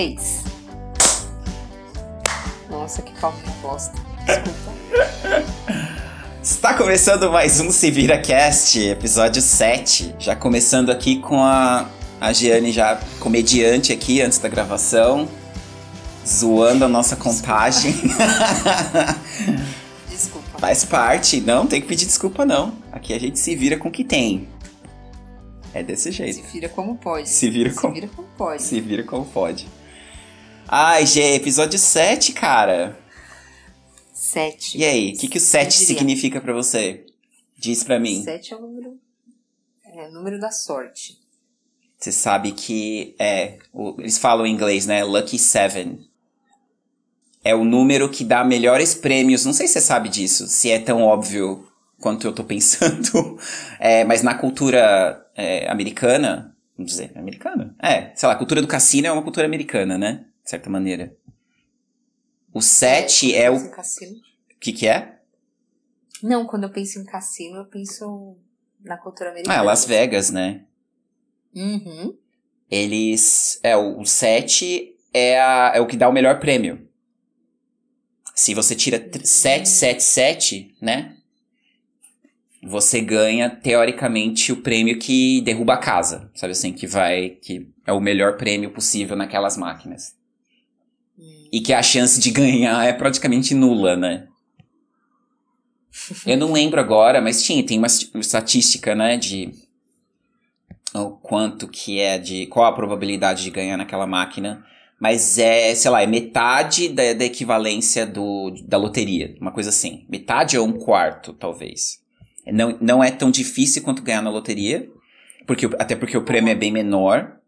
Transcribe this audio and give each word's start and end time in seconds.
Três. 0.00 0.42
Nossa, 2.70 3.02
que 3.02 3.12
palma 3.20 3.36
de 3.44 3.50
bosta. 3.60 3.92
Desculpa. 4.24 4.72
Está 6.42 6.72
começando 6.72 7.30
mais 7.30 7.60
um 7.60 7.70
Se 7.70 7.90
Vira 7.90 8.16
Cast, 8.18 8.80
episódio 8.80 9.42
7. 9.42 10.14
Já 10.18 10.34
começando 10.34 10.88
aqui 10.88 11.20
com 11.20 11.44
a, 11.44 11.86
a 12.18 12.32
Giane, 12.32 12.72
já 12.72 12.98
comediante 13.18 13.92
aqui 13.92 14.22
antes 14.22 14.38
da 14.38 14.48
gravação, 14.48 15.28
zoando 16.26 16.86
a 16.86 16.88
nossa 16.88 17.14
contagem. 17.14 17.92
Desculpa. 20.08 20.58
Faz 20.60 20.82
parte, 20.82 21.42
não 21.42 21.66
tem 21.66 21.78
que 21.78 21.86
pedir 21.86 22.06
desculpa 22.06 22.46
não. 22.46 22.72
Aqui 22.90 23.12
a 23.12 23.20
gente 23.20 23.38
se 23.38 23.54
vira 23.54 23.76
com 23.76 23.90
o 23.90 23.92
que 23.92 24.02
tem. 24.04 24.48
É 25.74 25.82
desse 25.82 26.04
Se 26.04 26.12
jeito. 26.12 26.42
vira 26.50 26.70
como 26.70 26.96
pode. 26.96 27.28
Se 27.28 27.50
vira 27.50 27.70
como- 27.74 27.94
Se 27.94 28.00
vira 28.00 28.10
como 28.16 28.28
pode. 28.38 28.62
Se 28.62 28.80
vira 28.80 29.02
como 29.04 29.24
pode. 29.26 29.68
Ai, 30.72 31.04
Gê, 31.06 31.34
episódio 31.34 31.78
7, 31.78 32.32
cara. 32.32 32.96
Sete. 34.12 34.78
E 34.78 34.84
aí, 34.84 35.12
o 35.14 35.18
que, 35.18 35.26
que 35.28 35.38
o 35.38 35.40
7 35.40 35.64
Eu 35.64 35.70
diria. 35.70 35.86
significa 35.86 36.40
pra 36.40 36.52
você? 36.52 37.04
Diz 37.58 37.82
pra 37.82 37.98
mim. 37.98 38.22
Sete 38.22 38.52
é 38.54 38.56
o 38.56 38.60
número. 38.60 38.96
É 39.92 40.08
o 40.08 40.12
número 40.12 40.38
da 40.38 40.50
sorte. 40.52 41.18
Você 41.98 42.12
sabe 42.12 42.52
que 42.52 43.14
é. 43.18 43.58
o- 43.72 43.96
eles 43.98 44.16
falam 44.18 44.46
em 44.46 44.52
inglês, 44.52 44.86
né? 44.86 45.02
Lucky 45.02 45.38
Seven. 45.38 45.98
É 47.42 47.54
o 47.54 47.64
número 47.64 48.08
que 48.08 48.22
dá 48.24 48.44
melhores 48.44 48.94
prêmios. 48.94 49.44
Não 49.44 49.52
sei 49.52 49.66
se 49.66 49.74
você 49.74 49.80
sabe 49.80 50.08
disso, 50.08 50.46
se 50.46 50.70
é 50.70 50.78
tão 50.78 51.02
óbvio 51.02 51.66
quanto 51.98 52.26
eu 52.26 52.32
tô 52.32 52.44
pensando. 52.44 53.38
É, 53.82 54.04
mas 54.04 54.22
na 54.22 54.34
cultura 54.34 55.26
é, 55.34 55.66
americana. 55.70 56.54
Vamos 56.76 56.92
dizer, 56.92 57.12
americana? 57.16 57.74
É, 57.82 58.12
sei 58.14 58.26
lá, 58.28 58.34
a 58.34 58.38
cultura 58.38 58.60
do 58.60 58.68
cassino 58.68 59.06
é 59.06 59.12
uma 59.12 59.22
cultura 59.22 59.46
americana, 59.46 59.96
né? 59.98 60.26
De 60.44 60.50
certa 60.50 60.68
maneira. 60.70 61.16
O 62.52 62.60
7 62.60 63.34
é, 63.34 63.50
o. 63.50 63.56
O 63.56 64.58
que, 64.60 64.72
que 64.72 64.86
é? 64.88 65.18
Não, 66.22 66.46
quando 66.46 66.64
eu 66.64 66.70
penso 66.70 66.98
em 66.98 67.04
cassino, 67.04 67.56
eu 67.58 67.64
penso 67.66 68.36
na 68.82 68.96
cultura 68.98 69.30
americana. 69.30 69.58
Ah, 69.58 69.62
Las 69.62 69.84
Vegas, 69.84 70.30
né? 70.30 70.64
Uhum. 71.54 72.16
eles. 72.70 73.58
É, 73.62 73.76
o 73.76 74.04
7 74.04 74.94
é, 75.12 75.40
a- 75.40 75.72
é 75.74 75.80
o 75.80 75.86
que 75.86 75.96
dá 75.96 76.08
o 76.08 76.12
melhor 76.12 76.38
prêmio. 76.40 76.88
Se 78.34 78.54
você 78.54 78.74
tira 78.74 78.98
777, 79.24 80.76
né? 80.80 81.16
Você 82.62 83.00
ganha, 83.00 83.48
teoricamente, 83.48 84.52
o 84.52 84.60
prêmio 84.62 84.98
que 84.98 85.40
derruba 85.42 85.74
a 85.74 85.78
casa. 85.78 86.30
Sabe 86.34 86.52
assim? 86.52 86.72
Que 86.72 86.86
vai. 86.86 87.30
Que 87.30 87.70
é 87.86 87.92
o 87.92 88.00
melhor 88.00 88.36
prêmio 88.36 88.70
possível 88.70 89.16
naquelas 89.16 89.56
máquinas. 89.56 90.14
E 91.52 91.60
que 91.60 91.72
a 91.72 91.82
chance 91.82 92.20
de 92.20 92.30
ganhar 92.30 92.84
é 92.84 92.92
praticamente 92.92 93.54
nula, 93.54 93.96
né? 93.96 94.26
Eu 96.26 96.36
não 96.36 96.52
lembro 96.52 96.80
agora, 96.80 97.20
mas 97.20 97.42
tinha, 97.42 97.64
tem 97.64 97.78
uma 97.78 97.86
estatística, 97.86 98.94
né? 98.94 99.16
De 99.16 99.52
o 100.94 101.10
quanto 101.10 101.68
que 101.68 102.00
é 102.00 102.18
de. 102.18 102.46
qual 102.46 102.66
a 102.66 102.74
probabilidade 102.74 103.42
de 103.42 103.50
ganhar 103.50 103.76
naquela 103.76 104.06
máquina. 104.06 104.64
Mas 105.00 105.38
é, 105.38 105.74
sei 105.74 105.90
lá, 105.90 106.02
é 106.02 106.06
metade 106.06 106.88
da, 106.88 107.14
da 107.14 107.24
equivalência 107.24 108.06
do, 108.06 108.50
da 108.66 108.76
loteria. 108.76 109.34
Uma 109.40 109.50
coisa 109.50 109.70
assim. 109.70 110.04
Metade 110.10 110.58
ou 110.58 110.66
um 110.66 110.72
quarto, 110.72 111.32
talvez. 111.32 112.00
Não, 112.46 112.76
não 112.80 113.02
é 113.02 113.10
tão 113.10 113.30
difícil 113.30 113.82
quanto 113.82 114.02
ganhar 114.02 114.20
na 114.20 114.30
loteria. 114.30 114.88
Porque, 115.46 115.66
até 115.78 115.96
porque 115.96 116.16
o 116.16 116.24
prêmio 116.24 116.52
é 116.52 116.54
bem 116.54 116.70
menor. 116.70 117.39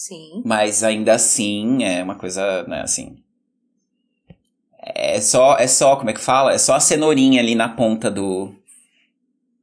Sim. 0.00 0.42
Mas 0.44 0.84
ainda 0.84 1.12
assim, 1.14 1.82
é 1.82 2.04
uma 2.04 2.14
coisa, 2.14 2.62
né, 2.68 2.82
assim. 2.82 3.16
É 4.80 5.20
só, 5.20 5.56
é 5.56 5.66
só, 5.66 5.96
como 5.96 6.08
é 6.08 6.12
que 6.12 6.20
fala? 6.20 6.52
É 6.52 6.58
só 6.58 6.74
a 6.76 6.80
cenourinha 6.80 7.40
ali 7.40 7.56
na 7.56 7.68
ponta 7.68 8.08
do. 8.08 8.54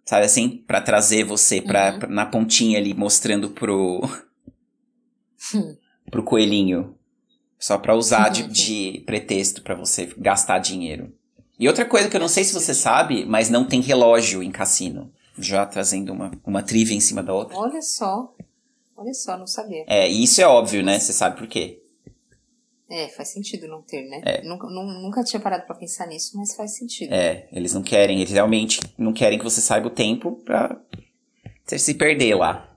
Sabe 0.05 0.25
assim? 0.25 0.57
Pra 0.67 0.81
trazer 0.81 1.23
você 1.23 1.61
pra, 1.61 1.93
Uhum. 1.93 1.99
pra- 1.99 2.09
na 2.09 2.25
pontinha 2.25 2.77
ali, 2.77 2.93
mostrando 2.93 3.49
pro. 3.49 4.01
Hum. 5.53 5.77
pro 6.11 6.23
coelhinho. 6.23 6.95
Só 7.57 7.77
pra 7.77 7.95
usar 7.95 8.27
de, 8.29 8.43
de 8.43 9.03
pretexto 9.05 9.61
pra 9.63 9.73
você 9.73 10.13
gastar 10.17 10.59
dinheiro. 10.59 11.13
E 11.57 11.65
outra 11.67 11.85
coisa 11.85 12.09
que 12.09 12.15
eu 12.15 12.19
não 12.19 12.27
sei 12.27 12.43
se 12.43 12.53
você 12.53 12.73
sabe, 12.73 13.25
mas 13.25 13.49
não 13.49 13.63
tem 13.65 13.79
relógio 13.79 14.43
em 14.43 14.51
cassino. 14.51 15.13
Já 15.39 15.65
trazendo 15.65 16.11
uma, 16.11 16.31
uma 16.45 16.61
trivia 16.61 16.95
em 16.97 16.99
cima 16.99 17.23
da 17.23 17.33
outra. 17.33 17.55
Olha 17.57 17.81
só. 17.81 18.33
Olha 18.97 19.13
só, 19.13 19.37
não 19.37 19.47
sabia. 19.47 19.83
É, 19.87 20.09
e 20.09 20.23
isso 20.23 20.41
é 20.41 20.47
óbvio, 20.47 20.81
né? 20.83 20.99
Você 20.99 21.11
sabe 21.13 21.37
por 21.37 21.47
quê. 21.47 21.81
É, 22.89 23.09
faz 23.09 23.29
sentido 23.29 23.67
não 23.67 23.81
ter, 23.81 24.07
né? 24.07 24.21
É. 24.23 24.43
Nunca, 24.43 24.67
nu- 24.67 25.01
nunca 25.01 25.23
tinha 25.23 25.39
parado 25.39 25.65
pra 25.65 25.75
pensar 25.75 26.05
nisso, 26.07 26.37
mas 26.37 26.55
faz 26.55 26.75
sentido. 26.77 27.11
É, 27.13 27.47
eles 27.51 27.73
não 27.73 27.81
querem, 27.81 28.19
eles 28.21 28.31
realmente 28.31 28.79
não 28.97 29.11
querem 29.11 29.37
que 29.39 29.43
você 29.43 29.59
saiba 29.59 29.87
o 29.87 29.91
tempo 29.91 30.33
pra 30.45 30.79
você 31.65 31.79
se 31.79 31.95
perder 31.95 32.35
lá. 32.35 32.71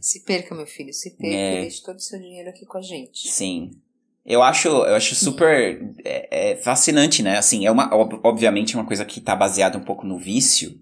Se 0.00 0.20
perca, 0.20 0.54
meu 0.54 0.66
filho, 0.66 0.92
se 0.92 1.10
perca 1.10 1.34
É. 1.36 1.58
e 1.58 1.60
deixe 1.62 1.82
todo 1.82 1.96
o 1.96 2.00
seu 2.00 2.18
dinheiro 2.18 2.50
aqui 2.50 2.66
com 2.66 2.76
a 2.78 2.82
gente. 2.82 3.28
Sim. 3.28 3.70
Eu 4.24 4.42
acho, 4.42 4.68
eu 4.68 4.94
acho 4.94 5.14
super 5.16 5.82
é, 6.04 6.52
é 6.52 6.56
fascinante, 6.56 7.22
né? 7.22 7.38
Assim, 7.38 7.66
é 7.66 7.70
uma, 7.70 7.92
ob- 7.94 8.20
obviamente, 8.22 8.76
uma 8.76 8.86
coisa 8.86 9.04
que 9.04 9.20
tá 9.20 9.34
baseada 9.34 9.76
um 9.78 9.82
pouco 9.84 10.06
no 10.06 10.18
vício, 10.18 10.78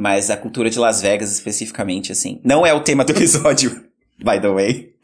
mas 0.00 0.30
a 0.30 0.36
cultura 0.36 0.70
de 0.70 0.78
Las 0.78 1.02
Vegas, 1.02 1.32
especificamente, 1.32 2.12
assim. 2.12 2.40
Não 2.44 2.64
é 2.64 2.72
o 2.72 2.84
tema 2.84 3.04
do 3.04 3.10
episódio, 3.10 3.84
by 4.16 4.40
the 4.40 4.48
way. 4.48 4.94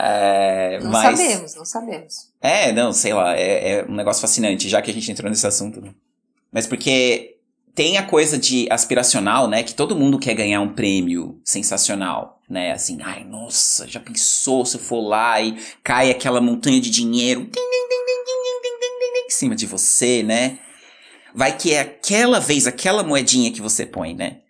É, 0.00 0.78
não 0.80 0.92
mas... 0.92 1.18
sabemos, 1.18 1.54
não 1.56 1.64
sabemos. 1.64 2.14
É, 2.40 2.70
não, 2.70 2.92
sei 2.92 3.12
lá, 3.12 3.36
é, 3.36 3.70
é, 3.70 3.84
um 3.84 3.96
negócio 3.96 4.20
fascinante, 4.20 4.68
já 4.68 4.80
que 4.80 4.92
a 4.92 4.94
gente 4.94 5.10
entrou 5.10 5.28
nesse 5.28 5.44
assunto. 5.44 5.82
Mas 6.52 6.68
porque 6.68 7.38
tem 7.74 7.98
a 7.98 8.04
coisa 8.04 8.38
de 8.38 8.68
aspiracional, 8.70 9.48
né? 9.48 9.64
Que 9.64 9.74
todo 9.74 9.96
mundo 9.96 10.16
quer 10.16 10.34
ganhar 10.34 10.60
um 10.60 10.72
prêmio 10.72 11.40
sensacional, 11.44 12.40
né? 12.48 12.70
Assim, 12.70 12.98
ai, 13.02 13.24
nossa, 13.24 13.88
já 13.88 13.98
pensou 13.98 14.64
se 14.64 14.76
eu 14.76 14.80
for 14.80 15.00
lá 15.00 15.40
e 15.40 15.58
cai 15.82 16.12
aquela 16.12 16.40
montanha 16.40 16.80
de 16.80 16.90
dinheiro 16.90 17.50
em 19.26 19.30
cima 19.30 19.56
de 19.56 19.66
você, 19.66 20.22
né? 20.22 20.60
Vai 21.34 21.56
que 21.56 21.72
é 21.72 21.80
aquela 21.80 22.40
vez, 22.40 22.66
aquela 22.66 23.02
moedinha 23.02 23.52
que 23.52 23.60
você 23.60 23.84
põe, 23.84 24.14
né? 24.14 24.40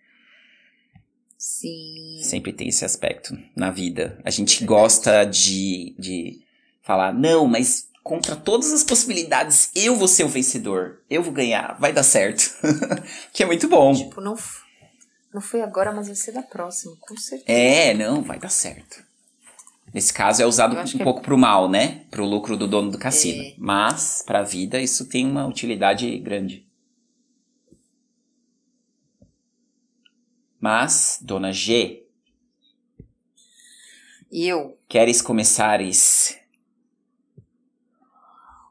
Sim. 1.37 2.19
Sempre 2.21 2.51
tem 2.51 2.67
esse 2.67 2.83
aspecto 2.83 3.37
na 3.55 3.71
vida. 3.71 4.19
A 4.25 4.29
gente 4.29 4.65
gosta 4.65 5.23
de, 5.23 5.95
de 5.97 6.39
falar, 6.81 7.13
não, 7.13 7.47
mas 7.47 7.87
contra 8.03 8.35
todas 8.35 8.73
as 8.73 8.83
possibilidades, 8.83 9.71
eu 9.75 9.95
vou 9.95 10.07
ser 10.07 10.23
o 10.23 10.29
vencedor. 10.29 10.99
Eu 11.09 11.23
vou 11.23 11.31
ganhar, 11.31 11.77
vai 11.79 11.93
dar 11.93 12.03
certo. 12.03 12.57
que 13.31 13.43
é 13.43 13.45
muito 13.45 13.69
bom. 13.69 13.93
Tipo, 13.93 14.19
não, 14.19 14.35
não 15.33 15.41
foi 15.41 15.61
agora, 15.61 15.93
mas 15.93 16.07
vai 16.07 16.15
ser 16.15 16.33
da 16.33 16.41
próxima, 16.41 16.95
com 16.99 17.15
certeza. 17.15 17.57
É, 17.57 17.93
não, 17.93 18.21
vai 18.21 18.39
dar 18.39 18.49
certo. 18.49 19.03
Nesse 19.93 20.13
caso 20.13 20.41
é 20.41 20.45
usado 20.45 20.75
um 20.75 20.79
é- 20.79 21.03
pouco 21.03 21.21
pro 21.21 21.37
mal, 21.37 21.69
né? 21.69 22.01
Pro 22.11 22.25
lucro 22.25 22.57
do 22.57 22.67
dono 22.67 22.91
do 22.91 22.97
cassino. 22.97 23.43
É. 23.43 23.53
Mas, 23.57 24.23
pra 24.25 24.43
vida, 24.43 24.79
isso 24.79 25.07
tem 25.07 25.25
uma 25.25 25.47
utilidade 25.47 26.17
grande. 26.19 26.68
Mas, 30.59 31.19
dona 31.21 31.51
G, 31.51 32.03
eu, 34.31 34.77
Queres 34.87 35.21
começares 35.21 36.37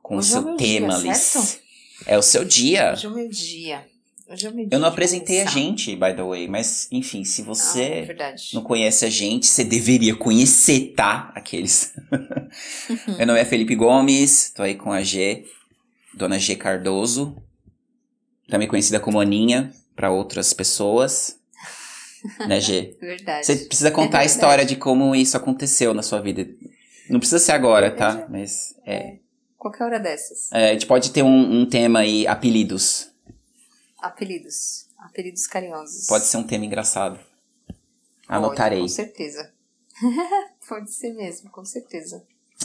com 0.03 0.17
o 0.17 0.19
Hoje 0.19 0.29
é 0.35 0.39
o 0.39 0.43
seu 0.43 0.43
meu 0.43 0.57
tema, 0.57 0.95
dia, 1.01 1.11
Liz? 1.13 1.19
certo? 1.19 1.59
É 2.07 2.17
o 2.19 2.23
seu 2.23 2.45
dia. 2.45 2.93
hoje 2.93 3.07
é 3.07 3.09
o 3.09 3.15
meu 3.15 3.29
dia. 3.29 3.87
Hoje 4.29 4.47
é 4.47 4.51
o 4.51 4.55
meu 4.55 4.67
dia 4.67 4.77
Eu 4.77 4.81
não 4.81 4.89
apresentei 4.89 5.41
a 5.41 5.45
começar. 5.45 5.59
gente, 5.61 5.97
by 5.97 6.15
the 6.15 6.23
way, 6.23 6.47
mas 6.47 6.87
enfim, 6.93 7.25
se 7.25 7.41
Ah, 7.41 7.45
é 7.45 7.47
você 7.47 8.03
verdade. 8.03 8.51
não 8.55 8.63
conhece 8.63 9.05
a 9.05 9.11
gente, 9.11 9.47
você 9.47 9.65
deveria 9.65 10.15
conhecer, 10.15 10.93
tá? 10.95 11.33
Aqueles. 11.35 11.95
Meu 13.19 13.27
nome 13.27 13.41
é 13.41 13.45
Felipe 13.45 13.75
Gomes, 13.75 14.51
tô 14.55 14.63
aí 14.63 14.75
com 14.77 14.93
a 14.93 15.03
G, 15.03 15.45
Dona 16.15 16.39
G 16.39 16.55
Cardoso, 16.57 17.37
também 18.49 18.69
conhecida 18.69 19.01
como 19.01 19.19
Aninha 19.21 19.73
para 19.97 20.11
outras 20.11 20.53
pessoas. 20.53 21.38
Né, 22.47 22.61
G? 22.61 22.97
Verdade. 23.01 23.47
Você 23.47 23.57
precisa 23.57 23.91
contar 23.91 24.19
a 24.19 24.21
verdade. 24.21 24.31
história 24.31 24.65
de 24.65 24.77
como 24.77 25.15
isso 25.15 25.37
aconteceu 25.37 25.95
na 25.95 26.03
sua 26.03 26.21
vida. 26.21 26.49
Não 27.09 27.19
precisa 27.19 27.39
ser 27.39 27.53
agora, 27.53 27.91
tá? 27.91 28.27
Mas 28.29 28.75
é, 28.85 29.19
Qualquer 29.57 29.85
hora 29.85 29.99
dessas. 30.01 30.53
é, 30.53 30.71
a 30.71 30.73
gente 30.73 30.87
pode 30.87 31.11
ter 31.11 31.23
um, 31.23 31.61
um 31.63 31.67
tema 31.67 32.01
aí, 32.01 32.27
apelidos. 32.27 33.11
Apelidos. 34.01 34.87
Apelidos 34.99 35.47
carinhosos. 35.47 36.07
Pode 36.07 36.25
ser 36.27 36.37
um 36.37 36.45
tema 36.45 36.65
engraçado. 36.65 37.19
Pode, 37.19 37.27
Anotarei. 38.29 38.81
com 38.81 38.89
certeza. 38.89 39.53
Pode 40.69 40.93
ser 40.93 41.13
mesmo, 41.15 41.51
com 41.51 41.65
certeza. 41.65 42.23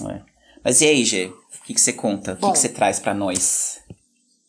É. 0.10 0.22
Mas 0.64 0.82
e 0.82 0.86
aí, 0.86 1.04
Gê? 1.06 1.26
O 1.28 1.64
que, 1.66 1.74
que 1.74 1.82
você 1.82 1.94
conta? 1.94 2.34
O 2.34 2.36
que, 2.36 2.42
Bom. 2.42 2.52
que 2.52 2.60
você 2.60 2.70
traz 2.70 3.00
pra 3.00 3.14
nós? 3.14 3.82
O 3.90 3.94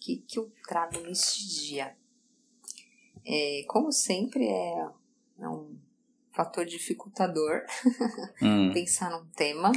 que, 0.01 0.17
que 0.29 0.39
eu 0.39 0.51
trago 0.69 1.01
neste 1.01 1.47
dia? 1.47 1.95
É, 3.27 3.63
como 3.69 3.91
sempre, 3.93 4.47
é, 4.47 4.87
é 5.41 5.49
um 5.49 5.77
fator 6.33 6.65
dificultador 6.67 7.63
Hum. 8.43 8.73
pensar 8.73 9.11
num 9.11 9.27
tema. 9.37 9.73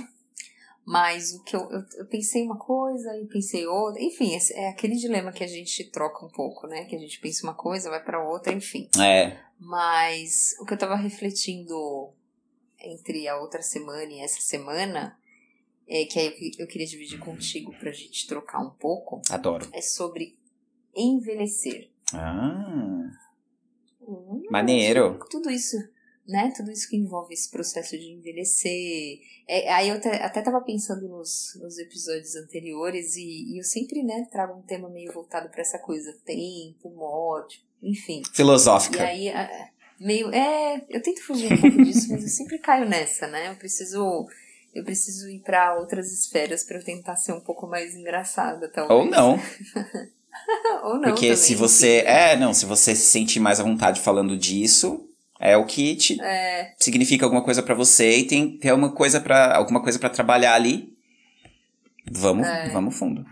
Mas 0.85 1.33
o 1.33 1.43
que 1.43 1.53
eu, 1.55 1.69
eu, 1.69 1.83
eu 1.97 2.05
pensei 2.05 2.43
uma 2.43 2.57
coisa 2.57 3.17
e 3.17 3.25
pensei 3.25 3.67
outra. 3.67 4.01
Enfim, 4.01 4.31
é 4.53 4.69
aquele 4.69 4.95
dilema 4.95 5.33
que 5.33 5.43
a 5.43 5.47
gente 5.47 5.83
troca 5.91 6.25
um 6.25 6.29
pouco, 6.29 6.65
né? 6.65 6.85
Que 6.85 6.95
a 6.95 6.99
gente 6.99 7.19
pensa 7.19 7.45
uma 7.45 7.53
coisa, 7.53 7.89
vai 7.89 8.01
pra 8.01 8.23
outra, 8.25 8.53
enfim. 8.53 8.89
É. 8.97 9.37
Mas 9.59 10.55
o 10.61 10.65
que 10.65 10.73
eu 10.73 10.77
tava 10.77 10.95
refletindo 10.95 12.09
entre 12.79 13.27
a 13.27 13.37
outra 13.37 13.61
semana 13.61 14.11
e 14.13 14.19
essa 14.21 14.39
semana, 14.39 15.17
é 15.89 16.05
que 16.05 16.17
aí 16.19 16.27
eu, 16.27 16.51
eu 16.59 16.67
queria 16.67 16.87
dividir 16.87 17.19
contigo 17.19 17.73
pra 17.79 17.91
gente 17.91 18.25
trocar 18.25 18.59
um 18.59 18.69
pouco, 18.69 19.21
Adoro. 19.29 19.67
é 19.73 19.81
sobre 19.81 20.37
envelhecer. 20.95 21.89
Ah. 22.13 22.96
Hum, 24.07 24.43
Maneiro. 24.49 25.19
Tudo 25.29 25.49
isso, 25.49 25.75
né? 26.27 26.51
Tudo 26.55 26.71
isso 26.71 26.89
que 26.89 26.95
envolve 26.95 27.33
esse 27.33 27.49
processo 27.51 27.97
de 27.97 28.11
envelhecer. 28.13 29.19
É, 29.47 29.71
aí 29.73 29.89
eu 29.89 29.95
até, 29.95 30.23
até 30.23 30.41
tava 30.41 30.61
pensando 30.61 31.07
nos, 31.07 31.57
nos 31.61 31.77
episódios 31.77 32.35
anteriores 32.35 33.15
e, 33.15 33.53
e 33.53 33.59
eu 33.59 33.63
sempre, 33.63 34.03
né, 34.03 34.25
trago 34.31 34.57
um 34.57 34.61
tema 34.61 34.89
meio 34.89 35.11
voltado 35.13 35.49
pra 35.49 35.61
essa 35.61 35.77
coisa. 35.79 36.13
Tempo, 36.25 36.89
morte, 36.95 37.65
enfim. 37.83 38.21
E 38.31 38.35
Filosófica. 38.35 39.03
aí, 39.03 39.29
a- 39.29 39.69
meio. 39.99 40.29
É, 40.33 40.85
eu 40.89 41.01
tento 41.01 41.21
fugir 41.23 41.51
um 41.51 41.61
pouco 41.61 41.81
disso, 41.83 42.11
mas 42.11 42.23
eu 42.23 42.29
sempre 42.29 42.57
caio 42.59 42.87
nessa, 42.87 43.27
né? 43.27 43.49
Eu 43.49 43.55
preciso. 43.55 44.25
Eu 44.75 44.83
preciso 44.83 45.27
ir 45.29 45.39
pra 45.39 45.75
outras 45.79 46.11
esferas 46.11 46.63
pra 46.63 46.77
eu 46.77 46.83
tentar 46.83 47.15
ser 47.15 47.31
um 47.33 47.39
pouco 47.41 47.65
mais 47.65 47.95
engraçada, 47.95 48.69
talvez. 48.71 48.99
Ou 48.99 49.05
não. 49.09 49.37
Ou 50.83 50.93
não. 50.95 51.01
Porque 51.09 51.27
também, 51.27 51.35
se 51.35 51.55
você. 51.55 51.99
enfim. 51.99 52.07
É, 52.07 52.35
não, 52.35 52.53
se 52.53 52.65
você 52.65 52.95
se 52.95 53.05
sentir 53.05 53.39
mais 53.39 53.59
à 53.59 53.63
vontade 53.63 54.01
falando 54.01 54.37
disso, 54.37 55.07
é 55.39 55.55
o 55.57 55.65
que 55.65 55.95
te 55.95 56.21
É, 56.21 56.73
significa 56.79 57.25
alguma 57.25 57.43
coisa 57.43 57.61
pra 57.61 57.75
você 57.75 58.17
e 58.19 58.27
tem, 58.27 58.57
tem 58.57 58.71
alguma 58.71 58.91
coisa 58.91 59.19
para 59.21 59.55
alguma 59.55 59.81
coisa 59.81 59.99
para 59.99 60.09
trabalhar 60.09 60.53
ali. 60.53 60.95
Vamos, 62.09 62.47
É. 62.47 62.69
vamos 62.69 62.97
fundo. 62.97 63.25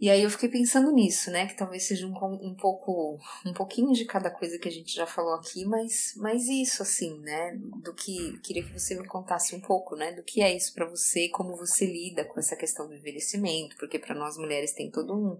E 0.00 0.08
aí 0.08 0.22
eu 0.22 0.30
fiquei 0.30 0.48
pensando 0.48 0.92
nisso, 0.92 1.28
né? 1.32 1.46
Que 1.48 1.56
talvez 1.56 1.82
seja 1.88 2.06
um, 2.06 2.12
um 2.12 2.54
pouco, 2.54 3.18
um 3.44 3.52
pouquinho 3.52 3.92
de 3.92 4.04
cada 4.04 4.30
coisa 4.30 4.56
que 4.56 4.68
a 4.68 4.70
gente 4.70 4.94
já 4.94 5.06
falou 5.06 5.34
aqui, 5.34 5.64
mas, 5.64 6.12
mas 6.16 6.46
isso, 6.46 6.82
assim, 6.82 7.18
né? 7.18 7.58
Do 7.82 7.92
que 7.92 8.38
queria 8.38 8.62
que 8.62 8.72
você 8.72 8.94
me 8.94 9.04
contasse 9.08 9.56
um 9.56 9.60
pouco, 9.60 9.96
né? 9.96 10.12
Do 10.12 10.22
que 10.22 10.40
é 10.40 10.54
isso 10.54 10.72
pra 10.72 10.86
você, 10.86 11.28
como 11.30 11.56
você 11.56 11.84
lida 11.84 12.24
com 12.24 12.38
essa 12.38 12.54
questão 12.54 12.86
do 12.86 12.94
envelhecimento, 12.94 13.76
porque 13.76 13.98
pra 13.98 14.14
nós 14.14 14.36
mulheres 14.38 14.72
tem 14.72 14.88
todo 14.88 15.12
um 15.16 15.36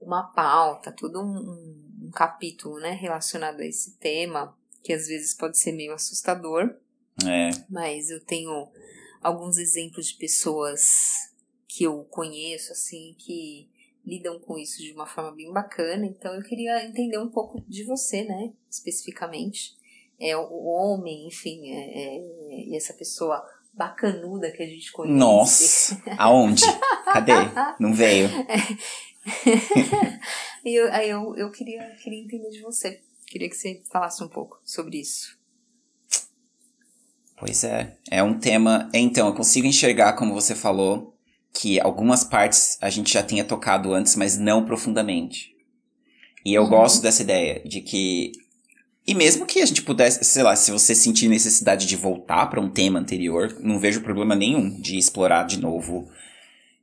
uma 0.00 0.24
pauta, 0.24 0.92
todo 0.92 1.20
um, 1.20 1.36
um, 1.36 2.06
um 2.06 2.10
capítulo, 2.10 2.78
né? 2.78 2.92
Relacionado 2.92 3.60
a 3.60 3.66
esse 3.66 3.96
tema, 3.98 4.56
que 4.82 4.92
às 4.92 5.06
vezes 5.08 5.34
pode 5.34 5.58
ser 5.58 5.72
meio 5.72 5.92
assustador 5.94 6.74
É. 7.26 7.50
mas 7.68 8.08
eu 8.10 8.20
tenho 8.20 8.68
alguns 9.22 9.56
exemplos 9.58 10.06
de 10.08 10.14
pessoas 10.14 11.32
que 11.66 11.84
eu 11.84 12.04
conheço, 12.04 12.72
assim, 12.72 13.14
que 13.18 13.68
lidam 14.04 14.38
com 14.38 14.56
isso 14.56 14.78
de 14.80 14.92
uma 14.92 15.06
forma 15.06 15.32
bem 15.32 15.52
bacana. 15.52 16.06
Então 16.06 16.32
eu 16.34 16.42
queria 16.42 16.84
entender 16.84 17.18
um 17.18 17.28
pouco 17.28 17.60
de 17.68 17.82
você, 17.84 18.22
né, 18.22 18.52
especificamente. 18.70 19.74
É 20.18 20.36
o 20.36 20.64
homem, 20.64 21.26
enfim, 21.26 21.70
é, 21.70 22.16
é- 22.16 22.68
e 22.68 22.76
essa 22.76 22.94
pessoa 22.94 23.44
bacanuda 23.74 24.50
que 24.52 24.62
a 24.62 24.66
gente 24.66 24.90
conhece. 24.92 25.18
Nossa. 25.18 26.02
Aonde? 26.16 26.62
Cadê? 27.12 27.32
Não 27.78 27.92
veio. 27.92 28.28
e 30.64 30.74
eu, 30.74 30.92
aí 30.92 31.10
eu, 31.10 31.34
eu 31.36 31.50
queria, 31.50 31.82
queria 32.02 32.20
entender 32.22 32.50
de 32.50 32.60
você. 32.60 33.00
Queria 33.26 33.48
que 33.48 33.56
você 33.56 33.82
falasse 33.90 34.22
um 34.22 34.28
pouco 34.28 34.60
sobre 34.64 34.98
isso. 35.00 35.36
Pois 37.38 37.64
é. 37.64 37.96
É 38.10 38.22
um 38.22 38.38
tema. 38.38 38.88
Então, 38.94 39.26
eu 39.28 39.34
consigo 39.34 39.66
enxergar, 39.66 40.14
como 40.14 40.32
você 40.32 40.54
falou, 40.54 41.14
que 41.52 41.80
algumas 41.80 42.24
partes 42.24 42.78
a 42.80 42.88
gente 42.88 43.12
já 43.12 43.22
tinha 43.22 43.44
tocado 43.44 43.92
antes, 43.92 44.16
mas 44.16 44.38
não 44.38 44.64
profundamente. 44.64 45.54
E 46.44 46.54
eu 46.54 46.62
Uhum. 46.62 46.68
gosto 46.70 47.02
dessa 47.02 47.22
ideia 47.22 47.60
de 47.64 47.80
que. 47.80 48.32
E 49.06 49.14
mesmo 49.14 49.46
que 49.46 49.60
a 49.60 49.66
gente 49.66 49.82
pudesse, 49.82 50.24
sei 50.24 50.42
lá, 50.42 50.56
se 50.56 50.70
você 50.72 50.94
sentir 50.94 51.28
necessidade 51.28 51.86
de 51.86 51.94
voltar 51.94 52.46
para 52.46 52.60
um 52.60 52.70
tema 52.70 52.98
anterior, 52.98 53.56
não 53.60 53.78
vejo 53.78 54.00
problema 54.00 54.34
nenhum 54.34 54.80
de 54.80 54.96
explorar 54.98 55.44
de 55.44 55.60
novo. 55.60 56.08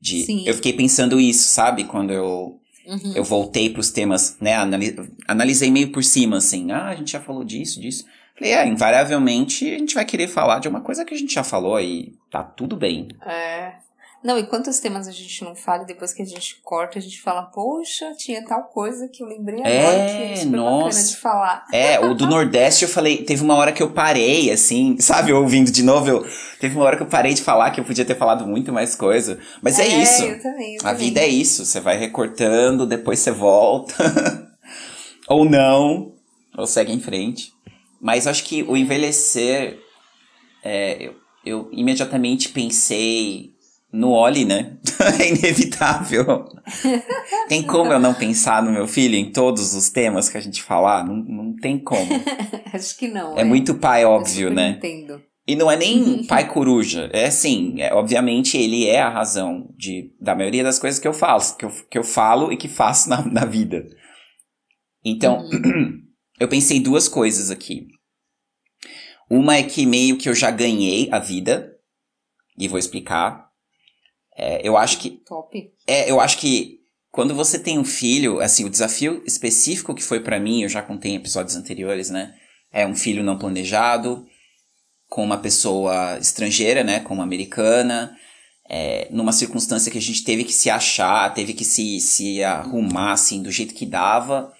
De... 0.03 0.23
Sim. 0.25 0.43
Eu 0.45 0.53
fiquei 0.53 0.73
pensando 0.73 1.17
isso, 1.19 1.47
sabe? 1.47 1.85
Quando 1.85 2.11
eu, 2.11 2.59
Uhum. 2.85 3.13
eu 3.15 3.23
voltei 3.23 3.69
pros 3.69 3.89
temas, 3.89 4.35
né? 4.41 4.55
anali- 4.55 4.95
Analisei 5.25 5.71
meio 5.71 5.91
por 5.93 6.03
cima, 6.03 6.37
assim. 6.37 6.69
Ah, 6.71 6.87
a 6.89 6.95
gente 6.95 7.11
já 7.13 7.21
falou 7.21 7.43
disso, 7.45 7.79
disso. 7.79 8.03
Falei, 8.37 8.51
é, 8.53 8.67
invariavelmente 8.67 9.65
a 9.73 9.77
gente 9.79 9.95
vai 9.95 10.03
querer 10.03 10.27
falar 10.27 10.59
de 10.59 10.67
uma 10.67 10.81
coisa 10.81 11.05
que 11.05 11.13
a 11.13 11.17
gente 11.17 11.33
já 11.33 11.43
falou 11.43 11.79
e 11.79 12.13
tá 12.29 12.43
tudo 12.43 12.75
bem. 12.75 13.07
É. 13.25 13.75
Não, 14.23 14.37
e 14.39 14.45
quantos 14.47 14.79
temas 14.79 15.07
a 15.07 15.11
gente 15.11 15.43
não 15.43 15.53
fala 15.53 15.83
e 15.83 15.85
depois 15.85 16.13
que 16.13 16.21
a 16.21 16.25
gente 16.25 16.59
corta, 16.63 16.97
a 16.97 17.01
gente 17.01 17.21
fala, 17.21 17.43
poxa, 17.43 18.13
tinha 18.17 18.43
tal 18.45 18.63
coisa 18.63 19.09
que 19.09 19.21
eu 19.21 19.27
lembrei 19.27 19.59
agora 19.59 19.73
É, 19.73 20.05
que 20.33 20.39
é 20.41 20.45
bacana 20.45 20.57
nossa. 20.57 21.09
de 21.09 21.17
falar. 21.17 21.65
É, 21.73 21.99
o 21.99 22.13
do 22.13 22.25
Nordeste 22.25 22.83
eu 22.83 22.89
falei, 22.89 23.17
teve 23.23 23.43
uma 23.43 23.55
hora 23.55 23.73
que 23.73 23.83
eu 23.83 23.91
parei, 23.91 24.49
assim, 24.49 24.97
sabe, 25.01 25.33
ouvindo 25.33 25.69
de 25.71 25.83
novo, 25.83 26.07
eu, 26.09 26.25
teve 26.59 26.73
uma 26.75 26.85
hora 26.85 26.95
que 26.95 27.03
eu 27.03 27.07
parei 27.07 27.33
de 27.33 27.41
falar 27.41 27.71
que 27.71 27.81
eu 27.81 27.83
podia 27.85 28.05
ter 28.05 28.15
falado 28.15 28.47
muito 28.47 28.71
mais 28.71 28.95
coisa. 28.95 29.37
Mas 29.61 29.77
é, 29.77 29.87
isso. 29.87 30.23
Eu 30.23 30.41
também, 30.41 30.75
eu 30.75 30.81
A 30.81 30.93
também. 30.93 31.07
vida 31.07 31.19
é 31.19 31.27
isso, 31.27 31.65
você 31.65 31.81
vai 31.81 31.97
recortando, 31.97 32.85
depois 32.85 33.19
você 33.19 33.31
volta. 33.31 33.93
ou 35.27 35.43
não, 35.43 36.13
ou 36.57 36.65
segue 36.65 36.93
em 36.93 36.99
frente. 36.99 37.51
Mas 37.99 38.25
acho 38.27 38.43
que 38.43 38.63
o 38.63 38.75
envelhecer, 38.77 39.79
é, 40.63 40.97
eu, 41.07 41.15
eu 41.45 41.69
imediatamente 41.71 42.49
pensei 42.49 43.52
no 43.93 44.09
Oli, 44.09 44.43
né? 44.43 44.77
é 45.21 45.29
inevitável. 45.29 46.45
tem 47.47 47.61
como 47.61 47.93
eu 47.93 47.99
não 47.99 48.13
pensar 48.13 48.63
no 48.63 48.71
meu 48.71 48.87
filho 48.87 49.15
em 49.15 49.31
todos 49.31 49.75
os 49.75 49.89
temas 49.89 50.27
que 50.27 50.37
a 50.37 50.41
gente 50.41 50.63
falar? 50.63 51.05
Não, 51.05 51.15
não 51.15 51.55
tem 51.55 51.77
como. 51.77 52.11
Acho 52.73 52.97
que 52.97 53.07
não. 53.07 53.37
É 53.37 53.43
muito 53.43 53.75
pai 53.75 54.03
óbvio, 54.03 54.49
né? 54.49 54.75
Entendo. 54.77 55.21
E 55.45 55.55
não 55.55 55.69
é 55.69 55.75
nem 55.75 56.25
pai 56.25 56.47
coruja. 56.47 57.09
É 57.13 57.25
assim, 57.25 57.81
é, 57.81 57.93
obviamente 57.93 58.57
ele 58.57 58.87
é 58.87 59.01
a 59.01 59.09
razão 59.09 59.69
de, 59.77 60.11
da 60.19 60.33
maioria 60.33 60.63
das 60.63 60.79
coisas 60.79 60.99
que 60.99 61.07
eu 61.07 61.13
faço, 61.13 61.57
que 61.57 61.65
eu, 61.65 61.71
que 61.91 61.97
eu 61.97 62.03
falo 62.03 62.51
e 62.51 62.57
que 62.57 62.67
faço 62.67 63.09
na, 63.09 63.23
na 63.25 63.45
vida. 63.45 63.85
Então, 65.05 65.47
eu 66.39 66.47
pensei 66.47 66.79
duas 66.79 67.07
coisas 67.07 67.51
aqui. 67.51 67.87
Uma 69.29 69.57
é 69.57 69.63
que 69.63 69.85
meio 69.85 70.17
que 70.17 70.29
eu 70.29 70.35
já 70.35 70.49
ganhei 70.49 71.09
a 71.11 71.19
vida, 71.19 71.73
e 72.57 72.67
vou 72.67 72.79
explicar. 72.79 73.52
É, 74.35 74.67
eu 74.67 74.77
acho 74.77 74.97
que 74.99 75.11
Top. 75.25 75.71
é, 75.87 76.09
eu 76.09 76.19
acho 76.19 76.37
que 76.37 76.79
quando 77.11 77.35
você 77.35 77.59
tem 77.59 77.77
um 77.77 77.85
filho, 77.85 78.39
assim, 78.41 78.65
o 78.65 78.69
desafio 78.69 79.21
específico 79.25 79.93
que 79.93 80.03
foi 80.03 80.19
pra 80.19 80.39
mim, 80.39 80.63
eu 80.63 80.69
já 80.69 80.81
contei 80.81 81.11
em 81.11 81.15
episódios 81.15 81.55
anteriores, 81.55 82.09
né? 82.09 82.33
É 82.71 82.87
um 82.87 82.95
filho 82.95 83.23
não 83.23 83.37
planejado, 83.37 84.25
com 85.07 85.23
uma 85.23 85.37
pessoa 85.37 86.17
estrangeira, 86.17 86.83
né? 86.83 86.99
Com 87.01 87.13
uma 87.13 87.23
americana, 87.23 88.17
é, 88.67 89.07
numa 89.11 89.31
circunstância 89.31 89.91
que 89.91 89.97
a 89.99 90.01
gente 90.01 90.23
teve 90.23 90.43
que 90.43 90.53
se 90.53 90.71
achar, 90.71 91.31
teve 91.35 91.53
que 91.53 91.63
se, 91.63 91.99
se 91.99 92.43
arrumar, 92.43 93.11
assim, 93.11 93.43
do 93.43 93.51
jeito 93.51 93.75
que 93.75 93.85
dava. 93.85 94.51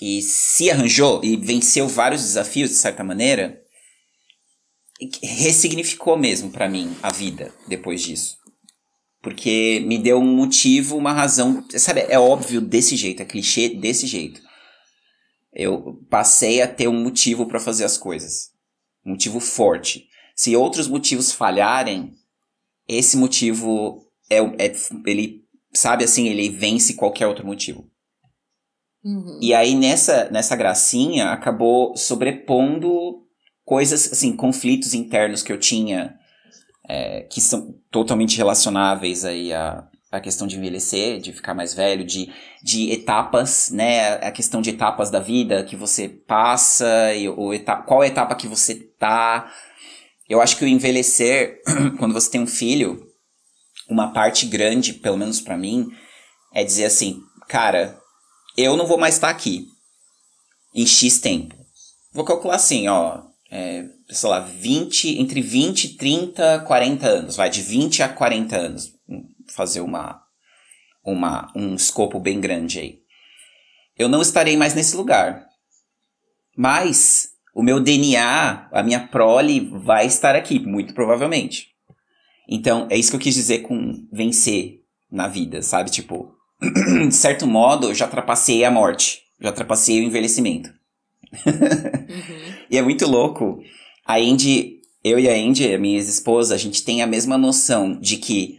E 0.00 0.20
se 0.22 0.70
arranjou 0.70 1.20
e 1.24 1.36
venceu 1.36 1.86
vários 1.86 2.22
desafios, 2.22 2.70
de 2.70 2.76
certa 2.76 3.04
maneira. 3.04 3.60
e 5.00 5.08
ressignificou 5.24 6.16
mesmo 6.16 6.50
pra 6.50 6.68
mim 6.68 6.96
a 7.00 7.12
vida 7.12 7.54
depois 7.68 8.02
disso. 8.02 8.37
Porque 9.20 9.82
me 9.86 9.98
deu 9.98 10.18
um 10.18 10.36
motivo, 10.36 10.96
uma 10.96 11.12
razão. 11.12 11.64
Sabe, 11.70 12.00
é 12.08 12.18
óbvio 12.18 12.60
desse 12.60 12.96
jeito, 12.96 13.22
é 13.22 13.24
clichê 13.24 13.68
desse 13.68 14.06
jeito. 14.06 14.40
Eu 15.52 16.00
passei 16.08 16.62
a 16.62 16.68
ter 16.68 16.88
um 16.88 17.02
motivo 17.02 17.46
pra 17.46 17.58
fazer 17.58 17.84
as 17.84 17.98
coisas. 17.98 18.50
Um 19.04 19.10
motivo 19.10 19.40
forte. 19.40 20.06
Se 20.36 20.54
outros 20.54 20.86
motivos 20.86 21.32
falharem, 21.32 22.12
esse 22.86 23.16
motivo 23.16 24.08
é, 24.30 24.38
é 24.38 24.72
ele 25.04 25.42
sabe 25.74 26.04
assim, 26.04 26.28
ele 26.28 26.48
vence 26.48 26.94
qualquer 26.94 27.26
outro 27.26 27.46
motivo. 27.46 27.90
Uhum. 29.04 29.38
E 29.40 29.54
aí 29.54 29.74
nessa 29.74 30.30
nessa 30.30 30.56
gracinha 30.56 31.30
acabou 31.30 31.96
sobrepondo 31.96 33.24
coisas 33.64 34.12
assim, 34.12 34.36
conflitos 34.36 34.94
internos 34.94 35.42
que 35.42 35.52
eu 35.52 35.58
tinha 35.58 36.17
é, 36.88 37.20
que 37.20 37.40
são 37.40 37.74
totalmente 37.90 38.36
relacionáveis 38.38 39.24
aí 39.24 39.52
à, 39.52 39.86
à 40.10 40.18
questão 40.18 40.46
de 40.46 40.56
envelhecer, 40.56 41.20
de 41.20 41.34
ficar 41.34 41.52
mais 41.52 41.74
velho, 41.74 42.02
de, 42.02 42.32
de 42.62 42.90
etapas, 42.90 43.70
né? 43.70 44.14
A 44.14 44.32
questão 44.32 44.62
de 44.62 44.70
etapas 44.70 45.10
da 45.10 45.20
vida 45.20 45.62
que 45.64 45.76
você 45.76 46.08
passa, 46.08 47.14
e, 47.14 47.28
ou 47.28 47.52
etapa, 47.52 47.82
qual 47.82 48.02
etapa 48.02 48.34
que 48.34 48.48
você 48.48 48.74
tá. 48.74 49.52
Eu 50.26 50.40
acho 50.40 50.56
que 50.56 50.64
o 50.64 50.68
envelhecer, 50.68 51.60
quando 51.98 52.14
você 52.14 52.30
tem 52.30 52.40
um 52.40 52.46
filho, 52.46 53.06
uma 53.88 54.12
parte 54.12 54.46
grande, 54.46 54.94
pelo 54.94 55.18
menos 55.18 55.40
pra 55.40 55.58
mim, 55.58 55.88
é 56.54 56.64
dizer 56.64 56.86
assim, 56.86 57.20
cara, 57.48 57.98
eu 58.56 58.76
não 58.76 58.86
vou 58.86 58.98
mais 58.98 59.14
estar 59.14 59.28
aqui 59.28 59.66
em 60.74 60.86
X 60.86 61.18
tempo. 61.18 61.54
Vou 62.12 62.24
calcular 62.24 62.56
assim, 62.56 62.88
ó, 62.88 63.22
é, 63.50 63.84
sei 64.10 64.28
lá, 64.28 64.40
20, 64.40 65.18
entre 65.20 65.40
20, 65.40 65.96
30, 65.96 66.60
40 66.60 67.06
anos, 67.06 67.36
vai, 67.36 67.50
de 67.50 67.62
20 67.62 68.02
a 68.02 68.08
40 68.08 68.56
anos, 68.56 68.92
fazer 69.54 69.80
uma, 69.80 70.22
uma, 71.04 71.52
um 71.54 71.74
escopo 71.74 72.18
bem 72.18 72.40
grande 72.40 72.78
aí. 72.78 72.98
Eu 73.96 74.08
não 74.08 74.22
estarei 74.22 74.56
mais 74.56 74.74
nesse 74.74 74.96
lugar. 74.96 75.46
Mas 76.56 77.30
o 77.54 77.62
meu 77.62 77.80
DNA, 77.80 78.68
a 78.72 78.82
minha 78.82 79.00
prole 79.08 79.68
vai 79.84 80.06
estar 80.06 80.36
aqui, 80.36 80.58
muito 80.58 80.94
provavelmente. 80.94 81.68
Então, 82.48 82.86
é 82.90 82.96
isso 82.96 83.10
que 83.10 83.16
eu 83.16 83.20
quis 83.20 83.34
dizer 83.34 83.58
com 83.58 84.06
vencer 84.12 84.80
na 85.10 85.28
vida, 85.28 85.60
sabe? 85.60 85.90
Tipo, 85.90 86.34
de 87.08 87.14
certo 87.14 87.46
modo, 87.46 87.88
eu 87.88 87.94
já 87.94 88.08
trapacei 88.08 88.64
a 88.64 88.70
morte, 88.70 89.22
já 89.40 89.52
trapacei 89.52 90.00
o 90.00 90.04
envelhecimento. 90.04 90.70
uhum. 91.44 92.54
E 92.70 92.78
é 92.78 92.82
muito 92.82 93.06
louco. 93.06 93.60
A 94.08 94.16
Andy, 94.16 94.78
eu 95.04 95.18
e 95.18 95.28
a 95.28 95.34
Andy, 95.34 95.74
a 95.74 95.78
minha 95.78 95.98
ex-esposa, 95.98 96.54
a 96.54 96.58
gente 96.58 96.82
tem 96.82 97.02
a 97.02 97.06
mesma 97.06 97.36
noção 97.36 98.00
de 98.00 98.16
que 98.16 98.58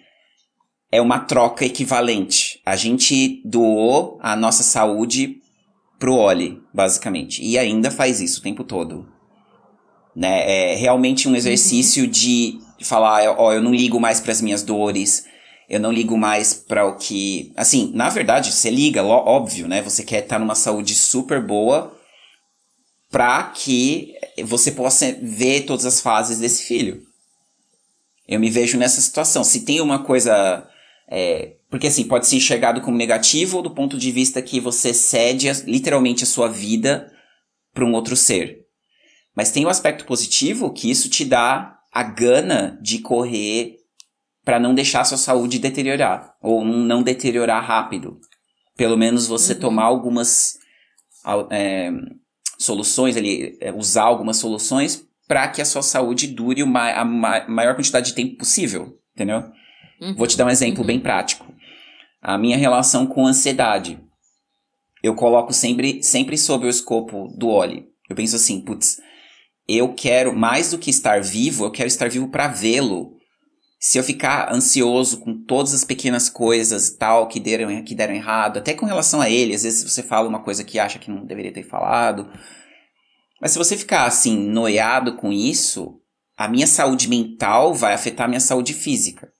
é 0.91 1.01
uma 1.01 1.21
troca 1.21 1.65
equivalente. 1.65 2.61
A 2.63 2.75
gente 2.75 3.41
doou 3.43 4.19
a 4.21 4.35
nossa 4.35 4.61
saúde 4.61 5.37
pro 5.97 6.13
Oli, 6.13 6.61
basicamente. 6.71 7.43
E 7.43 7.57
ainda 7.57 7.89
faz 7.89 8.21
isso 8.21 8.41
o 8.41 8.43
tempo 8.43 8.63
todo. 8.63 9.07
Né? 10.15 10.73
É 10.73 10.75
realmente 10.75 11.27
um 11.27 11.35
exercício 11.35 12.03
uhum. 12.03 12.09
de 12.11 12.59
falar, 12.83 13.35
ó, 13.39 13.51
eu 13.51 13.61
não 13.61 13.73
ligo 13.73 13.99
mais 13.99 14.19
para 14.19 14.31
as 14.31 14.43
minhas 14.43 14.61
dores, 14.61 15.25
eu 15.67 15.79
não 15.79 15.91
ligo 15.91 16.15
mais 16.15 16.53
para 16.53 16.85
o 16.85 16.95
que, 16.95 17.51
assim, 17.55 17.91
na 17.95 18.09
verdade, 18.09 18.51
você 18.51 18.69
liga, 18.69 19.03
óbvio, 19.03 19.67
né? 19.67 19.81
Você 19.81 20.03
quer 20.03 20.23
estar 20.23 20.37
numa 20.37 20.55
saúde 20.55 20.93
super 20.93 21.41
boa 21.41 21.98
para 23.09 23.43
que 23.43 24.13
você 24.43 24.71
possa 24.71 25.11
ver 25.21 25.61
todas 25.61 25.85
as 25.85 25.99
fases 25.99 26.39
desse 26.39 26.63
filho. 26.63 27.03
Eu 28.27 28.39
me 28.39 28.49
vejo 28.49 28.77
nessa 28.77 29.01
situação. 29.01 29.43
Se 29.43 29.65
tem 29.65 29.81
uma 29.81 30.03
coisa 30.03 30.67
é, 31.09 31.55
porque 31.69 31.87
assim, 31.87 32.03
pode 32.03 32.27
ser 32.27 32.37
enxergado 32.37 32.81
como 32.81 32.97
negativo 32.97 33.57
ou 33.57 33.63
do 33.63 33.71
ponto 33.71 33.97
de 33.97 34.11
vista 34.11 34.41
que 34.41 34.59
você 34.59 34.93
cede 34.93 35.49
a, 35.49 35.53
literalmente 35.65 36.23
a 36.23 36.27
sua 36.27 36.47
vida 36.47 37.11
para 37.73 37.85
um 37.85 37.93
outro 37.93 38.15
ser. 38.15 38.65
Mas 39.35 39.51
tem 39.51 39.65
o 39.65 39.67
um 39.67 39.71
aspecto 39.71 40.05
positivo 40.05 40.71
que 40.73 40.89
isso 40.89 41.09
te 41.09 41.23
dá 41.25 41.77
a 41.91 42.03
gana 42.03 42.77
de 42.81 42.99
correr 42.99 43.77
para 44.43 44.59
não 44.59 44.73
deixar 44.73 45.01
a 45.01 45.05
sua 45.05 45.17
saúde 45.17 45.59
deteriorar 45.59 46.35
ou 46.41 46.63
não 46.63 47.03
deteriorar 47.03 47.63
rápido. 47.63 48.19
Pelo 48.75 48.97
menos 48.97 49.27
você 49.27 49.53
uhum. 49.53 49.59
tomar 49.59 49.83
algumas 49.83 50.57
é, 51.51 51.91
soluções 52.59 53.15
ali, 53.15 53.57
é, 53.61 53.71
usar 53.71 54.03
algumas 54.03 54.37
soluções 54.37 55.07
para 55.27 55.47
que 55.47 55.61
a 55.61 55.65
sua 55.65 55.81
saúde 55.81 56.27
dure 56.27 56.61
a 56.61 57.05
maior 57.05 57.75
quantidade 57.75 58.07
de 58.07 58.15
tempo 58.15 58.37
possível, 58.37 58.99
entendeu? 59.15 59.43
Uhum. 60.01 60.15
Vou 60.15 60.27
te 60.27 60.35
dar 60.35 60.45
um 60.45 60.49
exemplo 60.49 60.81
uhum. 60.81 60.87
bem 60.87 60.99
prático. 60.99 61.45
A 62.21 62.37
minha 62.37 62.57
relação 62.57 63.07
com 63.07 63.25
ansiedade. 63.25 63.99
Eu 65.01 65.15
coloco 65.15 65.53
sempre, 65.53 66.03
sempre 66.03 66.37
sob 66.37 66.65
o 66.65 66.69
escopo 66.69 67.27
do 67.37 67.47
Oli. 67.47 67.87
Eu 68.09 68.15
penso 68.15 68.35
assim, 68.35 68.59
putz, 68.59 68.99
eu 69.67 69.93
quero, 69.93 70.35
mais 70.35 70.71
do 70.71 70.77
que 70.77 70.89
estar 70.89 71.21
vivo, 71.21 71.65
eu 71.65 71.71
quero 71.71 71.87
estar 71.87 72.09
vivo 72.09 72.27
para 72.27 72.47
vê-lo. 72.47 73.18
Se 73.79 73.97
eu 73.97 74.03
ficar 74.03 74.53
ansioso 74.53 75.19
com 75.19 75.33
todas 75.33 75.73
as 75.73 75.85
pequenas 75.85 76.29
coisas 76.29 76.91
tal 76.91 77.27
que 77.27 77.39
deram, 77.39 77.81
que 77.83 77.95
deram 77.95 78.13
errado, 78.13 78.57
até 78.57 78.73
com 78.73 78.85
relação 78.85 79.21
a 79.21 79.29
ele, 79.29 79.55
às 79.55 79.63
vezes 79.63 79.89
você 79.89 80.03
fala 80.03 80.27
uma 80.27 80.43
coisa 80.43 80.65
que 80.65 80.77
acha 80.77 80.99
que 80.99 81.09
não 81.09 81.25
deveria 81.25 81.53
ter 81.53 81.63
falado. 81.63 82.29
Mas 83.41 83.51
se 83.51 83.57
você 83.57 83.77
ficar 83.77 84.05
assim, 84.05 84.37
noiado 84.37 85.15
com 85.15 85.31
isso, 85.31 86.01
a 86.37 86.49
minha 86.49 86.67
saúde 86.67 87.07
mental 87.07 87.73
vai 87.73 87.93
afetar 87.93 88.25
a 88.25 88.27
minha 88.27 88.41
saúde 88.41 88.73
física. 88.73 89.31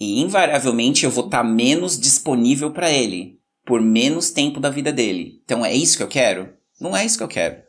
E 0.00 0.20
invariavelmente 0.20 1.04
eu 1.04 1.10
vou 1.10 1.26
estar 1.26 1.38
tá 1.38 1.44
menos 1.44 1.96
disponível 1.96 2.72
para 2.72 2.90
ele 2.90 3.40
por 3.64 3.80
menos 3.80 4.30
tempo 4.30 4.58
da 4.58 4.68
vida 4.68 4.92
dele. 4.92 5.40
Então 5.44 5.64
é 5.64 5.72
isso 5.72 5.96
que 5.96 6.02
eu 6.02 6.08
quero? 6.08 6.52
Não 6.80 6.96
é 6.96 7.04
isso 7.04 7.16
que 7.16 7.22
eu 7.22 7.28
quero. 7.28 7.62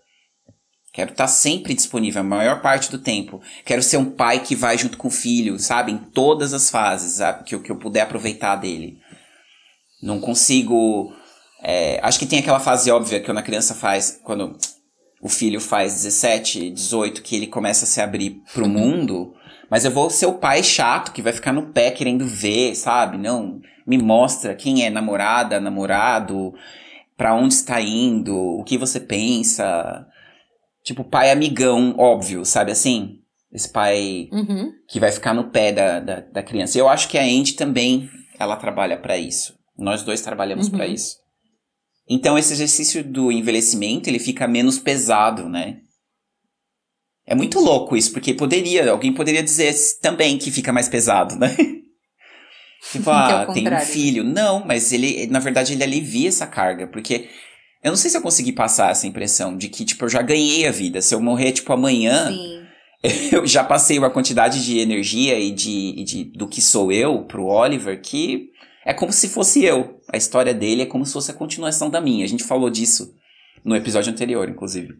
Quero 0.93 1.09
estar 1.09 1.23
tá 1.23 1.27
sempre 1.27 1.73
disponível 1.73 2.21
a 2.21 2.23
maior 2.23 2.61
parte 2.61 2.91
do 2.91 2.99
tempo. 2.99 3.41
Quero 3.65 3.81
ser 3.81 3.97
um 3.97 4.11
pai 4.11 4.41
que 4.41 4.55
vai 4.55 4.77
junto 4.77 4.95
com 4.95 5.07
o 5.07 5.11
filho, 5.11 5.57
sabe? 5.57 5.91
Em 5.91 5.97
todas 5.97 6.53
as 6.53 6.69
fases 6.69 7.19
que, 7.47 7.55
eu, 7.55 7.63
que 7.63 7.71
eu 7.71 7.77
puder 7.77 8.01
aproveitar 8.01 8.55
dele. 8.57 8.99
Não 10.03 10.19
consigo. 10.19 11.11
É, 11.63 11.99
acho 12.03 12.19
que 12.19 12.27
tem 12.27 12.39
aquela 12.39 12.59
fase 12.59 12.91
óbvia 12.91 13.19
que 13.19 13.31
uma 13.31 13.41
criança 13.41 13.73
faz 13.73 14.21
quando 14.23 14.55
o 15.19 15.27
filho 15.27 15.59
faz 15.59 15.93
17, 15.93 16.69
18, 16.69 17.23
que 17.23 17.37
ele 17.37 17.47
começa 17.47 17.85
a 17.85 17.87
se 17.87 17.99
abrir 17.99 18.43
pro 18.53 18.69
mundo. 18.69 19.33
Mas 19.71 19.85
eu 19.85 19.91
vou 19.91 20.11
ser 20.11 20.27
o 20.27 20.33
pai 20.33 20.61
chato 20.61 21.11
que 21.11 21.23
vai 21.23 21.33
ficar 21.33 21.53
no 21.53 21.73
pé 21.73 21.89
querendo 21.89 22.27
ver, 22.27 22.75
sabe? 22.75 23.17
Não, 23.17 23.59
me 23.87 23.97
mostra 23.97 24.53
quem 24.53 24.85
é 24.85 24.91
namorada, 24.91 25.59
namorado, 25.59 26.53
para 27.17 27.33
onde 27.33 27.55
está 27.55 27.81
indo, 27.81 28.35
o 28.35 28.63
que 28.63 28.77
você 28.77 28.99
pensa. 28.99 30.05
Tipo, 30.83 31.03
pai 31.03 31.31
amigão, 31.31 31.95
óbvio, 31.97 32.43
sabe 32.43 32.71
assim? 32.71 33.19
Esse 33.51 33.71
pai 33.71 34.27
uhum. 34.31 34.71
que 34.89 34.99
vai 34.99 35.11
ficar 35.11 35.33
no 35.33 35.49
pé 35.49 35.71
da, 35.71 35.99
da, 35.99 36.19
da, 36.19 36.43
criança. 36.43 36.77
Eu 36.77 36.89
acho 36.89 37.07
que 37.07 37.17
a 37.17 37.23
Andy 37.23 37.53
também, 37.53 38.09
ela 38.39 38.57
trabalha 38.57 38.97
para 38.97 39.17
isso. 39.17 39.53
Nós 39.77 40.03
dois 40.03 40.21
trabalhamos 40.21 40.67
uhum. 40.67 40.73
para 40.73 40.87
isso. 40.87 41.17
Então, 42.09 42.37
esse 42.37 42.51
exercício 42.51 43.03
do 43.03 43.31
envelhecimento, 43.31 44.09
ele 44.09 44.19
fica 44.19 44.47
menos 44.47 44.77
pesado, 44.77 45.47
né? 45.47 45.77
É 47.25 47.33
muito 47.33 47.59
louco 47.59 47.95
isso, 47.95 48.11
porque 48.11 48.33
poderia, 48.33 48.91
alguém 48.91 49.13
poderia 49.13 49.41
dizer 49.41 49.73
também 50.01 50.37
que 50.37 50.51
fica 50.51 50.73
mais 50.73 50.89
pesado, 50.89 51.35
né? 51.37 51.55
Tipo, 52.91 53.11
ah, 53.11 53.47
é 53.49 53.53
tem 53.53 53.73
um 53.73 53.79
filho. 53.79 54.25
Não, 54.25 54.65
mas 54.65 54.91
ele, 54.91 55.25
na 55.27 55.39
verdade, 55.39 55.71
ele 55.71 55.83
alivia 55.83 56.27
essa 56.27 56.45
carga, 56.45 56.85
porque 56.85 57.29
eu 57.83 57.89
não 57.89 57.97
sei 57.97 58.09
se 58.09 58.17
eu 58.17 58.21
consegui 58.21 58.51
passar 58.51 58.91
essa 58.91 59.05
impressão 59.07 59.57
de 59.57 59.69
que, 59.69 59.83
tipo, 59.85 60.05
eu 60.05 60.09
já 60.09 60.21
ganhei 60.21 60.67
a 60.67 60.71
vida. 60.71 61.01
Se 61.01 61.13
eu 61.13 61.19
morrer, 61.19 61.51
tipo, 61.51 61.71
amanhã, 61.73 62.31
Sim. 62.31 62.63
eu 63.31 63.45
já 63.45 63.63
passei 63.63 63.99
uma 63.99 64.09
quantidade 64.09 64.63
de 64.63 64.79
energia 64.79 65.37
e 65.39 65.51
de, 65.51 65.93
e 65.97 66.03
de 66.03 66.23
do 66.25 66.47
que 66.47 66.61
sou 66.61 66.91
eu 66.91 67.23
pro 67.25 67.47
Oliver 67.47 68.01
que 68.01 68.49
é 68.85 68.93
como 68.93 69.11
se 69.11 69.27
fosse 69.27 69.63
eu. 69.63 69.99
A 70.11 70.17
história 70.17 70.53
dele 70.53 70.83
é 70.83 70.85
como 70.85 71.05
se 71.05 71.13
fosse 71.13 71.31
a 71.31 71.33
continuação 71.35 71.89
da 71.89 72.01
minha. 72.01 72.25
A 72.25 72.27
gente 72.27 72.43
falou 72.43 72.69
disso 72.69 73.13
no 73.63 73.75
episódio 73.75 74.11
anterior, 74.11 74.49
inclusive 74.49 74.93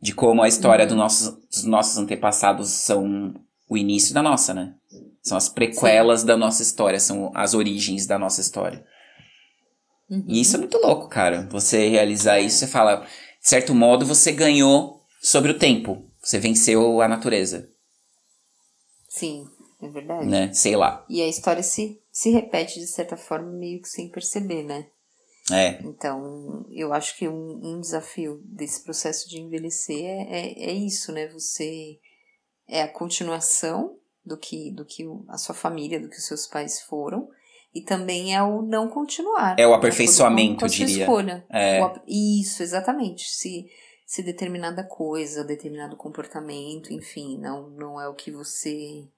de 0.00 0.14
como 0.14 0.42
a 0.42 0.48
história 0.48 0.84
uhum. 0.84 0.90
do 0.90 0.96
nossos, 0.96 1.36
dos 1.50 1.64
nossos 1.64 1.98
antepassados 1.98 2.68
são 2.70 3.34
o 3.68 3.76
início 3.76 4.14
da 4.14 4.22
nossa, 4.22 4.54
né? 4.54 4.74
São 5.22 5.36
as 5.36 5.48
prequelas 5.48 6.20
Sim. 6.20 6.26
da 6.26 6.36
nossa 6.36 6.62
história, 6.62 6.98
são 6.98 7.30
as 7.34 7.54
origens 7.54 8.06
da 8.06 8.18
nossa 8.18 8.40
história. 8.40 8.84
Uhum. 10.10 10.24
E 10.26 10.40
isso 10.40 10.56
é 10.56 10.58
muito 10.58 10.78
louco, 10.78 11.08
cara. 11.08 11.46
Você 11.50 11.88
realizar 11.88 12.40
isso, 12.40 12.58
você 12.58 12.66
fala, 12.66 13.06
de 13.40 13.48
certo 13.48 13.74
modo, 13.74 14.04
você 14.04 14.32
ganhou 14.32 15.00
sobre 15.22 15.52
o 15.52 15.58
tempo. 15.58 16.10
Você 16.20 16.38
venceu 16.38 17.00
a 17.00 17.08
natureza. 17.08 17.70
Sim, 19.08 19.46
é 19.80 19.88
verdade. 19.88 20.26
Né? 20.26 20.52
Sei 20.52 20.76
lá. 20.76 21.04
E 21.08 21.22
a 21.22 21.28
história 21.28 21.62
se, 21.62 22.00
se 22.10 22.30
repete 22.30 22.80
de 22.80 22.86
certa 22.86 23.16
forma, 23.16 23.50
meio 23.52 23.80
que 23.80 23.88
sem 23.88 24.10
perceber, 24.10 24.64
né? 24.64 24.86
É. 25.50 25.80
Então, 25.82 26.64
eu 26.70 26.92
acho 26.92 27.16
que 27.16 27.28
um, 27.28 27.60
um 27.62 27.80
desafio 27.80 28.40
desse 28.44 28.84
processo 28.84 29.28
de 29.28 29.40
envelhecer 29.40 30.04
é, 30.04 30.22
é, 30.30 30.70
é, 30.70 30.72
isso, 30.72 31.12
né? 31.12 31.26
Você 31.28 31.98
é 32.68 32.82
a 32.82 32.88
continuação 32.88 33.96
do 34.24 34.36
que, 34.36 34.72
do 34.72 34.84
que 34.84 35.04
a 35.28 35.38
sua 35.38 35.54
família, 35.54 35.98
do 35.98 36.08
que 36.08 36.16
os 36.16 36.26
seus 36.26 36.46
pais 36.46 36.82
foram, 36.82 37.28
e 37.74 37.80
também 37.82 38.34
é 38.34 38.42
o 38.42 38.62
não 38.62 38.88
continuar. 38.88 39.56
É 39.58 39.66
o 39.66 39.74
aperfeiçoamento, 39.74 40.64
eu 40.64 40.68
diria. 40.68 41.04
Escolha. 41.04 41.44
É. 41.48 41.82
O, 41.82 42.00
isso, 42.06 42.62
exatamente. 42.62 43.28
Se, 43.28 43.66
se 44.04 44.22
determinada 44.22 44.82
coisa, 44.82 45.44
determinado 45.44 45.96
comportamento, 45.96 46.92
enfim, 46.92 47.38
não, 47.38 47.70
não 47.70 48.00
é 48.00 48.08
o 48.08 48.14
que 48.14 48.30
você 48.30 49.08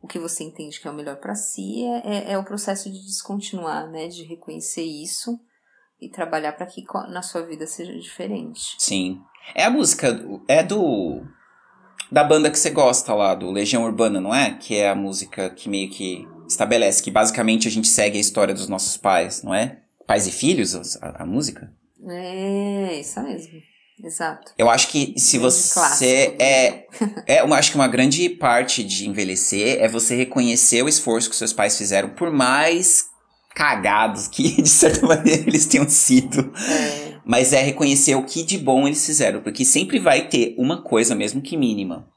o 0.00 0.06
que 0.06 0.18
você 0.18 0.44
entende 0.44 0.78
que 0.78 0.86
é 0.86 0.90
o 0.90 0.94
melhor 0.94 1.16
para 1.16 1.34
si 1.34 1.84
é, 1.84 2.02
é, 2.04 2.32
é, 2.32 2.38
o 2.38 2.44
processo 2.44 2.88
de 2.88 3.04
descontinuar, 3.04 3.90
né? 3.90 4.06
De 4.06 4.22
reconhecer 4.22 4.84
isso 4.84 5.40
e 6.00 6.08
trabalhar 6.08 6.52
para 6.52 6.66
que 6.66 6.84
na 7.08 7.22
sua 7.22 7.42
vida 7.42 7.66
seja 7.66 7.92
diferente. 7.98 8.76
Sim. 8.78 9.20
É 9.54 9.64
a 9.64 9.70
música, 9.70 10.24
é 10.46 10.62
do 10.62 11.22
da 12.12 12.22
banda 12.22 12.50
que 12.50 12.58
você 12.58 12.70
gosta 12.70 13.12
lá, 13.12 13.34
do 13.34 13.50
Legião 13.50 13.84
Urbana, 13.84 14.20
não 14.20 14.34
é? 14.34 14.54
Que 14.54 14.76
é 14.76 14.88
a 14.88 14.94
música 14.94 15.50
que 15.50 15.68
meio 15.68 15.90
que 15.90 16.26
estabelece 16.48 17.02
que 17.02 17.10
basicamente 17.10 17.68
a 17.68 17.70
gente 17.70 17.88
segue 17.88 18.16
a 18.16 18.20
história 18.20 18.54
dos 18.54 18.68
nossos 18.68 18.96
pais, 18.96 19.42
não 19.42 19.54
é? 19.54 19.78
Pais 20.06 20.26
e 20.26 20.32
filhos, 20.32 20.96
a, 21.02 21.22
a 21.22 21.26
música? 21.26 21.70
É, 22.08 23.00
isso 23.00 23.22
mesmo. 23.22 23.60
Exato. 24.02 24.52
Eu 24.56 24.70
acho 24.70 24.88
que 24.88 25.14
se 25.18 25.38
você 25.38 26.36
é, 26.38 26.86
é, 27.26 27.40
eu 27.40 27.52
acho 27.52 27.72
que 27.72 27.76
uma 27.76 27.88
grande 27.88 28.28
parte 28.28 28.84
de 28.84 29.08
envelhecer 29.08 29.78
é 29.80 29.88
você 29.88 30.14
reconhecer 30.16 30.82
o 30.82 30.88
esforço 30.88 31.28
que 31.28 31.36
seus 31.36 31.52
pais 31.52 31.76
fizeram, 31.76 32.10
por 32.10 32.30
mais 32.30 33.06
cagados 33.54 34.28
que, 34.28 34.54
de 34.62 34.68
certa 34.68 35.04
maneira, 35.06 35.42
eles 35.42 35.66
tenham 35.66 35.88
sido. 35.88 36.52
É. 36.70 37.18
Mas 37.26 37.52
é 37.52 37.60
reconhecer 37.60 38.14
o 38.14 38.24
que 38.24 38.42
de 38.42 38.56
bom 38.56 38.86
eles 38.86 39.04
fizeram, 39.04 39.42
porque 39.42 39.64
sempre 39.64 39.98
vai 39.98 40.28
ter 40.28 40.54
uma 40.56 40.82
coisa, 40.82 41.14
mesmo 41.14 41.42
que 41.42 41.56
mínima. 41.56 42.08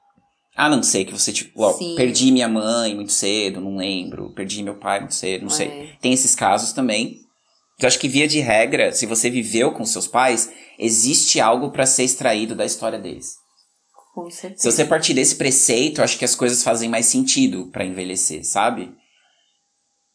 A 0.56 0.70
não 0.70 0.84
ser 0.84 1.06
que 1.06 1.14
você, 1.14 1.32
tipo, 1.32 1.62
ó, 1.62 1.74
perdi 1.96 2.32
minha 2.32 2.48
mãe 2.48 2.94
muito 2.94 3.12
cedo, 3.12 3.62
não 3.62 3.78
lembro. 3.78 4.34
Perdi 4.34 4.62
meu 4.62 4.76
pai 4.76 5.00
muito 5.00 5.16
cedo, 5.16 5.42
não 5.42 5.52
é. 5.52 5.56
sei. 5.56 5.90
Tem 6.02 6.12
esses 6.12 6.36
casos 6.36 6.74
também. 6.74 7.22
Eu 7.80 7.88
acho 7.88 8.00
que, 8.00 8.08
via 8.08 8.28
de 8.28 8.40
regra, 8.40 8.92
se 8.92 9.06
você 9.06 9.30
viveu 9.30 9.72
com 9.72 9.86
seus 9.86 10.08
pais, 10.08 10.52
existe 10.78 11.40
algo 11.40 11.72
para 11.72 11.86
ser 11.86 12.04
extraído 12.04 12.54
da 12.54 12.66
história 12.66 13.00
deles. 13.00 13.36
Com 14.14 14.30
certeza. 14.30 14.62
Se 14.62 14.72
você 14.72 14.86
partir 14.86 15.14
desse 15.14 15.36
preceito, 15.36 16.02
acho 16.02 16.18
que 16.20 16.26
as 16.26 16.36
coisas 16.36 16.64
fazem 16.64 16.90
mais 16.90 17.06
sentido 17.06 17.70
para 17.72 17.86
envelhecer, 17.86 18.44
sabe? 18.44 18.94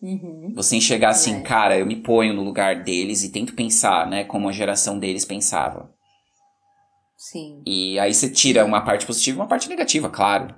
Uhum. 0.00 0.52
Você 0.54 0.76
enxergar 0.76 1.08
assim, 1.08 1.36
é. 1.36 1.40
cara, 1.40 1.78
eu 1.78 1.86
me 1.86 1.96
ponho 1.96 2.34
no 2.34 2.44
lugar 2.44 2.84
deles 2.84 3.24
e 3.24 3.32
tento 3.32 3.54
pensar, 3.54 4.06
né, 4.06 4.24
como 4.24 4.48
a 4.48 4.52
geração 4.52 4.98
deles 4.98 5.24
pensava. 5.24 5.90
Sim. 7.30 7.61
E 7.66 7.99
aí 7.99 8.14
você 8.14 8.30
tira 8.30 8.64
uma 8.64 8.85
parte 8.85 9.04
positiva 9.04 9.37
e 9.37 9.40
uma 9.40 9.49
parte 9.49 9.68
negativa, 9.68 10.09
claro. 10.09 10.54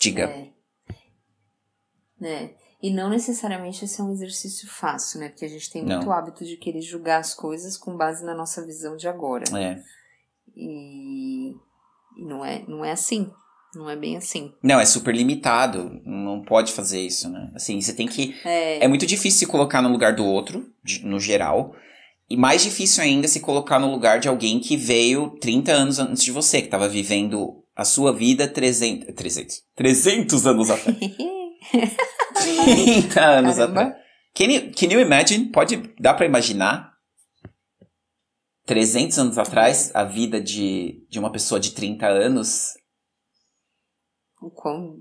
Diga. 0.00 0.24
É. 0.24 2.26
é. 2.26 2.54
E 2.82 2.92
não 2.92 3.08
necessariamente 3.08 3.84
esse 3.84 4.00
é 4.00 4.02
um 4.02 4.10
exercício 4.10 4.68
fácil, 4.68 5.20
né? 5.20 5.28
Porque 5.28 5.44
a 5.44 5.48
gente 5.48 5.70
tem 5.70 5.84
muito 5.84 6.06
não. 6.06 6.12
hábito 6.12 6.44
de 6.44 6.56
querer 6.56 6.80
julgar 6.80 7.20
as 7.20 7.32
coisas 7.32 7.78
com 7.78 7.96
base 7.96 8.24
na 8.24 8.34
nossa 8.34 8.66
visão 8.66 8.96
de 8.96 9.06
agora. 9.06 9.44
É. 9.56 9.80
E, 10.56 11.52
e 12.16 12.24
não, 12.24 12.44
é, 12.44 12.64
não 12.66 12.84
é 12.84 12.90
assim. 12.90 13.30
Não 13.72 13.88
é 13.88 13.94
bem 13.94 14.16
assim. 14.16 14.52
Não, 14.64 14.80
é 14.80 14.84
super 14.84 15.14
limitado. 15.14 16.02
Não 16.04 16.42
pode 16.42 16.72
fazer 16.72 17.00
isso, 17.00 17.30
né? 17.30 17.52
Assim, 17.54 17.80
você 17.80 17.94
tem 17.94 18.08
que. 18.08 18.34
É, 18.44 18.84
é 18.84 18.88
muito 18.88 19.06
difícil 19.06 19.38
se 19.38 19.46
colocar 19.46 19.80
no 19.80 19.90
lugar 19.90 20.16
do 20.16 20.24
outro, 20.24 20.66
no 21.04 21.20
geral. 21.20 21.72
E 22.32 22.36
mais 22.36 22.62
difícil 22.62 23.04
ainda 23.04 23.28
se 23.28 23.40
colocar 23.40 23.78
no 23.78 23.90
lugar 23.92 24.18
de 24.18 24.26
alguém 24.26 24.58
que 24.58 24.74
veio 24.74 25.36
30 25.38 25.70
anos 25.70 25.98
antes 25.98 26.24
de 26.24 26.32
você, 26.32 26.62
que 26.62 26.66
estava 26.68 26.88
vivendo 26.88 27.62
a 27.76 27.84
sua 27.84 28.10
vida 28.10 28.48
300. 28.48 29.14
300. 29.14 29.62
300 29.76 30.46
anos 30.46 30.70
atrás. 30.70 30.96
30 32.32 33.20
anos 33.20 33.56
Caramba. 33.56 33.82
atrás. 33.82 34.02
Can 34.34 34.44
you, 34.44 34.72
can 34.72 34.86
you 34.86 34.98
imagine? 34.98 35.50
Pode. 35.50 35.94
Dá 36.00 36.14
pra 36.14 36.24
imaginar? 36.24 36.94
300 38.64 39.18
anos 39.18 39.36
atrás, 39.36 39.94
a 39.94 40.02
vida 40.02 40.40
de, 40.40 41.06
de 41.10 41.18
uma 41.18 41.30
pessoa 41.30 41.60
de 41.60 41.72
30 41.72 42.06
anos. 42.06 42.68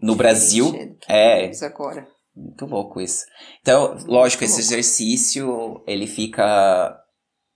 no 0.01 0.15
Brasil. 0.17 0.73
É. 1.07 1.49
Agora. 1.63 2.05
Muito 2.35 2.65
louco 2.65 2.99
isso. 2.99 3.23
Então, 3.61 3.97
lógico, 4.05 4.43
esse 4.43 4.59
exercício, 4.59 5.81
ele 5.87 6.07
fica 6.07 7.00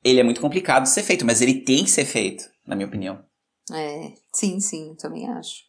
ele 0.05 0.19
é 0.19 0.23
muito 0.23 0.39
complicado 0.39 0.83
de 0.83 0.89
ser 0.89 1.01
feito, 1.01 1.25
mas 1.25 1.41
ele 1.41 1.61
tem 1.61 1.83
que 1.83 1.89
ser 1.89 2.05
feito, 2.05 2.47
na 2.65 2.75
minha 2.75 2.87
opinião. 2.87 3.25
É, 3.73 4.13
sim, 4.31 4.59
sim, 4.59 4.95
também 4.99 5.27
acho. 5.27 5.63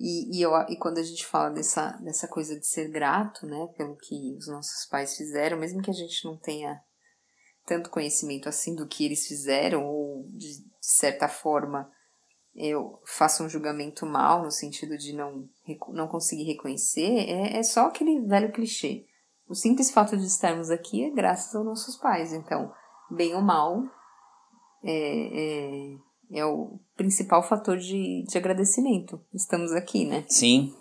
E, 0.00 0.38
e, 0.38 0.42
eu, 0.42 0.52
e 0.70 0.76
quando 0.76 0.96
a 0.96 1.02
gente 1.02 1.26
fala 1.26 1.50
dessa, 1.50 1.90
dessa 2.02 2.26
coisa 2.26 2.58
de 2.58 2.66
ser 2.66 2.88
grato, 2.88 3.46
né, 3.46 3.68
pelo 3.76 3.94
que 3.96 4.34
os 4.38 4.48
nossos 4.48 4.88
pais 4.88 5.14
fizeram, 5.14 5.58
mesmo 5.58 5.82
que 5.82 5.90
a 5.90 5.94
gente 5.94 6.24
não 6.24 6.34
tenha 6.38 6.80
tanto 7.66 7.90
conhecimento 7.90 8.48
assim 8.48 8.74
do 8.74 8.88
que 8.88 9.04
eles 9.04 9.26
fizeram, 9.26 9.86
ou 9.86 10.24
de, 10.30 10.48
de 10.48 10.64
certa 10.80 11.28
forma 11.28 11.90
eu 12.56 13.00
faço 13.04 13.42
um 13.42 13.48
julgamento 13.48 14.06
mal 14.06 14.42
no 14.42 14.50
sentido 14.50 14.96
de 14.96 15.12
não, 15.12 15.46
não 15.88 16.08
conseguir 16.08 16.44
reconhecer, 16.44 17.28
é, 17.28 17.58
é 17.58 17.62
só 17.62 17.86
aquele 17.86 18.20
velho 18.20 18.52
clichê. 18.52 19.04
O 19.46 19.54
simples 19.54 19.90
fato 19.90 20.16
de 20.16 20.24
estarmos 20.24 20.70
aqui 20.70 21.04
é 21.04 21.10
graças 21.10 21.54
aos 21.54 21.66
nossos 21.66 21.96
pais. 21.96 22.32
Então, 22.32 22.72
bem 23.14 23.34
ou 23.34 23.42
mal, 23.42 23.82
é, 24.84 25.92
é, 26.32 26.40
é 26.40 26.44
o 26.44 26.78
principal 26.96 27.42
fator 27.42 27.78
de, 27.78 28.24
de 28.28 28.36
agradecimento. 28.36 29.20
Estamos 29.32 29.72
aqui, 29.72 30.04
né? 30.04 30.24
Sim. 30.28 30.74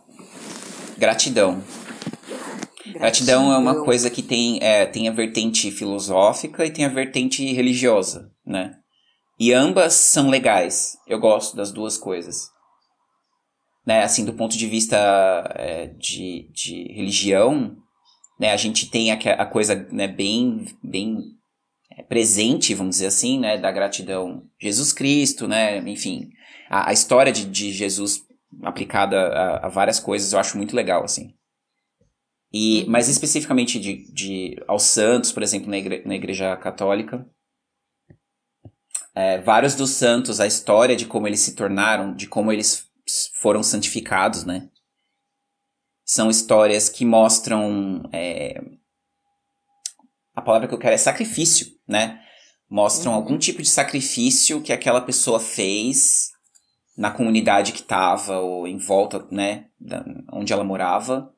Gratidão. 0.98 1.64
Gratidão, 2.94 3.00
Gratidão 3.00 3.54
é 3.54 3.58
uma 3.58 3.84
coisa 3.84 4.10
que 4.10 4.22
tem, 4.22 4.60
é, 4.62 4.86
tem 4.86 5.08
a 5.08 5.12
vertente 5.12 5.72
filosófica 5.72 6.66
e 6.66 6.72
tem 6.72 6.86
a 6.86 6.90
vertente 6.90 7.44
religiosa, 7.54 8.32
né? 8.46 8.78
E 9.40 9.52
ambas 9.52 9.94
são 9.94 10.30
legais. 10.30 10.98
Eu 11.08 11.20
gosto 11.20 11.56
das 11.56 11.72
duas 11.72 11.98
coisas. 11.98 12.52
Né, 13.86 14.02
assim, 14.02 14.24
do 14.24 14.34
ponto 14.34 14.58
de 14.58 14.66
vista 14.66 14.96
é, 15.56 15.88
de, 15.88 16.50
de 16.54 16.94
religião, 16.94 17.76
né, 18.40 18.54
a 18.54 18.58
gente 18.58 18.90
tem 18.90 19.12
a, 19.12 19.16
a 19.16 19.46
coisa 19.46 19.76
né, 19.92 20.08
bem, 20.08 20.66
bem 20.82 21.18
presente, 22.02 22.74
vamos 22.74 22.96
dizer 22.96 23.08
assim, 23.08 23.40
né, 23.40 23.58
da 23.58 23.72
gratidão. 23.72 24.44
Jesus 24.60 24.92
Cristo, 24.92 25.48
né, 25.48 25.78
enfim, 25.80 26.32
a, 26.70 26.90
a 26.90 26.94
história 26.94 27.32
de, 27.32 27.46
de 27.46 27.72
Jesus 27.72 28.26
aplicada 28.64 29.18
a, 29.18 29.68
a, 29.68 29.70
várias 29.70 30.00
coisas 30.00 30.34
eu 30.34 30.40
acho 30.40 30.58
muito 30.58 30.76
legal, 30.76 31.04
assim. 31.04 31.36
E, 32.52 32.84
uhum. 32.84 32.90
mas 32.90 33.10
especificamente 33.10 33.80
de, 33.80 34.12
de, 34.12 34.64
aos 34.68 34.84
santos, 34.84 35.32
por 35.32 35.44
exemplo, 35.44 35.70
na, 35.70 35.78
igre, 35.78 36.04
na 36.06 36.16
igreja 36.16 36.56
católica, 36.58 37.28
é, 39.16 39.40
vários 39.40 39.76
dos 39.76 39.92
santos, 39.92 40.40
a 40.40 40.48
história 40.48 40.96
de 40.96 41.06
como 41.06 41.28
eles 41.28 41.40
se 41.40 41.56
tornaram, 41.56 42.16
de 42.16 42.28
como 42.28 42.52
eles 42.52 42.88
foram 43.42 43.62
santificados, 43.62 44.44
né? 44.44 44.70
São 46.06 46.30
histórias 46.30 46.90
que 46.90 47.06
mostram 47.06 48.04
é, 48.12 48.62
palavra 50.44 50.68
que 50.68 50.74
eu 50.74 50.80
quero 50.80 50.94
é 50.94 50.98
sacrifício, 50.98 51.68
né? 51.88 52.20
Mostram 52.70 53.12
uhum. 53.12 53.18
algum 53.18 53.38
tipo 53.38 53.62
de 53.62 53.70
sacrifício 53.70 54.62
que 54.62 54.74
aquela 54.74 55.02
pessoa 55.02 55.40
fez 55.40 56.32
na 56.98 57.12
comunidade 57.12 57.72
que 57.72 57.82
estava 57.82 58.40
ou 58.40 58.68
em 58.68 58.78
volta, 58.78 59.28
né, 59.32 59.66
da, 59.80 60.06
onde 60.32 60.54
ela 60.54 60.64
morava 60.64 61.32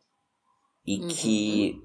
e 0.85 0.99
uhum. 0.99 1.07
que, 1.07 1.75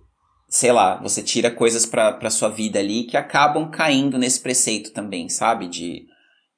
sei 0.49 0.73
lá, 0.73 1.01
você 1.01 1.23
tira 1.23 1.51
coisas 1.51 1.87
para 1.87 2.31
sua 2.31 2.49
vida 2.49 2.79
ali 2.79 3.05
que 3.05 3.17
acabam 3.17 3.71
caindo 3.71 4.19
nesse 4.19 4.41
preceito 4.41 4.93
também, 4.93 5.29
sabe? 5.29 5.69
De 5.69 6.07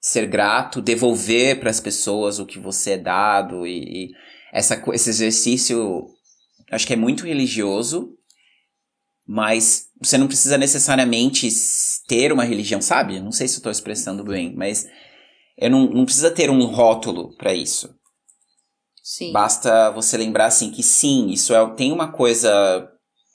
ser 0.00 0.26
grato, 0.26 0.82
devolver 0.82 1.60
para 1.60 1.70
as 1.70 1.80
pessoas 1.80 2.38
o 2.38 2.46
que 2.46 2.58
você 2.58 2.92
é 2.92 2.98
dado 2.98 3.66
e, 3.66 4.06
e 4.06 4.10
essa, 4.52 4.82
esse 4.92 5.10
exercício 5.10 6.06
acho 6.70 6.86
que 6.86 6.94
é 6.94 6.96
muito 6.96 7.26
religioso 7.26 8.16
mas 9.26 9.86
você 10.02 10.18
não 10.18 10.26
precisa 10.26 10.58
necessariamente 10.58 11.48
ter 12.08 12.32
uma 12.32 12.44
religião, 12.44 12.80
sabe? 12.80 13.20
Não 13.20 13.32
sei 13.32 13.48
se 13.48 13.56
estou 13.56 13.70
expressando 13.70 14.24
bem, 14.24 14.54
mas 14.54 14.86
eu 15.56 15.70
não, 15.70 15.86
não 15.86 16.04
precisa 16.04 16.30
ter 16.30 16.50
um 16.50 16.64
rótulo 16.66 17.36
para 17.36 17.54
isso. 17.54 17.94
Sim. 19.02 19.32
Basta 19.32 19.90
você 19.90 20.16
lembrar 20.16 20.46
assim 20.46 20.70
que 20.70 20.82
sim, 20.82 21.28
isso 21.28 21.54
é, 21.54 21.74
tem 21.74 21.92
uma 21.92 22.12
coisa 22.12 22.88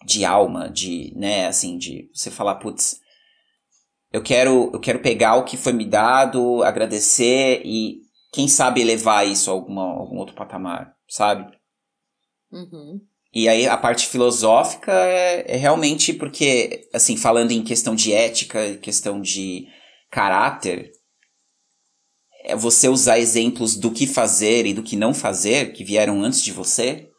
de 0.06 0.24
alma, 0.24 0.70
de, 0.70 1.14
né, 1.16 1.48
assim, 1.48 1.78
de 1.78 2.10
você 2.14 2.32
falar, 2.32 2.56
putz, 2.56 3.00
eu 4.12 4.24
quero, 4.24 4.72
eu 4.74 4.80
quero 4.80 5.00
pegar 5.00 5.36
o 5.36 5.44
que 5.44 5.58
foi 5.58 5.74
me 5.74 5.86
dado, 5.86 6.64
agradecer 6.64 7.62
e 7.66 8.02
quem 8.32 8.48
sabe 8.48 8.84
levar 8.84 9.26
isso 9.26 9.50
a 9.50 9.54
alguma, 9.54 9.84
algum 9.84 10.18
outro 10.18 10.36
patamar, 10.36 10.96
sabe? 11.10 11.52
Uhum. 12.52 13.02
E 13.38 13.48
aí 13.48 13.68
a 13.68 13.78
parte 13.78 14.08
filosófica 14.08 14.92
é, 14.92 15.46
é, 15.54 15.58
realmente 15.58 16.12
porque, 16.12 16.90
assim, 16.92 17.16
falando 17.16 17.52
em 17.52 17.64
questão 17.64 17.94
de 17.94 18.12
ética, 18.12 18.78
questão 18.78 19.22
de 19.22 19.68
caráter, 20.10 20.92
é 22.44 22.56
você 22.56 22.90
usar 22.90 23.20
exemplos 23.20 23.76
do 23.76 23.92
que 23.92 24.08
fazer 24.08 24.66
e 24.66 24.74
do 24.74 24.82
que 24.82 24.96
não 24.96 25.14
fazer, 25.14 25.72
que 25.74 25.84
vieram 25.84 26.24
antes 26.24 26.42
de 26.42 26.52
você, 26.52 27.12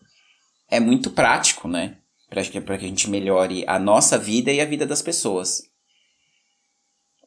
é 0.69 0.81
muito 0.81 1.13
prático, 1.13 1.69
né? 1.69 1.99
Para 2.29 2.43
que, 2.43 2.61
que 2.61 2.73
a 2.73 2.79
gente 2.79 3.09
melhore 3.09 3.63
a 3.69 3.79
nossa 3.79 4.19
vida 4.19 4.51
e 4.51 4.61
a 4.61 4.65
vida 4.65 4.85
das 4.85 5.01
pessoas. 5.01 5.63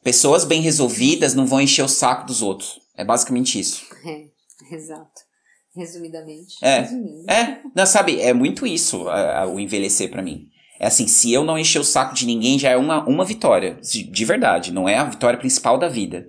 Pessoas 0.04 0.44
bem 0.44 0.60
resolvidas 0.60 1.32
não 1.32 1.46
vão 1.46 1.62
encher 1.62 1.82
o 1.82 1.88
saco 1.88 2.26
dos 2.26 2.42
outros. 2.42 2.78
É 2.94 3.06
basicamente 3.06 3.58
isso. 3.58 3.86
É, 4.04 4.28
exato. 4.70 5.31
Resumidamente. 5.74 6.56
É. 6.62 6.88
É. 7.32 7.60
Não, 7.74 7.86
sabe, 7.86 8.20
é 8.20 8.32
muito 8.32 8.66
isso 8.66 9.08
a, 9.08 9.40
a, 9.40 9.46
o 9.46 9.58
envelhecer 9.58 10.10
para 10.10 10.22
mim. 10.22 10.48
É 10.78 10.86
assim, 10.86 11.06
se 11.06 11.32
eu 11.32 11.44
não 11.44 11.58
encher 11.58 11.78
o 11.78 11.84
saco 11.84 12.14
de 12.14 12.26
ninguém, 12.26 12.58
já 12.58 12.70
é 12.70 12.76
uma, 12.76 13.04
uma 13.04 13.24
vitória. 13.24 13.78
De, 13.80 14.02
de 14.02 14.24
verdade. 14.24 14.72
Não 14.72 14.88
é 14.88 14.98
a 14.98 15.04
vitória 15.04 15.38
principal 15.38 15.78
da 15.78 15.88
vida. 15.88 16.26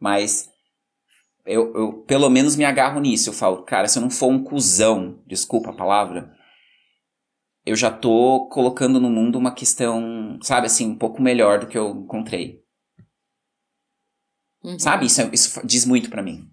Mas 0.00 0.48
eu, 1.44 1.74
eu 1.74 1.92
pelo 2.04 2.30
menos 2.30 2.56
me 2.56 2.64
agarro 2.64 3.00
nisso. 3.00 3.28
Eu 3.28 3.34
falo, 3.34 3.64
cara, 3.64 3.88
se 3.88 3.98
eu 3.98 4.02
não 4.02 4.10
for 4.10 4.28
um 4.28 4.42
cuzão, 4.42 5.20
desculpa 5.26 5.70
a 5.70 5.76
palavra, 5.76 6.32
eu 7.66 7.76
já 7.76 7.90
tô 7.90 8.48
colocando 8.48 9.00
no 9.00 9.10
mundo 9.10 9.36
uma 9.36 9.52
questão, 9.52 10.38
sabe, 10.40 10.68
assim, 10.68 10.88
um 10.88 10.96
pouco 10.96 11.20
melhor 11.20 11.58
do 11.58 11.66
que 11.66 11.76
eu 11.76 11.90
encontrei. 11.90 12.62
Uhum. 14.62 14.78
Sabe? 14.78 15.06
Isso, 15.06 15.20
isso 15.32 15.66
diz 15.66 15.84
muito 15.84 16.08
para 16.08 16.22
mim. 16.22 16.48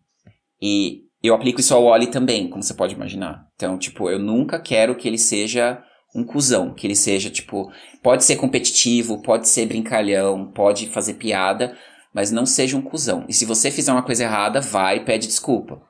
E 0.59 1.03
eu 1.27 1.33
aplico 1.35 1.59
isso 1.59 1.73
ao 1.73 1.83
Oli 1.83 2.07
também, 2.07 2.49
como 2.49 2.61
você 2.61 2.73
pode 2.73 2.93
imaginar. 2.93 3.47
Então, 3.55 3.77
tipo, 3.77 4.09
eu 4.09 4.19
nunca 4.19 4.59
quero 4.59 4.95
que 4.95 5.07
ele 5.07 5.17
seja 5.17 5.81
um 6.15 6.23
cuzão, 6.23 6.73
que 6.73 6.85
ele 6.85 6.95
seja, 6.95 7.29
tipo, 7.29 7.71
pode 8.03 8.23
ser 8.23 8.35
competitivo, 8.35 9.21
pode 9.21 9.47
ser 9.47 9.65
brincalhão, 9.65 10.51
pode 10.51 10.87
fazer 10.89 11.15
piada, 11.15 11.75
mas 12.13 12.31
não 12.31 12.45
seja 12.45 12.77
um 12.77 12.81
cuzão. 12.81 13.25
E 13.27 13.33
se 13.33 13.45
você 13.45 13.71
fizer 13.71 13.91
uma 13.91 14.03
coisa 14.03 14.23
errada, 14.23 14.61
vai 14.61 14.97
e 14.97 15.05
pede 15.05 15.27
desculpa. 15.27 15.81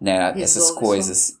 Né? 0.00 0.32
Resolve 0.32 0.42
Essas 0.42 0.70
coisas. 0.72 1.32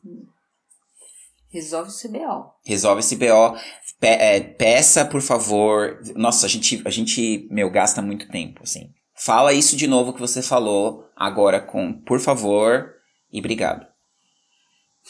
Resolve 1.52 1.90
o 1.90 1.92
CBO. 1.92 2.50
Resolve 2.64 3.00
esse 3.00 3.16
BO. 3.16 3.56
Pe- 3.98 4.06
é, 4.06 4.40
peça, 4.40 5.04
por 5.04 5.20
favor. 5.20 5.98
Nossa, 6.14 6.46
a 6.46 6.48
gente, 6.48 6.80
a 6.84 6.90
gente, 6.90 7.48
meu, 7.50 7.68
gasta 7.70 8.00
muito 8.00 8.28
tempo, 8.28 8.60
assim. 8.62 8.92
Fala 9.22 9.52
isso 9.52 9.76
de 9.76 9.86
novo 9.86 10.14
que 10.14 10.20
você 10.20 10.40
falou 10.40 11.06
agora 11.14 11.60
com 11.60 11.92
por 11.92 12.18
favor 12.20 12.94
e 13.30 13.38
obrigado. 13.38 13.86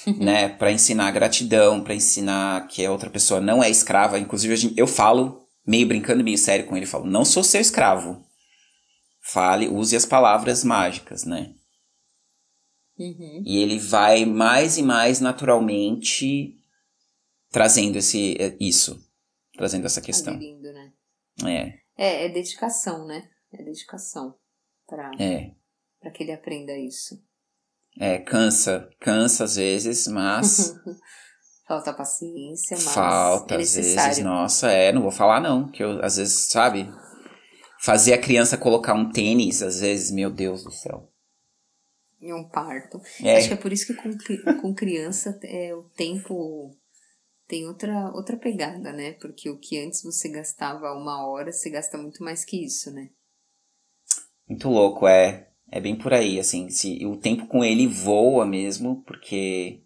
né? 0.19 0.49
Pra 0.49 0.73
ensinar 0.73 1.13
gratidão, 1.13 1.85
pra 1.85 1.95
ensinar 1.95 2.67
que 2.67 2.85
a 2.85 2.91
outra 2.91 3.09
pessoa 3.09 3.41
não 3.41 3.63
é 3.63 3.71
escrava. 3.71 4.19
Inclusive, 4.19 4.75
eu 4.77 4.89
falo, 4.89 5.47
meio 5.65 5.87
brincando, 5.87 6.25
meio 6.25 6.37
sério 6.37 6.67
com 6.67 6.77
ele, 6.77 6.87
falo, 6.87 7.07
não 7.07 7.25
sou 7.25 7.45
seu 7.45 7.61
escravo. 7.61 8.21
Fale, 9.23 9.69
use 9.69 9.95
as 9.95 10.05
palavras 10.05 10.65
mágicas, 10.65 11.25
né? 11.25 11.55
Uhum. 12.99 13.45
E 13.47 13.59
ele 13.59 13.79
vai 13.79 14.25
mais 14.25 14.77
e 14.77 14.83
mais 14.83 15.21
naturalmente 15.21 16.57
trazendo 17.49 17.97
esse, 17.97 18.37
eh, 18.41 18.57
isso. 18.59 19.01
Trazendo 19.57 19.87
essa 19.87 20.01
questão. 20.01 20.35
Aderindo, 20.35 20.73
né? 20.73 20.93
É, 21.45 21.81
É, 21.97 22.27
é 22.27 22.29
dedicação, 22.29 23.07
né? 23.07 23.29
É 23.53 23.63
dedicação 23.63 24.37
pra, 24.87 25.11
é. 25.19 25.55
pra 26.01 26.11
que 26.11 26.23
ele 26.23 26.33
aprenda 26.33 26.77
isso. 26.77 27.23
É, 27.99 28.19
cansa. 28.19 28.89
Cansa 29.01 29.45
às 29.45 29.57
vezes, 29.57 30.07
mas 30.07 30.75
Falta 31.71 31.93
paciência, 31.95 32.77
mas 32.77 32.93
falta 32.93 33.55
é 33.55 33.59
às 33.59 33.77
vezes. 33.77 34.19
Nossa, 34.19 34.73
é, 34.73 34.91
não 34.91 35.03
vou 35.03 35.13
falar 35.13 35.41
não. 35.41 35.71
Que 35.71 35.85
eu, 35.85 36.05
às 36.05 36.17
vezes, 36.17 36.51
sabe? 36.51 36.93
Fazer 37.81 38.13
a 38.13 38.21
criança 38.21 38.59
colocar 38.59 38.93
um 38.93 39.09
tênis, 39.09 39.63
às 39.63 39.79
vezes, 39.79 40.11
meu 40.11 40.33
Deus 40.33 40.65
do 40.65 40.73
céu. 40.73 41.09
Em 42.21 42.35
um 42.35 42.49
parto. 42.49 43.01
É. 43.23 43.37
Acho 43.37 43.47
que 43.47 43.55
é 43.55 43.57
por 43.57 43.73
isso 43.73 43.87
que 43.87 43.95
com, 43.95 44.61
com 44.61 44.75
criança 44.75 45.39
é, 45.45 45.73
o 45.73 45.85
tempo 45.91 46.77
tem 47.47 47.69
outra, 47.69 48.11
outra 48.15 48.37
pegada, 48.37 48.93
né? 48.93 49.13
Porque 49.13 49.49
o 49.49 49.57
que 49.57 49.79
antes 49.79 50.03
você 50.03 50.29
gastava 50.29 50.93
uma 50.93 51.25
hora, 51.25 51.53
você 51.53 51.71
gasta 51.71 51.97
muito 51.97 52.25
mais 52.25 52.45
que 52.45 52.65
isso, 52.65 52.91
né? 52.91 53.11
Muito 54.51 54.69
louco, 54.69 55.07
é. 55.07 55.47
É 55.71 55.81
bem 55.81 55.95
por 55.95 56.13
aí, 56.13 56.41
assim. 56.41 56.69
Se, 56.69 57.07
o 57.07 57.17
tempo 57.17 57.47
com 57.47 57.65
ele 57.65 57.87
voa 57.87 58.45
mesmo, 58.45 59.03
porque. 59.07 59.81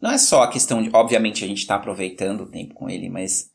Não 0.00 0.12
é 0.12 0.18
só 0.18 0.44
a 0.44 0.50
questão 0.50 0.80
de. 0.80 0.88
Obviamente 0.94 1.44
a 1.44 1.48
gente 1.48 1.66
tá 1.66 1.74
aproveitando 1.74 2.42
o 2.42 2.50
tempo 2.50 2.74
com 2.74 2.88
ele, 2.88 3.08
mas. 3.10 3.50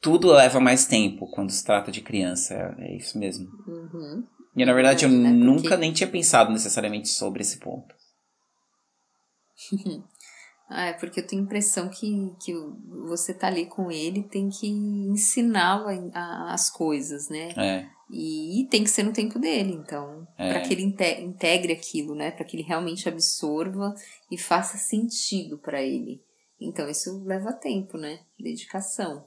Tudo 0.00 0.32
leva 0.32 0.58
mais 0.60 0.86
tempo 0.86 1.26
quando 1.30 1.50
se 1.50 1.64
trata 1.64 1.90
de 1.92 2.02
criança. 2.02 2.54
É, 2.78 2.96
isso 2.96 3.16
mesmo. 3.18 3.46
Uhum. 3.66 4.26
E 4.56 4.64
na 4.64 4.72
verdade 4.74 5.04
eu 5.04 5.08
É, 5.08 5.12
né, 5.12 5.30
porque- 5.30 5.44
nunca 5.44 5.76
nem 5.76 5.92
tinha 5.92 6.08
pensado 6.08 6.52
necessariamente 6.52 7.08
sobre 7.08 7.42
esse 7.42 7.58
ponto. 7.58 7.94
Ah, 10.68 10.86
é 10.86 10.92
porque 10.94 11.20
eu 11.20 11.26
tenho 11.26 11.42
a 11.42 11.44
impressão 11.44 11.88
que, 11.90 12.32
que 12.42 12.52
você 13.06 13.34
tá 13.34 13.46
ali 13.48 13.66
com 13.66 13.90
ele 13.90 14.22
tem 14.22 14.48
que 14.48 14.66
ensiná-lo 14.66 15.86
a- 16.14 16.52
as 16.52 16.70
coisas, 16.70 17.28
né? 17.28 17.50
É. 17.56 17.86
E 18.10 18.66
tem 18.70 18.82
que 18.84 18.90
ser 18.90 19.02
no 19.02 19.12
tempo 19.12 19.38
dele, 19.38 19.72
então, 19.72 20.26
É. 20.38 20.52
para 20.52 20.60
que 20.62 20.72
ele 20.72 20.82
inte- 20.82 21.20
integre 21.20 21.72
aquilo, 21.72 22.14
né? 22.14 22.30
Para 22.30 22.44
que 22.44 22.56
ele 22.56 22.62
realmente 22.62 23.08
absorva 23.08 23.94
e 24.30 24.38
faça 24.38 24.76
sentido 24.78 25.58
para 25.58 25.82
ele. 25.82 26.22
Então, 26.60 26.88
isso 26.88 27.22
leva 27.24 27.52
tempo, 27.52 27.96
né? 27.98 28.20
Dedicação. 28.38 29.26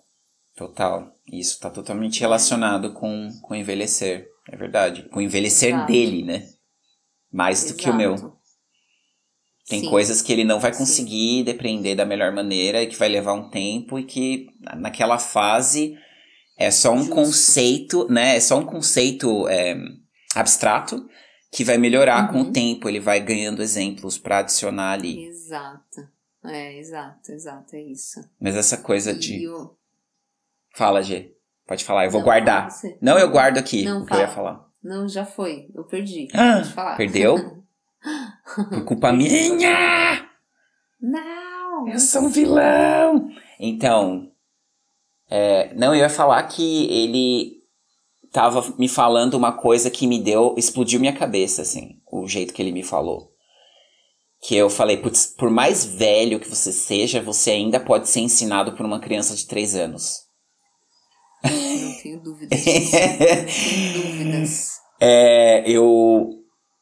Total. 0.56 1.16
Isso 1.32 1.60
tá 1.60 1.70
totalmente 1.70 2.20
relacionado 2.20 2.94
com, 2.94 3.30
com 3.44 3.54
envelhecer. 3.56 4.28
É 4.50 4.56
verdade. 4.58 5.08
Com 5.10 5.20
o 5.20 5.22
envelhecer 5.22 5.70
Exato. 5.70 5.92
dele, 5.92 6.24
né? 6.24 6.48
Mais 7.32 7.66
do 7.66 7.76
que 7.76 7.90
o 7.90 7.96
meu. 7.96 8.37
Tem 9.68 9.82
Sim. 9.82 9.90
coisas 9.90 10.22
que 10.22 10.32
ele 10.32 10.44
não 10.46 10.60
vai 10.60 10.72
Sim. 10.74 10.80
conseguir 10.80 11.44
depreender 11.44 11.96
da 11.96 12.06
melhor 12.06 12.32
maneira 12.32 12.82
e 12.82 12.88
que 12.88 12.96
vai 12.96 13.10
levar 13.10 13.34
um 13.34 13.50
tempo 13.50 14.00
e 14.00 14.04
que 14.06 14.48
na- 14.62 14.76
naquela 14.76 15.20
fase 15.20 15.98
é 16.58 16.72
só 16.72 16.94
um 16.94 17.00
Justo. 17.00 17.14
conceito, 17.16 18.08
né? 18.10 18.38
É 18.38 18.40
só 18.40 18.58
um 18.58 18.66
conceito 18.66 19.48
é, 19.50 19.76
abstrato 20.36 21.06
que 21.52 21.64
vai 21.64 21.78
melhorar 21.78 22.32
com 22.32 22.40
Uhum. 22.40 22.50
o 22.50 22.52
tempo. 22.52 22.88
Ele 22.88 23.00
vai 23.00 23.20
ganhando 23.20 23.62
exemplos 23.62 24.18
pra 24.18 24.40
adicionar 24.40 24.94
ali. 24.94 25.26
Exato. 25.26 26.08
É, 26.46 26.78
exato, 26.80 27.32
exato, 27.34 27.76
é 27.76 27.82
isso. 27.82 28.22
Mas 28.40 28.56
essa 28.56 28.78
coisa 28.78 29.12
E 29.12 29.20
de. 29.20 29.48
o- 29.50 29.76
Fala, 30.76 31.02
G. 31.02 31.34
Pode 31.68 31.84
falar, 31.84 32.06
eu 32.06 32.12
vou 32.12 32.22
Não, 32.22 32.26
guardar. 32.26 32.70
Não, 33.02 33.20
eu 33.20 33.30
guardo 33.30 33.58
aqui 33.58 33.84
Não, 33.84 34.04
o 34.04 34.06
que 34.06 34.14
eu 34.14 34.20
ia 34.20 34.28
fala. 34.30 34.36
falar. 34.54 34.68
Não, 34.82 35.10
já 35.10 35.26
foi. 35.26 35.68
Eu 35.76 35.84
perdi. 35.84 36.28
Ah, 36.34 36.58
Pode 36.62 36.74
falar. 36.74 36.96
Perdeu? 36.96 37.36
Por 38.56 38.86
culpa 38.86 39.12
minha! 39.12 40.30
Não! 41.00 41.88
Eu 41.88 42.00
sou 42.00 42.24
um 42.24 42.30
vilão! 42.30 43.30
Então, 43.60 44.32
é, 45.30 45.74
não, 45.74 45.94
eu 45.94 46.02
ia 46.02 46.10
falar 46.10 46.42
que 46.44 46.86
ele 46.92 47.58
tava 48.32 48.64
me 48.78 48.88
falando 48.88 49.34
uma 49.34 49.52
coisa 49.52 49.90
que 49.90 50.08
me 50.08 50.20
deu, 50.20 50.56
explodiu 50.58 51.00
minha 51.00 51.14
cabeça, 51.14 51.62
assim, 51.62 52.00
o 52.12 52.28
jeito 52.28 52.54
que 52.54 52.62
ele 52.62 52.72
me 52.72 52.84
falou. 52.84 53.32
Que 54.42 54.56
eu 54.56 54.70
falei, 54.70 54.98
putz, 54.98 55.26
por 55.26 55.50
mais 55.50 55.84
velho 55.84 56.40
que 56.40 56.48
você 56.48 56.72
seja, 56.72 57.22
você 57.22 57.52
ainda 57.52 57.80
pode 57.80 58.08
ser 58.08 58.20
ensinado 58.20 58.74
por 58.74 58.86
uma 58.86 59.00
criança 59.00 59.36
de 59.36 59.48
3 59.48 59.76
anos. 59.76 60.28
Não 61.44 62.02
tenho 62.02 62.22
dúvidas 62.22 62.64
disso. 62.64 62.96
Não 62.96 63.46
tenho 63.46 63.94
dúvidas. 63.94 64.72
É, 65.00 65.70
eu. 65.70 66.30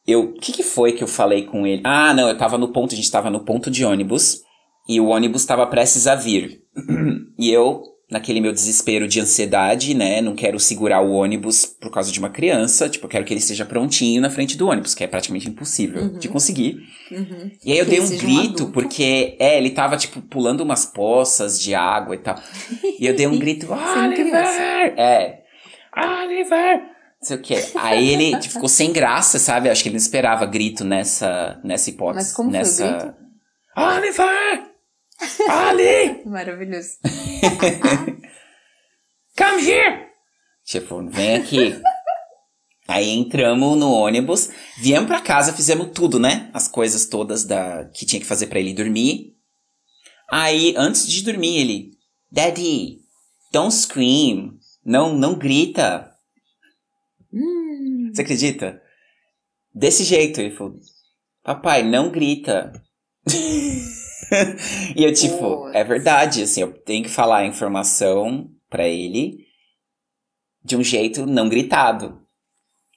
Eu. 0.06 0.20
O 0.30 0.32
que, 0.34 0.52
que 0.52 0.62
foi 0.62 0.92
que 0.92 1.02
eu 1.02 1.08
falei 1.08 1.44
com 1.44 1.66
ele? 1.66 1.82
Ah, 1.84 2.14
não, 2.14 2.28
eu 2.28 2.36
tava 2.38 2.56
no 2.58 2.68
ponto, 2.72 2.92
a 2.94 2.96
gente 2.96 3.10
tava 3.10 3.30
no 3.30 3.40
ponto 3.44 3.70
de 3.70 3.84
ônibus. 3.84 4.42
E 4.88 5.00
o 5.00 5.06
ônibus 5.08 5.44
tava 5.44 5.66
prestes 5.66 6.06
a 6.06 6.14
vir. 6.14 6.62
e 7.36 7.50
eu, 7.50 7.82
naquele 8.08 8.40
meu 8.40 8.52
desespero 8.52 9.08
de 9.08 9.18
ansiedade, 9.20 9.94
né? 9.94 10.20
Não 10.20 10.36
quero 10.36 10.60
segurar 10.60 11.00
o 11.00 11.10
ônibus 11.12 11.66
por 11.66 11.90
causa 11.90 12.12
de 12.12 12.20
uma 12.20 12.30
criança. 12.30 12.88
Tipo, 12.88 13.06
eu 13.06 13.10
quero 13.10 13.24
que 13.24 13.32
ele 13.32 13.40
esteja 13.40 13.64
prontinho 13.64 14.22
na 14.22 14.30
frente 14.30 14.56
do 14.56 14.68
ônibus, 14.68 14.94
que 14.94 15.02
é 15.02 15.08
praticamente 15.08 15.48
impossível 15.48 16.02
Uhum. 16.02 16.18
de 16.20 16.28
conseguir. 16.28 16.76
Uhum. 17.10 17.50
E 17.64 17.72
aí 17.72 17.78
eu 17.78 17.84
Que 17.84 17.90
dei 17.90 18.00
um 18.00 18.04
um 18.04 18.08
grito, 18.16 18.62
adulto. 18.62 18.66
porque, 18.68 19.36
é, 19.40 19.58
ele 19.58 19.70
tava, 19.70 19.96
tipo, 19.96 20.22
pulando 20.22 20.60
umas 20.60 20.86
poças 20.86 21.60
de 21.60 21.74
água 21.74 22.14
e 22.14 22.18
tal. 22.18 22.36
E 23.00 23.06
eu 23.06 23.14
dei 23.16 23.26
um 23.26 23.36
grito. 23.38 23.66
Oliver! 23.72 24.94
É, 24.96 25.40
Oliver! 25.96 26.95
Não 27.20 27.28
sei 27.28 27.36
o 27.36 27.42
quê. 27.42 27.64
Aí 27.76 28.10
ele 28.10 28.38
tipo, 28.38 28.54
ficou 28.54 28.68
sem 28.68 28.92
graça, 28.92 29.38
sabe? 29.38 29.68
Acho 29.68 29.82
que 29.82 29.88
ele 29.88 29.96
não 29.96 30.02
esperava 30.02 30.44
grito 30.46 30.84
nessa, 30.84 31.60
nessa 31.64 31.90
hipótese. 31.90 32.26
Mas 32.26 32.32
como 32.32 32.50
foi 32.50 32.58
o 32.58 32.62
nessa... 32.62 32.92
grito? 32.92 33.14
Oliver! 33.76 34.76
Ali! 35.48 36.22
Maravilhoso. 36.28 36.98
Come 39.36 39.62
here! 39.66 40.06
Tipo, 40.64 41.08
vem 41.10 41.36
aqui. 41.36 41.80
Aí 42.88 43.10
entramos 43.10 43.76
no 43.76 43.90
ônibus, 43.92 44.48
viemos 44.78 45.08
pra 45.08 45.20
casa, 45.20 45.52
fizemos 45.52 45.90
tudo, 45.92 46.18
né? 46.18 46.50
As 46.52 46.68
coisas 46.68 47.06
todas 47.06 47.44
da 47.44 47.84
que 47.86 48.06
tinha 48.06 48.20
que 48.20 48.26
fazer 48.26 48.46
pra 48.46 48.60
ele 48.60 48.74
dormir. 48.74 49.34
Aí, 50.30 50.74
antes 50.76 51.06
de 51.06 51.22
dormir, 51.22 51.58
ele... 51.58 51.90
Daddy, 52.30 52.98
don't 53.52 53.72
scream. 53.72 54.58
Não, 54.84 55.16
não 55.16 55.38
grita. 55.38 56.10
Hum, 57.36 58.10
Você 58.14 58.22
acredita? 58.22 58.82
Desse 59.74 60.04
jeito, 60.04 60.40
ele 60.40 60.56
falou... 60.56 60.78
Papai, 61.42 61.82
não 61.82 62.10
grita. 62.10 62.72
e 64.96 65.04
eu, 65.04 65.12
tipo, 65.12 65.58
Putz. 65.64 65.74
é 65.74 65.84
verdade, 65.84 66.42
assim, 66.42 66.62
eu 66.62 66.72
tenho 66.72 67.04
que 67.04 67.10
falar 67.10 67.38
a 67.38 67.46
informação 67.46 68.50
pra 68.68 68.88
ele 68.88 69.46
de 70.64 70.76
um 70.76 70.82
jeito 70.82 71.26
não 71.26 71.48
gritado. 71.48 72.20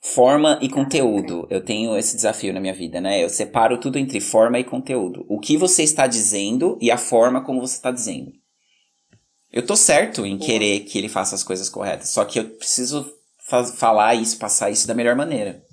Forma 0.02 0.58
e 0.62 0.70
conteúdo. 0.70 1.46
Eu 1.50 1.64
tenho 1.64 1.98
esse 1.98 2.16
desafio 2.16 2.54
na 2.54 2.62
minha 2.62 2.74
vida, 2.74 3.02
né? 3.02 3.22
Eu 3.22 3.30
separo 3.30 3.78
tudo 3.78 4.00
entre 4.00 4.22
forma 4.22 4.58
e 4.58 4.64
conteúdo. 4.64 5.26
O 5.28 5.40
que 5.40 5.58
você 5.58 5.84
está 5.84 6.08
dizendo 6.08 6.78
e 6.82 6.90
a 6.90 6.98
forma 6.98 7.44
como 7.44 7.60
você 7.60 7.76
está 7.76 7.92
dizendo. 7.92 8.32
Eu 9.52 9.66
tô 9.66 9.76
certo 9.76 10.26
em 10.26 10.38
querer 10.38 10.82
que 10.82 10.98
ele 10.98 11.10
faça 11.10 11.36
as 11.36 11.44
coisas 11.44 11.70
corretas, 11.70 12.10
só 12.10 12.24
que 12.24 12.40
eu 12.40 12.50
preciso 12.50 13.12
falar 13.76 14.16
isso, 14.16 14.38
passar 14.38 14.70
isso 14.70 14.88
da 14.88 14.94
melhor 14.94 15.16
maneira. 15.16 15.64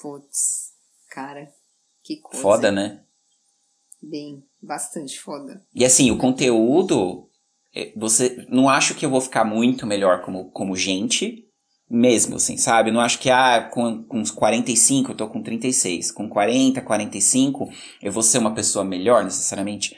putz, 0.00 0.72
cara, 1.10 1.48
que 2.04 2.20
coisa. 2.20 2.42
Foda, 2.42 2.70
né? 2.70 3.02
Bem, 4.00 4.44
bastante 4.62 5.18
foda. 5.18 5.64
E 5.74 5.84
assim, 5.84 6.10
o 6.10 6.18
conteúdo, 6.18 7.28
eh, 7.74 7.92
você 7.96 8.46
não 8.48 8.68
acho 8.68 8.94
que 8.94 9.04
eu 9.04 9.10
vou 9.10 9.20
ficar 9.20 9.44
muito 9.44 9.86
melhor 9.86 10.22
como, 10.22 10.50
como 10.52 10.76
gente, 10.76 11.48
mesmo, 11.90 12.36
assim, 12.36 12.56
sabe? 12.56 12.90
Não 12.90 13.00
acho 13.00 13.18
que, 13.18 13.30
ah, 13.30 13.68
com, 13.72 14.04
com 14.04 14.18
uns 14.18 14.30
45, 14.30 15.12
eu 15.12 15.16
tô 15.16 15.28
com 15.28 15.42
36. 15.42 16.12
Com 16.12 16.28
40, 16.28 16.82
45, 16.82 17.68
eu 18.02 18.12
vou 18.12 18.22
ser 18.22 18.38
uma 18.38 18.54
pessoa 18.54 18.84
melhor, 18.84 19.24
necessariamente. 19.24 19.96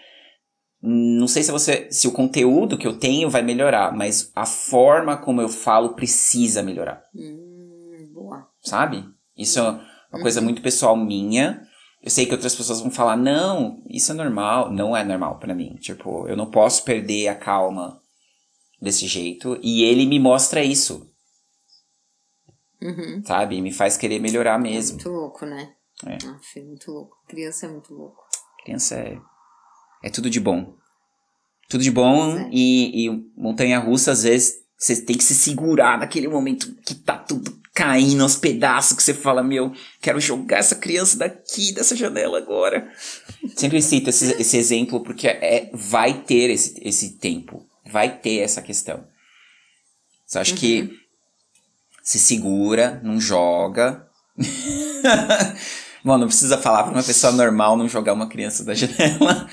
Não 0.83 1.29
sei 1.29 1.43
se 1.43 1.53
você 1.53 1.89
se 1.91 2.09
o 2.09 2.13
conteúdo 2.13 2.79
que 2.79 2.87
eu 2.87 2.99
tenho 2.99 3.29
vai 3.29 3.43
melhorar, 3.43 3.95
mas 3.95 4.33
a 4.35 4.47
forma 4.47 5.17
como 5.17 5.41
eu 5.41 5.49
falo 5.49 5.95
precisa 5.95 6.63
melhorar. 6.63 7.03
Hum, 7.15 8.11
boa. 8.15 8.49
Sabe? 8.63 9.05
Isso 9.37 9.59
é 9.59 9.63
uma 9.63 10.23
coisa 10.23 10.41
muito 10.41 10.63
pessoal 10.63 10.97
minha. 10.97 11.63
Eu 12.03 12.11
sei 12.11 12.25
que 12.25 12.33
outras 12.33 12.55
pessoas 12.55 12.81
vão 12.81 12.91
falar, 12.91 13.17
não, 13.17 13.83
isso 13.89 14.11
é 14.11 14.15
normal. 14.15 14.73
Não 14.73 14.97
é 14.97 15.05
normal 15.05 15.39
para 15.39 15.55
mim. 15.55 15.77
Tipo, 15.77 16.27
eu 16.27 16.37
não 16.37 16.51
posso 16.51 16.83
perder 16.83 17.29
a 17.29 17.35
calma 17.35 18.01
desse 18.81 19.07
jeito. 19.07 19.59
E 19.63 19.83
ele 19.83 20.07
me 20.07 20.19
mostra 20.19 20.65
isso. 20.65 21.07
Uhum. 22.81 23.23
Sabe? 23.23 23.61
Me 23.61 23.71
faz 23.71 23.99
querer 23.99 24.19
melhorar 24.19 24.59
mesmo. 24.59 24.99
É 24.99 25.05
muito 25.05 25.11
louco, 25.11 25.45
né? 25.45 25.75
É. 26.07 26.15
Aff, 26.15 26.59
é 26.59 26.65
muito 26.65 26.91
louco. 26.91 27.17
Criança 27.29 27.67
é 27.67 27.69
muito 27.69 27.93
louco. 27.93 28.23
Criança 28.65 28.95
é, 28.95 29.19
é 30.03 30.11
tudo 30.11 30.31
de 30.31 30.41
bom. 30.41 30.75
Tudo 31.69 31.85
de 31.85 31.91
bom 31.91 32.37
é. 32.37 32.49
e, 32.53 33.07
e 33.07 33.25
montanha 33.37 33.79
russa, 33.79 34.13
às 34.13 34.23
vezes, 34.25 34.55
você 34.77 35.01
tem 35.01 35.17
que 35.17 35.25
se 35.25 35.35
segurar 35.35 35.99
naquele 35.99 36.27
momento 36.27 36.75
que 36.85 36.95
tá 36.95 37.17
tudo 37.17 37.61
caindo 37.73 38.23
aos 38.23 38.37
pedaços, 38.37 38.97
que 38.97 39.03
você 39.03 39.15
fala, 39.15 39.43
meu, 39.43 39.73
quero 40.03 40.21
jogar 40.21 40.59
essa 40.59 40.75
criança 40.75 41.17
daqui, 41.17 41.73
dessa 41.73 41.95
janela 41.95 42.39
agora. 42.39 42.91
Sempre 43.57 43.81
cito 43.81 44.11
esse, 44.11 44.33
esse 44.41 44.57
exemplo 44.57 45.01
porque 45.01 45.29
é, 45.29 45.71
vai 45.73 46.15
ter 46.23 46.51
esse, 46.51 46.75
esse 46.83 47.11
tempo. 47.11 47.65
Vai 47.91 48.19
ter 48.19 48.41
essa 48.41 48.61
questão. 48.61 49.05
Só 50.27 50.41
acho 50.41 50.55
que 50.55 50.91
se 52.03 52.19
segura, 52.19 53.01
não 53.03 53.21
joga. 53.21 54.07
Bom, 56.05 56.17
não 56.17 56.27
precisa 56.27 56.57
falar 56.57 56.85
pra 56.85 56.93
uma 56.93 57.03
pessoa 57.03 57.33
normal 57.33 57.77
não 57.77 57.89
jogar 57.89 58.13
uma 58.13 58.29
criança 58.29 58.65
da 58.65 58.75
janela. 58.75 59.49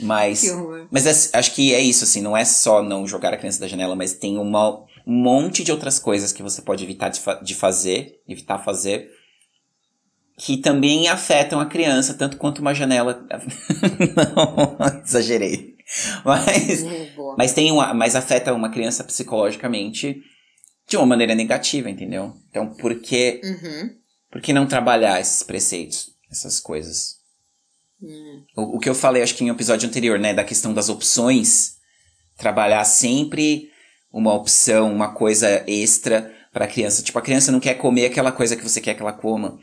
Mas. 0.00 0.40
Que 0.40 0.50
horror. 0.50 0.86
Mas 0.90 1.06
é- 1.06 1.38
acho 1.38 1.54
que 1.54 1.74
é 1.74 1.80
isso, 1.80 2.04
assim, 2.04 2.20
não 2.22 2.36
é 2.36 2.44
só 2.44 2.82
não 2.82 3.06
jogar 3.06 3.32
a 3.34 3.36
criança 3.36 3.60
da 3.60 3.68
janela, 3.68 3.94
mas 3.94 4.14
tem 4.14 4.38
uma, 4.38 4.84
um 5.06 5.12
monte 5.12 5.62
de 5.62 5.70
outras 5.72 5.98
coisas 5.98 6.32
que 6.32 6.42
você 6.42 6.62
pode 6.62 6.82
evitar 6.82 7.08
de, 7.10 7.20
fa- 7.20 7.40
de 7.42 7.54
fazer, 7.54 8.20
evitar 8.26 8.58
fazer, 8.58 9.10
que 10.38 10.56
também 10.56 11.08
afetam 11.08 11.60
a 11.60 11.66
criança, 11.66 12.14
tanto 12.14 12.36
quanto 12.38 12.60
uma 12.60 12.74
janela. 12.74 13.26
não, 14.36 15.02
exagerei. 15.04 15.76
Mas, 16.24 16.82
boa. 17.14 17.34
mas 17.36 17.52
tem 17.52 17.70
uma, 17.70 17.92
mas 17.92 18.16
afeta 18.16 18.54
uma 18.54 18.70
criança 18.70 19.04
psicologicamente 19.04 20.22
de 20.88 20.96
uma 20.96 21.04
maneira 21.06 21.34
negativa, 21.34 21.90
entendeu? 21.90 22.34
Então, 22.50 22.72
por 22.74 22.94
que, 23.00 23.40
Uhum. 23.44 23.90
por 24.30 24.40
que 24.40 24.52
não 24.54 24.66
trabalhar 24.66 25.20
esses 25.20 25.42
preceitos, 25.42 26.10
essas 26.30 26.58
coisas? 26.58 27.20
Hum. 28.02 28.42
O, 28.56 28.76
o 28.76 28.78
que 28.78 28.88
eu 28.88 28.94
falei, 28.94 29.22
acho 29.22 29.34
que 29.34 29.44
em 29.44 29.50
um 29.50 29.54
episódio 29.54 29.88
anterior, 29.88 30.18
né, 30.18 30.34
da 30.34 30.44
questão 30.44 30.74
das 30.74 30.88
opções, 30.88 31.76
trabalhar 32.36 32.84
sempre 32.84 33.70
uma 34.12 34.34
opção, 34.34 34.92
uma 34.92 35.14
coisa 35.14 35.64
extra 35.66 36.34
para 36.52 36.66
a 36.66 36.68
criança. 36.68 37.02
Tipo, 37.02 37.18
a 37.18 37.22
criança 37.22 37.50
não 37.50 37.60
quer 37.60 37.74
comer 37.74 38.06
aquela 38.06 38.32
coisa 38.32 38.56
que 38.56 38.62
você 38.62 38.80
quer 38.80 38.94
que 38.94 39.00
ela 39.00 39.12
coma. 39.12 39.58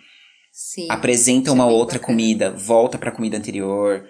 Sim. 0.52 0.88
Apresenta 0.90 1.52
é 1.52 1.54
uma 1.54 1.68
bem 1.68 1.76
outra 1.76 2.00
bacana. 2.00 2.18
comida, 2.18 2.52
volta 2.52 2.98
para 2.98 3.10
a 3.10 3.16
comida 3.16 3.38
anterior, 3.38 4.08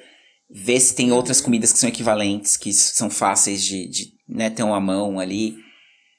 vê 0.50 0.80
se 0.80 0.96
tem 0.96 1.12
outras 1.12 1.42
comidas 1.42 1.74
que 1.74 1.80
são 1.80 1.90
equivalentes, 1.90 2.56
que 2.56 2.72
são 2.72 3.10
fáceis 3.10 3.64
de, 3.64 3.88
de 3.88 4.14
né, 4.28 4.50
ter 4.50 4.64
uma 4.64 4.80
mão 4.80 5.20
ali. 5.20 5.58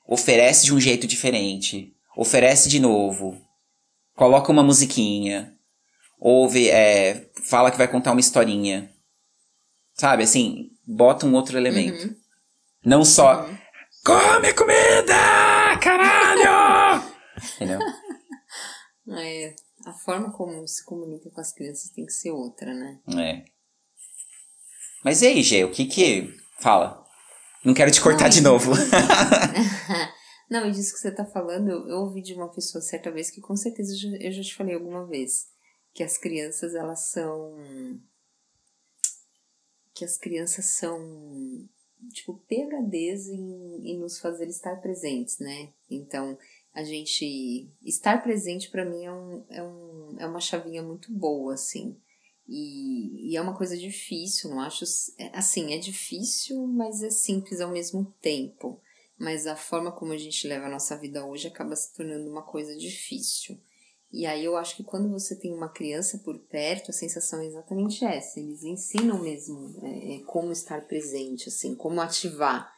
Oferece 0.07 0.67
de 0.67 0.75
um 0.75 0.81
jeito 0.81 1.07
diferente. 1.07 1.93
Oferece 2.17 2.69
de 2.69 2.79
novo. 2.79 3.41
Coloca 4.15 4.53
uma 4.53 4.63
musiquinha. 4.63 5.55
Ouve, 6.21 6.69
é, 6.69 7.31
fala 7.45 7.71
que 7.71 7.79
vai 7.79 7.89
contar 7.89 8.13
uma 8.13 8.21
historinha. 8.21 8.93
Sabe, 9.95 10.23
assim, 10.23 10.71
bota 10.87 11.25
um 11.27 11.35
outro 11.35 11.57
elemento. 11.57 12.07
Uhum. 12.07 12.17
Não 12.85 13.05
só, 13.05 13.47
Uhum. 13.47 13.59
come 14.05 14.53
comida, 14.53 15.79
caralho! 15.83 17.03
Entendeu? 17.57 17.79
É, 19.19 19.55
a 19.87 19.93
forma 19.93 20.31
como 20.31 20.67
se 20.69 20.85
comunica 20.85 21.31
com 21.31 21.41
as 21.41 21.53
crianças 21.53 21.91
tem 21.91 22.05
que 22.05 22.13
ser 22.13 22.31
outra, 22.31 22.73
né? 22.75 22.99
É. 23.19 23.45
Mas 25.03 25.23
e 25.23 25.27
aí, 25.27 25.43
Gê, 25.43 25.65
o 25.65 25.71
que 25.71 25.87
que... 25.87 26.35
Fala. 26.61 27.03
Não 27.65 27.73
quero 27.73 27.91
te 27.91 28.01
cortar 28.01 28.25
Ai. 28.25 28.31
de 28.31 28.43
novo. 28.43 28.73
Não, 30.51 30.67
e 30.67 30.73
disso 30.73 30.93
que 30.93 30.99
você 30.99 31.11
tá 31.11 31.25
falando, 31.25 31.71
eu, 31.71 31.99
ouvi 32.01 32.21
de 32.23 32.35
uma 32.35 32.51
pessoa 32.51 32.83
certa 32.83 33.11
vez 33.11 33.31
que 33.31 33.41
com 33.41 33.57
certeza 33.57 33.93
eu 33.95 33.99
já, 33.99 34.09
eu 34.27 34.33
já 34.33 34.43
te 34.43 34.55
falei 34.55 34.75
alguma 34.75 35.07
vez. 35.07 35.47
Que 35.93 36.03
as 36.03 36.17
crianças, 36.17 36.75
elas 36.75 37.11
são. 37.11 38.01
Que 39.95 40.05
as 40.05 40.17
crianças 40.17 40.67
são. 40.67 41.69
Tipo, 42.13 42.43
PHDs 42.49 43.29
em, 43.29 43.91
em 43.91 43.99
nos 43.99 44.19
fazer 44.19 44.49
estar 44.49 44.77
presentes, 44.81 45.39
né? 45.39 45.73
Então, 45.91 46.39
a 46.73 46.83
gente. 46.83 47.69
Estar 47.83 48.23
presente 48.23 48.71
pra 48.71 48.85
mim 48.85 49.05
é, 49.05 49.13
um, 49.13 49.45
é, 49.51 49.63
um, 49.63 50.17
é 50.19 50.27
uma 50.27 50.41
chavinha 50.41 50.83
muito 50.83 51.13
boa, 51.13 51.55
assim. 51.55 51.97
E, 52.49 53.31
e 53.33 53.37
é 53.37 53.41
uma 53.41 53.57
coisa 53.57 53.77
difícil, 53.77 54.51
não 54.51 54.61
acho. 54.61 54.85
é, 55.19 55.37
Assim, 55.37 55.75
é 55.75 55.79
difícil, 55.79 56.67
mas 56.67 57.03
é 57.03 57.11
simples 57.11 57.61
ao 57.61 57.71
mesmo 57.71 58.13
tempo 58.21 58.81
mas 59.21 59.47
a 59.47 59.55
forma 59.55 59.93
como 59.93 60.15
a 60.15 60.17
gente 60.17 60.49
leva 60.49 60.65
a 60.65 60.71
nossa 60.71 60.97
vida 60.97 61.27
hoje 61.27 61.47
acaba 61.47 61.77
se 61.77 61.93
tornando 61.93 62.29
uma 62.31 62.43
coisa 62.43 62.75
difícil. 62.75 63.61
E 64.13 64.27
aí 64.27 64.45
eu 64.45 64.57
acho 64.57 64.77
que 64.77 64.83
quando 64.83 65.09
você 65.09 65.37
tem 65.39 65.53
uma 65.55 65.69
criança 65.69 66.19
por 66.25 66.37
perto, 66.49 66.91
a 66.91 66.95
sensação 66.95 67.41
é 67.41 67.47
exatamente 67.47 68.05
essa. 68.05 68.41
Eles 68.41 68.63
ensinam 68.65 69.21
mesmo 69.23 69.79
é, 69.85 70.17
é, 70.17 70.19
como 70.25 70.51
estar 70.51 70.85
presente, 70.87 71.49
assim, 71.49 71.77
como 71.77 72.01
ativar 72.01 72.69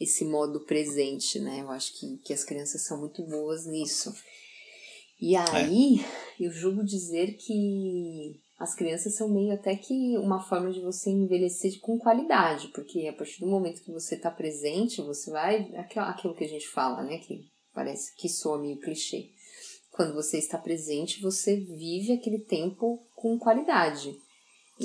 esse 0.00 0.24
modo 0.24 0.64
presente, 0.64 1.38
né? 1.38 1.60
Eu 1.60 1.70
acho 1.70 1.96
que, 1.98 2.16
que 2.24 2.32
as 2.32 2.42
crianças 2.42 2.84
são 2.86 2.98
muito 2.98 3.22
boas 3.24 3.66
nisso. 3.66 4.12
E 5.20 5.36
aí, 5.36 6.04
eu 6.40 6.50
julgo 6.50 6.82
dizer 6.82 7.36
que 7.36 8.40
as 8.58 8.74
crianças 8.74 9.14
são 9.14 9.28
meio 9.28 9.52
até 9.52 9.76
que 9.76 10.16
uma 10.18 10.42
forma 10.42 10.72
de 10.72 10.80
você 10.80 11.10
envelhecer 11.10 11.78
com 11.80 11.98
qualidade, 11.98 12.68
porque 12.68 13.06
a 13.06 13.12
partir 13.12 13.40
do 13.40 13.46
momento 13.46 13.82
que 13.82 13.92
você 13.92 14.14
está 14.16 14.30
presente, 14.30 15.02
você 15.02 15.30
vai. 15.30 15.72
aquilo- 15.76 16.04
Aquilo 16.06 16.34
que 16.34 16.44
a 16.44 16.48
gente 16.48 16.66
fala, 16.68 17.02
né? 17.04 17.18
Que 17.18 17.44
parece 17.72 18.14
que 18.16 18.28
soa 18.28 18.58
meio 18.60 18.80
clichê. 18.80 19.28
Quando 19.90 20.14
você 20.14 20.38
está 20.38 20.56
presente, 20.56 21.20
você 21.20 21.56
vive 21.56 22.12
aquele 22.12 22.38
tempo 22.38 23.04
com 23.14 23.38
qualidade. 23.38 24.16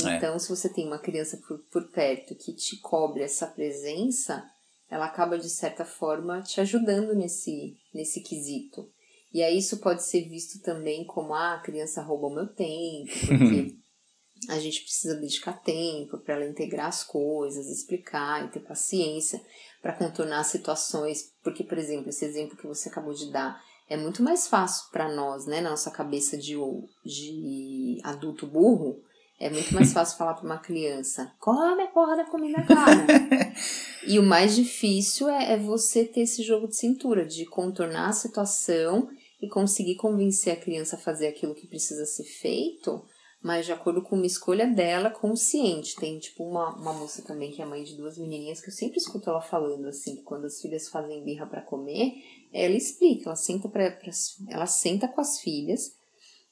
É. 0.03 0.17
Então, 0.17 0.37
se 0.37 0.49
você 0.49 0.67
tem 0.67 0.85
uma 0.85 0.99
criança 0.99 1.37
por, 1.47 1.59
por 1.71 1.89
perto 1.91 2.35
que 2.35 2.53
te 2.53 2.77
cobre 2.77 3.23
essa 3.23 3.47
presença, 3.47 4.43
ela 4.89 5.05
acaba, 5.05 5.37
de 5.37 5.49
certa 5.49 5.85
forma, 5.85 6.41
te 6.41 6.59
ajudando 6.59 7.15
nesse, 7.15 7.77
nesse 7.93 8.21
quesito. 8.21 8.89
E 9.33 9.43
aí 9.43 9.57
isso 9.57 9.79
pode 9.79 10.03
ser 10.03 10.29
visto 10.29 10.61
também 10.61 11.05
como 11.05 11.33
ah, 11.33 11.55
a 11.55 11.59
criança 11.59 12.01
rouba 12.01 12.27
o 12.27 12.33
meu 12.33 12.47
tempo, 12.47 13.11
porque 13.27 13.75
a 14.49 14.59
gente 14.59 14.81
precisa 14.81 15.15
dedicar 15.15 15.61
tempo 15.61 16.17
para 16.19 16.35
ela 16.35 16.45
integrar 16.45 16.87
as 16.87 17.03
coisas, 17.03 17.67
explicar 17.67 18.45
e 18.45 18.51
ter 18.51 18.61
paciência 18.61 19.41
para 19.81 19.93
contornar 19.93 20.43
situações, 20.43 21.33
porque 21.43 21.63
por 21.63 21.77
exemplo, 21.77 22.09
esse 22.09 22.23
exemplo 22.25 22.57
que 22.57 22.67
você 22.67 22.89
acabou 22.89 23.13
de 23.13 23.29
dar 23.31 23.61
é 23.89 23.95
muito 23.97 24.23
mais 24.23 24.47
fácil 24.47 24.89
para 24.91 25.13
nós, 25.13 25.45
né, 25.45 25.61
na 25.61 25.71
nossa 25.71 25.91
cabeça 25.91 26.37
de, 26.37 26.55
de 27.03 27.99
adulto 28.03 28.47
burro, 28.47 29.01
é 29.39 29.49
muito 29.49 29.73
mais 29.73 29.91
fácil 29.93 30.17
falar 30.17 30.35
para 30.35 30.45
uma 30.45 30.57
criança: 30.57 31.31
come 31.39 31.83
a 31.83 31.87
porra 31.87 32.17
da 32.17 32.25
comida, 32.25 32.63
cara. 32.63 33.05
e 34.07 34.17
o 34.17 34.23
mais 34.23 34.55
difícil 34.55 35.29
é, 35.29 35.53
é 35.53 35.57
você 35.57 36.05
ter 36.05 36.21
esse 36.21 36.43
jogo 36.43 36.67
de 36.67 36.77
cintura, 36.77 37.25
de 37.25 37.45
contornar 37.45 38.09
a 38.09 38.13
situação 38.13 39.09
e 39.41 39.47
conseguir 39.47 39.95
convencer 39.95 40.53
a 40.53 40.59
criança 40.59 40.95
a 40.95 40.99
fazer 40.99 41.27
aquilo 41.27 41.53
que 41.53 41.67
precisa 41.67 42.05
ser 42.05 42.23
feito, 42.23 43.03
mas 43.41 43.65
de 43.65 43.71
acordo 43.71 44.01
com 44.01 44.15
uma 44.15 44.25
escolha 44.25 44.65
dela 44.65 45.09
consciente. 45.09 45.95
Tem, 45.97 46.17
tipo, 46.17 46.43
uma, 46.43 46.75
uma 46.75 46.93
moça 46.93 47.21
também 47.21 47.51
que 47.51 47.61
é 47.61 47.65
mãe 47.65 47.83
de 47.83 47.95
duas 47.95 48.17
menininhas 48.17 48.61
que 48.61 48.69
eu 48.69 48.73
sempre 48.73 48.97
escuto 48.97 49.29
ela 49.29 49.41
falando 49.41 49.87
assim, 49.87 50.15
que 50.15 50.23
quando 50.23 50.45
as 50.45 50.59
filhas 50.59 50.87
fazem 50.87 51.23
birra 51.23 51.45
para 51.45 51.61
comer, 51.61 52.13
ela 52.53 52.75
explica, 52.75 53.25
ela 53.29 53.35
senta, 53.35 53.67
pra, 53.69 53.91
pra, 53.91 54.11
ela 54.49 54.65
senta 54.65 55.07
com 55.07 55.21
as 55.21 55.39
filhas 55.39 55.91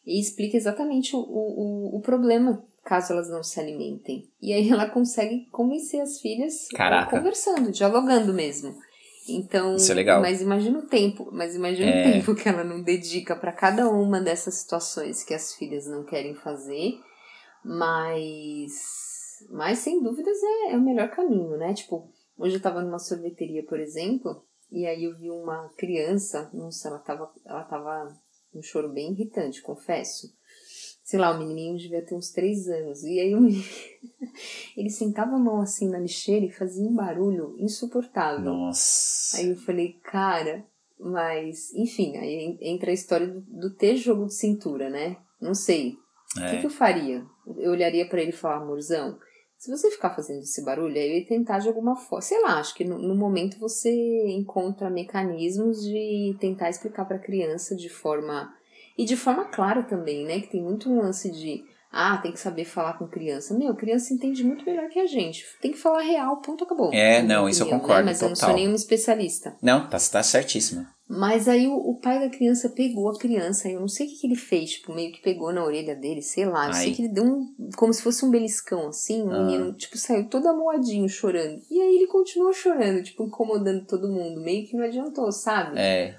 e 0.06 0.20
explica 0.20 0.58
exatamente 0.58 1.16
o, 1.16 1.20
o, 1.20 1.98
o 1.98 2.02
problema 2.02 2.64
caso 2.84 3.14
elas 3.14 3.30
não 3.30 3.42
se 3.44 3.60
alimentem. 3.60 4.30
E 4.42 4.52
aí 4.54 4.70
ela 4.70 4.90
consegue 4.90 5.46
convencer 5.52 6.02
as 6.02 6.20
filhas 6.20 6.68
Caraca. 6.76 7.18
conversando, 7.18 7.72
dialogando 7.72 8.34
mesmo. 8.34 8.76
Então, 9.30 9.76
Isso 9.78 9.90
é 9.90 9.96
legal. 9.96 10.20
mas 10.22 10.42
imagina 10.42 10.80
o 10.80 10.86
tempo, 10.86 11.30
mas 11.32 11.56
imagina 11.56 11.90
É. 11.90 12.02
o 12.02 12.12
tempo 12.12 12.36
que 12.36 12.50
ela 12.50 12.62
não 12.66 12.84
dedica 12.84 13.34
para 13.38 13.54
cada 13.54 13.90
uma 13.90 14.20
dessas 14.20 14.56
situações 14.56 15.24
que 15.24 15.34
as 15.34 15.54
filhas 15.56 15.88
não 15.88 16.04
querem 16.04 16.36
fazer, 16.36 17.00
mas 17.64 18.72
mas 19.50 19.80
sem 19.80 20.02
dúvidas 20.02 20.38
é, 20.44 20.74
é 20.74 20.78
o 20.78 20.82
melhor 20.82 21.10
caminho, 21.10 21.58
né? 21.58 21.74
Tipo, 21.74 22.10
hoje 22.38 22.56
eu 22.56 22.62
tava 22.62 22.82
numa 22.82 23.00
sorveteria, 23.00 23.64
por 23.66 23.80
exemplo, 23.80 24.44
e 24.74 24.86
aí 24.88 25.04
eu 25.04 25.16
vi 25.16 25.30
uma 25.30 25.70
criança, 25.78 26.50
nossa, 26.54 26.88
ela 26.90 27.00
tava 27.00 27.32
ela 27.46 27.64
tava 27.64 28.18
um 28.54 28.62
choro 28.62 28.90
bem 28.90 29.12
irritante, 29.12 29.62
confesso. 29.62 30.28
sei 31.04 31.20
lá, 31.20 31.32
o 31.36 31.40
menininho 31.40 31.78
devia 31.78 32.02
ter 32.06 32.16
uns 32.16 32.32
três 32.32 32.68
anos. 32.68 33.04
E 33.04 33.20
aí 33.20 33.34
o 33.36 33.42
menino, 33.42 33.64
ele 34.78 34.90
sentava 34.90 35.36
a 35.36 35.40
mão 35.40 35.60
assim 35.62 35.90
na 35.90 36.00
lixeira 36.00 36.46
e 36.46 36.52
fazia 36.52 36.88
um 36.88 36.94
barulho 36.96 37.56
insuportável. 37.60 38.44
Nossa. 38.54 39.38
Aí 39.38 39.50
eu 39.50 39.58
falei, 39.58 39.94
cara, 40.04 40.66
mas, 41.00 41.74
enfim, 41.74 42.16
aí 42.18 42.58
entra 42.62 42.92
a 42.92 42.94
história 42.94 43.28
do, 43.28 43.42
do 43.42 43.70
ter 43.76 43.96
jogo 43.98 44.26
de 44.28 44.34
cintura, 44.34 44.90
né? 44.90 45.18
Não 45.42 45.54
sei. 45.54 45.98
O 46.38 46.40
É. 46.40 46.52
que, 46.52 46.58
que 46.62 46.66
eu 46.66 46.70
faria? 46.72 47.26
Eu 47.58 47.72
olharia 47.72 48.08
pra 48.08 48.22
ele 48.22 48.30
e 48.32 48.36
falar, 48.36 48.58
amorzão, 48.62 49.20
se 49.64 49.72
você 49.72 49.90
ficar 49.90 50.10
fazendo 50.10 50.42
esse 50.42 50.62
barulho, 50.62 50.94
aí 50.94 51.10
eu 51.10 51.20
ia 51.20 51.26
tentar 51.26 51.60
de 51.60 51.70
alguma 51.70 51.96
forma. 51.96 52.22
Sei 52.22 52.38
lá, 52.42 52.60
acho 52.60 52.76
que 52.76 52.84
no, 52.84 53.00
no 53.00 53.16
momento 53.16 53.58
você 53.58 53.90
encontra 54.28 54.90
mecanismos 54.90 55.82
de 55.82 56.36
tentar 56.38 56.70
explicar 56.70 57.06
pra 57.06 57.18
criança 57.18 57.74
de 57.74 57.88
forma. 57.88 58.54
E 58.98 59.06
de 59.06 59.16
forma 59.16 59.46
clara 59.46 59.82
também, 59.82 60.26
né? 60.26 60.42
Que 60.42 60.50
tem 60.50 60.62
muito 60.62 60.92
um 60.92 61.00
lance 61.00 61.32
de. 61.32 61.64
Ah, 61.90 62.18
tem 62.18 62.34
que 62.34 62.42
saber 62.42 62.66
falar 62.66 62.98
com 62.98 63.08
criança. 63.08 63.58
Meu, 63.58 63.74
criança 63.74 64.14
entende 64.14 64.44
muito 64.44 64.66
melhor 64.66 64.90
que 64.90 65.00
a 65.00 65.08
gente. 65.08 65.46
Tem 65.62 65.72
que 65.72 65.78
falar 65.78 66.02
real, 66.02 66.42
ponto, 66.42 66.66
acabou. 66.66 66.92
É, 66.92 67.22
não, 67.22 67.48
isso 67.48 67.62
eu 67.62 67.68
opinião, 67.68 67.80
concordo, 67.80 68.04
Né? 68.04 68.12
Mas 68.12 68.22
eu 68.22 68.28
não 68.28 68.36
sou 68.36 68.48
total. 68.48 68.58
nenhuma 68.58 68.76
especialista. 68.76 69.56
Não, 69.62 69.88
tá, 69.88 69.98
tá 69.98 70.22
certíssima. 70.24 70.90
Mas 71.18 71.48
aí 71.48 71.68
o, 71.68 71.76
o 71.76 72.00
pai 72.00 72.20
da 72.20 72.30
criança 72.30 72.70
pegou 72.70 73.10
a 73.10 73.18
criança, 73.18 73.70
eu 73.70 73.80
não 73.80 73.88
sei 73.88 74.08
o 74.08 74.10
que, 74.10 74.16
que 74.22 74.28
ele 74.28 74.36
fez, 74.36 74.72
tipo, 74.72 74.94
meio 74.94 75.12
que 75.12 75.22
pegou 75.22 75.54
na 75.54 75.64
orelha 75.64 75.96
dele, 75.96 76.22
sei 76.22 76.46
lá. 76.46 76.68
Eu 76.68 76.74
sei 76.74 76.88
Ai. 76.90 76.94
que 76.96 77.02
ele 77.04 77.14
deu 77.14 77.24
um. 77.24 77.54
como 77.78 77.94
se 77.94 78.02
fosse 78.02 78.26
um 78.26 78.32
beliscão, 78.32 78.88
assim, 78.88 79.22
o 79.24 79.32
Ah. 79.32 79.44
menino, 79.44 79.74
tipo, 79.74 79.98
saiu 79.98 80.28
todo 80.28 80.48
amoadinho 80.48 81.08
chorando. 81.08 81.62
E 81.70 81.80
aí 81.82 81.96
ele 81.98 82.08
continuou 82.08 82.52
chorando, 82.54 83.04
tipo, 83.04 83.24
incomodando 83.24 83.86
todo 83.86 84.08
mundo. 84.12 84.42
Meio 84.42 84.68
que 84.68 84.76
não 84.76 84.84
adiantou, 84.86 85.32
sabe? 85.32 85.78
É. 85.80 86.16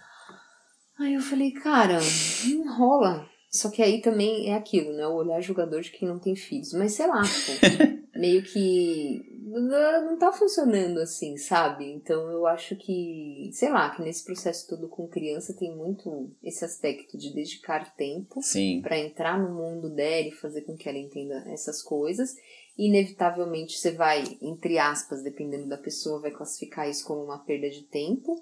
Aí 0.98 1.14
eu 1.14 1.20
falei, 1.20 1.50
cara, 1.50 1.98
enrola. 2.46 3.26
Só 3.54 3.70
que 3.70 3.80
aí 3.80 4.02
também 4.02 4.50
é 4.50 4.54
aquilo, 4.54 4.92
né? 4.92 5.06
O 5.06 5.14
olhar 5.14 5.40
julgador 5.40 5.80
de 5.80 5.92
quem 5.92 6.08
não 6.08 6.18
tem 6.18 6.34
filhos. 6.34 6.72
Mas 6.72 6.94
sei 6.94 7.06
lá, 7.06 7.22
tipo, 7.22 8.10
meio 8.18 8.42
que 8.42 9.24
não 9.46 10.18
tá 10.18 10.32
funcionando 10.32 10.98
assim, 10.98 11.36
sabe? 11.36 11.88
Então 11.92 12.32
eu 12.32 12.48
acho 12.48 12.74
que, 12.74 13.48
sei 13.52 13.70
lá, 13.70 13.90
que 13.90 14.02
nesse 14.02 14.24
processo 14.24 14.66
todo 14.66 14.88
com 14.88 15.06
criança 15.06 15.54
tem 15.54 15.72
muito 15.72 16.32
esse 16.42 16.64
aspecto 16.64 17.16
de 17.16 17.32
dedicar 17.32 17.94
tempo 17.94 18.40
para 18.82 18.98
entrar 18.98 19.38
no 19.38 19.54
mundo 19.54 19.88
dela 19.88 20.26
e 20.26 20.32
fazer 20.32 20.62
com 20.62 20.76
que 20.76 20.88
ela 20.88 20.98
entenda 20.98 21.44
essas 21.46 21.80
coisas. 21.80 22.34
Inevitavelmente 22.76 23.78
você 23.78 23.92
vai, 23.92 24.24
entre 24.42 24.78
aspas, 24.78 25.22
dependendo 25.22 25.68
da 25.68 25.78
pessoa, 25.78 26.20
vai 26.20 26.32
classificar 26.32 26.90
isso 26.90 27.06
como 27.06 27.22
uma 27.22 27.38
perda 27.38 27.70
de 27.70 27.82
tempo, 27.82 28.34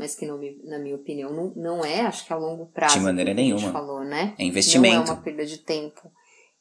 mas 0.00 0.14
que 0.14 0.24
não 0.24 0.40
na 0.64 0.78
minha 0.78 0.96
opinião 0.96 1.30
não, 1.30 1.52
não 1.54 1.84
é, 1.84 2.00
acho 2.00 2.26
que 2.26 2.32
a 2.32 2.36
longo 2.36 2.64
prazo. 2.66 2.98
De 2.98 3.04
maneira 3.04 3.34
nenhuma. 3.34 3.70
falou, 3.70 4.02
né? 4.02 4.34
É 4.38 4.44
investimento. 4.44 4.96
Não 4.96 5.02
é 5.02 5.10
uma 5.10 5.22
perda 5.22 5.44
de 5.44 5.58
tempo. 5.58 6.10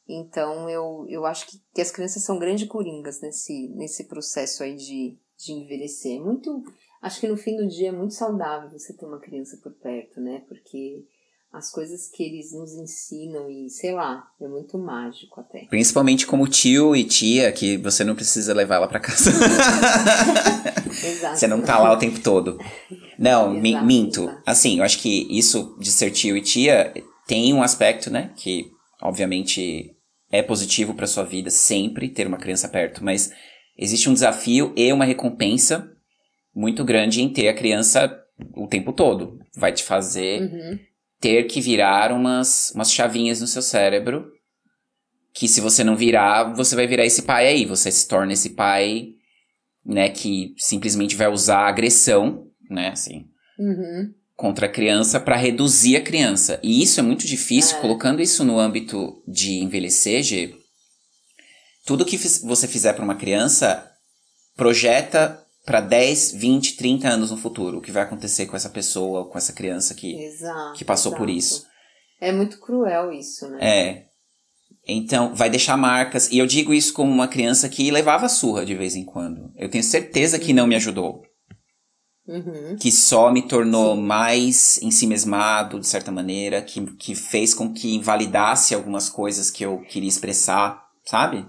Então 0.06 0.69
eu, 0.69 1.06
eu 1.08 1.25
acho 1.25 1.47
que, 1.47 1.58
que 1.73 1.80
as 1.80 1.89
crianças 1.89 2.23
são 2.23 2.38
grandes 2.38 2.67
coringas 2.67 3.21
nesse, 3.21 3.69
nesse 3.69 4.10
processo 4.10 4.62
aí 4.62 4.75
de, 4.75 5.17
de 5.38 5.54
envelhecer. 5.54 6.19
Muito. 6.19 6.62
Acho 7.02 7.21
que 7.21 7.30
no 7.30 7.38
fim 7.38 7.56
do 7.56 7.65
dia 7.65 7.89
é 7.89 7.93
muito 7.93 8.13
saudável 8.13 8.69
você 8.69 8.93
ter 8.93 9.06
uma 9.06 9.19
criança 9.19 9.58
por 9.63 9.71
perto, 9.71 10.19
né? 10.19 10.43
Porque 10.49 11.06
as 11.51 11.71
coisas 11.71 12.07
que 12.07 12.23
eles 12.23 12.51
nos 12.53 12.73
ensinam 12.73 13.49
e, 13.49 13.69
sei 13.69 13.91
lá, 13.91 14.27
é 14.39 14.47
muito 14.47 14.77
mágico 14.77 15.39
até. 15.41 15.65
Principalmente 15.65 16.27
como 16.27 16.47
tio 16.47 16.95
e 16.95 17.03
tia, 17.03 17.51
que 17.51 17.77
você 17.77 18.03
não 18.03 18.13
precisa 18.15 18.53
levar 18.53 18.75
ela 18.75 18.88
pra 18.88 18.99
casa. 18.99 19.31
Exato. 21.03 21.38
você 21.38 21.47
não 21.47 21.62
tá 21.62 21.79
lá 21.79 21.93
o 21.93 21.97
tempo 21.97 22.19
todo. 22.19 22.59
Não, 23.17 23.55
Exato, 23.57 23.85
minto. 23.85 24.31
Assim, 24.45 24.77
eu 24.77 24.83
acho 24.83 24.99
que 24.99 25.27
isso 25.29 25.75
de 25.79 25.91
ser 25.91 26.12
tio 26.12 26.38
e 26.38 26.41
tia 26.41 26.93
tem 27.27 27.53
um 27.53 27.63
aspecto, 27.63 28.12
né? 28.12 28.31
Que, 28.35 28.69
obviamente, 29.01 29.95
é 30.31 30.43
positivo 30.43 30.93
pra 30.93 31.07
sua 31.07 31.23
vida 31.23 31.49
sempre 31.49 32.09
ter 32.09 32.27
uma 32.27 32.38
criança 32.38 32.67
perto, 32.67 33.03
mas 33.03 33.31
existe 33.77 34.09
um 34.09 34.13
desafio 34.13 34.71
e 34.75 34.91
uma 34.93 35.05
recompensa 35.05 35.91
muito 36.55 36.83
grande 36.83 37.21
em 37.21 37.29
ter 37.31 37.47
a 37.47 37.55
criança 37.55 38.15
o 38.55 38.67
tempo 38.67 38.93
todo. 38.93 39.39
Vai 39.55 39.71
te 39.73 39.83
fazer 39.83 40.41
Uhum. 40.41 40.79
Ter 41.19 41.43
que 41.45 41.60
virar 41.62 42.12
umas, 42.12 42.71
umas 42.73 42.91
chavinhas 42.91 43.41
no 43.41 43.47
seu 43.47 43.62
cérebro. 43.62 44.32
Que 45.34 45.47
se 45.47 45.62
você 45.62 45.84
não 45.84 45.95
virar, 45.95 46.53
você 46.55 46.75
vai 46.75 46.88
virar 46.88 47.05
esse 47.05 47.23
pai 47.23 47.47
aí. 47.47 47.65
Você 47.65 47.91
se 47.91 48.08
torna 48.08 48.34
esse 48.34 48.51
pai, 48.51 49.10
né, 49.86 50.10
que 50.10 50.53
simplesmente 50.58 51.15
vai 51.15 51.27
usar 51.27 51.67
agressão, 51.67 52.47
né, 52.69 52.89
assim, 52.89 53.25
Uhum. 53.58 54.13
contra 54.36 54.65
a 54.67 54.69
criança 54.71 55.19
para 55.19 55.36
reduzir 55.36 55.97
a 55.97 56.01
criança. 56.01 56.60
E 56.63 56.82
isso 56.82 56.99
é 56.99 57.03
muito 57.03 57.25
difícil, 57.27 57.77
É. 57.77 57.82
colocando 57.82 58.21
isso 58.21 58.43
no 58.43 58.60
âmbito 58.60 59.21
de 59.27 59.60
envelhecer, 59.60 60.23
G. 60.23 60.55
Tudo 61.86 62.05
que 62.05 62.17
você 62.17 62.67
fizer 62.67 62.93
para 62.93 63.03
uma 63.03 63.15
criança 63.15 63.86
projeta 64.55 65.43
para 65.65 65.81
10, 65.81 66.33
20, 66.33 66.77
30 66.77 67.07
anos 67.07 67.31
no 67.31 67.37
futuro. 67.37 67.77
O 67.77 67.81
que 67.81 67.91
vai 67.91 68.03
acontecer 68.03 68.45
com 68.45 68.55
essa 68.55 68.69
pessoa, 68.69 69.29
com 69.29 69.37
essa 69.37 69.53
criança 69.53 69.93
que 69.93 70.15
Exato. 70.15 70.77
que 70.77 70.85
passou 70.85 71.11
por 71.13 71.29
exato. 71.29 71.37
isso. 71.37 71.67
É 72.21 72.31
muito 72.31 72.59
cruel 72.59 73.11
isso, 73.11 73.47
né? 73.49 73.57
É. 73.61 74.05
Então, 74.87 75.35
vai 75.35 75.49
deixar 75.49 75.77
marcas. 75.77 76.31
E 76.31 76.37
eu 76.37 76.47
digo 76.47 76.73
isso 76.73 76.93
como 76.93 77.11
uma 77.11 77.27
criança 77.27 77.69
que 77.69 77.91
levava 77.91 78.27
surra 78.27 78.65
de 78.65 78.75
vez 78.75 78.95
em 78.95 79.05
quando. 79.05 79.51
Eu 79.55 79.69
tenho 79.69 79.83
certeza 79.83 80.39
que 80.39 80.53
não 80.53 80.67
me 80.67 80.75
ajudou. 80.75 81.23
Uhum. 82.27 82.75
Que 82.79 82.91
só 82.91 83.31
me 83.31 83.47
tornou 83.47 83.95
Sim. 83.95 84.01
mais 84.01 84.79
ensimesmado, 84.81 85.79
de 85.79 85.87
certa 85.87 86.11
maneira. 86.11 86.61
Que, 86.61 86.85
que 86.95 87.15
fez 87.15 87.53
com 87.53 87.73
que 87.73 87.95
invalidasse 87.95 88.73
algumas 88.73 89.09
coisas 89.09 89.49
que 89.49 89.63
eu 89.63 89.79
queria 89.81 90.09
expressar, 90.09 90.83
sabe? 91.05 91.45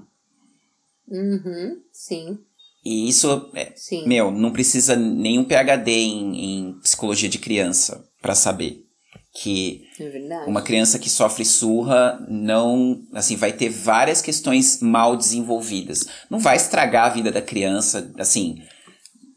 Uhum. 1.08 1.82
Sim, 1.92 2.38
E 2.84 3.08
isso, 3.08 3.50
é, 3.54 3.74
meu, 4.06 4.30
não 4.30 4.52
precisa 4.52 4.96
nenhum 4.96 5.44
PhD 5.44 5.90
em, 5.90 6.68
em 6.68 6.80
psicologia 6.80 7.28
de 7.28 7.38
criança 7.38 8.02
pra 8.22 8.34
saber. 8.34 8.84
Que 9.32 9.82
É. 9.98 10.44
Uma 10.46 10.62
criança 10.62 10.98
que 10.98 11.08
sofre 11.08 11.44
surra 11.44 12.18
não, 12.28 13.00
assim, 13.12 13.36
vai 13.36 13.52
ter 13.52 13.68
várias 13.68 14.20
questões 14.20 14.80
mal 14.80 15.16
desenvolvidas. 15.16 16.06
Não 16.28 16.38
vai 16.38 16.56
estragar 16.56 17.06
a 17.06 17.14
vida 17.14 17.30
da 17.30 17.40
criança, 17.40 18.12
assim, 18.18 18.56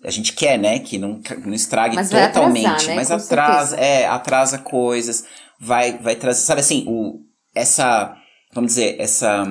a 0.04 0.10
gente 0.10 0.34
quer, 0.34 0.58
né, 0.58 0.80
que 0.80 0.98
não, 0.98 1.22
não 1.46 1.54
estrague 1.54 1.96
Mas 1.96 2.10
totalmente, 2.10 2.66
atrasar, 2.66 2.88
né? 2.88 2.96
mas 2.96 3.08
Com 3.08 3.14
atrasa, 3.14 3.70
certeza. 3.70 3.90
é, 3.90 4.08
atrasa 4.08 4.58
coisas, 4.58 5.26
vai, 5.60 5.98
vai 6.00 6.16
trazer, 6.16 6.42
sabe 6.42 6.62
assim, 6.62 6.86
o, 6.88 7.22
essa, 7.56 8.16
vamos 8.54 8.72
dizer, 8.72 9.00
essa, 9.00 9.46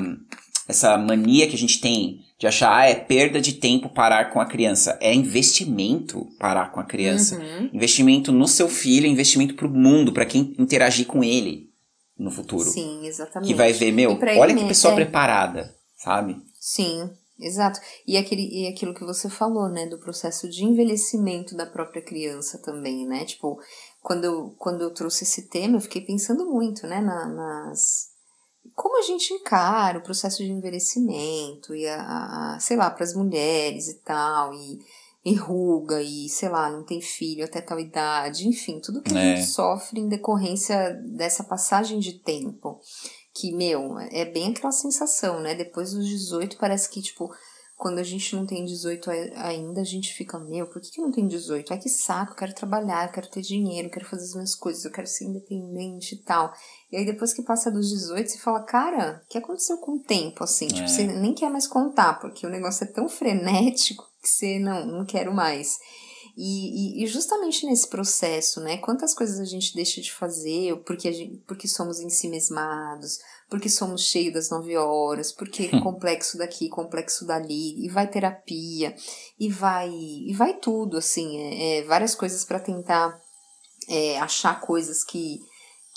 essa 0.68 0.98
mania 0.98 1.48
que 1.48 1.54
a 1.54 1.58
gente 1.58 1.80
tem 1.80 2.20
de 2.42 2.48
achar, 2.48 2.76
ah, 2.76 2.86
é 2.86 2.96
perda 2.96 3.40
de 3.40 3.52
tempo 3.52 3.88
parar 3.88 4.32
com 4.32 4.40
a 4.40 4.44
criança. 4.44 4.98
É 5.00 5.14
investimento 5.14 6.26
parar 6.40 6.72
com 6.72 6.80
a 6.80 6.84
criança. 6.84 7.38
Uhum. 7.38 7.70
Investimento 7.72 8.32
no 8.32 8.48
seu 8.48 8.68
filho, 8.68 9.06
investimento 9.06 9.54
pro 9.54 9.70
mundo, 9.70 10.12
pra 10.12 10.26
quem 10.26 10.52
interagir 10.58 11.06
com 11.06 11.22
ele 11.22 11.70
no 12.18 12.32
futuro. 12.32 12.68
Sim, 12.68 13.06
exatamente. 13.06 13.48
Que 13.48 13.54
vai 13.54 13.72
ver, 13.72 13.92
meu, 13.92 14.18
olha 14.40 14.56
que 14.56 14.66
pessoa 14.66 14.92
é. 14.92 14.96
preparada, 14.96 15.72
sabe? 15.96 16.36
Sim, 16.58 17.08
exato. 17.38 17.78
E, 18.04 18.16
aquele, 18.16 18.48
e 18.50 18.66
aquilo 18.66 18.92
que 18.92 19.04
você 19.04 19.30
falou, 19.30 19.68
né, 19.68 19.86
do 19.86 19.98
processo 20.00 20.48
de 20.50 20.64
envelhecimento 20.64 21.56
da 21.56 21.64
própria 21.64 22.02
criança 22.02 22.58
também, 22.58 23.06
né? 23.06 23.24
Tipo, 23.24 23.56
quando 24.00 24.24
eu, 24.24 24.52
quando 24.58 24.82
eu 24.82 24.92
trouxe 24.92 25.22
esse 25.22 25.48
tema, 25.48 25.76
eu 25.76 25.80
fiquei 25.80 26.00
pensando 26.02 26.44
muito, 26.50 26.88
né, 26.88 27.00
na- 27.00 27.28
nas. 27.28 28.10
Como 28.74 28.98
a 28.98 29.02
gente 29.02 29.32
encara 29.34 29.98
o 29.98 30.02
processo 30.02 30.38
de 30.38 30.50
envelhecimento 30.50 31.74
e 31.74 31.86
a, 31.86 32.00
a- 32.02 32.54
a- 32.56 32.60
sei 32.60 32.76
lá, 32.76 32.90
para 32.90 33.04
as 33.04 33.14
mulheres 33.14 33.88
e 33.88 33.94
tal, 34.00 34.52
e, 34.54 34.78
e 35.24 35.34
ruga, 35.34 36.02
e 36.02 36.28
sei 36.28 36.48
lá, 36.48 36.70
não 36.70 36.84
tem 36.84 37.00
filho 37.00 37.44
até 37.44 37.60
tal 37.60 37.78
idade, 37.78 38.48
enfim, 38.48 38.80
tudo 38.80 39.02
que 39.02 39.12
a 39.16 39.20
É. 39.20 39.36
gente 39.36 39.48
sofre 39.48 40.00
em 40.00 40.08
decorrência 40.08 40.94
dessa 41.16 41.44
passagem 41.44 41.98
de 41.98 42.14
tempo 42.14 42.80
que, 43.34 43.52
meu, 43.52 43.98
é 43.98 44.24
bem 44.26 44.50
aquela 44.50 44.72
sensação, 44.72 45.40
né? 45.40 45.54
Depois 45.54 45.92
dos 45.92 46.06
18, 46.06 46.58
parece 46.58 46.88
que, 46.90 47.00
tipo, 47.00 47.30
quando 47.78 47.98
a 47.98 48.02
gente 48.02 48.36
não 48.36 48.46
tem 48.46 48.64
18 48.64 49.10
a- 49.10 49.14
ainda, 49.48 49.80
a 49.80 49.84
gente 49.84 50.12
fica, 50.12 50.38
meu, 50.38 50.66
por 50.66 50.80
que, 50.82 50.90
que 50.90 51.00
não 51.00 51.10
tenho 51.10 51.26
18? 51.28 51.72
Ai, 51.72 51.78
que 51.78 51.88
saco, 51.88 52.32
eu 52.32 52.36
quero 52.36 52.54
trabalhar, 52.54 53.06
eu 53.08 53.12
quero 53.12 53.30
ter 53.30 53.40
dinheiro, 53.40 53.88
eu 53.88 53.92
quero 53.92 54.04
fazer 54.06 54.24
as 54.24 54.34
minhas 54.34 54.54
coisas, 54.54 54.84
eu 54.84 54.92
quero 54.92 55.06
ser 55.06 55.24
independente 55.24 56.14
e 56.14 56.18
tal. 56.18 56.52
E 56.92 56.96
aí, 56.98 57.06
depois 57.06 57.32
que 57.32 57.42
passa 57.42 57.70
dos 57.70 57.88
18, 57.88 58.30
você 58.30 58.38
fala, 58.38 58.62
cara, 58.62 59.22
o 59.24 59.28
que 59.28 59.38
aconteceu 59.38 59.78
com 59.78 59.92
o 59.92 60.02
tempo, 60.02 60.44
assim? 60.44 60.68
Tipo, 60.68 60.82
É. 60.82 60.88
você 60.88 61.06
nem 61.06 61.32
quer 61.32 61.50
mais 61.50 61.66
contar, 61.66 62.20
porque 62.20 62.46
o 62.46 62.50
negócio 62.50 62.84
é 62.84 62.86
tão 62.86 63.08
frenético 63.08 64.04
que 64.22 64.28
você, 64.28 64.58
não, 64.58 64.86
não 64.86 65.06
quero 65.06 65.32
mais. 65.32 65.78
E, 66.36 67.00
e, 67.00 67.04
e 67.04 67.06
justamente 67.06 67.66
nesse 67.66 67.88
processo, 67.88 68.60
né? 68.60 68.78
Quantas 68.78 69.14
coisas 69.14 69.38
a 69.38 69.44
gente 69.44 69.74
deixa 69.74 70.00
de 70.00 70.12
fazer 70.12 70.76
porque, 70.86 71.12
gente, 71.12 71.36
porque 71.46 71.68
somos 71.68 72.00
ensimesmados, 72.00 73.18
porque 73.50 73.68
somos 73.68 74.02
cheios 74.02 74.32
das 74.32 74.50
nove 74.50 74.76
horas, 74.76 75.30
porque 75.30 75.68
complexo 75.80 76.38
daqui, 76.38 76.68
complexo 76.70 77.26
dali, 77.26 77.84
e 77.84 77.88
vai 77.88 78.06
terapia, 78.08 78.94
e 79.38 79.50
vai 79.50 79.90
e 79.90 80.32
vai 80.34 80.54
tudo, 80.58 80.96
assim, 80.96 81.38
é, 81.38 81.78
é, 81.78 81.82
várias 81.84 82.14
coisas 82.14 82.44
para 82.44 82.60
tentar 82.60 83.18
é, 83.88 84.18
achar 84.18 84.58
coisas 84.60 85.04
que, 85.04 85.38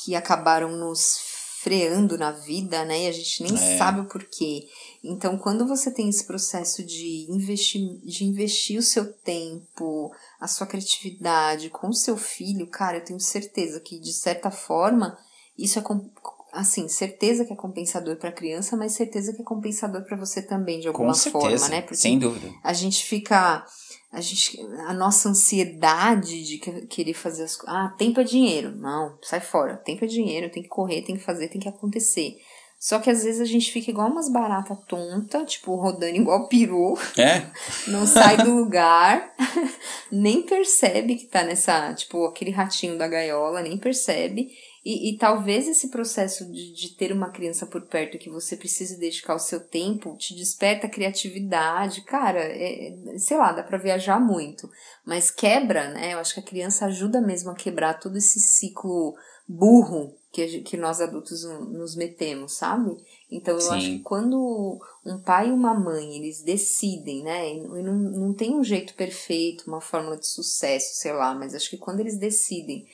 que 0.05 0.15
acabaram 0.15 0.69
nos 0.77 1.17
freando 1.63 2.15
na 2.15 2.31
vida, 2.31 2.85
né? 2.85 3.05
E 3.05 3.07
a 3.07 3.11
gente 3.11 3.41
nem 3.41 3.55
É. 3.55 3.77
sabe 3.77 4.01
o 4.01 4.05
porquê. 4.05 4.67
Então, 5.03 5.35
quando 5.35 5.67
você 5.67 5.89
tem 5.89 6.07
esse 6.07 6.23
processo 6.23 6.83
de 6.85 7.25
investir, 7.27 7.81
de 8.03 8.23
investir 8.23 8.77
o 8.77 8.83
seu 8.83 9.11
tempo, 9.11 10.11
a 10.39 10.47
sua 10.47 10.67
criatividade 10.67 11.71
com 11.71 11.87
o 11.87 11.93
seu 11.93 12.17
filho, 12.17 12.67
cara, 12.67 12.97
eu 12.97 13.03
tenho 13.03 13.19
certeza 13.19 13.79
que, 13.79 13.99
de 13.99 14.13
certa 14.13 14.51
forma, 14.51 15.17
isso 15.57 15.79
é 15.79 15.81
assim, 16.55 16.87
certeza 16.87 17.45
que 17.45 17.53
é 17.53 17.55
compensador 17.55 18.15
para 18.17 18.29
a 18.29 18.33
criança, 18.33 18.75
mas 18.77 18.93
certeza 18.93 19.33
que 19.33 19.41
é 19.41 19.45
compensador 19.45 20.03
para 20.05 20.17
você 20.17 20.41
também, 20.41 20.79
de 20.79 20.87
alguma 20.87 21.13
certeza. 21.13 21.59
forma, 21.59 21.67
né? 21.69 21.81
Porque 21.81 21.95
Sem 21.97 22.17
dúvida. 22.17 22.51
a 22.63 22.73
gente 22.73 23.03
fica. 23.05 23.65
A, 24.11 24.21
gente, 24.21 24.57
a 24.87 24.93
nossa 24.93 25.27
ansiedade 25.29 26.43
de 26.45 26.57
que- 26.57 26.87
querer 26.87 27.13
fazer 27.13 27.43
as 27.43 27.55
coisas. 27.57 27.75
Ah, 27.75 27.93
tempo 27.97 28.21
é 28.21 28.23
dinheiro. 28.23 28.71
Não, 28.75 29.17
sai 29.21 29.41
fora. 29.41 29.75
Tempo 29.77 30.05
é 30.05 30.07
dinheiro, 30.07 30.49
tem 30.49 30.63
que 30.63 30.69
correr, 30.69 31.01
tem 31.01 31.17
que 31.17 31.23
fazer, 31.23 31.49
tem 31.49 31.59
que 31.59 31.67
acontecer. 31.67 32.35
Só 32.79 32.99
que 32.99 33.09
às 33.09 33.23
vezes 33.23 33.41
a 33.41 33.45
gente 33.45 33.71
fica 33.71 33.89
igual 33.91 34.09
umas 34.09 34.31
baratas 34.31 34.77
tonta, 34.87 35.43
tipo, 35.43 35.75
rodando 35.75 36.15
igual 36.15 36.47
peru, 36.47 36.97
É, 37.17 37.45
não 37.87 38.05
sai 38.05 38.37
do 38.37 38.53
lugar, 38.55 39.33
nem 40.11 40.43
percebe 40.43 41.15
que 41.15 41.25
tá 41.25 41.43
nessa, 41.43 41.93
tipo, 41.93 42.25
aquele 42.25 42.51
ratinho 42.51 42.97
da 42.97 43.07
gaiola, 43.07 43.61
nem 43.61 43.77
percebe. 43.77 44.49
E, 44.85 45.09
e 45.09 45.17
talvez 45.17 45.67
esse 45.67 45.87
processo 45.89 46.45
de, 46.45 46.71
de 46.71 46.89
ter 46.89 47.11
uma 47.11 47.31
criança 47.31 47.65
por 47.65 47.81
perto 47.81 48.19
que 48.19 48.29
você 48.29 48.55
precise 48.55 48.99
dedicar 48.99 49.33
o 49.33 49.39
seu 49.39 49.59
tempo 49.59 50.15
te 50.15 50.35
desperta 50.35 50.87
criatividade. 50.87 52.01
Cara, 52.01 52.39
é, 52.39 52.89
é- 52.89 53.17
sei 53.17 53.35
lá, 53.35 53.51
dá 53.51 53.63
pra 53.63 53.79
viajar 53.79 54.19
muito. 54.19 54.69
Mas 55.03 55.31
quebra, 55.31 55.89
né? 55.89 56.13
Eu 56.13 56.19
acho 56.19 56.35
que 56.35 56.39
a 56.39 56.43
criança 56.43 56.85
ajuda 56.85 57.19
mesmo 57.19 57.49
a 57.49 57.55
quebrar 57.55 57.95
todo 57.99 58.15
esse 58.17 58.39
ciclo 58.39 59.15
burro 59.47 60.13
que, 60.31 60.61
que 60.61 60.77
nós 60.77 61.01
adultos 61.01 61.43
no- 61.43 61.65
nos 61.65 61.95
metemos, 61.95 62.53
sabe? 62.53 62.95
Então 63.31 63.55
eu 63.55 63.61
Sim. 63.61 63.69
acho 63.71 63.89
que 63.89 63.99
quando 63.99 64.79
um 65.03 65.17
pai 65.19 65.49
e 65.49 65.51
uma 65.51 65.73
mãe 65.73 66.15
eles 66.17 66.43
decidem, 66.43 67.23
né? 67.23 67.53
E 67.53 67.59
não, 67.81 67.93
não 67.95 68.33
tem 68.33 68.53
um 68.53 68.63
jeito 68.63 68.93
perfeito, 68.93 69.63
uma 69.67 69.81
fórmula 69.81 70.17
de 70.17 70.27
sucesso, 70.27 70.93
sei 70.95 71.11
lá, 71.13 71.33
mas 71.33 71.55
acho 71.55 71.69
que 71.71 71.77
quando 71.77 72.01
eles 72.01 72.17
decidem 72.19 72.85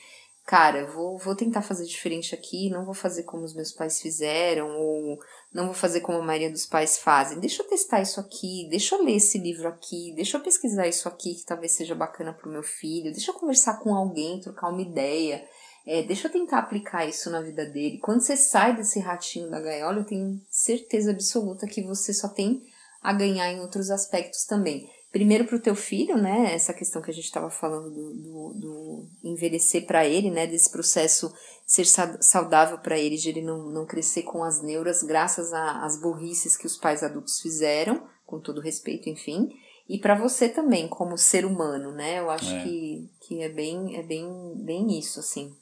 cara, 0.44 0.86
vou, 0.86 1.16
vou 1.18 1.34
tentar 1.34 1.62
fazer 1.62 1.86
diferente 1.86 2.34
aqui, 2.34 2.68
não 2.70 2.84
vou 2.84 2.94
fazer 2.94 3.22
como 3.22 3.44
os 3.44 3.54
meus 3.54 3.72
pais 3.72 4.00
fizeram, 4.00 4.68
ou 4.76 5.18
não 5.52 5.66
vou 5.66 5.74
fazer 5.74 6.00
como 6.00 6.18
a 6.18 6.22
maioria 6.22 6.50
dos 6.50 6.66
pais 6.66 6.98
fazem. 6.98 7.38
Deixa 7.38 7.62
eu 7.62 7.68
testar 7.68 8.00
isso 8.00 8.20
aqui, 8.20 8.66
deixa 8.70 8.94
eu 8.94 9.04
ler 9.04 9.16
esse 9.16 9.38
livro 9.38 9.68
aqui, 9.68 10.12
deixa 10.14 10.36
eu 10.36 10.42
pesquisar 10.42 10.86
isso 10.86 11.08
aqui 11.08 11.34
que 11.34 11.44
talvez 11.44 11.72
seja 11.72 11.94
bacana 11.94 12.32
pro 12.32 12.50
meu 12.50 12.62
filho, 12.62 13.12
deixa 13.12 13.30
eu 13.30 13.34
conversar 13.34 13.78
com 13.80 13.94
alguém, 13.94 14.40
trocar 14.40 14.68
uma 14.68 14.82
ideia. 14.82 15.46
É, 15.84 16.02
deixa 16.02 16.28
eu 16.28 16.32
tentar 16.32 16.58
aplicar 16.58 17.06
isso 17.06 17.28
na 17.28 17.40
vida 17.40 17.66
dele. 17.66 17.98
Quando 17.98 18.20
você 18.20 18.36
sai 18.36 18.76
desse 18.76 19.00
ratinho 19.00 19.50
da 19.50 19.60
gaiola, 19.60 19.98
eu 19.98 20.04
tenho 20.04 20.40
certeza 20.48 21.10
absoluta 21.10 21.66
que 21.66 21.82
você 21.82 22.14
só 22.14 22.28
tem 22.28 22.62
a 23.02 23.12
ganhar 23.12 23.50
em 23.50 23.60
outros 23.60 23.90
aspectos 23.90 24.44
também. 24.44 24.88
Primeiro 25.12 25.44
para 25.44 25.56
o 25.56 25.60
teu 25.60 25.74
filho, 25.74 26.16
né? 26.16 26.54
Essa 26.54 26.72
questão 26.72 27.02
que 27.02 27.10
a 27.10 27.14
gente 27.14 27.26
estava 27.26 27.50
falando 27.50 27.90
do, 27.90 28.14
do, 28.14 28.54
do 28.54 29.06
envelhecer 29.22 29.84
para 29.84 30.06
ele, 30.06 30.30
né? 30.30 30.46
Desse 30.46 30.70
processo 30.72 31.30
ser 31.66 31.84
sa- 31.84 32.16
saudável 32.22 32.78
para 32.78 32.98
ele, 32.98 33.16
de 33.18 33.28
ele 33.28 33.42
não, 33.42 33.66
não 33.70 33.84
crescer 33.84 34.22
com 34.22 34.42
as 34.42 34.62
neuras, 34.62 35.02
graças 35.02 35.52
às 35.52 36.00
burrices 36.00 36.56
que 36.56 36.66
os 36.66 36.78
pais 36.78 37.02
adultos 37.02 37.40
fizeram, 37.40 38.02
com 38.24 38.40
todo 38.40 38.60
respeito, 38.62 39.10
enfim. 39.10 39.50
E 39.86 39.98
para 39.98 40.14
você 40.14 40.48
também, 40.48 40.88
como 40.88 41.18
ser 41.18 41.44
humano, 41.44 41.92
né? 41.92 42.18
Eu 42.20 42.30
acho 42.30 42.54
É. 42.54 42.62
que, 42.64 43.10
que 43.26 43.42
é 43.42 43.50
bem, 43.50 43.96
é 43.98 44.02
bem, 44.02 44.26
bem 44.64 44.98
isso, 44.98 45.20
assim. 45.20 45.54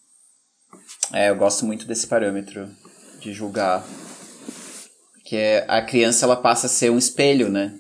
É, 1.13 1.29
eu 1.31 1.35
gosto 1.37 1.67
muito 1.67 1.87
desse 1.87 2.07
parâmetro 2.07 2.69
de 3.19 3.33
julgar. 3.33 3.85
Que 5.25 5.35
é 5.37 5.65
a 5.69 5.83
criança 5.85 6.25
ela 6.25 6.37
passa 6.37 6.67
a 6.67 6.71
ser 6.71 6.91
um 6.91 6.99
espelho, 6.99 7.49
né? 7.49 7.80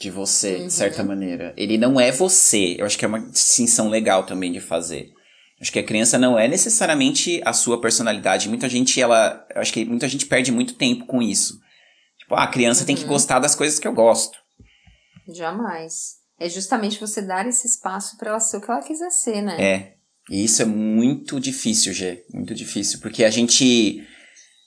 De 0.00 0.10
você, 0.10 0.56
Uhum. 0.56 0.66
de 0.68 0.72
certa 0.72 1.02
maneira. 1.02 1.52
Ele 1.56 1.76
não 1.76 1.98
é 2.00 2.12
você. 2.12 2.76
Eu 2.78 2.86
acho 2.86 2.96
que 2.96 3.04
é 3.04 3.08
uma 3.08 3.20
distinção 3.20 3.88
legal 3.88 4.24
também 4.24 4.52
de 4.52 4.60
fazer. 4.60 5.10
Acho 5.60 5.72
que 5.72 5.78
a 5.80 5.84
criança 5.84 6.16
não 6.18 6.38
é 6.38 6.46
necessariamente 6.46 7.40
a 7.44 7.52
sua 7.52 7.80
personalidade. 7.80 8.48
Muita 8.48 8.68
gente, 8.68 9.00
ela. 9.00 9.44
Eu 9.52 9.60
acho 9.60 9.72
que 9.72 9.84
muita 9.84 10.06
gente 10.08 10.26
perde 10.26 10.52
muito 10.52 10.74
tempo 10.74 11.04
com 11.06 11.20
isso. 11.20 11.58
Tipo, 12.20 12.36
ah, 12.36 12.44
a 12.44 12.46
criança 12.46 12.84
tem 12.84 12.94
que 12.94 13.02
Uhum. 13.02 13.08
gostar 13.08 13.40
das 13.40 13.56
coisas 13.56 13.78
que 13.80 13.88
eu 13.88 13.92
gosto. 13.92 14.38
Jamais. 15.34 16.18
É 16.38 16.48
justamente 16.48 17.00
você 17.00 17.20
dar 17.20 17.46
esse 17.48 17.66
espaço 17.66 18.16
para 18.16 18.30
ela 18.30 18.40
ser 18.40 18.58
o 18.58 18.60
que 18.60 18.70
ela 18.70 18.82
quiser 18.82 19.10
ser, 19.10 19.42
né? 19.42 19.56
É. 19.60 19.94
E 20.30 20.44
isso 20.44 20.62
é 20.62 20.64
muito 20.64 21.40
difícil, 21.40 21.92
Gê. 21.92 22.22
Muito 22.32 22.54
difícil. 22.54 23.00
Porque 23.00 23.24
a 23.24 23.30
gente, 23.30 24.06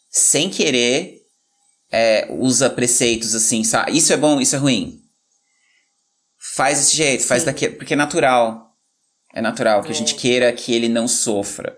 sem 0.09 0.49
querer, 0.49 1.19
é, 1.89 2.27
usa 2.31 2.69
preceitos 2.69 3.33
assim, 3.33 3.63
sabe? 3.63 3.95
Isso 3.95 4.11
é 4.11 4.17
bom, 4.17 4.41
isso 4.41 4.55
é 4.55 4.59
ruim. 4.59 5.00
Faz 6.55 6.79
desse 6.79 6.95
jeito, 6.97 7.23
faz 7.25 7.43
daquele. 7.43 7.75
Porque 7.75 7.93
é 7.93 7.97
natural. 7.97 8.69
É 9.33 9.41
natural 9.41 9.81
que 9.81 9.89
a 9.89 9.91
É. 9.91 9.93
gente 9.93 10.15
queira 10.15 10.51
que 10.51 10.73
ele 10.73 10.89
não 10.89 11.07
sofra. 11.07 11.77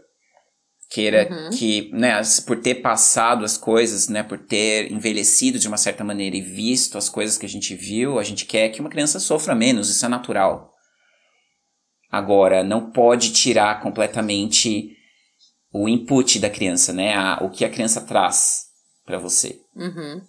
Queira 0.89 1.28
Uhum. 1.30 1.49
que, 1.49 1.89
né, 1.91 2.22
por 2.45 2.61
ter 2.61 2.76
passado 2.76 3.43
as 3.43 3.57
coisas, 3.57 4.07
né, 4.07 4.22
por 4.24 4.38
ter 4.38 4.91
envelhecido 4.91 5.57
de 5.59 5.68
uma 5.68 5.78
certa 5.78 6.03
maneira 6.03 6.36
e 6.38 6.41
visto 6.41 6.97
as 6.97 7.09
coisas 7.09 7.38
que 7.38 7.45
a 7.45 7.49
gente 7.49 7.76
viu, 7.76 8.20
a 8.20 8.24
gente 8.24 8.45
quer 8.45 8.70
que 8.70 8.80
uma 8.80 8.89
criança 8.89 9.20
sofra 9.20 9.55
menos, 9.55 9.89
isso 9.89 10.05
é 10.05 10.09
natural. 10.09 10.72
Agora, 12.11 12.64
não 12.64 12.91
pode 12.91 13.32
tirar 13.34 13.82
completamente 13.82 14.95
o 15.74 15.89
input 15.89 16.38
da 16.39 16.49
criança, 16.49 16.93
né? 16.93 17.16
A- 17.16 17.39
o 17.41 17.49
que 17.49 17.66
a 17.66 17.70
criança 17.70 17.99
traz 18.01 18.66
pra 19.03 19.18
você. 19.18 19.59
Uhum. 19.76 20.22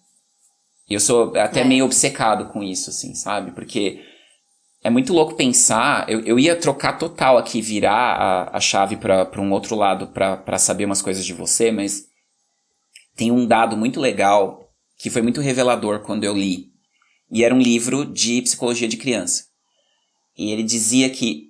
E 0.88 0.94
eu 0.94 1.00
sou 1.00 1.36
até 1.36 1.60
É. 1.60 1.64
meio 1.64 1.84
obcecado 1.84 2.48
com 2.50 2.62
isso, 2.62 2.88
assim, 2.88 3.14
sabe? 3.14 3.52
Porque 3.52 4.02
é 4.84 4.90
muito 4.90 5.14
louco 5.14 5.34
pensar. 5.34 6.08
Eu, 6.10 6.20
eu 6.20 6.38
ia 6.38 6.54
trocar 6.54 6.98
total 6.98 7.38
aqui, 7.38 7.62
virar 7.62 7.94
a, 7.94 8.58
a 8.58 8.60
chave 8.60 8.96
pra 8.98 9.40
um 9.40 9.50
outro 9.50 9.74
lado 9.74 10.08
pra 10.08 10.58
saber 10.58 10.84
umas 10.84 11.00
coisas 11.00 11.24
de 11.24 11.32
você, 11.32 11.72
mas 11.72 12.04
tem 13.16 13.32
um 13.32 13.46
dado 13.46 13.78
muito 13.78 13.98
legal 13.98 14.68
que 14.98 15.08
foi 15.08 15.22
muito 15.22 15.40
revelador 15.40 16.00
quando 16.00 16.24
eu 16.24 16.36
li. 16.36 16.66
E 17.32 17.42
era 17.42 17.54
um 17.54 17.58
livro 17.58 18.04
de 18.04 18.42
psicologia 18.42 18.86
de 18.86 18.98
criança. 18.98 19.44
E 20.36 20.52
ele 20.52 20.62
dizia 20.62 21.08
que 21.08 21.44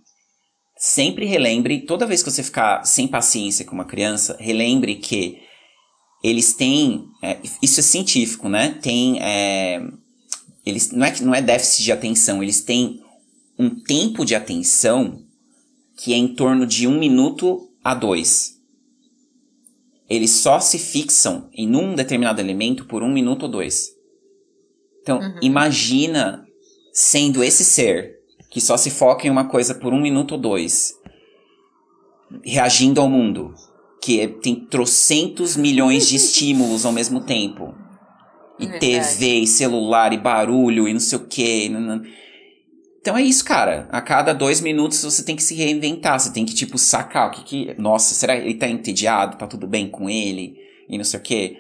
sempre 0.79 1.27
relembre, 1.27 1.81
toda 1.81 2.07
vez 2.07 2.23
que 2.23 2.31
você 2.31 2.43
ficar 2.43 2.85
sem 2.85 3.09
paciência 3.09 3.65
com 3.65 3.75
uma 3.75 3.85
criança, 3.85 4.37
relembre 4.39 4.95
que 4.95 5.41
eles 6.23 6.55
têm. 6.55 7.05
é, 7.21 7.39
isso 7.61 7.81
é 7.81 7.83
científico, 7.83 8.49
né? 8.49 8.79
Tem. 8.81 9.19
é, 9.21 9.83
eles, 10.65 10.93
não, 10.93 11.05
é, 11.05 11.21
não 11.21 11.35
é 11.35 11.43
déficit 11.43 11.83
de 11.83 11.93
atenção, 11.93 12.43
eles 12.43 12.63
têm 12.63 13.04
um 13.59 13.71
tempo 13.71 14.25
de 14.25 14.35
atenção 14.35 15.23
que 15.97 16.13
é 16.13 16.17
em 16.17 16.35
torno 16.35 16.67
de 16.67 16.87
um 16.87 16.99
minuto 16.99 17.71
a 17.83 17.95
dois. 17.95 18.61
Eles 20.09 20.33
só 20.33 20.61
se 20.61 20.79
fixam 20.79 21.49
em 21.53 21.75
um 21.75 21.95
determinado 21.95 22.41
elemento 22.41 22.85
por 22.87 23.03
um 23.03 23.13
minuto 23.13 23.45
ou 23.45 23.49
dois. 23.49 23.91
Então, 25.01 25.19
Uhum. 25.19 25.39
imagina 25.41 26.47
sendo 26.93 27.43
esse 27.45 27.65
ser 27.65 28.19
que 28.51 28.61
só 28.61 28.77
se 28.77 28.91
foca 28.91 29.27
em 29.27 29.31
uma 29.31 29.47
coisa 29.49 29.75
por 29.75 29.93
um 29.93 30.01
minuto 30.01 30.33
ou 30.33 30.39
dois, 30.39 30.95
reagindo 32.45 33.01
ao 33.01 33.09
mundo, 33.09 33.55
que 34.03 34.21
é- 34.21 34.29
tem 34.29 34.55
trocentos 34.67 35.57
milhões 35.57 36.09
de 36.09 36.17
estímulos 36.17 36.85
ao 36.85 36.93
mesmo 36.93 37.21
tempo. 37.25 37.75
E 38.59 38.67
Verdade. 38.67 38.81
TV, 39.19 39.39
e 39.41 39.47
celular, 39.47 40.13
e 40.13 40.19
barulho, 40.19 40.87
e 40.87 40.93
não 40.93 41.01
sei 41.01 41.19
o 41.19 41.27
quê. 41.27 41.69
Então 43.05 43.19
é 43.19 43.23
isso, 43.23 43.45
cara. 43.45 43.87
A 43.93 44.01
cada 44.01 44.33
dois 44.33 44.63
minutos 44.63 45.05
você 45.05 45.23
tem 45.23 45.37
que 45.37 45.43
se 45.43 45.55
reinventar. 45.55 46.19
Você 46.19 46.33
tem 46.33 46.47
que, 46.47 46.55
tipo, 46.55 46.79
sacar 46.79 47.29
o 47.29 47.31
que 47.33 47.45
que. 47.45 47.75
Nossa, 47.79 48.15
será 48.15 48.35
que 48.35 48.47
ele 48.47 48.55
tá 48.55 48.67
entediado? 48.67 49.37
Tá 49.37 49.47
tudo 49.47 49.67
bem 49.67 49.91
com 49.91 50.09
ele? 50.09 50.57
E 50.89 50.97
não 50.97 51.05
sei 51.05 51.21
o 51.21 51.23
quê. 51.23 51.59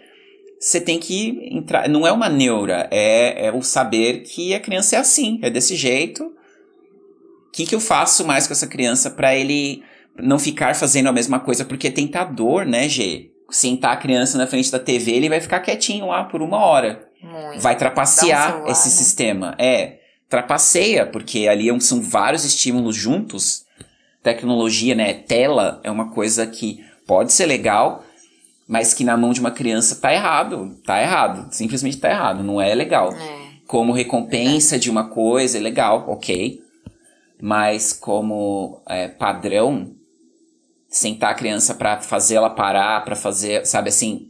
Você 0.58 0.80
tem 0.80 0.98
que 0.98 1.50
entrar. 1.52 1.86
Não 1.86 2.06
é 2.06 2.12
uma 2.12 2.30
neura, 2.30 2.88
é, 2.90 3.48
é 3.48 3.52
o 3.52 3.60
saber 3.60 4.22
que 4.22 4.54
a 4.54 4.60
criança 4.60 4.96
é 4.96 4.98
assim, 4.98 5.38
é 5.42 5.50
desse 5.50 5.76
jeito. 5.76 6.24
O 6.24 7.52
que, 7.52 7.66
que 7.66 7.74
eu 7.74 7.80
faço 7.80 8.26
mais 8.26 8.46
com 8.46 8.54
essa 8.54 8.66
criança 8.66 9.10
pra 9.10 9.36
ele 9.36 9.82
não 10.18 10.38
ficar 10.38 10.74
fazendo 10.74 11.10
a 11.10 11.12
mesma 11.12 11.38
coisa? 11.38 11.62
Porque 11.62 11.88
é 11.88 11.90
tentador, 11.90 12.64
né, 12.64 12.88
G? 12.88 13.30
Sentar 13.50 13.92
a 13.92 13.98
criança 13.98 14.38
na 14.38 14.46
frente 14.46 14.72
da 14.72 14.78
TV, 14.78 15.12
ele 15.12 15.28
vai 15.28 15.42
ficar 15.42 15.60
quietinho 15.60 16.06
lá 16.06 16.24
por 16.24 16.40
uma 16.40 16.56
hora 16.56 17.06
Muito. 17.22 17.60
vai 17.60 17.76
trapacear 17.76 18.48
um 18.48 18.52
celular, 18.52 18.70
esse 18.70 18.88
né? 18.88 18.94
sistema. 18.94 19.54
É, 19.58 19.98
trapaceia, 20.34 21.06
porque 21.06 21.46
ali 21.46 21.70
é 21.70 21.80
são 21.80 22.02
vários 22.02 22.44
estímulos 22.44 22.96
juntos. 22.96 23.64
Tecnologia, 24.20 24.94
né? 24.94 25.14
Tela 25.14 25.80
é 25.84 25.90
uma 25.90 26.10
coisa 26.10 26.44
que 26.44 26.84
pode 27.06 27.32
ser 27.32 27.46
legal, 27.46 28.04
mas 28.66 28.92
que 28.92 29.04
na 29.04 29.16
mão 29.16 29.32
de 29.32 29.38
uma 29.38 29.52
criança 29.52 29.94
tá 29.94 30.12
errado. 30.12 30.76
Tá 30.84 31.00
errado. 31.00 31.54
Simplesmente 31.54 31.98
tá 31.98 32.10
errado. 32.10 32.42
Não 32.42 32.60
é 32.60 32.74
legal. 32.74 33.12
É. 33.12 33.44
Como 33.68 33.92
recompensa 33.92 34.76
de 34.76 34.90
uma 34.90 35.08
coisa, 35.08 35.58
é 35.58 35.60
legal, 35.60 36.04
ok. 36.08 36.60
Mas 37.40 37.92
como 37.92 38.82
é, 38.88 39.06
padrão, 39.06 39.94
sentar 40.88 41.30
a 41.30 41.34
criança 41.34 41.74
pra 41.74 42.00
fazer 42.00 42.34
ela 42.36 42.50
parar, 42.50 43.04
pra 43.04 43.14
fazer, 43.14 43.64
sabe 43.66 43.88
assim, 43.88 44.28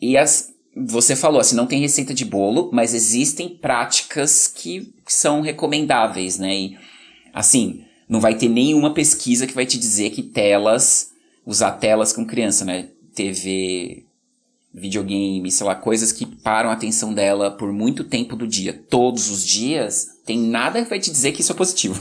E 0.00 0.16
as, 0.16 0.53
você 0.76 1.14
falou 1.14 1.40
assim, 1.40 1.54
não 1.54 1.66
tem 1.66 1.80
receita 1.80 2.12
de 2.12 2.24
bolo, 2.24 2.70
mas 2.72 2.94
existem 2.94 3.48
práticas 3.48 4.48
que 4.48 4.92
são 5.06 5.40
recomendáveis, 5.40 6.38
né? 6.38 6.54
E, 6.54 6.78
assim, 7.32 7.84
não 8.08 8.20
vai 8.20 8.34
ter 8.34 8.48
nenhuma 8.48 8.92
pesquisa 8.92 9.46
que 9.46 9.54
vai 9.54 9.66
te 9.66 9.78
dizer 9.78 10.10
que 10.10 10.22
telas, 10.22 11.10
usar 11.46 11.72
telas 11.72 12.12
com 12.12 12.26
criança, 12.26 12.64
né? 12.64 12.88
TV, 13.14 14.04
videogame, 14.72 15.50
sei 15.52 15.66
lá, 15.66 15.76
coisas 15.76 16.10
que 16.10 16.26
param 16.26 16.70
a 16.70 16.72
atenção 16.72 17.14
dela 17.14 17.52
por 17.52 17.72
muito 17.72 18.02
tempo 18.02 18.34
do 18.34 18.46
dia, 18.46 18.72
todos 18.90 19.30
os 19.30 19.44
dias, 19.44 20.08
tem 20.26 20.36
nada 20.36 20.82
que 20.82 20.90
vai 20.90 20.98
te 20.98 21.12
dizer 21.12 21.30
que 21.30 21.42
isso 21.42 21.52
é 21.52 21.54
positivo. 21.54 22.00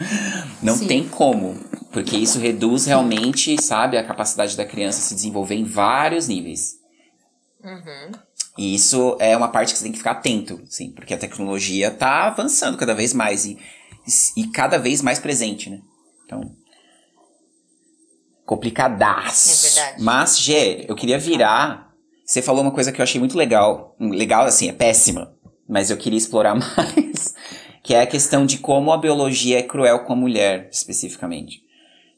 não 0.62 0.76
Sim. 0.76 0.86
tem 0.86 1.08
como. 1.08 1.56
Porque 1.90 2.16
isso 2.16 2.38
reduz 2.38 2.86
realmente, 2.86 3.60
sabe, 3.60 3.96
a 3.96 4.04
capacidade 4.04 4.56
da 4.56 4.64
criança 4.64 5.00
se 5.00 5.14
desenvolver 5.14 5.54
em 5.54 5.64
vários 5.64 6.28
níveis. 6.28 6.81
Uhum. 7.64 8.12
E 8.58 8.74
isso 8.74 9.16
é 9.18 9.36
uma 9.36 9.48
parte 9.48 9.72
que 9.72 9.78
você 9.78 9.84
tem 9.84 9.92
que 9.92 9.98
ficar 9.98 10.12
atento, 10.12 10.60
sim, 10.66 10.90
porque 10.90 11.14
a 11.14 11.18
tecnologia 11.18 11.90
tá 11.90 12.26
avançando 12.26 12.76
cada 12.76 12.94
vez 12.94 13.14
mais 13.14 13.46
e, 13.46 13.58
e 14.36 14.46
cada 14.48 14.78
vez 14.78 15.00
mais 15.00 15.18
presente, 15.18 15.70
né? 15.70 15.80
Então, 16.26 16.54
complicadaço. 18.44 19.66
É 19.66 19.70
verdade. 19.70 20.02
Mas, 20.02 20.38
Gê, 20.38 20.84
eu 20.88 20.94
queria 20.94 21.18
virar. 21.18 21.90
Você 22.24 22.42
falou 22.42 22.62
uma 22.62 22.70
coisa 22.70 22.92
que 22.92 23.00
eu 23.00 23.02
achei 23.02 23.18
muito 23.18 23.36
legal. 23.36 23.96
Legal, 23.98 24.44
assim, 24.44 24.68
é 24.68 24.72
péssima. 24.72 25.34
Mas 25.68 25.90
eu 25.90 25.96
queria 25.96 26.18
explorar 26.18 26.54
mais. 26.76 27.34
Que 27.82 27.94
é 27.94 28.02
a 28.02 28.06
questão 28.06 28.44
de 28.44 28.58
como 28.58 28.92
a 28.92 28.98
biologia 28.98 29.58
é 29.58 29.62
cruel 29.62 30.00
com 30.00 30.12
a 30.12 30.16
mulher, 30.16 30.68
especificamente. 30.70 31.62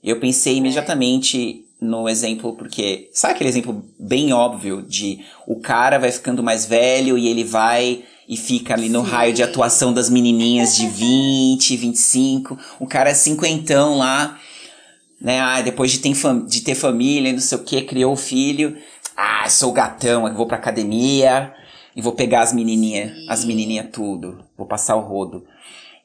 Eu 0.03 0.19
pensei 0.21 0.55
é. 0.55 0.57
imediatamente 0.57 1.64
no 1.85 2.09
exemplo, 2.09 2.57
porque 2.57 3.11
sabe 3.13 3.35
aquele 3.35 3.51
exemplo 3.51 3.85
bem 3.99 4.33
óbvio 4.33 4.83
de 4.83 5.21
o 5.47 5.61
cara 5.61 5.99
vai 5.99 6.11
ficando 6.11 6.43
mais 6.43 6.65
velho 6.65 7.19
e 7.19 7.29
ele 7.29 7.45
vai 7.45 8.03
e 8.29 8.37
fica 8.37 8.75
ali 8.75 8.89
no 8.89 9.05
Sim. 9.05 9.11
raio 9.11 9.35
de 9.35 9.43
atuação 9.43 9.93
das 9.93 10.09
menininhas 10.09 10.75
de 10.77 10.89
20, 10.89 11.77
25, 11.77 12.59
o 12.81 12.87
cara 12.87 13.11
é 13.11 13.15
cinquentão 13.15 13.99
lá, 13.99 14.39
né? 15.21 15.41
Ah, 15.41 15.61
depois 15.61 15.93
de 15.93 15.99
ter, 15.99 16.13
de 16.47 16.61
ter 16.63 16.75
família, 16.75 17.33
não 17.33 17.41
sei 17.41 17.59
o 17.59 17.63
que, 17.63 17.83
criou 17.83 18.15
o 18.15 18.17
filho. 18.17 18.77
Ah, 19.17 19.49
sou 19.49 19.73
gatão, 19.73 20.27
eu 20.27 20.35
vou 20.35 20.47
pra 20.47 20.57
academia 20.57 21.53
e 21.95 22.01
vou 22.03 22.13
pegar 22.13 22.41
as 22.41 22.53
menininhas, 22.53 23.13
as 23.29 23.45
menininhas 23.45 23.89
tudo, 23.93 24.45
vou 24.57 24.67
passar 24.67 24.97
o 24.97 25.01
rodo. 25.01 25.45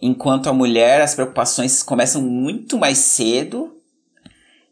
Enquanto 0.01 0.47
a 0.47 0.53
mulher, 0.53 1.01
as 1.01 1.15
preocupações 1.15 1.81
começam 1.81 2.21
muito 2.21 2.77
mais 2.77 2.97
cedo 2.99 3.78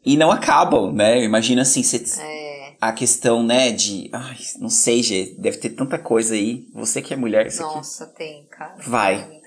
e 0.08 0.16
não 0.16 0.32
acabam, 0.32 0.94
né? 0.94 1.22
Imagina 1.22 1.64
assim, 1.64 1.84
você, 1.84 2.02
é. 2.22 2.78
a 2.80 2.94
questão, 2.94 3.44
né, 3.44 3.72
de. 3.72 4.10
Ai, 4.14 4.38
não 4.58 4.70
sei, 4.70 5.04
Gê, 5.04 5.36
deve 5.38 5.58
ter 5.58 5.72
tanta 5.72 6.00
coisa 6.00 6.34
aí. 6.34 6.66
Você 6.74 7.02
que 7.02 7.14
é 7.14 7.18
mulher, 7.18 7.48
isso 7.48 7.62
Nossa, 7.62 8.06
aqui. 8.06 8.16
tem, 8.16 8.46
cara. 8.46 8.78
Vai. 8.78 9.42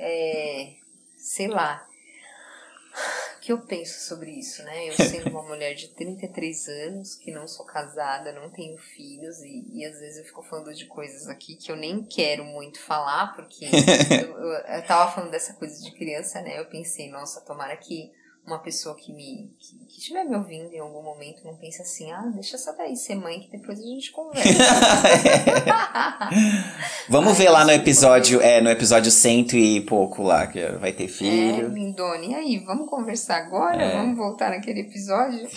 é. 0.00 0.72
Sei 1.16 1.46
lá. 1.46 1.86
O 3.36 3.40
que 3.46 3.52
eu 3.52 3.58
penso 3.58 4.08
sobre 4.08 4.32
isso, 4.32 4.64
né? 4.64 4.88
Eu 4.88 4.94
sendo 4.94 5.30
uma 5.30 5.42
mulher 5.42 5.74
de 5.74 5.94
33 5.94 6.66
anos, 6.66 7.14
que 7.14 7.30
não 7.30 7.46
sou 7.46 7.64
casada, 7.64 8.32
não 8.32 8.50
tenho 8.50 8.76
filhos, 8.76 9.38
e, 9.44 9.64
e 9.72 9.84
às 9.84 10.00
vezes 10.00 10.18
eu 10.18 10.24
fico 10.24 10.42
falando 10.42 10.74
de 10.74 10.86
coisas 10.86 11.28
aqui 11.28 11.54
que 11.54 11.70
eu 11.70 11.76
nem 11.76 12.02
quero 12.02 12.44
muito 12.44 12.80
falar, 12.80 13.36
porque 13.36 13.64
eu, 14.10 14.36
eu, 14.38 14.52
eu 14.52 14.86
tava 14.88 15.12
falando 15.12 15.30
dessa 15.30 15.52
coisa 15.54 15.80
de 15.80 15.92
criança, 15.92 16.40
né? 16.40 16.58
Eu 16.58 16.66
pensei, 16.66 17.08
nossa, 17.08 17.40
tomara 17.42 17.76
que 17.76 18.10
uma 18.46 18.58
pessoa 18.58 18.94
que 18.94 19.12
me 19.12 19.52
que, 19.58 19.76
que 19.86 19.98
estiver 19.98 20.24
me 20.24 20.36
ouvindo 20.36 20.72
em 20.72 20.78
algum 20.78 21.02
momento 21.02 21.44
não 21.44 21.56
pense 21.56 21.82
assim, 21.82 22.12
ah, 22.12 22.22
deixa 22.32 22.56
essa 22.56 22.72
daí 22.72 22.96
ser 22.96 23.16
mãe 23.16 23.40
que 23.40 23.50
depois 23.50 23.80
a 23.80 23.82
gente 23.82 24.12
conversa. 24.12 24.48
Vamos 27.08 27.32
Ai, 27.32 27.38
ver 27.38 27.50
lá 27.50 27.64
no 27.64 27.72
episódio, 27.72 28.40
é, 28.40 28.60
no 28.60 28.70
episódio 28.70 29.10
cento 29.10 29.56
e 29.56 29.80
pouco 29.80 30.22
lá, 30.22 30.46
que 30.46 30.64
vai 30.78 30.92
ter 30.92 31.08
filho. 31.08 31.66
É, 31.66 31.68
Lindone, 31.68 32.30
e 32.30 32.34
aí, 32.34 32.58
vamos 32.64 32.88
conversar 32.88 33.38
agora? 33.38 33.82
É. 33.82 33.96
Vamos 33.96 34.16
voltar 34.16 34.50
naquele 34.50 34.82
episódio? 34.82 35.48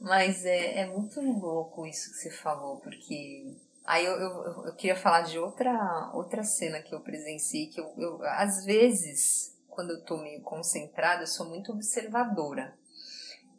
Mas 0.00 0.44
é, 0.44 0.80
é 0.80 0.86
muito 0.86 1.20
louco 1.20 1.86
isso 1.86 2.10
que 2.10 2.16
você 2.16 2.30
falou, 2.30 2.76
porque 2.76 3.54
Aí 3.86 4.06
eu, 4.06 4.12
eu, 4.12 4.64
eu, 4.64 4.74
queria 4.74 4.96
falar 4.96 5.22
de 5.22 5.38
outra, 5.38 6.10
outra 6.14 6.42
cena 6.42 6.80
que 6.80 6.94
eu 6.94 7.00
presenciei, 7.00 7.66
que 7.66 7.78
eu, 7.78 7.92
eu 7.98 8.18
às 8.22 8.64
vezes 8.64 9.53
quando 9.74 9.90
eu 9.90 10.02
tô 10.02 10.16
meio 10.18 10.40
concentrada, 10.42 11.22
eu 11.22 11.26
sou 11.26 11.46
muito 11.46 11.72
observadora. 11.72 12.74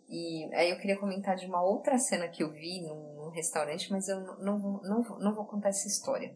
E 0.07 0.49
aí 0.53 0.69
eu 0.69 0.77
queria 0.77 0.97
comentar 0.97 1.35
de 1.35 1.45
uma 1.45 1.61
outra 1.61 1.97
cena 1.97 2.27
que 2.27 2.43
eu 2.43 2.51
vi 2.51 2.81
num, 2.81 3.15
num 3.15 3.29
restaurante, 3.29 3.91
mas 3.91 4.07
eu 4.07 4.19
não, 4.19 4.37
não, 4.37 4.81
não, 4.83 5.19
não 5.19 5.33
vou 5.33 5.45
contar 5.45 5.69
essa 5.69 5.87
história. 5.87 6.35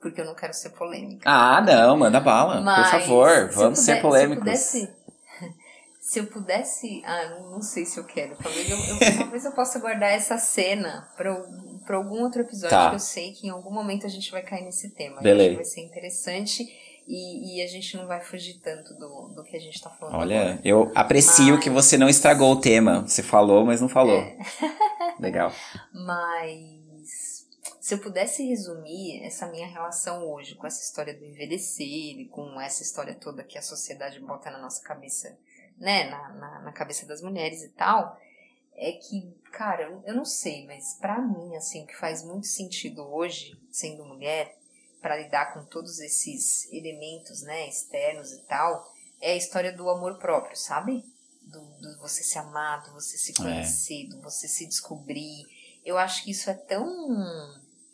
Porque 0.00 0.20
eu 0.20 0.24
não 0.24 0.34
quero 0.34 0.52
ser 0.52 0.70
polêmica. 0.70 1.28
Ah, 1.28 1.60
não, 1.60 1.96
manda 1.96 2.20
bala. 2.20 2.60
Mas, 2.60 2.90
por 2.90 3.00
favor, 3.00 3.50
vamos 3.50 3.80
ser 3.80 4.00
polêmicos. 4.00 4.58
Se 4.58 4.82
eu 4.82 4.86
pudesse, 4.86 5.54
se 6.00 6.18
eu 6.20 6.26
pudesse. 6.26 7.02
Ah, 7.04 7.30
não, 7.30 7.50
não 7.52 7.62
sei 7.62 7.84
se 7.84 7.98
eu 7.98 8.04
quero. 8.04 8.36
Talvez 8.36 8.70
eu, 8.70 8.76
eu 8.76 8.98
talvez 9.18 9.44
eu 9.44 9.52
possa 9.52 9.80
guardar 9.80 10.12
essa 10.12 10.38
cena 10.38 11.08
para 11.16 11.96
algum 11.96 12.22
outro 12.22 12.42
episódio 12.42 12.76
tá. 12.76 12.90
que 12.90 12.94
eu 12.96 13.00
sei 13.00 13.32
que 13.32 13.48
em 13.48 13.50
algum 13.50 13.72
momento 13.72 14.06
a 14.06 14.10
gente 14.10 14.30
vai 14.30 14.42
cair 14.42 14.62
nesse 14.62 14.90
tema. 14.90 15.20
Beleza. 15.20 15.56
Vai 15.56 15.64
ser 15.64 15.80
interessante 15.80 16.64
e, 17.08 17.56
e, 17.56 17.62
a 17.62 17.66
gente 17.66 17.96
não 17.96 18.06
vai 18.06 18.20
fugir 18.20 18.60
tanto 18.60 18.92
do, 18.94 19.32
do 19.34 19.42
que 19.42 19.56
a 19.56 19.60
gente 19.60 19.76
está 19.76 19.88
falando. 19.88 20.16
Olha, 20.16 20.40
agora. 20.42 20.60
eu 20.62 20.92
aprecio 20.94 21.54
mas... 21.54 21.64
que 21.64 21.70
você 21.70 21.96
não 21.96 22.06
estragou 22.06 22.52
o 22.52 22.60
tema. 22.60 23.00
Você 23.00 23.22
falou, 23.22 23.64
mas 23.64 23.80
não 23.80 23.88
falou. 23.88 24.18
É. 24.18 24.36
Legal. 25.18 25.50
Mas 25.90 27.48
se 27.80 27.94
eu 27.94 27.98
pudesse 27.98 28.46
resumir 28.46 29.24
essa 29.24 29.46
minha 29.46 29.66
relação 29.66 30.28
hoje 30.28 30.54
com 30.54 30.66
essa 30.66 30.82
história 30.82 31.14
do 31.14 31.24
envelhecer 31.24 32.20
e 32.20 32.28
com 32.28 32.60
essa 32.60 32.82
história 32.82 33.14
toda 33.14 33.42
que 33.42 33.56
a 33.56 33.62
sociedade 33.62 34.20
bota 34.20 34.50
na 34.50 34.60
nossa 34.60 34.82
cabeça, 34.82 35.38
né, 35.78 36.10
na, 36.10 36.28
na, 36.34 36.60
na 36.60 36.72
cabeça 36.72 37.06
das 37.06 37.22
mulheres 37.22 37.62
e 37.62 37.70
tal, 37.70 38.20
é 38.76 38.92
que, 38.92 39.34
cara, 39.50 40.02
eu 40.04 40.14
não 40.14 40.26
sei, 40.26 40.66
mas 40.66 40.98
para 41.00 41.18
mim, 41.18 41.56
assim, 41.56 41.84
o 41.84 41.86
que 41.86 41.96
faz 41.96 42.22
muito 42.22 42.46
sentido 42.46 43.02
hoje, 43.10 43.58
sendo 43.70 44.04
mulher, 44.04 44.57
para 45.08 45.16
lidar 45.16 45.54
com 45.54 45.64
todos 45.64 46.00
esses 46.00 46.70
elementos, 46.70 47.40
né, 47.40 47.66
externos 47.66 48.30
e 48.30 48.42
tal, 48.42 48.92
é 49.22 49.32
a 49.32 49.36
história 49.36 49.72
do 49.72 49.88
amor 49.88 50.18
próprio, 50.18 50.54
sabe? 50.54 51.02
Do, 51.40 51.60
do 51.80 51.98
você 51.98 52.22
se 52.22 52.36
amar, 52.36 52.84
do 52.84 52.92
você 52.92 53.16
se 53.16 53.32
conhecer, 53.32 54.04
é. 54.04 54.08
do 54.08 54.20
você 54.20 54.46
se 54.46 54.66
descobrir. 54.66 55.46
Eu 55.82 55.96
acho 55.96 56.22
que 56.22 56.30
isso 56.30 56.50
é 56.50 56.54
tão 56.54 56.86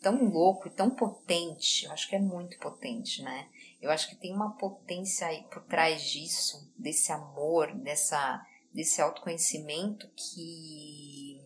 tão 0.02 0.24
louco 0.24 0.66
e 0.66 0.72
tão 0.72 0.90
potente. 0.90 1.84
Eu 1.84 1.92
acho 1.92 2.08
que 2.08 2.16
é 2.16 2.18
muito 2.18 2.58
potente, 2.58 3.22
né? 3.22 3.48
Eu 3.80 3.92
acho 3.92 4.08
que 4.10 4.16
tem 4.16 4.34
uma 4.34 4.56
potência 4.56 5.28
aí 5.28 5.44
por 5.44 5.62
trás 5.62 6.02
disso, 6.02 6.68
desse 6.76 7.12
amor, 7.12 7.72
dessa 7.76 8.44
desse 8.72 9.00
autoconhecimento 9.00 10.10
que 10.16 11.40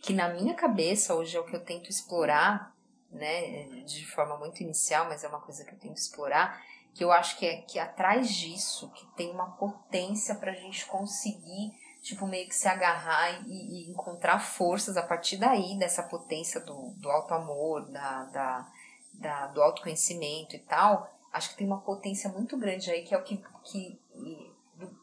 que 0.00 0.14
na 0.14 0.32
minha 0.32 0.54
cabeça 0.54 1.14
hoje 1.14 1.36
é 1.36 1.40
o 1.40 1.44
que 1.44 1.54
eu 1.54 1.62
tento 1.62 1.90
explorar 1.90 2.73
né, 3.14 3.64
de 3.84 4.06
forma 4.06 4.36
muito 4.36 4.62
inicial, 4.62 5.06
mas 5.06 5.24
é 5.24 5.28
uma 5.28 5.40
coisa 5.40 5.64
que 5.64 5.72
eu 5.72 5.78
tenho 5.78 5.94
que 5.94 6.00
explorar, 6.00 6.62
que 6.92 7.02
eu 7.02 7.10
acho 7.10 7.38
que 7.38 7.46
é 7.46 7.56
que 7.62 7.78
atrás 7.78 8.32
disso, 8.32 8.90
que 8.90 9.06
tem 9.16 9.30
uma 9.30 9.52
potência 9.52 10.34
para 10.34 10.52
a 10.52 10.54
gente 10.54 10.86
conseguir, 10.86 11.72
tipo, 12.02 12.26
meio 12.26 12.48
que 12.48 12.54
se 12.54 12.68
agarrar 12.68 13.42
e, 13.46 13.86
e, 13.86 13.90
encontrar 13.90 14.38
forças 14.38 14.96
a 14.96 15.02
partir 15.02 15.36
daí, 15.36 15.76
dessa 15.78 16.02
potência 16.02 16.60
do, 16.60 16.90
do 16.96 17.10
auto-amor, 17.10 17.90
da, 17.90 18.24
da, 18.24 18.72
da, 19.14 19.46
do 19.48 19.62
autoconhecimento 19.62 20.54
e 20.54 20.60
tal, 20.60 21.10
acho 21.32 21.50
que 21.50 21.56
tem 21.56 21.66
uma 21.66 21.80
potência 21.80 22.30
muito 22.30 22.56
grande 22.56 22.90
aí, 22.90 23.02
que 23.02 23.14
é 23.14 23.18
o 23.18 23.22
que, 23.22 23.42
que 23.64 23.98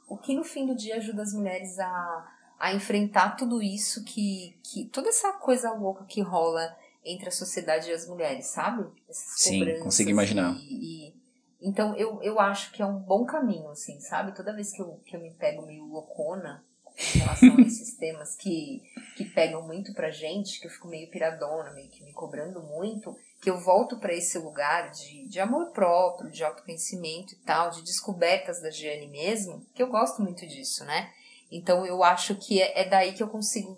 o 0.07 0.17
que 0.17 0.35
no 0.35 0.43
fim 0.43 0.65
do 0.65 0.75
dia 0.75 0.97
ajuda 0.97 1.21
as 1.21 1.33
mulheres 1.33 1.79
a, 1.79 2.31
a 2.59 2.73
enfrentar 2.73 3.35
tudo 3.37 3.61
isso 3.61 4.03
que, 4.03 4.57
que 4.63 4.85
toda 4.85 5.09
essa 5.09 5.31
coisa 5.33 5.71
louca 5.71 6.05
que 6.05 6.21
rola 6.21 6.75
entre 7.03 7.29
a 7.29 7.31
sociedade 7.31 7.89
e 7.89 7.93
as 7.93 8.07
mulheres, 8.07 8.47
sabe? 8.47 8.87
Essas 9.09 9.41
Sim, 9.41 9.79
consigo 9.79 10.09
imaginar. 10.09 10.55
E, 10.55 11.09
e, 11.09 11.21
então 11.61 11.95
eu, 11.95 12.21
eu 12.21 12.39
acho 12.39 12.71
que 12.71 12.81
é 12.81 12.85
um 12.85 12.99
bom 12.99 13.25
caminho, 13.25 13.69
assim, 13.69 13.99
sabe? 13.99 14.35
Toda 14.35 14.53
vez 14.53 14.71
que 14.71 14.81
eu, 14.81 14.99
que 15.05 15.15
eu 15.15 15.21
me 15.21 15.33
pego 15.33 15.65
meio 15.65 15.85
loucona 15.85 16.63
em 16.97 17.19
relação 17.19 17.57
a 17.57 17.61
esses 17.61 17.95
temas 17.97 18.35
que, 18.35 18.83
que 19.15 19.25
pegam 19.25 19.65
muito 19.65 19.93
pra 19.93 20.11
gente, 20.11 20.59
que 20.59 20.67
eu 20.67 20.71
fico 20.71 20.87
meio 20.87 21.09
piradona, 21.09 21.71
meio 21.71 21.89
que 21.89 22.03
me 22.03 22.13
cobrando 22.13 22.61
muito, 22.61 23.15
que 23.41 23.49
eu 23.49 23.59
volto 23.59 23.97
para 23.97 24.13
esse 24.13 24.37
lugar 24.37 24.91
de, 24.91 25.27
de 25.27 25.39
amor 25.39 25.71
próprio, 25.71 26.29
de 26.29 26.43
autoconhecimento 26.43 27.33
e 27.33 27.37
tal, 27.37 27.71
de 27.71 27.83
descobertas 27.83 28.61
da 28.61 28.69
Giane 28.69 29.07
mesmo, 29.07 29.65
que 29.73 29.81
eu 29.81 29.87
gosto 29.87 30.21
muito 30.21 30.45
disso, 30.45 30.85
né? 30.85 31.11
Então 31.51 31.85
eu 31.85 32.03
acho 32.03 32.35
que 32.35 32.61
é, 32.61 32.81
é 32.81 32.87
daí 32.87 33.13
que 33.13 33.23
eu 33.23 33.27
consigo 33.27 33.77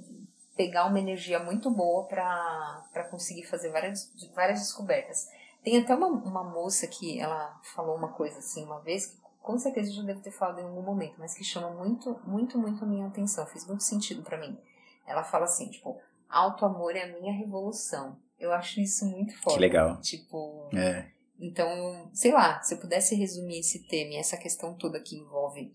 pegar 0.55 0.85
uma 0.85 0.99
energia 0.99 1.39
muito 1.39 1.69
boa 1.71 2.05
para 2.05 3.07
conseguir 3.09 3.43
fazer 3.45 3.69
várias, 3.71 4.11
várias 4.35 4.59
descobertas. 4.59 5.29
Tem 5.63 5.77
até 5.79 5.95
uma, 5.95 6.07
uma 6.07 6.43
moça 6.43 6.87
que 6.87 7.19
ela 7.19 7.59
falou 7.75 7.95
uma 7.95 8.09
coisa 8.09 8.39
assim 8.39 8.63
uma 8.65 8.81
vez, 8.81 9.07
que 9.07 9.17
com 9.41 9.57
certeza 9.57 9.89
eu 9.89 9.95
já 9.95 10.03
devo 10.03 10.21
ter 10.21 10.31
falado 10.31 10.59
em 10.59 10.63
algum 10.63 10.81
momento, 10.81 11.15
mas 11.17 11.33
que 11.33 11.43
chama 11.43 11.69
muito, 11.71 12.19
muito, 12.25 12.57
muito 12.57 12.83
a 12.83 12.87
minha 12.87 13.07
atenção, 13.07 13.45
fez 13.47 13.65
muito 13.65 13.83
sentido 13.83 14.21
para 14.21 14.37
mim. 14.37 14.57
Ela 15.05 15.23
fala 15.23 15.45
assim, 15.45 15.69
tipo, 15.69 15.99
Auto 16.33 16.65
amor 16.65 16.95
é 16.95 17.03
a 17.03 17.19
minha 17.19 17.31
revolução. 17.31 18.17
Eu 18.39 18.51
acho 18.51 18.81
isso 18.81 19.05
muito 19.05 19.39
forte. 19.39 19.53
Que 19.53 19.61
legal. 19.61 20.01
Tipo. 20.01 20.67
É. 20.75 21.05
Então, 21.39 22.09
sei 22.11 22.31
lá, 22.31 22.59
se 22.63 22.73
eu 22.73 22.79
pudesse 22.79 23.13
resumir 23.13 23.59
esse 23.59 23.87
tema 23.87 24.13
e 24.13 24.17
essa 24.17 24.35
questão 24.35 24.73
toda 24.73 24.99
que 24.99 25.15
envolve 25.15 25.71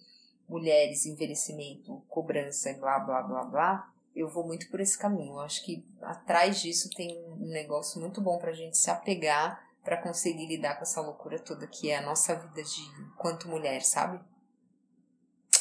mulheres, 0.48 1.06
envelhecimento, 1.06 2.02
cobrança 2.08 2.70
e 2.70 2.74
blá 2.74 2.98
blá 2.98 3.22
blá 3.22 3.44
blá, 3.44 3.92
eu 4.14 4.28
vou 4.28 4.46
muito 4.46 4.68
por 4.70 4.80
esse 4.80 4.98
caminho. 4.98 5.34
Eu 5.34 5.40
acho 5.40 5.64
que 5.64 5.84
atrás 6.02 6.60
disso 6.60 6.90
tem 6.96 7.16
um 7.40 7.48
negócio 7.48 8.00
muito 8.00 8.20
bom 8.20 8.38
pra 8.38 8.52
gente 8.52 8.76
se 8.76 8.90
apegar 8.90 9.62
para 9.84 9.96
conseguir 9.96 10.46
lidar 10.46 10.76
com 10.76 10.82
essa 10.82 11.00
loucura 11.00 11.38
toda 11.38 11.66
que 11.66 11.90
é 11.90 11.96
a 11.98 12.02
nossa 12.02 12.34
vida 12.34 12.62
de 12.62 12.82
quanto 13.16 13.48
mulher, 13.48 13.82
sabe? 13.82 14.20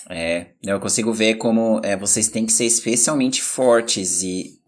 É, 0.10 0.48
eu 0.64 0.80
consigo 0.80 1.14
ver 1.14 1.36
como 1.36 1.82
é, 1.84 1.96
vocês 1.96 2.30
têm 2.30 2.46
que 2.46 2.52
ser 2.52 2.66
especialmente 2.66 3.42
fortes 3.42 4.22
e, 4.24 4.60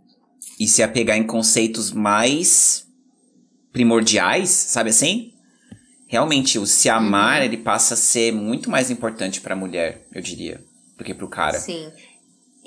e 0.60 0.68
se 0.68 0.84
apegar 0.84 1.18
em 1.18 1.26
conceitos 1.26 1.92
mais 1.92 2.88
primordiais, 3.72 4.50
sabe 4.50 4.90
assim? 4.90 5.34
Realmente, 6.08 6.58
o 6.58 6.66
se 6.66 6.90
amar, 6.90 7.40
uhum. 7.40 7.46
ele 7.46 7.58
passa 7.58 7.94
a 7.94 7.98
ser 7.98 8.34
muito 8.34 8.70
mais 8.70 8.90
importante 8.90 9.40
para 9.40 9.54
a 9.54 9.58
mulher, 9.58 10.08
eu 10.12 10.22
diria, 10.22 10.64
do 10.98 11.04
que 11.04 11.14
para 11.14 11.26
o 11.26 11.30
cara. 11.30 11.60
Sim. 11.60 11.92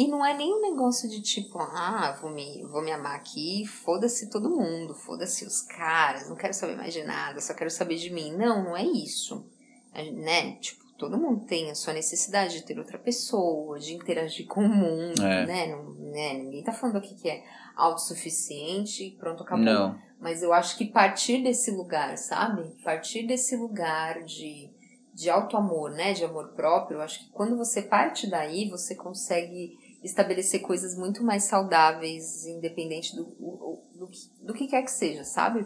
E 0.03 0.09
não 0.09 0.27
é 0.27 0.37
nem 0.37 0.53
um 0.53 0.61
negócio 0.61 1.09
de 1.09 1.23
tipo, 1.23 1.61
ah, 1.61 2.19
vou 2.21 2.29
me, 2.29 2.65
vou 2.65 2.83
me 2.83 2.91
amar 2.91 3.15
aqui, 3.15 3.65
foda-se 3.65 4.29
todo 4.29 4.51
mundo, 4.51 4.97
foda-se 4.97 5.45
os 5.45 5.61
caras, 5.63 6.29
não 6.29 6.35
quero 6.35 6.53
saber 6.53 6.77
mais 6.77 6.93
de 6.93 7.05
nada, 7.05 7.41
só 7.41 7.55
quero 7.55 7.71
saber 7.71 7.95
de 7.95 8.11
mim. 8.11 8.33
Não, 8.37 8.65
não 8.65 8.77
é 8.77 8.83
isso. 8.83 9.49
Né? 9.95 10.57
Tipo, 10.57 10.83
todo 10.99 11.17
mundo 11.17 11.45
tem 11.47 11.71
a 11.71 11.77
sua 11.77 11.93
necessidade 11.93 12.55
de 12.55 12.65
ter 12.65 12.81
outra 12.81 12.99
pessoa, 12.99 13.79
de 13.79 13.95
interagir 13.95 14.49
com 14.49 14.65
o 14.65 14.69
mundo, 14.69 15.25
é. 15.25 15.47
né? 15.47 15.67
Não, 15.69 15.95
né? 16.11 16.35
Ninguém 16.35 16.65
tá 16.65 16.73
falando 16.73 16.97
aqui 16.97 17.15
que 17.15 17.29
é 17.29 17.45
autossuficiente 17.77 19.05
e 19.05 19.11
pronto, 19.13 19.45
acabou. 19.45 19.65
Não. 19.65 19.97
Mas 20.19 20.43
eu 20.43 20.53
acho 20.53 20.77
que 20.77 20.87
partir 20.87 21.45
desse 21.45 21.71
lugar, 21.71 22.19
sabe? 22.19 22.75
Partir 22.83 23.25
desse 23.25 23.55
lugar 23.55 24.25
de, 24.25 24.69
de 25.15 25.31
auto-amor, 25.31 25.93
né? 25.93 26.13
De 26.13 26.25
amor 26.25 26.55
próprio, 26.55 26.97
eu 26.97 27.03
acho 27.03 27.21
que 27.21 27.31
quando 27.31 27.57
você 27.57 27.83
parte 27.83 28.29
daí, 28.29 28.69
você 28.69 28.97
consegue 28.97 29.79
estabelecer 30.03 30.61
coisas 30.61 30.97
muito 30.97 31.23
mais 31.23 31.45
saudáveis, 31.45 32.47
independente 32.47 33.15
do, 33.15 33.25
do, 33.25 33.79
do, 33.95 34.11
do 34.43 34.55
que 34.55 34.67
quer 34.67 34.83
que 34.83 34.91
seja, 34.91 35.25
sabe? 35.25 35.65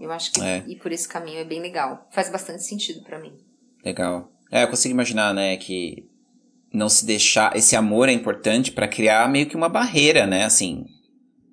Eu 0.00 0.10
acho 0.10 0.32
que 0.32 0.40
é. 0.40 0.64
ir 0.66 0.76
por 0.76 0.92
esse 0.92 1.08
caminho 1.08 1.38
é 1.38 1.44
bem 1.44 1.60
legal. 1.60 2.08
Faz 2.10 2.30
bastante 2.30 2.62
sentido 2.62 3.02
para 3.02 3.18
mim. 3.18 3.32
Legal. 3.84 4.32
É, 4.50 4.62
eu 4.62 4.68
consigo 4.68 4.94
imaginar, 4.94 5.34
né, 5.34 5.56
que 5.56 6.08
não 6.72 6.88
se 6.88 7.06
deixar. 7.06 7.56
Esse 7.56 7.76
amor 7.76 8.08
é 8.08 8.12
importante 8.12 8.72
para 8.72 8.88
criar 8.88 9.28
meio 9.28 9.46
que 9.46 9.56
uma 9.56 9.68
barreira, 9.68 10.26
né? 10.26 10.44
Assim, 10.44 10.86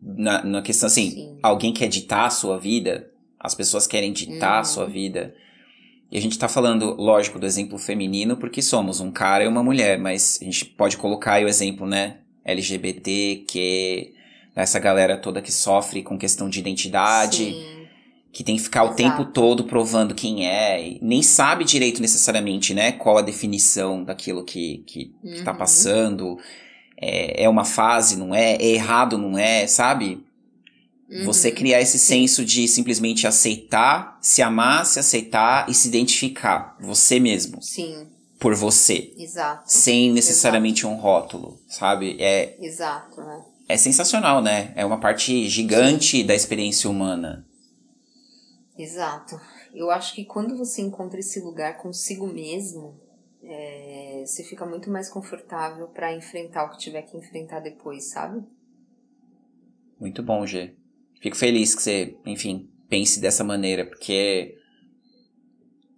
na, 0.01 0.43
na 0.43 0.61
questão 0.61 0.87
assim, 0.87 1.11
Sim. 1.11 1.39
alguém 1.43 1.73
quer 1.73 1.87
ditar 1.87 2.25
a 2.25 2.29
sua 2.29 2.57
vida, 2.57 3.11
as 3.39 3.53
pessoas 3.53 3.85
querem 3.85 4.11
ditar 4.11 4.55
uhum. 4.55 4.61
a 4.61 4.63
sua 4.63 4.85
vida. 4.85 5.35
E 6.12 6.18
a 6.18 6.22
gente 6.22 6.38
tá 6.38 6.49
falando, 6.49 6.93
lógico, 6.95 7.39
do 7.39 7.45
exemplo 7.45 7.78
feminino, 7.78 8.36
porque 8.36 8.62
somos 8.62 8.99
um 8.99 9.09
cara 9.09 9.45
e 9.45 9.47
uma 9.47 9.64
mulher, 9.64 9.97
mas 9.97 10.38
a 10.41 10.43
gente 10.43 10.66
pode 10.66 10.97
colocar 10.97 11.36
aí 11.36 11.45
o 11.45 11.47
exemplo, 11.47 11.88
né? 11.88 12.18
LGBT, 12.43 13.45
que 13.47 14.14
essa 14.53 14.78
galera 14.78 15.18
toda 15.18 15.41
que 15.41 15.53
sofre 15.53 16.03
com 16.03 16.18
questão 16.18 16.49
de 16.49 16.59
identidade, 16.59 17.45
Sim. 17.45 17.88
que 18.30 18.43
tem 18.43 18.57
que 18.57 18.62
ficar 18.62 18.82
Exato. 18.82 18.93
o 18.93 18.97
tempo 18.97 19.26
todo 19.26 19.64
provando 19.64 20.14
quem 20.14 20.45
é, 20.45 20.86
e 20.86 20.99
nem 21.01 21.22
sabe 21.22 21.64
direito 21.64 22.01
necessariamente, 22.01 22.74
né? 22.74 22.91
Qual 22.91 23.18
a 23.18 23.22
definição 23.22 24.03
daquilo 24.03 24.43
que, 24.43 24.84
que, 24.86 25.14
uhum. 25.24 25.34
que 25.34 25.43
tá 25.43 25.53
uhum. 25.53 25.57
passando. 25.57 26.38
É, 27.03 27.45
é 27.45 27.49
uma 27.49 27.66
fase, 27.66 28.18
não 28.18 28.36
é? 28.36 28.55
É 28.55 28.68
errado, 28.68 29.18
não 29.18 29.38
é? 29.38 29.66
Sabe? 29.66 30.24
Uhum. 31.12 31.26
Você 31.26 31.51
criar 31.51 31.82
esse 31.82 31.99
senso 31.99 32.45
de 32.45 32.66
simplesmente 32.70 33.28
aceitar, 33.28 34.18
se 34.22 34.41
amar, 34.41 34.86
se 34.86 34.97
aceitar 34.97 35.70
e 35.70 35.74
se 35.74 35.89
identificar. 35.89 36.78
Você 36.80 37.20
mesmo. 37.20 37.62
Sim. 37.62 38.07
Por 38.39 38.55
você. 38.55 39.14
Exato. 39.18 39.64
Sem 39.66 40.12
necessariamente 40.14 40.86
Exato. 40.86 40.95
um 40.95 40.97
rótulo, 40.97 41.59
sabe? 41.68 42.16
É, 42.18 42.55
Exato, 42.64 43.20
né? 43.22 43.43
É 43.68 43.76
sensacional, 43.76 44.41
né? 44.41 44.72
É 44.76 44.86
uma 44.86 44.99
parte 45.01 45.49
gigante 45.49 46.22
Sim. 46.22 46.26
da 46.26 46.34
experiência 46.34 46.89
humana. 46.89 47.45
Exato. 48.78 49.39
Eu 49.74 49.91
acho 49.91 50.16
que 50.16 50.24
quando 50.24 50.57
você 50.57 50.82
encontra 50.82 51.20
esse 51.20 51.41
lugar 51.41 51.78
consigo 51.78 52.26
mesmo, 52.26 52.99
é, 53.43 54.24
você 54.26 54.43
fica 54.45 54.66
muito 54.66 54.89
mais 54.89 55.09
confortável 55.09 55.88
para 55.89 56.16
enfrentar 56.16 56.64
o 56.64 56.70
que 56.70 56.80
tiver 56.80 57.01
que 57.01 57.18
enfrentar 57.18 57.59
depois, 57.59 58.09
sabe? 58.09 58.43
Muito 59.99 60.24
bom, 60.24 60.45
Gê. 60.47 60.74
Fico 61.22 61.38
feliz 61.38 61.76
que 61.76 61.84
você, 61.84 62.15
enfim, 62.26 62.67
pense 62.89 63.22
dessa 63.22 63.43
maneira, 63.43 63.86
porque 63.86 64.57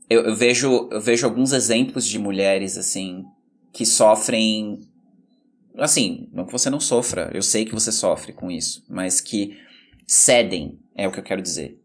eu, 0.10 0.22
eu, 0.22 0.36
vejo, 0.36 0.90
eu 0.92 1.00
vejo 1.00 1.26
alguns 1.26 1.54
exemplos 1.54 2.06
de 2.06 2.20
mulheres, 2.20 2.78
assim, 2.78 3.24
que 3.72 3.86
sofrem. 3.86 4.80
Assim, 5.78 6.30
não 6.32 6.46
que 6.46 6.52
você 6.52 6.70
não 6.70 6.80
sofra, 6.80 7.32
eu 7.34 7.42
sei 7.42 7.66
que 7.66 7.74
você 7.74 7.92
sofre 7.92 8.34
com 8.34 8.52
isso, 8.52 8.86
mas 8.88 9.20
que 9.20 9.58
cedem, 10.06 10.78
é 10.94 11.08
o 11.08 11.12
que 11.12 11.20
eu 11.20 11.24
quero 11.24 11.42
dizer. 11.42 11.80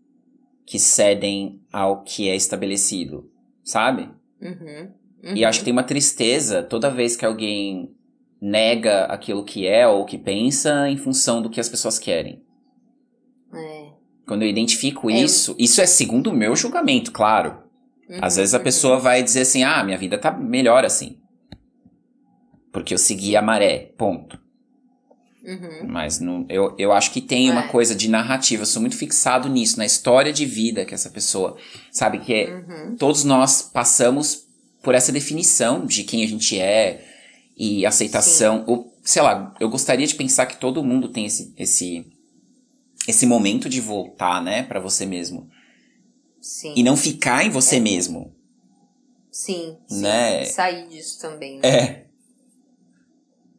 Que 0.66 0.78
cedem 0.78 1.62
ao 1.72 2.02
que 2.02 2.28
é 2.28 2.36
estabelecido, 2.36 3.30
sabe? 3.64 4.10
Uhum, 4.42 4.92
uhum. 5.24 5.36
E 5.36 5.44
acho 5.44 5.60
que 5.60 5.64
tem 5.64 5.72
uma 5.72 5.84
tristeza 5.84 6.62
toda 6.62 6.90
vez 6.90 7.16
que 7.16 7.24
alguém 7.24 7.94
nega 8.40 9.04
aquilo 9.04 9.44
que 9.44 9.66
é 9.66 9.86
ou 9.86 10.04
que 10.04 10.18
pensa 10.18 10.88
em 10.90 10.96
função 10.98 11.40
do 11.40 11.48
que 11.48 11.60
as 11.60 11.68
pessoas 11.68 11.98
querem. 11.98 12.42
Quando 14.28 14.42
eu 14.42 14.48
identifico 14.48 15.10
é. 15.10 15.18
isso, 15.18 15.56
isso 15.58 15.80
é 15.80 15.86
segundo 15.86 16.28
o 16.28 16.36
meu 16.36 16.54
julgamento, 16.54 17.10
claro. 17.10 17.56
Uhum, 18.08 18.18
Às 18.20 18.36
vezes 18.36 18.54
a 18.54 18.58
uhum. 18.58 18.64
pessoa 18.64 18.98
vai 18.98 19.22
dizer 19.22 19.40
assim: 19.40 19.64
ah, 19.64 19.82
minha 19.82 19.96
vida 19.96 20.18
tá 20.18 20.30
melhor 20.30 20.84
assim. 20.84 21.16
Porque 22.70 22.92
eu 22.92 22.98
segui 22.98 23.34
a 23.34 23.42
maré, 23.42 23.90
ponto. 23.96 24.38
Uhum. 25.42 25.88
Mas 25.88 26.20
não, 26.20 26.44
eu, 26.50 26.74
eu 26.78 26.92
acho 26.92 27.10
que 27.10 27.22
tem 27.22 27.48
é. 27.48 27.52
uma 27.52 27.68
coisa 27.68 27.94
de 27.94 28.06
narrativa, 28.06 28.62
eu 28.62 28.66
sou 28.66 28.82
muito 28.82 28.96
fixado 28.96 29.48
nisso, 29.48 29.78
na 29.78 29.86
história 29.86 30.30
de 30.30 30.44
vida 30.44 30.84
que 30.84 30.92
essa 30.92 31.08
pessoa. 31.08 31.56
Sabe, 31.90 32.18
que 32.18 32.34
é, 32.34 32.54
uhum. 32.54 32.96
todos 32.96 33.24
nós 33.24 33.62
passamos 33.62 34.46
por 34.82 34.94
essa 34.94 35.10
definição 35.10 35.86
de 35.86 36.04
quem 36.04 36.22
a 36.22 36.28
gente 36.28 36.60
é 36.60 37.02
e 37.56 37.86
aceitação. 37.86 38.62
Ou, 38.66 38.92
sei 39.02 39.22
lá, 39.22 39.54
eu 39.58 39.70
gostaria 39.70 40.06
de 40.06 40.14
pensar 40.14 40.44
que 40.44 40.58
todo 40.58 40.84
mundo 40.84 41.08
tem 41.08 41.24
esse, 41.24 41.54
esse 41.56 42.17
esse 43.08 43.24
momento 43.24 43.70
de 43.70 43.80
voltar, 43.80 44.42
né, 44.42 44.62
para 44.62 44.78
você 44.78 45.06
mesmo. 45.06 45.48
Sim. 46.42 46.74
E 46.76 46.82
não 46.82 46.94
ficar 46.94 47.42
em 47.42 47.48
você 47.48 47.76
é. 47.76 47.80
mesmo. 47.80 48.36
Sim, 49.32 49.78
sim. 49.86 50.02
Né? 50.02 50.44
Sair 50.44 50.88
disso 50.88 51.18
também, 51.18 51.58
né? 51.58 51.68
É. 51.68 52.08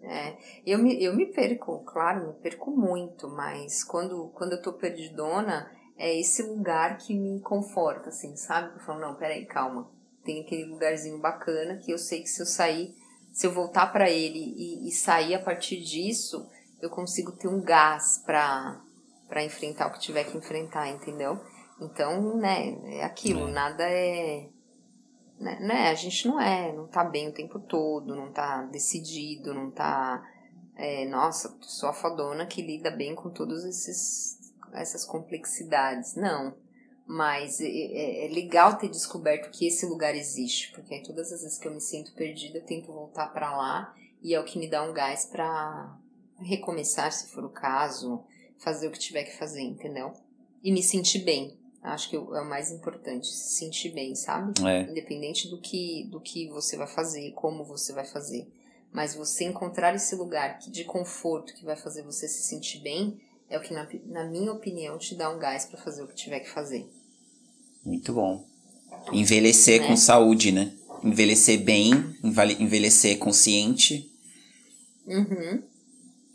É, 0.02 0.38
eu 0.66 0.80
me, 0.80 1.04
eu 1.04 1.16
me 1.16 1.26
perco, 1.26 1.80
claro, 1.80 2.28
me 2.28 2.34
perco 2.34 2.72
muito, 2.72 3.28
mas 3.28 3.84
quando, 3.84 4.30
quando 4.36 4.54
eu 4.54 4.62
tô 4.62 4.74
perdidona, 4.74 5.70
é 5.98 6.18
esse 6.18 6.42
lugar 6.44 6.98
que 6.98 7.14
me 7.14 7.40
conforta, 7.42 8.10
assim, 8.10 8.36
sabe? 8.36 8.76
Eu 8.76 8.80
falo, 8.82 9.00
não, 9.00 9.16
peraí, 9.16 9.46
calma. 9.46 9.90
Tem 10.24 10.42
aquele 10.42 10.66
lugarzinho 10.66 11.20
bacana 11.20 11.78
que 11.78 11.92
eu 11.92 11.98
sei 11.98 12.22
que 12.22 12.30
se 12.30 12.42
eu 12.42 12.46
sair, 12.46 12.96
se 13.32 13.46
eu 13.46 13.52
voltar 13.52 13.88
para 13.92 14.10
ele 14.10 14.40
e, 14.40 14.88
e 14.88 14.92
sair 14.92 15.34
a 15.34 15.42
partir 15.42 15.82
disso, 15.82 16.48
eu 16.82 16.90
consigo 16.90 17.32
ter 17.34 17.48
um 17.48 17.62
gás 17.62 18.22
pra, 18.26 18.82
para 19.30 19.44
enfrentar 19.44 19.88
o 19.88 19.92
que 19.94 20.00
tiver 20.00 20.26
que 20.26 20.36
enfrentar, 20.36 20.90
entendeu? 20.90 21.40
Então, 21.80 22.36
né, 22.36 22.76
é 22.98 23.04
aquilo, 23.04 23.48
é. 23.48 23.52
nada 23.52 23.84
é. 23.84 24.50
Né, 25.40 25.58
né, 25.62 25.90
a 25.90 25.94
gente 25.94 26.28
não 26.28 26.42
é, 26.42 26.74
não 26.74 26.88
tá 26.88 27.04
bem 27.06 27.30
o 27.30 27.34
tempo 27.34 27.60
todo, 27.60 28.14
não 28.14 28.34
tá 28.34 28.64
decidido, 28.64 29.54
não 29.54 29.72
tá. 29.72 30.22
É, 30.76 31.06
nossa, 31.06 31.58
sou 31.62 31.90
a 31.90 31.94
fadona 31.94 32.46
que 32.46 32.62
lida 32.62 32.90
bem 32.90 33.16
com 33.16 33.30
todas 33.30 33.64
essas 34.74 35.06
complexidades. 35.06 36.16
Não. 36.16 36.56
Mas 37.06 37.60
é, 37.60 37.68
é, 37.68 38.26
é, 38.26 38.30
legal 38.30 38.78
ter 38.78 38.90
descoberto 38.90 39.50
que 39.52 39.68
esse 39.68 39.86
lugar 39.86 40.16
existe, 40.16 40.72
porque 40.74 40.94
aí 40.94 41.04
todas 41.04 41.32
as 41.32 41.42
vezes 41.42 41.58
que 41.58 41.68
eu 41.68 41.74
me 41.74 41.82
sinto 41.82 42.14
perdida, 42.14 42.60
eu 42.60 42.66
tento 42.66 42.92
voltar 42.92 43.28
para 43.34 43.56
lá 43.56 43.96
e 44.22 44.36
é 44.36 44.40
o 44.40 44.44
que 44.44 44.60
me 44.60 44.70
dá 44.70 44.84
um 44.84 44.94
gás 44.94 45.26
para 45.26 45.98
recomeçar, 46.38 47.12
se 47.12 47.30
for 47.30 47.44
o 47.44 47.50
caso, 47.50 48.24
fazer 48.60 48.88
o 48.88 48.92
que 48.92 49.00
tiver 49.00 49.24
que 49.24 49.38
fazer, 49.38 49.62
entendeu? 49.62 50.14
E 50.64 50.72
me 50.72 50.84
sentir 50.84 51.20
bem. 51.20 51.58
Acho 51.82 52.10
que 52.10 52.16
é 52.16 52.20
o 52.20 52.46
mais 52.46 52.72
importante, 52.72 53.28
se 53.28 53.58
sentir 53.58 53.94
bem, 53.94 54.14
sabe? 54.14 54.54
É. 54.68 54.82
Independente 54.84 55.48
do 55.48 55.58
que, 55.58 56.08
do 56.12 56.20
que 56.20 56.48
você 56.50 56.76
vai 56.76 56.88
fazer, 56.88 57.32
como 57.32 57.64
você 57.64 57.94
vai 57.94 58.06
fazer. 58.06 58.48
Mas 58.92 59.16
você 59.16 59.46
encontrar 59.46 59.96
esse 59.96 60.14
lugar 60.16 60.60
de 60.60 60.84
conforto 60.84 61.54
que 61.54 61.64
vai 61.64 61.78
fazer 61.78 62.04
você 62.04 62.28
se 62.28 62.44
sentir 62.44 62.80
bem 62.80 63.22
é 63.50 63.58
o 63.58 63.62
que, 63.62 63.74
na, 63.74 63.88
na 64.08 64.26
minha 64.26 64.52
opinião, 64.52 64.98
te 64.98 65.16
dá 65.16 65.30
um 65.30 65.40
gás 65.40 65.66
para 65.66 65.82
fazer 65.82 66.04
o 66.04 66.08
que 66.08 66.16
tiver 66.16 66.42
que 66.42 66.50
fazer. 66.50 66.86
Muito 67.84 68.14
bom. 68.14 68.46
Envelhecer 69.14 69.82
né? 69.82 69.88
com 69.88 69.96
saúde, 69.96 70.52
né? 70.52 70.74
Envelhecer 71.04 71.64
bem, 71.64 71.94
envelhecer 72.60 73.18
consciente. 73.18 74.12
Uhum. 75.08 75.64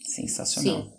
Sensacional. 0.03 0.85
Sim. 0.85 0.94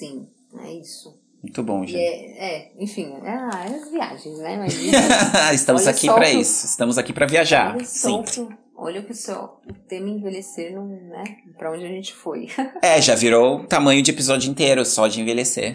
Sim, 0.00 0.26
é 0.64 0.72
isso. 0.72 1.18
Muito 1.42 1.62
bom, 1.62 1.86
gente. 1.86 1.96
é, 1.98 2.38
é, 2.38 2.72
enfim, 2.78 3.12
é, 3.22 3.30
ah, 3.30 3.66
é 3.70 3.74
as 3.74 3.90
viagens, 3.90 4.38
né? 4.38 4.56
Mas 4.58 4.74
Estamos 5.54 5.86
aqui 5.86 6.06
só 6.06 6.14
pra 6.14 6.24
que- 6.26 6.32
isso. 6.32 6.66
Estamos 6.66 6.98
aqui 6.98 7.12
pra 7.12 7.26
viajar. 7.26 7.74
olha 7.76 7.84
só 7.86 8.24
Sim. 8.26 8.46
que- 8.48 8.54
olha 8.76 9.00
o 9.00 9.04
que 9.04 9.12
o 9.12 9.14
seu 9.14 9.36
o 9.68 9.72
tema 9.88 10.08
envelhecer, 10.08 10.74
não, 10.74 10.86
né? 10.86 11.24
Pra 11.58 11.70
onde 11.72 11.84
a 11.84 11.88
gente 11.88 12.14
foi. 12.14 12.48
É, 12.82 13.00
já 13.00 13.14
virou 13.14 13.64
tamanho 13.66 14.02
de 14.02 14.10
episódio 14.10 14.50
inteiro, 14.50 14.84
só 14.86 15.06
de 15.06 15.20
envelhecer. 15.20 15.72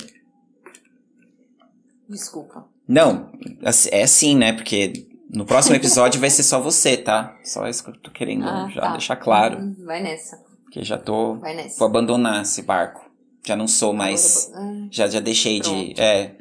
Desculpa. 2.07 2.67
Não, 2.88 3.32
assim- 3.63 3.89
é 3.91 4.03
assim, 4.03 4.36
né? 4.36 4.53
Porque 4.53 5.07
no 5.30 5.45
próximo 5.45 5.76
episódio 5.76 6.19
vai 6.19 6.30
ser 6.30 6.43
só 6.43 6.59
você, 6.61 6.95
tá? 6.97 7.36
Só 7.43 7.67
isso 7.67 7.84
que 7.84 7.89
eu 7.89 7.97
tô 7.99 8.11
querendo 8.11 8.45
Ah, 8.47 8.69
já 8.73 8.82
tá. 8.82 8.91
deixar 8.91 9.15
claro. 9.15 9.57
Hum, 9.59 9.76
Vai 9.84 10.01
nessa, 10.03 10.38
Que 10.71 10.84
já 10.84 10.97
tô. 10.97 11.36
vai 11.36 11.55
nessa. 11.55 11.80
Vou 11.80 11.88
abandonar 11.88 12.43
esse 12.43 12.61
barco. 12.61 13.05
Já 13.46 13.56
não 13.56 13.68
sou 13.68 13.93
mais. 13.93 14.52
Ah, 14.54 14.88
Já, 14.91 15.08
já 15.08 15.20
deixei 15.20 15.60
de. 15.60 15.70
Pronto. 15.70 16.00
É. 16.02 16.32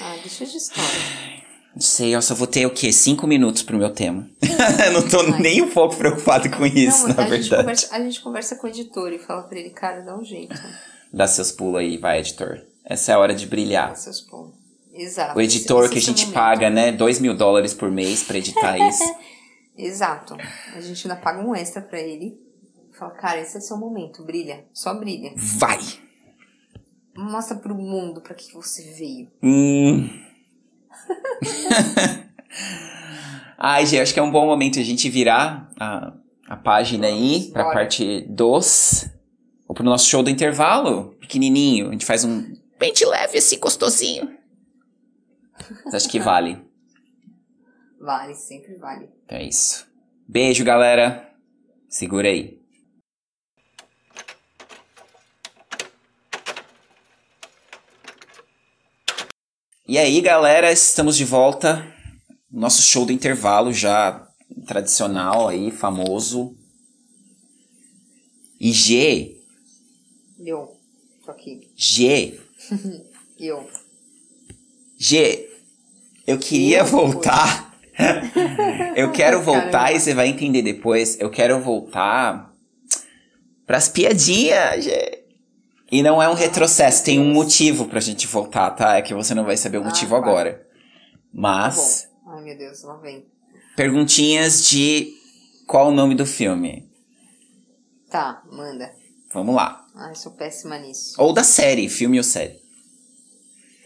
Ah, 0.00 0.16
deixa 0.22 0.46
de 0.46 0.56
história. 0.56 0.88
Não 1.74 1.82
sei, 1.82 2.14
eu 2.14 2.22
só 2.22 2.34
vou 2.34 2.46
ter 2.46 2.66
o 2.66 2.70
quê? 2.70 2.92
Cinco 2.92 3.26
minutos 3.26 3.62
pro 3.62 3.76
meu 3.76 3.90
tema. 3.90 4.28
não 4.92 5.08
tô 5.08 5.20
Ai. 5.20 5.40
nem 5.40 5.62
um 5.62 5.68
pouco 5.70 5.96
preocupado 5.96 6.48
com 6.50 6.64
isso, 6.66 7.08
não, 7.08 7.14
na 7.16 7.22
a, 7.24 7.26
gente 7.30 7.48
verdade. 7.50 7.62
conversa, 7.62 7.94
a 7.94 8.00
gente 8.00 8.20
conversa 8.20 8.56
com 8.56 8.66
o 8.66 8.70
editor 8.70 9.12
e 9.12 9.18
fala 9.18 9.42
pra 9.42 9.58
ele, 9.58 9.70
cara, 9.70 10.00
dá 10.00 10.16
um 10.16 10.24
jeito. 10.24 10.54
Dá 11.12 11.26
seus 11.26 11.52
pulos 11.52 11.80
aí, 11.80 11.96
vai, 11.96 12.18
editor. 12.20 12.60
Essa 12.84 13.12
é 13.12 13.14
a 13.14 13.18
hora 13.18 13.34
de 13.34 13.46
brilhar. 13.46 13.90
Dá 13.90 13.94
seus 13.94 14.20
pontos. 14.20 14.58
Exato. 14.92 15.38
O 15.38 15.40
editor 15.40 15.88
que 15.88 15.98
a 15.98 16.02
gente 16.02 16.22
momento. 16.22 16.34
paga, 16.34 16.70
né? 16.70 16.90
Dois 16.90 17.20
mil 17.20 17.36
dólares 17.36 17.74
por 17.74 17.90
mês 17.90 18.22
pra 18.24 18.38
editar 18.38 18.76
isso. 18.88 19.04
Exato. 19.78 20.36
A 20.74 20.80
gente 20.80 21.06
ainda 21.08 21.20
paga 21.20 21.40
um 21.40 21.54
extra 21.54 21.80
pra 21.80 22.00
ele. 22.00 22.36
Fala, 22.98 23.12
cara, 23.12 23.40
esse 23.40 23.54
é 23.54 23.58
o 23.60 23.62
seu 23.62 23.76
momento, 23.76 24.24
brilha. 24.24 24.66
Só 24.72 24.92
brilha. 24.92 25.32
Vai! 25.36 25.78
Mostra 27.16 27.56
pro 27.56 27.74
mundo 27.74 28.20
pra 28.20 28.34
que 28.34 28.52
você 28.52 28.92
veio. 28.92 29.30
Hum. 29.40 30.08
Ai, 33.56 33.86
gente, 33.86 34.00
acho 34.00 34.14
que 34.14 34.18
é 34.18 34.22
um 34.22 34.30
bom 34.32 34.46
momento 34.46 34.80
a 34.80 34.82
gente 34.82 35.08
virar 35.08 35.70
a, 35.78 36.12
a 36.48 36.56
página 36.56 37.06
aí 37.06 37.50
pra 37.52 37.64
Bora. 37.64 37.74
parte 37.74 38.22
dos. 38.28 39.08
Ou 39.68 39.74
pro 39.74 39.84
nosso 39.84 40.08
show 40.08 40.22
do 40.22 40.30
intervalo, 40.30 41.14
pequenininho. 41.20 41.88
A 41.88 41.92
gente 41.92 42.06
faz 42.06 42.24
um 42.24 42.56
de 42.94 43.04
leve, 43.04 43.38
assim, 43.38 43.58
gostosinho. 43.58 44.36
Mas 45.84 45.94
acho 45.94 46.08
que 46.08 46.18
vale. 46.18 46.64
Vale, 48.00 48.34
sempre 48.34 48.76
vale. 48.76 49.08
Então 49.24 49.38
é 49.38 49.44
isso. 49.44 49.86
Beijo, 50.26 50.64
galera. 50.64 51.32
Segura 51.88 52.28
aí. 52.28 52.57
E 59.88 59.96
aí, 59.96 60.20
galera, 60.20 60.70
estamos 60.70 61.16
de 61.16 61.24
volta. 61.24 61.86
Nosso 62.50 62.82
show 62.82 63.06
do 63.06 63.12
intervalo 63.12 63.72
já 63.72 64.26
tradicional 64.66 65.48
aí, 65.48 65.70
famoso. 65.70 66.54
E 68.60 68.70
G, 68.72 69.36
Eu. 70.40 70.76
Tô 71.24 71.30
aqui. 71.30 71.60
G, 71.76 72.38
Eu. 73.38 73.66
G, 74.98 75.48
eu 76.26 76.38
queria 76.38 76.78
Eu? 76.78 76.84
voltar. 76.86 77.72
eu 78.96 79.10
quero 79.12 79.40
voltar 79.44 79.70
Caramba. 79.70 79.92
e 79.92 80.00
você 80.00 80.12
vai 80.14 80.28
entender 80.28 80.62
depois. 80.62 81.18
Eu 81.20 81.30
quero 81.30 81.60
voltar 81.62 82.52
pras 83.66 83.88
piadinhas, 83.88 84.84
G. 84.84 85.24
E 85.90 86.02
não 86.02 86.22
é 86.22 86.28
um 86.28 86.34
retrocesso, 86.34 87.02
tem 87.04 87.18
um 87.18 87.32
motivo 87.32 87.86
pra 87.86 88.00
gente 88.00 88.26
voltar, 88.26 88.70
tá? 88.72 88.96
É 88.96 89.02
que 89.02 89.14
você 89.14 89.34
não 89.34 89.44
vai 89.44 89.56
saber 89.56 89.78
o 89.78 89.82
Ah, 89.82 89.84
motivo 89.86 90.10
vai. 90.10 90.20
agora. 90.20 90.54
Tá 90.54 90.66
Mas, 91.32 92.08
bom. 92.24 92.32
Ai, 92.32 92.44
meu 92.44 92.58
Deus, 92.58 92.82
lá 92.82 92.96
vem. 92.98 93.24
perguntinhas 93.74 94.68
de 94.68 95.14
qual 95.66 95.88
o 95.88 95.94
nome 95.94 96.14
do 96.14 96.26
filme? 96.26 96.86
Tá, 98.10 98.42
manda. 98.50 98.92
Vamos 99.32 99.54
lá. 99.54 99.84
Ai, 99.94 100.14
sou 100.14 100.32
péssima 100.32 100.78
nisso. 100.78 101.14
Ou 101.18 101.32
da 101.32 101.42
série, 101.44 101.88
filme 101.88 102.18
ou 102.18 102.24
série. 102.24 102.60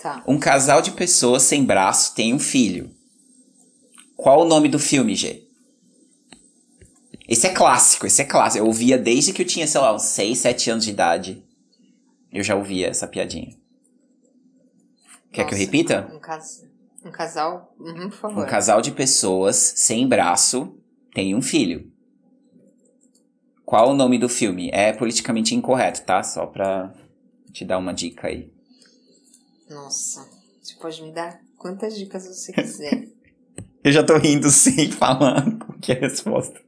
Tá. 0.01 0.23
Um 0.27 0.39
casal 0.39 0.83
de 0.83 0.91
pessoas 0.93 1.43
sem 1.43 1.65
braço 1.65 2.15
tem 2.15 2.35
um 2.35 2.39
filho. 2.39 2.91
Qual 4.17 4.41
o 4.43 4.45
nome 4.45 4.69
do 4.69 4.79
filme, 4.79 5.15
G? 5.15 5.45
Esse 7.29 7.47
é 7.47 7.51
clássico, 7.51 8.07
esse 8.07 8.21
é 8.23 8.25
clássico. 8.25 8.63
Eu 8.65 8.67
ouvia 8.67 8.99
desde 8.99 9.33
que 9.33 9.43
eu 9.43 9.47
tinha, 9.47 9.67
sei 9.67 9.81
lá, 9.81 9.95
uns 9.95 10.03
6, 10.03 10.39
7 10.39 10.71
anos 10.71 10.85
de 10.85 10.91
idade. 10.91 11.43
Eu 12.33 12.43
já 12.43 12.57
ouvia 12.57 12.89
essa 12.89 13.07
piadinha. 13.07 13.55
Quer 15.31 15.47
que 15.47 15.55
eu 15.55 15.59
repita? 15.59 16.11
Um, 16.13 16.19
cas... 16.19 16.67
um 17.05 17.11
casal. 17.11 17.75
Uhum, 17.79 18.09
por 18.11 18.19
favor. 18.19 18.45
Um 18.45 18.47
casal 18.47 18.81
de 18.81 18.91
pessoas 18.91 19.57
sem 19.57 20.09
braço 20.09 20.79
tem 21.15 21.35
um 21.35 21.43
filho. 21.43 21.91
Qual 23.65 23.91
o 23.91 23.95
nome 23.95 24.19
do 24.19 24.29
filme? 24.29 24.71
É 24.73 24.93
politicamente 24.93 25.55
incorreto, 25.55 26.05
tá? 26.05 26.23
Só 26.23 26.47
pra 26.47 26.93
te 27.53 27.65
dar 27.65 27.79
uma 27.79 27.93
dica 27.95 28.29
aí. 28.29 28.53
Nossa. 29.69 30.29
Você 30.63 30.75
pode 30.77 31.03
me 31.03 31.13
dar 31.13 31.41
quantas 31.57 31.97
dicas 31.97 32.27
você 32.27 32.53
quiser. 32.53 33.09
Eu 33.83 33.91
já 33.91 34.05
tô 34.05 34.17
rindo 34.17 34.49
sem 34.49 34.91
falar 34.93 35.45
o 35.69 35.73
que 35.81 35.93
é 35.93 35.97
a 35.97 36.01
resposta. 36.01 36.61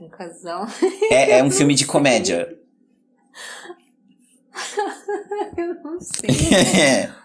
Um 0.00 0.08
casal. 0.08 0.66
É, 1.10 1.38
é 1.38 1.42
um 1.42 1.50
filme 1.50 1.74
de 1.74 1.86
comédia. 1.86 2.58
Eu 5.56 5.74
não 5.82 6.00
sei. 6.00 6.30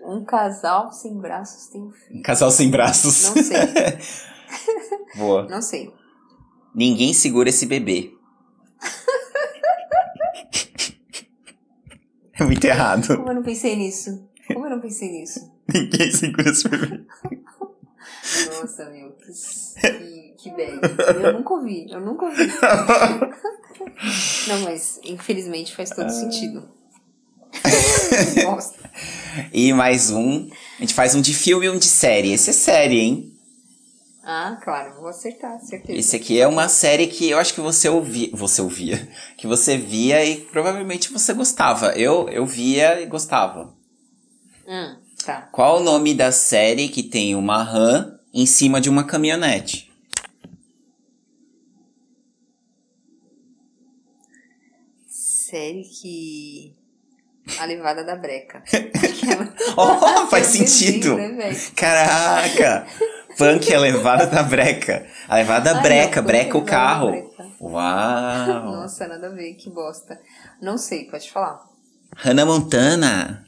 Um 0.00 0.24
casal 0.24 0.90
sem 0.90 1.18
braços 1.18 1.66
tem 1.66 1.82
um 1.82 1.90
filho. 1.90 2.22
Casal 2.22 2.50
sem 2.50 2.70
braços. 2.70 3.24
Não 3.24 3.42
sei. 3.42 3.58
Boa. 5.16 5.46
Não 5.48 5.60
sei. 5.60 5.92
Ninguém 6.74 7.12
segura 7.12 7.50
esse 7.50 7.66
bebê. 7.66 8.14
É 12.32 12.44
muito 12.44 12.64
errado. 12.64 13.16
Como 13.16 13.28
eu 13.28 13.34
não 13.34 13.42
pensei 13.42 13.74
nisso? 13.74 14.30
Como 14.46 14.64
eu 14.64 14.70
não 14.70 14.80
pensei 14.80 15.10
nisso? 15.10 15.52
Ninguém 15.74 16.10
segura 16.12 16.50
esse 16.50 16.68
bebê. 16.68 17.04
Nossa, 18.60 18.88
meu, 18.90 19.12
que, 19.12 19.32
que, 20.38 20.50
velho. 20.50 20.80
Eu 21.22 21.32
nunca 21.34 21.54
ouvi, 21.54 21.90
eu 21.90 22.00
nunca 22.00 22.26
ouvi. 22.26 22.46
Não, 24.46 24.60
mas 24.60 25.00
infelizmente 25.04 25.74
faz 25.74 25.90
todo 25.90 26.08
sentido. 26.10 26.68
Bosta. 28.44 28.90
E 29.52 29.72
mais 29.72 30.10
um. 30.10 30.48
A 30.78 30.80
gente 30.80 30.94
faz 30.94 31.14
um 31.14 31.20
de 31.20 31.34
filme 31.34 31.66
e 31.66 31.70
um 31.70 31.76
de 31.76 31.86
série. 31.86 32.32
Esse 32.32 32.50
é 32.50 32.52
série, 32.52 33.00
hein? 33.00 33.34
Ah, 34.22 34.58
claro, 34.62 35.00
vou 35.00 35.08
acertar, 35.08 35.58
certeza. 35.60 35.98
Esse 35.98 36.16
aqui 36.16 36.38
é 36.38 36.46
uma 36.46 36.68
série 36.68 37.06
que 37.06 37.30
eu 37.30 37.38
acho 37.38 37.54
que 37.54 37.60
você 37.60 37.88
ouvia. 37.88 38.30
Você 38.34 38.60
ouvia. 38.60 39.08
Que 39.36 39.46
você 39.46 39.76
via 39.76 40.24
e 40.24 40.36
provavelmente 40.36 41.10
você 41.10 41.32
gostava. 41.32 41.92
Eu, 41.92 42.28
eu 42.28 42.46
via 42.46 43.00
e 43.00 43.06
gostava. 43.06 43.74
Hum, 44.66 44.96
tá. 45.24 45.48
Qual 45.50 45.78
o 45.78 45.82
nome 45.82 46.14
da 46.14 46.30
série 46.30 46.88
que 46.88 47.02
tem 47.02 47.34
uma 47.34 47.62
rã 47.62 48.18
em 48.32 48.44
cima 48.44 48.80
de 48.80 48.90
uma 48.90 49.04
caminhonete? 49.04 49.87
Série 55.48 55.84
que. 55.84 56.76
A 57.58 57.64
levada 57.64 58.04
da 58.04 58.16
breca. 58.16 58.62
Aquela- 58.68 59.54
Oh, 59.76 60.26
faz 60.26 60.46
sentido! 60.48 61.16
né? 61.16 61.50
Caraca! 61.74 62.86
Punk 63.38 63.72
é 63.72 63.76
a 63.76 63.80
levada 63.80 64.26
da 64.26 64.42
breca. 64.42 65.06
A 65.26 65.36
levada 65.36 65.72
da 65.72 65.80
breca, 65.80 66.20
não, 66.20 66.26
breca 66.26 66.58
o 66.58 66.62
é 66.62 66.64
carro. 66.64 67.10
breca. 67.12 67.46
Uau! 67.60 68.62
Nossa, 68.72 69.08
nada 69.08 69.28
a 69.28 69.30
ver, 69.30 69.54
que 69.54 69.70
bosta. 69.70 70.20
Não 70.60 70.76
sei, 70.76 71.08
pode 71.10 71.30
falar. 71.30 71.64
Hannah 72.16 72.44
Montana. 72.44 73.46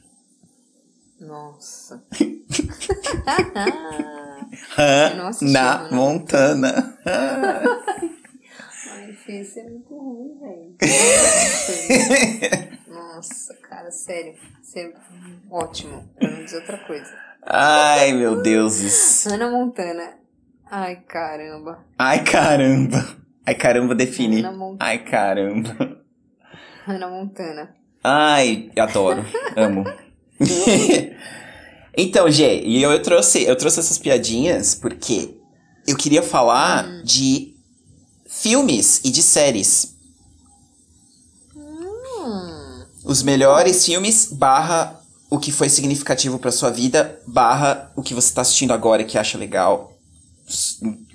Nossa. 1.19 2.03
Hannah. 4.75 5.87
Montana. 5.91 6.97
Isso 9.27 9.59
é 9.59 9.63
muito 9.63 9.93
ruim, 9.93 10.39
velho. 10.39 10.75
Nossa, 12.87 13.53
cara, 13.55 13.91
sério. 13.91 14.33
Isso 14.61 14.79
é 14.79 14.93
ótimo, 15.49 16.03
pra 16.17 16.29
não 16.29 16.43
dizer 16.43 16.57
outra 16.57 16.77
coisa. 16.79 17.11
Ai, 17.43 18.13
meu 18.13 18.41
Deus. 18.41 19.25
Hannah 19.25 19.49
Montana. 19.51 20.13
Ai, 20.69 20.97
caramba. 21.07 21.85
Ai, 21.97 22.23
caramba. 22.23 23.17
Ai, 23.45 23.55
caramba 23.55 23.95
define. 23.95 24.43
Ai, 24.79 25.03
caramba. 25.03 26.01
Hannah 26.85 27.09
Montana. 27.09 27.75
Ai, 28.03 28.71
adoro. 28.77 29.25
Amo. 29.55 29.83
então, 31.97 32.29
Gê, 32.31 32.61
e 32.61 32.81
eu, 32.81 32.91
eu 32.91 33.01
trouxe, 33.01 33.43
eu 33.43 33.55
trouxe 33.55 33.79
essas 33.79 33.97
piadinhas 33.97 34.75
porque 34.75 35.37
eu 35.87 35.95
queria 35.97 36.23
falar 36.23 36.85
Hum. 36.85 37.03
de 37.03 37.50
filmes 38.41 39.01
e 39.03 39.09
de 39.11 39.21
séries. 39.21 39.93
Os 43.03 43.23
melhores 43.23 43.85
filmes 43.85 44.29
barra 44.31 44.99
o 45.29 45.39
que 45.39 45.51
foi 45.51 45.69
significativo 45.69 46.37
pra 46.37 46.51
sua 46.51 46.69
vida 46.69 47.19
barra 47.25 47.91
o 47.95 48.01
que 48.01 48.13
você 48.13 48.33
tá 48.33 48.41
assistindo 48.41 48.73
agora 48.73 49.01
e 49.01 49.05
que 49.05 49.17
acha 49.17 49.37
legal. 49.37 49.93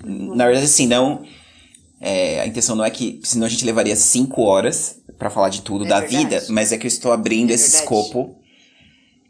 Na 0.03 0.45
verdade, 0.45 0.65
assim, 0.65 0.87
não. 0.87 1.23
é, 2.01 2.41
a 2.41 2.47
intenção 2.47 2.75
não 2.75 2.83
é 2.83 2.89
que. 2.89 3.19
Senão 3.23 3.45
a 3.45 3.49
gente 3.49 3.63
levaria 3.65 3.95
cinco 3.95 4.41
horas 4.43 4.99
pra 5.17 5.29
falar 5.29 5.49
de 5.49 5.61
tudo 5.61 5.85
É 5.85 5.87
da 5.87 5.99
verdade. 5.99 6.17
vida, 6.23 6.45
mas 6.49 6.71
é 6.71 6.77
que 6.77 6.85
eu 6.85 6.89
estou 6.89 7.11
abrindo 7.11 7.51
É 7.51 7.53
esse 7.53 7.71
verdade. 7.71 7.83
escopo. 7.83 8.35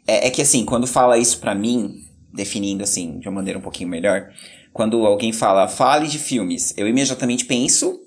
É, 0.06 0.28
é 0.28 0.30
que 0.30 0.40
assim, 0.42 0.64
quando 0.64 0.86
fala 0.86 1.18
isso 1.18 1.38
pra 1.38 1.54
mim, 1.54 2.04
definindo 2.32 2.82
assim, 2.82 3.18
de 3.18 3.28
uma 3.28 3.36
maneira 3.36 3.58
um 3.58 3.62
pouquinho 3.62 3.88
melhor, 3.90 4.30
quando 4.78 5.04
alguém 5.04 5.32
fala, 5.32 5.66
fale 5.66 6.06
de 6.06 6.20
filmes, 6.20 6.72
eu 6.76 6.86
imediatamente 6.86 7.44
penso, 7.46 8.00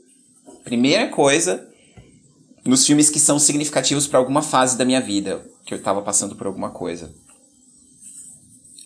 primeira 0.64 1.10
coisa, 1.10 1.68
nos 2.64 2.86
filmes 2.86 3.10
que 3.10 3.20
são 3.20 3.38
significativos 3.38 4.08
pra 4.08 4.18
alguma 4.18 4.42
fase 4.42 4.78
da 4.78 4.86
minha 4.86 5.02
vida, 5.02 5.46
que 5.66 5.74
eu 5.74 5.84
tava 5.84 6.02
passando 6.02 6.34
por 6.34 6.48
alguma 6.48 6.70
coisa. 6.70 7.14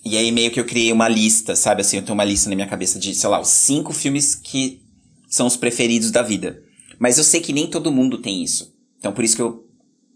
E 0.04 0.18
aí 0.18 0.32
meio 0.32 0.50
que 0.50 0.60
eu 0.60 0.66
criei 0.66 0.92
uma 0.92 1.08
lista, 1.08 1.56
sabe? 1.56 1.82
Assim, 1.82 1.98
eu 1.98 2.02
tenho 2.02 2.16
uma 2.16 2.24
lista 2.26 2.50
na 2.50 2.56
minha 2.56 2.68
cabeça 2.68 2.98
de, 2.98 3.14
sei 3.14 3.30
lá, 3.30 3.40
os 3.40 3.50
cinco 3.50 3.94
filmes 3.94 4.34
que 4.34 4.82
são 5.30 5.46
os 5.46 5.56
preferidos 5.56 6.10
da 6.10 6.24
vida. 6.24 6.64
Mas 6.98 7.20
eu 7.20 7.24
sei 7.24 7.40
que 7.40 7.54
nem 7.54 7.68
todo 7.70 7.92
mundo 7.92 8.18
tem 8.20 8.44
isso. 8.44 8.74
Então 8.98 9.14
por 9.14 9.24
isso 9.24 9.36
que 9.36 9.44
eu 9.44 9.64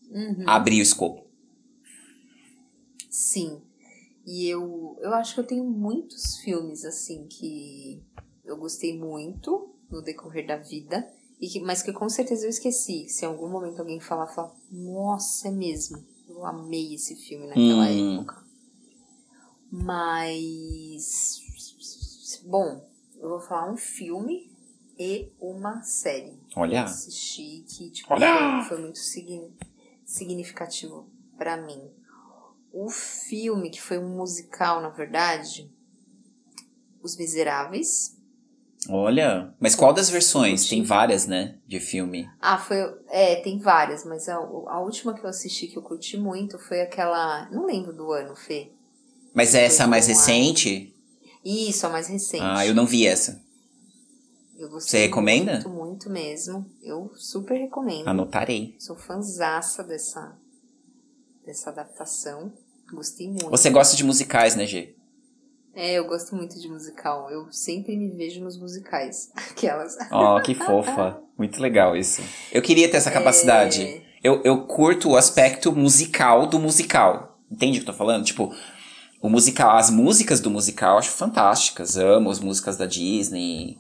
Uhum. 0.10 0.44
abri 0.48 0.80
o 0.80 0.82
escopo. 0.82 1.24
Sim. 3.12 3.60
E 4.32 4.48
eu, 4.48 4.96
eu 5.02 5.12
acho 5.16 5.34
que 5.34 5.40
eu 5.40 5.48
tenho 5.48 5.64
muitos 5.64 6.38
filmes, 6.38 6.86
assim, 6.86 7.26
que 7.26 8.00
eu 8.46 8.58
gostei 8.58 8.96
muito 8.96 9.74
no 9.90 10.04
decorrer 10.04 10.46
da 10.46 10.56
vida, 10.56 11.12
e 11.42 11.48
que, 11.48 11.60
mas 11.60 11.82
que 11.82 11.92
com 11.92 12.08
certeza 12.08 12.46
eu 12.46 12.50
esqueci. 12.52 13.10
Se 13.10 13.26
em 13.26 13.28
algum 13.28 13.50
momento 13.50 13.80
alguém 13.80 14.00
falar, 14.00 14.28
falar, 14.28 14.54
nossa, 14.72 15.48
é 15.48 15.52
mesmo. 15.52 15.98
Eu 16.28 16.46
amei 16.46 16.94
esse 16.94 17.16
filme 17.16 17.48
naquela 17.48 17.90
Hum. 17.90 18.18
época. 18.20 18.46
Mas. 19.72 21.42
Bom, 22.46 22.88
eu 23.20 23.30
vou 23.30 23.40
falar 23.40 23.72
um 23.74 23.78
filme 23.78 24.52
e 25.00 25.32
uma 25.42 25.82
série. 25.82 26.40
Olha. 26.56 26.78
Eu 26.82 26.84
assisti 26.84 27.66
que 27.68 27.90
tipo, 27.90 28.14
Olha! 28.14 28.62
foi, 28.62 28.70
foi 28.70 28.82
muito 28.84 29.00
signi- 29.00 29.58
significativo 30.06 31.08
pra 31.36 31.58
mim. 31.58 31.90
O 32.72 32.90
filme, 32.90 33.70
que 33.70 33.82
foi 33.82 33.98
um 33.98 34.16
musical, 34.16 34.82
na 34.82 34.90
verdade, 34.90 35.72
Os 37.02 37.18
Miseráveis. 37.18 38.18
Olha. 38.88 39.54
Mas 39.60 39.76
qual 39.76 39.92
das 39.92 40.10
versões? 40.10 40.68
Tem 40.68 40.84
várias, 40.84 41.26
né? 41.26 41.58
De 41.68 41.80
filme. 41.80 42.30
Ah, 42.40 42.58
foi. 42.58 42.78
É, 43.10 43.38
tem 43.38 43.60
várias, 43.60 44.06
mas 44.06 44.30
a, 44.30 44.36
a 44.36 44.80
última 44.80 45.14
que 45.14 45.24
eu 45.24 45.30
assisti 45.30 45.68
que 45.68 45.78
eu 45.78 45.82
curti 45.82 46.18
muito 46.18 46.58
foi 46.58 46.82
aquela. 46.82 47.50
Não 47.52 47.66
lembro 47.66 47.92
do 47.92 48.12
ano, 48.12 48.36
Fê. 48.36 48.72
Mas 49.34 49.54
é 49.54 49.66
essa 49.66 49.86
mais 49.86 50.08
recente? 50.08 50.96
Isso, 51.44 51.86
a 51.86 51.90
mais 51.90 52.08
recente. 52.08 52.44
Ah, 52.44 52.66
eu 52.66 52.74
não 52.74 52.86
vi 52.86 53.06
essa. 53.06 53.42
Você 54.72 55.00
recomenda? 55.00 55.54
Muito, 55.54 55.70
muito 55.70 56.10
mesmo. 56.10 56.66
Eu 56.84 57.12
super 57.16 57.58
recomendo. 57.58 58.08
Anotarei. 58.08 58.76
Sou 58.78 58.96
fanzaça 58.96 59.84
dessa, 59.84 60.38
dessa 61.50 61.72
adaptação. 61.72 62.54
Gostei 62.94 63.28
muito. 63.28 63.50
Você 63.50 63.72
gosta 63.72 63.98
de 63.98 64.04
musicais, 64.04 64.56
né, 64.56 64.68
G? 64.68 64.96
É, 65.76 65.94
eu 65.94 66.06
gosto 66.06 66.36
muito 66.36 66.60
de 66.60 66.68
musical. 66.70 67.30
Eu 67.32 67.52
sempre 67.52 67.98
me 67.98 68.10
vejo 68.10 68.40
nos 68.44 68.58
musicais. 68.60 69.32
Aquelas. 69.50 69.98
Ó, 70.12 70.40
que 70.42 70.54
fofa. 70.54 71.20
Muito 71.38 71.60
legal 71.60 71.98
isso. 71.98 72.22
Eu 72.52 72.62
queria 72.62 72.90
ter 72.90 72.98
essa 72.98 73.10
capacidade. 73.12 73.84
É, 73.84 74.02
Eu, 74.24 74.44
eu 74.44 74.66
curto 74.68 75.10
o 75.10 75.18
aspecto 75.18 75.72
musical 75.72 76.46
do 76.46 76.60
musical. 76.60 77.40
Entende 77.52 77.80
o 77.80 77.84
que 77.84 77.90
eu 77.90 77.94
tô 77.94 77.98
falando? 77.98 78.26
Tipo, 78.26 78.54
o 79.22 79.30
musical, 79.30 79.76
as 79.76 79.90
músicas 79.90 80.40
do 80.40 80.52
musical 80.52 80.94
eu 80.94 81.00
acho 81.00 81.10
fantásticas. 81.12 81.98
Amo 81.98 82.30
as 82.30 82.40
músicas 82.40 82.78
da 82.78 82.86
Disney. 82.86 83.78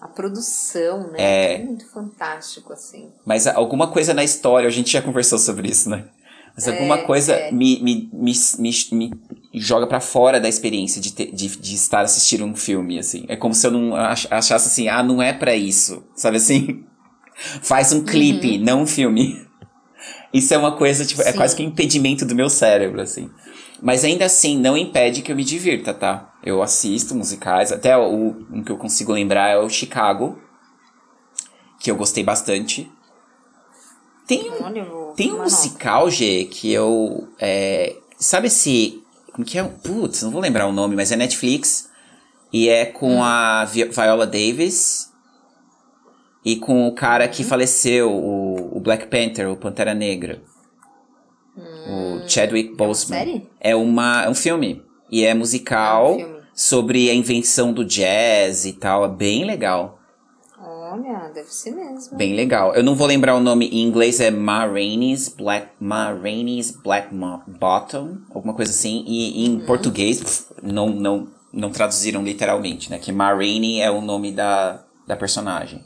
a 0.00 0.06
produção, 0.06 1.10
né? 1.10 1.18
É. 1.18 1.54
É 1.54 1.64
muito 1.64 1.88
fantástico, 1.90 2.72
assim. 2.72 3.10
Mas 3.24 3.46
alguma 3.48 3.90
coisa 3.90 4.14
na 4.14 4.22
história, 4.22 4.68
a 4.68 4.72
gente 4.72 4.92
já 4.92 5.02
conversou 5.02 5.38
sobre 5.38 5.68
isso, 5.68 5.88
né? 5.90 6.08
Mas 6.54 6.68
alguma 6.68 6.96
É, 6.96 7.02
coisa 7.02 7.32
é. 7.34 7.50
me, 7.50 7.80
me, 7.82 8.10
me, 8.12 8.32
me, 8.58 8.72
me 8.92 9.10
joga 9.54 9.86
pra 9.86 10.00
fora 10.00 10.38
da 10.40 10.48
experiência 10.48 11.00
de, 11.00 11.12
ter, 11.12 11.32
de, 11.32 11.48
de 11.48 11.74
estar 11.74 12.02
assistindo 12.02 12.44
um 12.44 12.54
filme, 12.54 12.98
assim. 12.98 13.24
É 13.28 13.36
como 13.36 13.54
se 13.54 13.66
eu 13.66 13.70
não 13.70 13.94
ach- 13.96 14.26
achasse 14.30 14.68
assim, 14.68 14.88
ah, 14.88 15.02
não 15.02 15.22
é 15.22 15.32
pra 15.32 15.54
isso. 15.54 16.04
Sabe 16.14 16.36
assim? 16.36 16.84
Faz 17.62 17.92
um 17.92 18.04
clipe, 18.04 18.58
não 18.58 18.82
um 18.82 18.86
filme. 18.86 19.40
Isso 20.32 20.52
é 20.54 20.58
uma 20.58 20.72
coisa, 20.76 21.04
tipo, 21.04 21.20
é 21.22 21.32
Sim. 21.32 21.36
quase 21.36 21.54
que 21.54 21.62
um 21.62 21.66
impedimento 21.66 22.24
do 22.24 22.34
meu 22.34 22.48
cérebro, 22.48 23.00
assim. 23.02 23.30
Mas 23.82 24.02
ainda 24.04 24.24
assim, 24.24 24.58
não 24.58 24.76
impede 24.78 25.20
que 25.22 25.30
eu 25.30 25.36
me 25.36 25.44
divirta, 25.44 25.92
tá? 25.92 26.32
Eu 26.42 26.62
assisto 26.62 27.14
musicais, 27.14 27.70
até 27.70 27.96
o 27.96 28.34
um 28.50 28.62
que 28.64 28.72
eu 28.72 28.78
consigo 28.78 29.12
lembrar 29.12 29.48
é 29.50 29.58
o 29.58 29.68
Chicago, 29.68 30.38
que 31.78 31.90
eu 31.90 31.96
gostei 31.96 32.24
bastante. 32.24 32.90
Tem 34.38 34.50
um 34.50 34.64
Olha, 34.64 34.86
tem 35.16 35.32
um 35.32 35.38
musical, 35.42 36.10
G, 36.10 36.44
que 36.46 36.72
eu. 36.72 37.28
é, 37.38 37.96
sabe 38.18 38.46
esse. 38.46 39.02
Como 39.32 39.46
que 39.46 39.58
é? 39.58 39.62
Putz, 39.64 40.22
não 40.22 40.30
vou 40.30 40.40
lembrar 40.40 40.66
o 40.66 40.72
nome, 40.72 40.94
mas 40.96 41.10
é 41.12 41.16
Netflix. 41.16 41.88
E 42.52 42.68
é 42.68 42.84
com 42.84 43.16
Hum. 43.16 43.22
a 43.22 43.64
Vi- 43.64 43.84
Viola 43.88 44.26
Davis. 44.26 45.10
E 46.44 46.56
com 46.56 46.86
o 46.88 46.92
cara 46.94 47.28
que 47.28 47.44
faleceu, 47.44 48.10
o, 48.12 48.76
o 48.76 48.80
Black 48.80 49.06
Panther, 49.06 49.48
o 49.50 49.56
Pantera 49.56 49.94
Negra. 49.94 50.42
o 51.56 52.28
Chadwick 52.28 52.74
Boseman. 52.74 53.18
Hum. 53.20 53.24
série? 53.24 53.48
É, 53.60 53.76
uma, 53.76 54.24
é 54.24 54.28
um 54.28 54.34
filme. 54.34 54.82
E 55.10 55.24
é 55.24 55.34
musical 55.34 56.18
É 56.18 56.24
um 56.26 56.40
sobre 56.54 57.10
a 57.10 57.14
invenção 57.14 57.72
do 57.72 57.84
jazz 57.84 58.64
e 58.64 58.72
tal. 58.72 59.04
É 59.04 59.08
bem 59.08 59.44
legal. 59.44 59.98
Olha, 60.92 61.30
deve 61.34 61.48
ser 61.52 61.70
mesmo. 61.72 62.16
Bem 62.16 62.34
legal. 62.34 62.74
Eu 62.74 62.82
não 62.82 62.94
vou 62.94 63.06
lembrar 63.06 63.34
o 63.34 63.40
nome 63.40 63.66
em 63.68 63.82
inglês, 63.82 64.20
é 64.20 64.30
Ma 64.30 64.66
Rainey's 64.66 65.28
Black, 65.28 65.68
Ma 65.80 66.12
Rainey's 66.12 66.70
Black 66.70 67.14
Mo- 67.14 67.42
Bottom, 67.46 68.18
alguma 68.34 68.52
coisa 68.54 68.70
assim. 68.72 69.02
E 69.06 69.46
em 69.46 69.60
português, 69.60 70.20
pff, 70.20 70.44
não, 70.62 70.88
não, 70.90 71.28
não 71.52 71.70
traduziram 71.70 72.22
literalmente, 72.22 72.90
né? 72.90 72.98
Que 72.98 73.10
Ma 73.12 73.32
Rainey 73.32 73.80
é 73.80 73.90
o 73.90 74.00
nome 74.00 74.32
da, 74.32 74.84
da 75.06 75.16
personagem. 75.16 75.82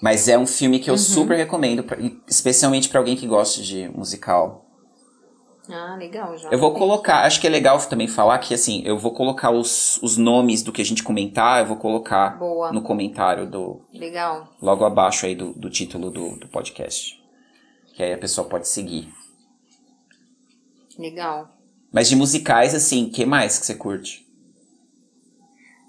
Mas 0.00 0.26
é 0.26 0.36
um 0.38 0.46
filme 0.46 0.78
que 0.80 0.90
eu 0.90 0.96
super 0.98 1.36
recomendo, 1.36 1.82
pra- 1.84 1.98
especialmente 2.28 2.88
pra 2.88 2.98
alguém 2.98 3.14
que 3.16 3.26
gosta 3.26 3.62
de 3.62 3.88
musical. 3.94 4.66
Ah, 5.70 5.94
legal, 5.96 6.36
já. 6.36 6.50
Eu 6.50 6.58
vou 6.58 6.74
colocar, 6.74 7.24
acho 7.24 7.40
que 7.40 7.46
é 7.46 7.50
legal 7.50 7.78
também 7.86 8.08
falar 8.08 8.38
que 8.38 8.52
assim, 8.52 8.82
eu 8.84 8.98
vou 8.98 9.12
colocar 9.12 9.50
os, 9.50 10.00
os 10.02 10.16
nomes 10.16 10.62
do 10.62 10.72
que 10.72 10.82
a 10.82 10.84
gente 10.84 11.02
comentar, 11.04 11.60
eu 11.60 11.66
vou 11.66 11.76
colocar 11.76 12.36
Boa. 12.38 12.72
no 12.72 12.82
comentário 12.82 13.48
do, 13.48 13.80
Legal. 13.92 14.48
logo 14.60 14.84
abaixo 14.84 15.24
aí 15.24 15.36
do, 15.36 15.52
do 15.52 15.70
título 15.70 16.10
do, 16.10 16.36
do 16.36 16.48
podcast. 16.48 17.22
Que 17.94 18.02
aí 18.02 18.12
a 18.12 18.18
pessoa 18.18 18.48
pode 18.48 18.66
seguir. 18.66 19.12
Legal. 20.98 21.48
Mas 21.92 22.08
de 22.08 22.16
musicais, 22.16 22.74
assim, 22.74 23.08
que 23.08 23.24
mais 23.24 23.58
que 23.58 23.66
você 23.66 23.74
curte? 23.74 24.26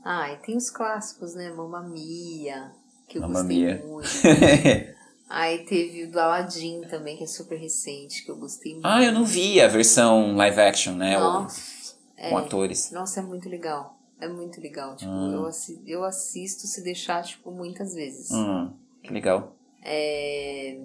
Ah, 0.06 0.32
e 0.34 0.38
tem 0.38 0.56
os 0.58 0.70
clássicos, 0.70 1.34
né? 1.34 1.50
Mamma 1.52 1.82
Mia, 1.82 2.72
que 3.08 3.18
eu 3.18 3.22
Mamma 3.22 3.40
gostei 3.40 3.58
Mia. 3.58 3.84
muito. 3.86 4.08
Aí 5.30 5.66
teve 5.66 6.04
o 6.04 6.12
do 6.12 6.20
Aladdin 6.20 6.82
também, 6.82 7.18
que 7.18 7.24
é 7.24 7.28
super 7.28 7.58
recente, 7.58 8.24
que 8.24 8.30
eu 8.30 8.36
gostei 8.38 8.74
muito. 8.74 8.86
ah, 8.86 9.04
eu 9.04 9.12
não 9.12 9.26
vi 9.26 9.60
a 9.62 9.68
versão 9.68 10.36
live 10.36 10.60
action, 10.62 10.94
né? 10.94 11.18
o- 11.18 11.22
Nossa, 11.22 11.96
com 12.16 12.40
é. 12.40 12.42
atores. 12.44 12.92
Nossa, 12.92 13.20
é 13.20 13.24
muito 13.24 13.50
legal. 13.50 13.98
É 14.20 14.28
muito 14.28 14.62
legal. 14.62 14.96
Tipo, 14.96 15.12
Ah. 15.12 15.32
eu, 15.34 15.46
assi 15.46 15.82
eu 15.88 16.04
assisto 16.04 16.68
se 16.68 16.82
deixar, 16.84 17.24
tipo, 17.24 17.52
muitas 17.52 17.94
vezes. 17.94 18.32
Hum, 18.32 18.72
que 19.02 19.12
legal. 19.12 19.56
É... 19.84 20.80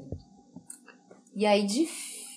E 1.35 1.47
aí 1.47 1.67
de. 1.67 1.89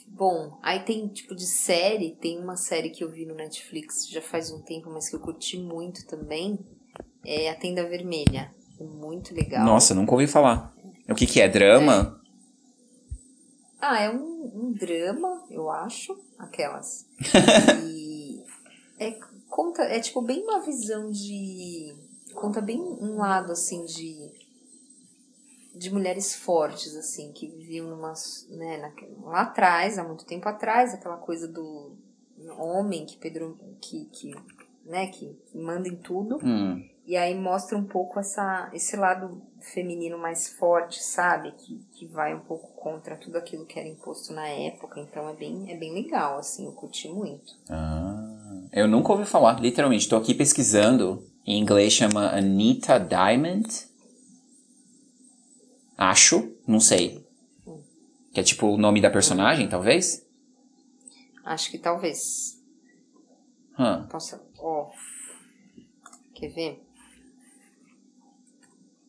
Bom, 0.08 0.58
aí 0.62 0.82
tem 0.82 1.08
tipo 1.08 1.34
de 1.34 1.45
série, 1.47 2.12
tem 2.12 2.38
uma 2.38 2.58
série 2.58 2.89
que 2.89 3.04
eu 3.04 3.10
vi 3.10 3.26
no 3.26 3.34
Netflix 3.34 4.08
já 4.10 4.22
faz 4.22 4.52
um 4.52 4.60
tempo, 4.62 4.89
mas 4.91 5.08
que 5.10 5.16
eu 5.16 5.20
curti 5.20 5.58
muito 5.58 6.06
também. 6.06 6.60
É 7.26 7.49
A 7.49 7.56
Tenda 7.56 7.88
Vermelha. 7.88 8.52
É 8.80 8.84
muito 8.84 9.34
legal. 9.34 9.64
Nossa, 9.66 9.95
nunca 9.95 10.12
ouvi 10.12 10.28
falar. 10.28 10.74
O 11.12 11.16
que 11.16 11.26
que 11.26 11.41
é? 11.41 11.47
Drama? 11.49 12.20
Ah, 13.80 13.99
é 14.01 14.09
um, 14.09 14.51
um 14.68 14.72
drama, 14.74 15.43
eu 15.49 15.70
acho, 15.70 16.18
aquelas. 16.38 17.05
e 17.84 18.43
é, 18.99 19.12
conta, 19.49 19.84
é 19.84 19.99
tipo 19.99 20.22
bem 20.22 20.43
uma 20.43 20.62
visão 20.62 21.09
de. 21.12 21.95
Conta 22.34 22.62
bem 22.62 22.80
um 22.80 23.18
lado 23.18 23.51
assim 23.51 23.84
de. 23.86 24.32
De 25.74 25.91
mulheres 25.91 26.36
fortes, 26.36 26.95
assim, 26.95 27.32
que 27.32 27.47
viviam 27.47 27.88
numa. 27.89 28.14
Né, 28.49 28.78
na- 28.78 29.30
lá 29.30 29.41
atrás, 29.41 29.97
há 29.97 30.03
muito 30.03 30.26
tempo 30.26 30.47
atrás, 30.47 30.93
aquela 30.93 31.18
coisa 31.18 31.47
do 31.47 31.95
homem 32.57 33.05
que 33.05 33.18
Pedro. 33.18 33.57
que, 33.82 34.05
que, 34.05 34.32
né, 34.86 35.07
que, 35.07 35.34
que 35.47 35.57
manda 35.57 35.88
em 35.88 35.95
tudo. 35.95 36.38
Hum, 36.43 36.86
E 37.05 37.16
aí 37.18 37.34
mostra 37.34 37.78
um 37.78 37.86
pouco 37.86 38.20
essa, 38.20 38.70
esse 38.74 38.95
lado 38.97 39.41
feminino 39.62 40.18
mais 40.18 40.47
forte, 40.47 41.01
sabe? 41.01 41.51
Que, 41.51 41.80
que 41.93 42.05
vai 42.07 42.34
um 42.34 42.39
pouco 42.39 42.68
contra 42.76 43.16
tudo 43.16 43.38
aquilo 43.38 43.66
que 43.66 43.80
era 43.80 43.88
imposto 43.88 44.34
na 44.34 44.47
época. 44.47 44.99
Então 44.99 45.30
é 45.30 45.34
bem, 45.34 45.72
é 45.72 45.78
bem 45.78 45.93
legal, 45.93 46.38
assim, 46.38 46.66
eu 46.66 46.72
curti 46.74 47.07
muito. 47.07 47.53
Ah, 47.70 48.68
eu 48.74 48.88
nunca 48.88 49.12
ouvi 49.12 49.26
falar, 49.26 49.59
literalmente. 49.59 50.03
Estou 50.03 50.20
aqui 50.20 50.34
pesquisando. 50.34 51.26
Em 51.45 51.59
inglês 51.59 51.93
chama 51.93 52.30
Anita 52.30 52.99
Diamond. 52.99 53.68
Acho, 55.97 56.55
não 56.68 56.80
sei. 56.80 57.26
Que 58.34 58.39
é 58.39 58.43
tipo 58.43 58.68
o 58.68 58.78
nome 58.78 59.01
da 59.01 59.09
personagem, 59.09 59.68
talvez? 59.68 60.26
Acho 61.43 61.70
que 61.70 61.78
talvez. 61.78 62.57
Hum. 63.78 64.07
Posso. 64.07 64.39
Ó. 64.59 64.89
Quer 66.34 66.49
ver? 66.49 66.84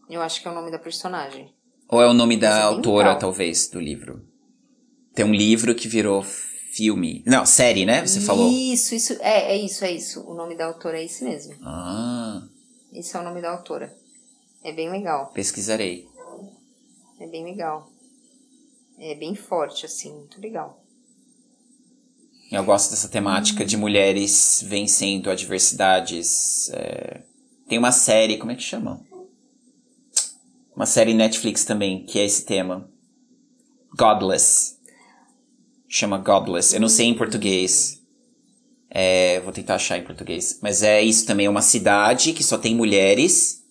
Eu 0.08 0.20
acho 0.20 0.40
que 0.42 0.48
é 0.48 0.50
o 0.50 0.54
nome 0.54 0.70
da 0.70 0.78
personagem. 0.78 1.52
Ou 1.88 2.00
é 2.02 2.06
o 2.08 2.14
nome 2.14 2.36
é 2.36 2.38
da 2.38 2.50
bem 2.54 2.62
autora, 2.62 3.08
legal. 3.08 3.18
talvez, 3.18 3.68
do 3.68 3.80
livro? 3.80 4.22
Tem 5.14 5.24
um 5.24 5.34
livro 5.34 5.74
que 5.74 5.88
virou 5.88 6.22
filme. 6.22 7.22
Não, 7.26 7.44
série, 7.44 7.84
né? 7.84 8.06
Você 8.06 8.20
falou. 8.20 8.50
Isso, 8.50 8.94
isso. 8.94 9.12
É, 9.20 9.52
é 9.52 9.56
isso, 9.56 9.84
é 9.84 9.90
isso. 9.92 10.22
O 10.26 10.34
nome 10.34 10.56
da 10.56 10.66
autora 10.66 10.98
é 10.98 11.04
esse 11.04 11.22
mesmo. 11.24 11.54
Ah, 11.62 12.42
Esse 12.92 13.16
é 13.16 13.20
o 13.20 13.22
nome 13.24 13.40
da 13.42 13.50
autora. 13.52 13.94
É 14.64 14.72
bem 14.72 14.90
legal. 14.90 15.30
pesquisarei. 15.32 16.06
É 17.20 17.26
bem 17.26 17.44
legal. 17.44 17.88
É 18.98 19.14
bem 19.14 19.34
forte, 19.34 19.84
assim. 19.86 20.12
Muito 20.14 20.40
legal. 20.40 20.82
Eu 22.50 22.62
gosto 22.64 22.90
dessa 22.90 23.08
temática 23.08 23.64
de 23.64 23.76
mulheres 23.76 24.62
vencendo 24.66 25.30
adversidades. 25.30 26.70
é, 26.72 27.22
Tem 27.68 27.78
uma 27.78 27.92
série, 27.92 28.36
como 28.38 28.52
é 28.52 28.54
que 28.54 28.62
chama? 28.62 29.00
Uma 30.74 30.86
série 30.86 31.14
Netflix 31.14 31.64
também, 31.64 32.04
que 32.04 32.18
é 32.18 32.24
esse 32.24 32.44
tema. 32.44 32.88
Godless. 33.96 34.78
Chama 35.88 36.18
Godless. 36.18 36.74
Eu 36.74 36.80
não 36.80 36.88
sei 36.88 37.06
em 37.06 37.14
português. 37.14 38.02
É, 38.90 39.40
vou 39.40 39.52
tentar 39.52 39.76
achar 39.76 39.98
em 39.98 40.04
português. 40.04 40.58
Mas 40.62 40.82
é 40.82 41.02
isso 41.02 41.26
também, 41.26 41.46
é 41.46 41.50
uma 41.50 41.62
cidade 41.62 42.32
que 42.32 42.42
só 42.42 42.56
tem 42.56 42.74
mulheres. 42.74 43.62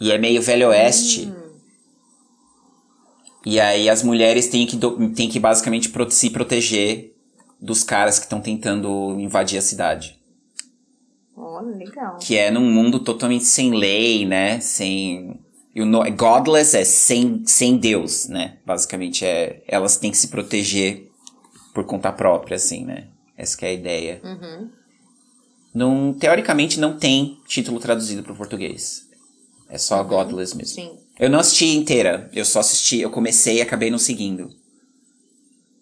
E 0.00 0.10
é 0.10 0.18
meio 0.18 0.42
velho 0.42 0.68
oeste. 0.68 1.32
E 3.46 3.58
aí 3.60 3.88
as 3.88 4.02
mulheres 4.02 4.48
têm 4.48 4.66
que, 4.66 4.76
têm 5.14 5.28
que 5.28 5.40
basicamente 5.40 5.90
se 6.10 6.30
proteger 6.30 7.14
dos 7.60 7.82
caras 7.82 8.18
que 8.18 8.26
estão 8.26 8.40
tentando 8.40 9.18
invadir 9.18 9.58
a 9.58 9.62
cidade. 9.62 10.17
Legal. 11.76 12.18
Que 12.18 12.36
é 12.36 12.50
num 12.50 12.70
mundo 12.70 13.00
totalmente 13.00 13.44
sem 13.44 13.74
lei, 13.74 14.26
né? 14.26 14.60
Sem. 14.60 15.38
O 15.76 15.84
no- 15.84 16.10
godless 16.12 16.76
é 16.76 16.84
sem, 16.84 17.42
sem 17.46 17.76
Deus, 17.76 18.26
né? 18.28 18.58
Basicamente 18.66 19.24
é. 19.24 19.62
Elas 19.68 19.96
têm 19.96 20.10
que 20.10 20.16
se 20.16 20.28
proteger 20.28 21.08
por 21.72 21.84
conta 21.84 22.10
própria, 22.12 22.56
assim, 22.56 22.84
né? 22.84 23.06
Essa 23.36 23.56
que 23.56 23.64
é 23.64 23.68
a 23.68 23.72
ideia. 23.72 24.20
Uhum. 24.24 24.68
Não, 25.72 26.12
teoricamente 26.12 26.80
não 26.80 26.98
tem 26.98 27.38
título 27.46 27.78
traduzido 27.78 28.22
para 28.22 28.32
o 28.32 28.36
português. 28.36 29.06
É 29.68 29.78
só 29.78 30.02
Godless 30.02 30.56
mesmo. 30.56 30.74
Sim. 30.74 30.98
Eu 31.20 31.28
não 31.30 31.38
assisti 31.38 31.66
inteira, 31.76 32.30
eu 32.32 32.44
só 32.44 32.60
assisti, 32.60 33.00
eu 33.00 33.10
comecei 33.10 33.58
e 33.58 33.62
acabei 33.62 33.90
não 33.90 33.98
seguindo. 33.98 34.50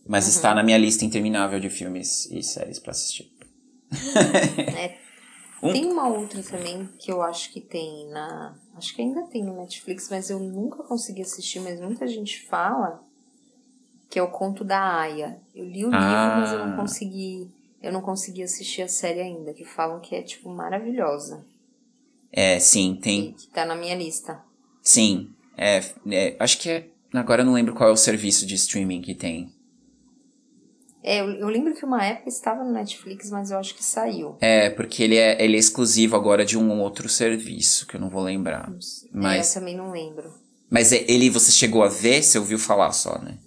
Mas 0.07 0.29
está 0.29 0.55
na 0.55 0.63
minha 0.63 0.79
lista 0.79 1.05
interminável 1.05 1.59
de 1.61 1.71
filmes 1.71 2.27
e 2.31 2.43
séries 2.43 2.79
pra 2.79 2.91
assistir. 2.93 3.31
É. 4.77 4.99
Um- 5.63 5.73
Tem 5.73 5.87
uma 5.87 6.07
outra 6.09 6.43
também 6.43 6.87
que 6.99 7.11
eu 7.11 7.23
acho 7.23 7.51
que 7.53 7.61
tem 7.61 8.09
na. 8.11 8.55
Acho 8.77 8.95
que 8.95 9.01
ainda 9.03 9.23
tem 9.23 9.43
no 9.43 9.55
Netflix, 9.57 10.09
mas 10.11 10.29
eu 10.29 10.39
nunca 10.39 10.83
consegui 10.83 11.23
assistir, 11.23 11.61
mas 11.61 11.81
muita 11.81 12.07
gente 12.07 12.43
fala. 12.47 13.03
Que 14.11 14.19
é 14.19 14.23
o 14.23 14.31
Conto 14.31 14.63
da 14.63 14.81
Aya. 15.01 15.41
Eu 15.55 15.65
li 15.65 15.85
o 15.85 15.91
livro, 15.91 15.99
mas 16.01 16.53
eu 16.53 16.59
não 16.67 16.75
Ah. 16.75 16.77
consegui. 16.77 17.51
Eu 17.83 17.93
não 17.93 18.01
consegui 18.01 18.43
assistir 18.43 18.83
a 18.83 18.89
série 18.89 19.21
ainda, 19.21 19.53
que 19.53 19.65
falam 19.65 20.01
que 20.01 20.15
é, 20.15 20.23
tipo, 20.23 20.49
maravilhosa. 20.49 21.45
É, 22.33 22.59
sim, 22.61 22.99
tem. 23.01 23.31
E 23.31 23.33
que 23.33 23.47
tá 23.49 23.65
na 23.65 23.75
minha 23.75 23.95
lista. 23.95 24.43
Sim. 24.83 25.31
É, 25.57 25.81
é, 26.11 26.37
acho 26.39 26.59
que 26.59 26.69
é. 26.71 26.89
Agora 27.15 27.43
eu 27.43 27.47
não 27.47 27.55
lembro 27.55 27.75
qual 27.75 27.89
é 27.89 27.93
o 27.93 27.97
serviço 27.97 28.45
de 28.47 28.55
streaming 28.57 29.01
que 29.01 29.15
tem. 29.15 29.51
É, 31.09 31.21
eu, 31.21 31.31
eu 31.35 31.47
lembro 31.49 31.73
que 31.73 31.85
uma 31.85 32.05
época 32.05 32.29
estava 32.29 32.65
no 32.65 32.73
Netflix, 32.73 33.31
mas 33.31 33.53
eu 33.53 33.59
acho 33.59 33.77
que 33.77 33.85
saiu. 33.85 34.37
É, 34.41 34.69
porque 34.71 35.05
ele 35.05 35.17
é, 35.17 35.41
ele 35.43 35.55
é 35.57 35.61
exclusivo 35.61 36.17
agora 36.17 36.45
de 36.45 36.59
um 36.59 36.81
outro 36.81 37.09
serviço, 37.09 37.87
que 37.87 37.95
eu 37.95 38.01
não 38.01 38.09
vou 38.11 38.23
lembrar. 38.25 38.69
Mas- 39.13 39.47
É, 39.47 39.51
eu 39.51 39.61
também 39.61 39.77
não 39.77 39.93
lembro. 39.93 40.35
Mas 40.69 40.91
é- 40.93 41.05
ele 41.07 41.31
você 41.31 41.53
chegou 41.53 41.85
a 41.85 41.89
ver? 41.89 42.25
Você 42.25 42.37
ouviu 42.41 42.59
falar 42.59 42.91
só, 42.91 43.21
né? 43.21 43.39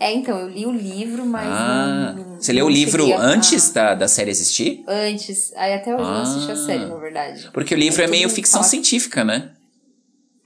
É, 0.00 0.10
então, 0.14 0.38
eu 0.38 0.48
li 0.48 0.64
o 0.66 0.72
livro, 0.72 1.26
mas 1.26 1.46
ah, 1.46 2.14
não. 2.16 2.36
você 2.40 2.52
leu 2.54 2.64
o 2.66 2.68
não 2.70 2.74
livro 2.74 3.12
a- 3.14 3.18
antes 3.18 3.70
da, 3.70 3.94
da 3.94 4.08
série 4.08 4.30
existir? 4.30 4.82
Antes. 4.88 5.52
Aí 5.56 5.74
até 5.74 5.94
hoje 5.94 6.02
eu 6.04 6.08
não 6.10 6.22
assisti 6.22 6.50
a 6.50 6.54
Ah. 6.54 6.56
série, 6.56 6.86
na 6.86 6.96
verdade. 6.96 7.50
Porque 7.52 7.74
o 7.74 7.78
livro 7.78 8.00
é 8.00 8.04
todo 8.06 8.12
meio 8.12 8.28
ficção 8.30 8.62
científica, 8.62 9.22
né? 9.24 9.52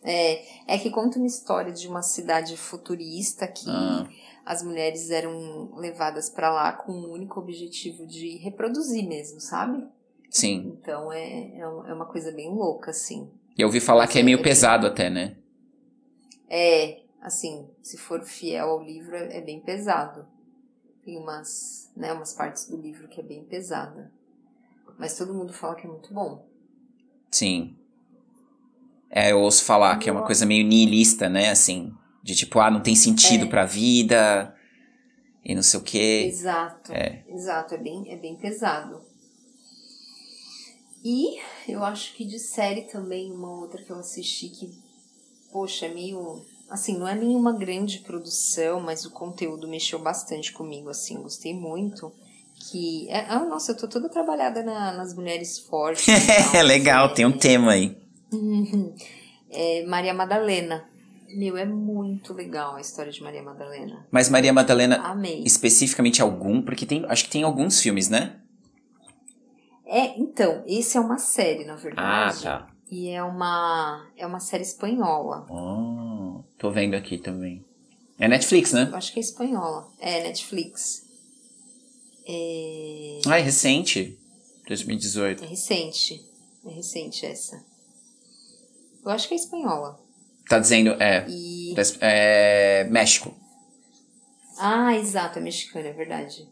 É, 0.02 0.74
é 0.74 0.78
que 0.78 0.90
conta 0.90 1.18
uma 1.18 1.26
história 1.26 1.72
de 1.72 1.86
uma 1.86 2.02
cidade 2.02 2.56
futurista 2.56 3.46
que 3.46 3.68
Ah. 3.68 4.06
As 4.50 4.64
mulheres 4.64 5.10
eram 5.10 5.76
levadas 5.76 6.28
pra 6.28 6.50
lá 6.50 6.72
com 6.72 6.90
o 6.90 7.12
único 7.12 7.38
objetivo 7.38 8.04
de 8.04 8.36
reproduzir 8.38 9.06
mesmo, 9.06 9.40
sabe? 9.40 9.86
Sim. 10.28 10.76
Então 10.76 11.12
é, 11.12 11.56
é 11.56 11.60
é 11.60 11.94
uma 11.94 12.06
coisa 12.06 12.32
bem 12.32 12.52
louca, 12.52 12.90
assim. 12.90 13.30
E 13.56 13.62
eu 13.62 13.68
ouvi 13.68 13.78
falar 13.78 14.08
que 14.08 14.18
é 14.18 14.24
meio 14.24 14.38
Sim. 14.38 14.42
pesado 14.42 14.88
até, 14.88 15.08
né? 15.08 15.36
É, 16.48 17.02
assim, 17.22 17.70
se 17.80 17.96
for 17.96 18.24
fiel 18.24 18.70
ao 18.70 18.82
livro, 18.82 19.14
é, 19.14 19.36
é 19.36 19.40
bem 19.40 19.60
pesado. 19.60 20.26
Tem 21.04 21.16
umas, 21.16 21.88
né, 21.96 22.12
umas 22.12 22.32
partes 22.32 22.68
do 22.68 22.76
livro 22.76 23.06
que 23.06 23.20
é 23.20 23.22
bem 23.22 23.44
pesada. 23.44 24.10
Mas 24.98 25.16
todo 25.16 25.32
mundo 25.32 25.52
fala 25.52 25.76
que 25.76 25.86
é 25.86 25.90
muito 25.90 26.12
bom. 26.12 26.44
Sim. 27.30 27.76
É, 29.08 29.30
eu 29.30 29.38
ouço 29.38 29.62
falar 29.62 29.96
que 29.98 30.10
é 30.10 30.12
uma 30.12 30.26
coisa 30.26 30.44
meio 30.44 30.66
nihilista, 30.66 31.28
né? 31.28 31.50
Assim, 31.50 31.94
de 32.22 32.34
tipo, 32.34 32.58
ah, 32.60 32.70
não 32.70 32.80
tem 32.80 32.94
sentido 32.94 33.46
É. 33.46 33.48
pra 33.48 33.64
vida 33.64 34.54
e 35.44 35.54
não 35.54 35.62
sei 35.62 35.80
o 35.80 35.82
quê. 35.82 36.24
Exato. 36.28 36.92
É. 36.92 37.22
Exato, 37.28 37.74
é 37.74 37.78
bem, 37.78 38.04
é 38.12 38.16
bem 38.16 38.36
pesado. 38.36 39.00
E 41.04 41.38
eu 41.66 41.82
acho 41.82 42.14
que 42.14 42.24
de 42.24 42.38
série 42.38 42.82
também, 42.82 43.32
uma 43.32 43.50
outra 43.58 43.82
que 43.82 43.90
eu 43.90 43.96
assisti 43.98 44.48
que, 44.48 44.70
poxa, 45.52 45.86
é 45.86 45.94
meio. 45.94 46.44
Assim, 46.68 46.96
não 46.98 47.08
é 47.08 47.14
nenhuma 47.14 47.52
grande 47.52 48.00
produção, 48.00 48.80
mas 48.80 49.04
o 49.04 49.10
conteúdo 49.10 49.66
mexeu 49.66 49.98
bastante 49.98 50.52
comigo, 50.52 50.88
assim, 50.90 51.20
gostei 51.22 51.54
muito. 51.54 52.12
Que. 52.70 53.08
É, 53.08 53.24
ah, 53.30 53.40
nossa, 53.44 53.72
eu 53.72 53.76
tô 53.78 53.88
toda 53.88 54.10
trabalhada 54.10 54.62
na- 54.62 54.92
nas 54.92 55.14
mulheres 55.14 55.58
fortes. 55.58 56.06
É 56.54 56.62
legal, 56.62 57.14
tem 57.14 57.24
um 57.24 57.32
tema 57.36 57.72
aí. 57.72 57.96
É 59.52 59.84
Maria 59.86 60.14
Madalena. 60.14 60.88
Meu, 61.34 61.56
é 61.56 61.64
muito 61.64 62.32
legal 62.32 62.74
a 62.76 62.80
história 62.80 63.12
de 63.12 63.22
Maria 63.22 63.42
Madalena. 63.42 64.06
Mas 64.10 64.28
Maria 64.28 64.52
Madalena, 64.52 64.96
Amei. 64.98 65.42
especificamente 65.44 66.20
algum, 66.20 66.60
porque 66.62 66.84
tem, 66.86 67.04
acho 67.08 67.24
que 67.24 67.30
tem 67.30 67.42
alguns 67.42 67.80
filmes, 67.80 68.08
né? 68.08 68.40
É, 69.86 70.18
então, 70.20 70.62
esse 70.66 70.96
é 70.96 71.00
uma 71.00 71.18
série, 71.18 71.64
na 71.64 71.74
Ah, 71.74 71.76
verdade. 71.76 72.42
tá. 72.42 72.70
E 72.90 73.08
é 73.08 73.22
uma, 73.22 74.08
é 74.16 74.26
uma 74.26 74.40
série 74.40 74.62
espanhola. 74.62 75.46
Oh, 75.50 76.42
tô 76.58 76.70
vendo 76.70 76.94
aqui 76.94 77.18
também. 77.18 77.64
É 78.18 78.28
Netflix, 78.28 78.72
né? 78.72 78.88
Eu 78.90 78.96
acho 78.96 79.12
que 79.12 79.18
é 79.18 79.22
espanhola. 79.22 79.88
É, 79.98 80.22
Netflix. 80.24 81.04
É, 82.26 83.20
Ah, 83.26 83.38
é 83.38 83.42
recente. 83.42 84.18
é 84.64 84.68
2018. 84.68 85.44
recente. 85.44 86.20
É 86.64 86.70
recente 86.70 87.24
essa. 87.26 87.64
Eu 89.04 89.10
acho 89.10 89.26
que 89.28 89.34
é 89.34 89.36
espanhola. 89.36 89.98
Tá 90.50 90.58
dizendo, 90.58 90.90
é, 91.00 91.24
E. 91.28 91.72
é 92.00 92.82
México. 92.90 93.32
Ah, 94.58 94.96
exato, 94.96 95.38
é 95.38 95.42
mexicana, 95.42 95.86
é 95.86 95.92
verdade. 95.92 96.48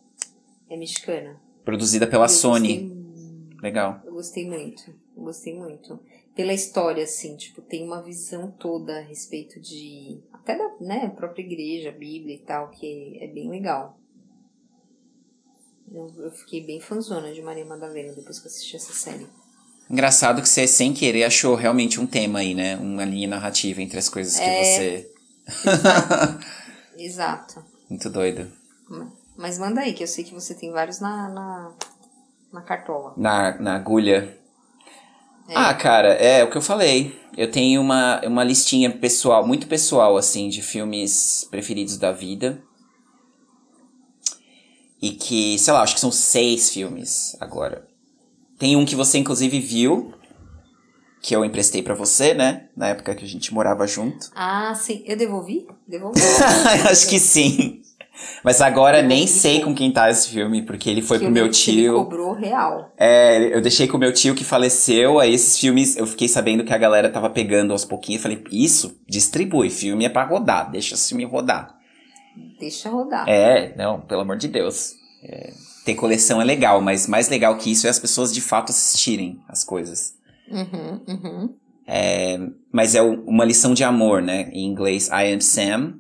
É 0.71 0.77
mexicana. 0.77 1.41
Produzida 1.65 2.07
pela 2.07 2.27
Eu 2.27 2.29
Sony. 2.29 2.79
gostei 2.79 3.57
Legal. 3.61 4.01
Eu 4.05 4.13
gostei 4.13 4.49
muito. 4.49 4.89
Eu 5.17 5.25
gostei 5.25 5.53
muito. 5.53 5.99
Pela 6.33 6.53
história, 6.53 7.03
assim, 7.03 7.37
tipo, 7.37 7.61
tem 7.61 7.83
uma 7.83 8.01
visão 8.01 8.53
toda 8.53 8.99
a 8.99 9.03
respeito 9.03 9.59
de. 9.59 10.23
Até 10.33 10.57
da 10.57 10.77
né, 10.81 11.09
própria 11.17 11.43
igreja, 11.43 11.91
Bíblia 11.91 12.37
e 12.37 12.39
tal, 12.39 12.71
que 12.71 13.19
é 13.21 13.27
bem 13.27 13.51
legal. 13.51 13.99
Eu, 15.91 16.07
eu 16.23 16.31
fiquei 16.31 16.65
bem 16.65 16.79
fanzona 16.79 17.33
de 17.33 17.43
Maria 17.43 17.67
Madalena 17.67 18.13
depois 18.13 18.39
que 18.39 18.47
eu 18.47 18.51
assisti 18.51 18.77
essa 18.77 18.93
série. 18.93 19.27
Engraçado 19.91 20.43
que 20.43 20.49
você, 20.49 20.67
sem 20.67 20.93
querer, 20.93 21.25
achou 21.25 21.55
realmente 21.55 21.99
um 21.99 22.07
tema 22.07 22.41
aí, 22.41 22.55
né? 22.55 22.77
Uma 22.77 23.05
linha 23.05 23.29
narrativa 23.29 23.81
entre 23.81 23.99
as 23.99 24.09
coisas 24.09 24.37
que 24.39 24.45
É. 24.45 24.65
você. 24.65 25.11
Exato. 26.97 27.65
Muito 27.89 28.11
doido. 28.11 28.53
Mas 29.37 29.59
manda 29.59 29.81
aí, 29.81 29.95
que 29.95 30.03
eu 30.03 30.07
sei 30.07 30.25
que 30.25 30.35
você 30.35 30.55
tem 30.55 30.71
vários 30.73 31.01
na, 31.01 31.29
na, 31.29 31.73
na 32.53 32.61
cartola. 32.63 33.15
Na, 33.17 33.59
na 33.59 33.77
agulha. 33.77 34.37
É. 35.49 35.55
Ah, 35.55 35.73
cara, 35.73 36.13
é 36.15 36.45
o 36.45 36.51
que 36.51 36.59
eu 36.59 36.63
falei. 36.63 37.19
Eu 37.37 37.51
tenho 37.51 37.81
uma, 37.81 38.21
uma 38.27 38.45
listinha 38.45 38.91
pessoal, 38.91 39.47
muito 39.47 39.67
pessoal, 39.67 40.17
assim, 40.19 40.49
de 40.51 40.61
filmes 40.61 41.47
preferidos 41.51 41.97
da 41.97 42.13
vida. 42.13 42.61
E 45.01 45.13
que, 45.13 45.59
sei 45.59 45.73
lá, 45.73 45.81
acho 45.83 45.95
que 45.95 46.01
são 46.01 46.11
seis 46.13 46.69
filmes 46.71 47.37
agora. 47.41 47.87
Tem 48.59 48.77
um 48.77 48.85
que 48.85 48.97
você, 48.97 49.19
inclusive, 49.19 49.61
viu, 49.61 50.13
que 51.23 51.35
eu 51.35 51.45
emprestei 51.45 51.83
para 51.83 51.95
você, 51.95 52.35
né? 52.35 52.69
Na 52.77 52.89
época 52.89 53.15
que 53.15 53.25
a 53.25 53.29
gente 53.29 53.53
morava 53.55 53.87
junto. 53.87 54.31
Ah, 54.35 54.75
sim. 54.75 55.03
Eu 55.07 55.17
devolvi? 55.17 55.67
Devolvi. 55.87 56.21
Acho 56.91 57.09
que 57.09 57.19
sim. 57.19 57.83
Mas 58.43 58.61
agora 58.61 59.01
nem 59.01 59.27
sei 59.27 59.61
com 59.61 59.75
quem 59.75 59.93
tá 59.93 60.11
esse 60.11 60.29
filme, 60.29 60.63
porque 60.63 60.91
ele 60.91 61.03
foi 61.03 61.19
que 61.19 61.25
pro 61.25 61.33
meu 61.33 61.49
tio. 61.51 61.73
Ele 61.73 62.05
cobrou 62.05 62.33
real. 62.33 62.93
É, 62.99 63.55
eu 63.55 63.61
deixei 63.61 63.87
com 63.87 63.97
o 63.97 64.01
meu 64.01 64.13
tio 64.13 64.35
que 64.35 64.45
faleceu, 64.45 65.21
aí 65.21 65.33
esses 65.33 65.59
filmes 65.59 65.97
eu 65.97 66.07
fiquei 66.07 66.27
sabendo 66.29 66.65
que 66.65 66.73
a 66.75 66.79
galera 66.79 67.09
tava 67.11 67.31
pegando 67.31 67.73
aos 67.73 67.85
pouquinhos. 67.85 68.25
Eu 68.25 68.31
falei, 68.31 68.45
isso, 68.51 68.99
distribui, 69.09 69.71
filme 69.71 70.05
é 70.05 70.09
pra 70.09 70.25
rodar, 70.25 70.71
deixa 70.71 70.95
esse 70.95 71.11
filme 71.11 71.25
rodar. 71.25 71.77
Deixa 72.59 72.89
rodar. 72.91 73.29
É, 73.29 73.75
não, 73.77 74.01
pelo 74.01 74.23
amor 74.23 74.37
de 74.37 74.49
Deus. 74.49 74.95
É, 75.23 75.53
ter 75.89 75.95
coleção 75.95 76.41
é 76.41 76.45
legal, 76.45 76.81
mas 76.81 77.07
mais 77.07 77.29
legal 77.29 77.57
que 77.57 77.71
isso 77.71 77.87
é 77.87 77.91
as 77.91 77.99
pessoas 77.99 78.33
de 78.33 78.41
fato 78.41 78.71
assistirem 78.71 79.41
as 79.49 79.65
coisas. 79.65 80.15
Uhum, 80.51 81.01
uhum. 81.09 81.55
É, 81.87 82.39
mas 82.71 82.95
é 82.95 83.01
uma 83.01 83.45
lição 83.45 83.73
de 83.73 83.83
amor, 83.83 84.21
né? 84.21 84.51
Em 84.53 84.67
inglês, 84.67 85.09
I 85.09 85.33
Am 85.33 85.41
Sam 85.41 85.95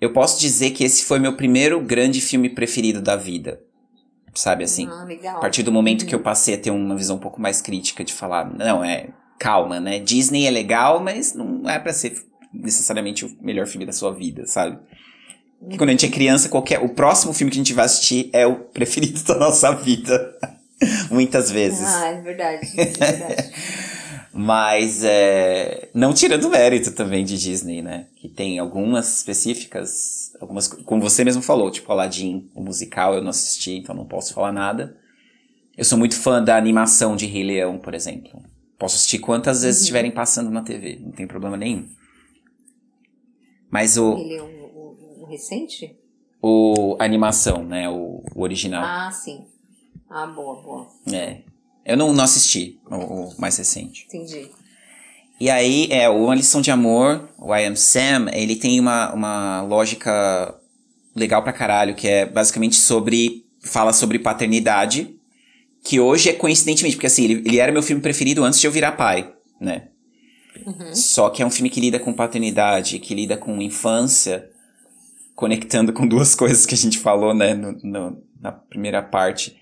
eu 0.00 0.12
posso 0.12 0.40
dizer 0.40 0.70
que 0.70 0.84
esse 0.84 1.04
foi 1.04 1.18
meu 1.18 1.36
primeiro 1.36 1.80
grande 1.80 2.20
filme 2.20 2.48
preferido 2.48 3.00
da 3.00 3.16
vida. 3.16 3.60
Sabe 4.34 4.62
assim? 4.62 4.86
Ah, 4.86 5.04
legal. 5.04 5.36
A 5.36 5.40
partir 5.40 5.64
do 5.64 5.72
momento 5.72 6.06
que 6.06 6.14
eu 6.14 6.18
uhum. 6.18 6.24
passei 6.24 6.54
a 6.54 6.58
ter 6.58 6.70
uma 6.70 6.96
visão 6.96 7.16
um 7.16 7.20
pouco 7.20 7.40
mais 7.40 7.60
crítica 7.60 8.04
de 8.04 8.12
falar, 8.12 8.44
não, 8.56 8.84
é, 8.84 9.08
calma, 9.38 9.80
né? 9.80 9.98
Disney 9.98 10.46
é 10.46 10.50
legal, 10.50 11.00
mas 11.00 11.34
não 11.34 11.68
é 11.68 11.78
para 11.78 11.92
ser 11.92 12.14
necessariamente 12.52 13.24
o 13.24 13.36
melhor 13.40 13.66
filme 13.66 13.84
da 13.84 13.92
sua 13.92 14.12
vida, 14.12 14.46
sabe? 14.46 14.78
Porque 15.60 15.76
quando 15.76 15.90
a 15.90 15.92
gente 15.92 16.06
é 16.06 16.10
criança, 16.10 16.48
qualquer, 16.48 16.80
o 16.80 16.90
próximo 16.90 17.32
filme 17.32 17.50
que 17.50 17.58
a 17.58 17.62
gente 17.62 17.74
vai 17.74 17.84
assistir 17.84 18.30
é 18.32 18.46
o 18.46 18.56
preferido 18.56 19.22
da 19.24 19.36
nossa 19.36 19.72
vida. 19.72 20.36
Muitas 21.10 21.50
vezes. 21.50 21.86
Ah, 21.86 22.08
é 22.08 22.20
verdade. 22.20 22.68
É 22.76 22.84
verdade. 22.86 23.52
Mas 24.32 25.02
é, 25.02 25.88
não 25.92 26.14
tirando 26.14 26.48
mérito 26.48 26.92
também 26.92 27.24
de 27.24 27.36
Disney, 27.36 27.82
né? 27.82 28.06
Que 28.14 28.28
tem 28.28 28.60
algumas 28.60 29.16
específicas, 29.16 30.32
algumas, 30.40 30.68
como 30.68 31.02
você 31.02 31.24
mesmo 31.24 31.42
falou, 31.42 31.72
tipo 31.72 31.90
Aladdin, 31.90 32.48
o 32.54 32.62
musical, 32.62 33.14
eu 33.14 33.22
não 33.22 33.30
assisti, 33.30 33.72
então 33.72 33.96
não 33.96 34.06
posso 34.06 34.32
falar 34.32 34.52
nada. 34.52 34.96
Eu 35.76 35.84
sou 35.84 35.98
muito 35.98 36.14
fã 36.14 36.42
da 36.42 36.56
animação 36.56 37.16
de 37.16 37.26
Rei 37.26 37.42
Leão, 37.42 37.78
por 37.78 37.94
exemplo. 37.94 38.40
Posso 38.78 38.94
assistir 38.94 39.18
quantas 39.18 39.62
vezes 39.62 39.80
uhum. 39.80 39.82
estiverem 39.82 40.10
passando 40.12 40.50
na 40.50 40.62
TV, 40.62 41.00
não 41.02 41.10
tem 41.10 41.26
problema 41.26 41.56
nenhum. 41.56 41.88
Mas 43.68 43.96
o. 43.96 44.14
Rei 44.14 44.28
Leão, 44.28 44.57
recente? 45.28 45.96
O 46.42 46.96
a 46.98 47.04
animação, 47.04 47.64
né? 47.64 47.88
O, 47.88 48.22
o 48.34 48.42
original. 48.42 48.82
Ah, 48.84 49.10
sim. 49.10 49.44
Ah, 50.08 50.26
boa, 50.26 50.62
boa. 50.62 50.88
É. 51.12 51.42
Eu 51.84 51.96
não, 51.96 52.12
não 52.12 52.24
assisti 52.24 52.80
o, 52.90 52.96
o, 52.96 53.40
mais 53.40 53.56
recente. 53.56 54.06
Entendi. 54.08 54.50
E 55.40 55.48
aí, 55.48 55.88
é, 55.90 56.08
Uma 56.08 56.34
Lição 56.34 56.60
de 56.60 56.70
Amor, 56.70 57.28
o 57.38 57.54
I 57.54 57.64
Am 57.64 57.76
Sam, 57.76 58.26
ele 58.32 58.56
tem 58.56 58.80
uma, 58.80 59.12
uma 59.12 59.62
lógica 59.62 60.58
legal 61.14 61.42
pra 61.42 61.52
caralho, 61.52 61.94
que 61.94 62.08
é 62.08 62.26
basicamente 62.26 62.76
sobre. 62.76 63.44
fala 63.62 63.92
sobre 63.92 64.18
paternidade, 64.18 65.14
que 65.84 66.00
hoje 66.00 66.28
é 66.28 66.32
coincidentemente, 66.32 66.96
porque 66.96 67.06
assim, 67.06 67.24
ele, 67.24 67.42
ele 67.46 67.58
era 67.58 67.72
meu 67.72 67.82
filme 67.82 68.02
preferido 68.02 68.44
antes 68.44 68.60
de 68.60 68.66
eu 68.66 68.72
virar 68.72 68.92
pai, 68.92 69.32
né? 69.60 69.88
Uhum. 70.66 70.94
Só 70.94 71.30
que 71.30 71.42
é 71.42 71.46
um 71.46 71.50
filme 71.50 71.70
que 71.70 71.80
lida 71.80 71.98
com 71.98 72.12
paternidade, 72.12 72.98
que 72.98 73.14
lida 73.14 73.36
com 73.36 73.62
infância, 73.62 74.50
conectando 75.38 75.92
com 75.92 76.04
duas 76.04 76.34
coisas 76.36 76.66
que 76.66 76.74
a 76.74 76.76
gente 76.76 76.98
falou, 76.98 77.32
né, 77.32 77.54
no, 77.54 77.78
no, 77.84 78.22
na 78.40 78.50
primeira 78.50 79.00
parte 79.00 79.56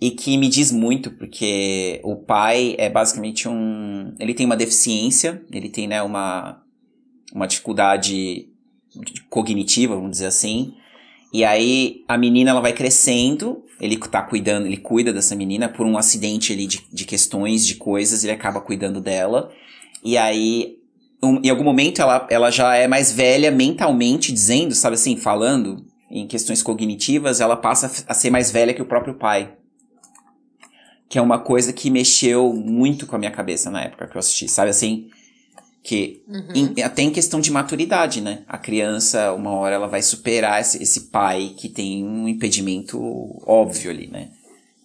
e 0.00 0.10
que 0.10 0.38
me 0.38 0.48
diz 0.48 0.72
muito, 0.72 1.10
porque 1.10 2.00
o 2.02 2.16
pai 2.16 2.74
é 2.78 2.88
basicamente 2.88 3.46
um. 3.46 4.14
Ele 4.18 4.34
tem 4.34 4.46
uma 4.46 4.56
deficiência, 4.56 5.42
ele 5.52 5.68
tem 5.68 5.86
né, 5.86 6.02
uma, 6.02 6.62
uma 7.34 7.46
dificuldade 7.46 8.48
cognitiva, 9.28 9.94
vamos 9.94 10.12
dizer 10.12 10.26
assim. 10.26 10.74
E 11.32 11.44
aí 11.44 12.02
a 12.08 12.16
menina 12.16 12.50
ela 12.50 12.60
vai 12.60 12.72
crescendo, 12.72 13.62
ele 13.80 13.96
tá 13.98 14.22
cuidando, 14.22 14.66
ele 14.66 14.78
cuida 14.78 15.12
dessa 15.12 15.36
menina 15.36 15.68
por 15.68 15.86
um 15.86 15.98
acidente 15.98 16.52
ali 16.52 16.66
de, 16.66 16.82
de 16.92 17.04
questões, 17.04 17.66
de 17.66 17.74
coisas, 17.76 18.24
ele 18.24 18.32
acaba 18.32 18.60
cuidando 18.60 19.00
dela. 19.00 19.52
E 20.02 20.16
aí, 20.16 20.78
um, 21.24 21.40
em 21.42 21.50
algum 21.50 21.64
momento, 21.64 22.00
ela, 22.00 22.26
ela 22.30 22.50
já 22.50 22.76
é 22.76 22.86
mais 22.86 23.12
velha 23.12 23.50
mentalmente, 23.50 24.32
dizendo, 24.32 24.74
sabe 24.74 24.94
assim, 24.94 25.16
falando 25.16 25.84
em 26.10 26.26
questões 26.26 26.62
cognitivas, 26.62 27.40
ela 27.40 27.56
passa 27.56 28.04
a 28.06 28.14
ser 28.14 28.30
mais 28.30 28.50
velha 28.50 28.74
que 28.74 28.82
o 28.82 28.86
próprio 28.86 29.14
pai 29.14 29.52
que 31.14 31.18
é 31.18 31.22
uma 31.22 31.38
coisa 31.38 31.72
que 31.72 31.90
mexeu 31.90 32.52
muito 32.52 33.06
com 33.06 33.14
a 33.14 33.18
minha 33.20 33.30
cabeça 33.30 33.70
na 33.70 33.82
época 33.82 34.08
que 34.08 34.16
eu 34.16 34.18
assisti, 34.18 34.48
sabe 34.48 34.70
assim? 34.70 35.08
Que 35.80 36.24
uhum. 36.26 36.72
em, 36.76 36.82
até 36.82 37.02
em 37.02 37.10
questão 37.12 37.40
de 37.40 37.52
maturidade, 37.52 38.20
né? 38.20 38.42
A 38.48 38.58
criança, 38.58 39.32
uma 39.32 39.52
hora, 39.52 39.76
ela 39.76 39.86
vai 39.86 40.02
superar 40.02 40.60
esse, 40.60 40.82
esse 40.82 41.02
pai 41.10 41.54
que 41.56 41.68
tem 41.68 42.04
um 42.04 42.26
impedimento 42.26 42.98
óbvio 43.46 43.92
ali, 43.92 44.08
né? 44.08 44.30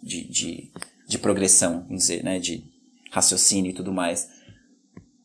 De, 0.04 0.24
de, 0.26 0.70
de 1.08 1.18
progressão, 1.18 1.84
vamos 1.88 2.04
dizer, 2.04 2.24
né? 2.24 2.38
De 2.38 2.64
raciocínio 3.12 3.72
e 3.72 3.74
tudo 3.74 3.92
mais. 3.92 4.28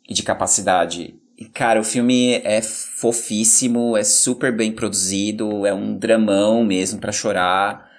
E 0.09 0.15
de 0.15 0.23
capacidade. 0.23 1.19
E, 1.37 1.47
cara, 1.47 1.81
o 1.81 1.85
filme 1.85 2.35
é 2.45 2.63
fofíssimo, 2.63 3.97
é 3.97 4.05
super 4.05 4.55
bem 4.55 4.71
produzido, 4.71 5.67
é 5.67 5.75
um 5.75 5.97
dramão 5.97 6.65
mesmo 6.65 7.01
para 7.01 7.13
chorar. 7.13 7.91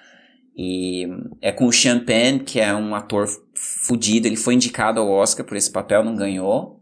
E 0.56 1.06
é 1.42 1.52
com 1.52 1.66
o 1.66 1.72
Sean 1.72 2.00
Penn, 2.00 2.38
que 2.38 2.58
é 2.58 2.74
um 2.74 2.94
ator 2.94 3.28
fudido. 3.54 4.26
Ele 4.26 4.36
foi 4.36 4.54
indicado 4.54 5.00
ao 5.00 5.10
Oscar 5.10 5.44
por 5.44 5.56
esse 5.56 5.70
papel, 5.70 6.02
não 6.02 6.16
ganhou. 6.16 6.80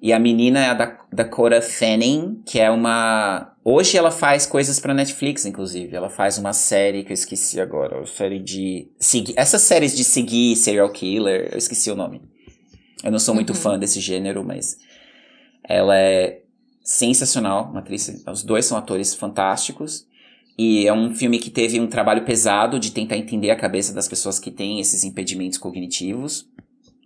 E 0.00 0.12
a 0.12 0.18
menina 0.20 0.60
é 0.60 0.68
a 0.68 0.74
da 0.74 0.98
Dakota 1.12 1.60
Fanning, 1.60 2.40
que 2.46 2.60
é 2.60 2.70
uma. 2.70 3.52
Hoje 3.64 3.98
ela 3.98 4.12
faz 4.12 4.46
coisas 4.46 4.78
pra 4.78 4.94
Netflix, 4.94 5.44
inclusive. 5.44 5.96
Ela 5.96 6.08
faz 6.08 6.38
uma 6.38 6.52
série 6.52 7.02
que 7.02 7.10
eu 7.10 7.14
esqueci 7.14 7.60
agora. 7.60 7.96
Uma 7.96 8.06
série 8.06 8.38
de. 8.38 8.88
Segui... 9.00 9.34
Essas 9.36 9.62
séries 9.62 9.96
de 9.96 10.04
seguir 10.04 10.54
serial 10.54 10.92
killer, 10.92 11.48
eu 11.50 11.58
esqueci 11.58 11.90
o 11.90 11.96
nome. 11.96 12.22
Eu 13.02 13.12
não 13.12 13.18
sou 13.18 13.34
muito 13.34 13.50
uhum. 13.50 13.56
fã 13.56 13.78
desse 13.78 14.00
gênero, 14.00 14.44
mas. 14.44 14.78
Ela 15.62 15.98
é 15.98 16.42
sensacional, 16.82 17.70
uma 17.70 17.80
atriz. 17.80 18.24
Os 18.26 18.42
dois 18.42 18.64
são 18.64 18.78
atores 18.78 19.14
fantásticos. 19.14 20.06
E 20.56 20.88
é 20.88 20.92
um 20.92 21.14
filme 21.14 21.38
que 21.38 21.50
teve 21.50 21.78
um 21.78 21.86
trabalho 21.86 22.24
pesado 22.24 22.80
de 22.80 22.90
tentar 22.90 23.16
entender 23.16 23.50
a 23.50 23.56
cabeça 23.56 23.92
das 23.92 24.08
pessoas 24.08 24.40
que 24.40 24.50
têm 24.50 24.80
esses 24.80 25.04
impedimentos 25.04 25.56
cognitivos, 25.56 26.48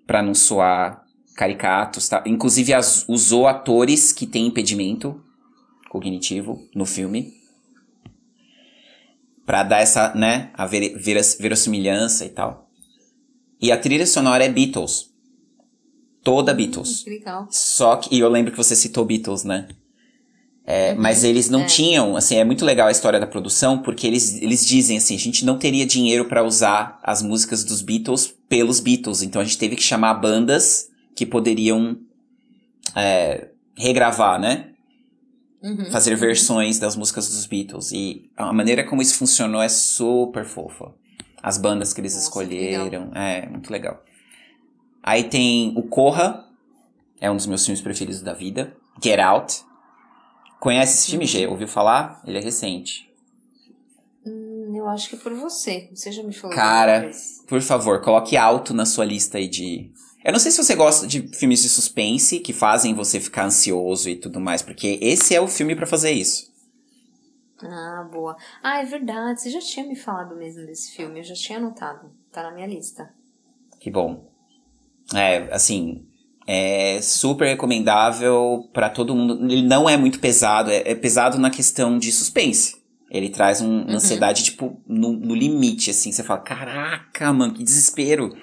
para 0.06 0.22
não 0.22 0.34
soar 0.34 1.04
caricatos, 1.36 2.08
tá? 2.08 2.22
Inclusive 2.26 2.72
as, 2.72 3.04
usou 3.08 3.46
atores 3.46 4.12
que 4.12 4.26
têm 4.26 4.46
impedimento 4.46 5.22
cognitivo 5.90 6.66
no 6.74 6.86
filme 6.86 7.34
para 9.44 9.62
dar 9.62 9.80
essa, 9.80 10.14
né, 10.14 10.50
a 10.54 10.66
ver, 10.66 10.96
ver, 10.96 11.20
verossimilhança 11.38 12.24
e 12.24 12.30
tal. 12.30 12.70
E 13.60 13.70
a 13.70 13.78
trilha 13.78 14.06
sonora 14.06 14.44
é 14.44 14.48
Beatles. 14.48 15.11
Toda 16.22 16.54
Beatles. 16.54 17.04
Legal. 17.06 17.48
Só 17.50 17.96
que, 17.96 18.14
e 18.14 18.20
eu 18.20 18.28
lembro 18.28 18.52
que 18.52 18.56
você 18.56 18.76
citou 18.76 19.04
Beatles, 19.04 19.44
né? 19.44 19.68
É, 20.64 20.92
uhum. 20.92 21.00
Mas 21.00 21.24
eles 21.24 21.50
não 21.50 21.62
é. 21.62 21.66
tinham, 21.66 22.16
assim, 22.16 22.36
é 22.36 22.44
muito 22.44 22.64
legal 22.64 22.86
a 22.86 22.92
história 22.92 23.18
da 23.18 23.26
produção, 23.26 23.78
porque 23.78 24.06
eles, 24.06 24.40
eles 24.40 24.64
dizem 24.64 24.96
assim, 24.96 25.16
a 25.16 25.18
gente 25.18 25.44
não 25.44 25.58
teria 25.58 25.84
dinheiro 25.84 26.26
para 26.26 26.44
usar 26.44 27.00
as 27.02 27.20
músicas 27.20 27.64
dos 27.64 27.82
Beatles 27.82 28.32
pelos 28.48 28.78
Beatles, 28.78 29.22
então 29.22 29.42
a 29.42 29.44
gente 29.44 29.58
teve 29.58 29.74
que 29.74 29.82
chamar 29.82 30.14
bandas 30.14 30.88
que 31.16 31.26
poderiam 31.26 31.98
é, 32.94 33.48
regravar, 33.76 34.40
né? 34.40 34.68
Uhum. 35.62 35.90
Fazer 35.90 36.14
versões 36.16 36.78
das 36.78 36.96
músicas 36.96 37.28
dos 37.28 37.46
Beatles. 37.46 37.92
E 37.92 38.30
a 38.36 38.52
maneira 38.52 38.84
como 38.84 39.02
isso 39.02 39.16
funcionou 39.16 39.62
é 39.62 39.68
super 39.68 40.44
fofa. 40.44 40.92
As 41.42 41.58
bandas 41.58 41.92
que 41.92 42.00
eles 42.00 42.14
Nossa, 42.14 42.26
escolheram, 42.26 43.10
é 43.14 43.48
muito 43.48 43.70
legal. 43.70 44.02
Aí 45.02 45.24
tem 45.24 45.72
o 45.76 45.82
Corra, 45.82 46.46
é 47.20 47.30
um 47.30 47.36
dos 47.36 47.46
meus 47.46 47.64
filmes 47.64 47.82
preferidos 47.82 48.22
da 48.22 48.32
vida. 48.32 48.76
Get 49.02 49.18
Out, 49.18 49.64
Conhece 50.62 50.94
esse 50.96 51.10
filme, 51.10 51.26
G? 51.26 51.44
Ouviu 51.48 51.66
falar? 51.66 52.22
Ele 52.24 52.38
é 52.38 52.40
recente. 52.40 53.12
Hum, 54.24 54.72
eu 54.76 54.88
acho 54.88 55.10
que 55.10 55.16
é 55.16 55.18
por 55.18 55.34
você. 55.34 55.90
Você 55.92 56.12
já 56.12 56.22
me 56.22 56.32
falou. 56.32 56.54
Cara, 56.54 57.10
por 57.48 57.60
favor, 57.60 58.00
coloque 58.00 58.36
alto 58.36 58.72
na 58.72 58.86
sua 58.86 59.04
lista 59.04 59.38
aí 59.38 59.48
de. 59.48 59.90
Eu 60.24 60.30
não 60.30 60.38
sei 60.38 60.52
se 60.52 60.62
você 60.62 60.76
gosta 60.76 61.04
de 61.04 61.20
filmes 61.34 61.62
de 61.62 61.68
suspense 61.68 62.38
que 62.38 62.52
fazem 62.52 62.94
você 62.94 63.18
ficar 63.18 63.46
ansioso 63.46 64.08
e 64.08 64.14
tudo 64.14 64.38
mais, 64.38 64.62
porque 64.62 65.00
esse 65.02 65.34
é 65.34 65.40
o 65.40 65.48
filme 65.48 65.74
para 65.74 65.84
fazer 65.84 66.12
isso. 66.12 66.48
Ah, 67.60 68.08
boa. 68.08 68.36
Ah, 68.62 68.78
é 68.80 68.84
verdade. 68.84 69.40
Você 69.40 69.50
já 69.50 69.58
tinha 69.58 69.84
me 69.84 69.96
falado 69.96 70.36
mesmo 70.36 70.64
desse 70.64 70.92
filme. 70.92 71.18
Eu 71.18 71.24
já 71.24 71.34
tinha 71.34 71.58
anotado. 71.58 72.08
Tá 72.30 72.44
na 72.44 72.52
minha 72.52 72.68
lista. 72.68 73.12
Que 73.80 73.90
bom. 73.90 74.30
É, 75.14 75.48
assim, 75.52 76.06
é 76.46 77.00
super 77.00 77.46
recomendável 77.46 78.68
para 78.72 78.90
todo 78.90 79.14
mundo. 79.14 79.44
Ele 79.50 79.62
não 79.62 79.88
é 79.88 79.96
muito 79.96 80.18
pesado, 80.18 80.70
é, 80.70 80.82
é, 80.84 80.94
pesado 80.94 81.38
na 81.38 81.50
questão 81.50 81.98
de 81.98 82.10
suspense. 82.10 82.76
Ele 83.10 83.28
traz 83.28 83.60
um, 83.60 83.66
uma 83.66 83.90
uhum. 83.90 83.96
ansiedade, 83.96 84.42
tipo, 84.42 84.80
no, 84.86 85.12
no, 85.12 85.34
limite, 85.34 85.90
assim. 85.90 86.10
Você 86.10 86.22
fala, 86.22 86.40
caraca, 86.40 87.32
mano, 87.32 87.52
que 87.52 87.62
desespero. 87.62 88.34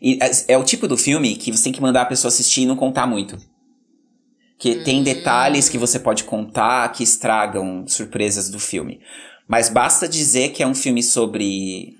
E 0.00 0.18
é, 0.22 0.54
é, 0.54 0.58
o 0.58 0.64
tipo 0.64 0.86
do 0.86 0.96
filme 0.96 1.34
que 1.36 1.50
você 1.50 1.64
tem 1.64 1.72
que 1.72 1.82
mandar 1.82 2.02
a 2.02 2.06
pessoa 2.06 2.28
assistir 2.28 2.62
e 2.62 2.66
não 2.66 2.76
contar 2.76 3.06
muito. 3.06 3.36
Que 4.58 4.76
uhum. 4.76 4.84
tem 4.84 5.02
detalhes 5.02 5.68
que 5.68 5.78
você 5.78 5.98
pode 5.98 6.24
contar 6.24 6.90
que 6.92 7.02
estragam 7.02 7.84
surpresas 7.86 8.48
do 8.48 8.60
filme. 8.60 9.00
Mas 9.48 9.68
basta 9.68 10.08
dizer 10.08 10.50
que 10.50 10.62
é 10.62 10.66
um 10.66 10.74
filme 10.74 11.02
sobre 11.02 11.99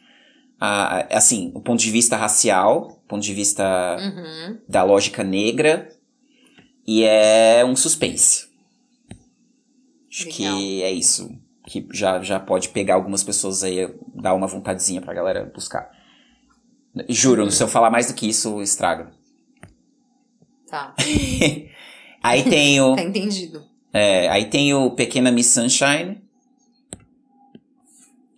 a, 0.61 1.17
assim, 1.17 1.51
o 1.55 1.61
ponto 1.61 1.81
de 1.81 1.91
vista 1.91 2.17
racial, 2.17 3.03
ponto 3.09 3.23
de 3.23 3.33
vista 3.33 3.97
uhum. 3.99 4.59
da 4.69 4.83
lógica 4.83 5.25
negra, 5.25 5.89
e 6.87 7.03
é 7.03 7.65
um 7.65 7.75
suspense. 7.75 8.49
Acho 10.11 10.27
Legal. 10.27 10.59
que 10.59 10.83
é 10.83 10.93
isso. 10.93 11.31
Que 11.67 11.87
já, 11.93 12.21
já 12.21 12.39
pode 12.39 12.69
pegar 12.69 12.97
algumas 12.97 13.25
pessoas 13.25 13.63
aí, 13.63 13.89
dar 14.15 14.35
uma 14.35 14.47
vontadezinha 14.47 15.01
pra 15.01 15.15
galera 15.15 15.51
buscar. 15.55 15.91
Juro, 17.09 17.45
uhum. 17.45 17.51
se 17.51 17.63
eu 17.63 17.69
falar 17.69 17.91
mais 17.91 18.09
do 18.09 18.15
que 18.15 18.29
isso, 18.29 18.61
estraga. 18.61 19.13
Tá. 20.69 20.95
aí 22.23 22.43
tem 22.45 22.81
o. 22.81 22.97
tá 22.97 23.03
entendido. 23.03 23.65
É, 23.93 24.29
aí 24.29 24.47
tem 24.47 24.75
o 24.75 24.91
Pequena 24.91 25.31
Miss 25.31 25.49
Sunshine, 25.49 26.21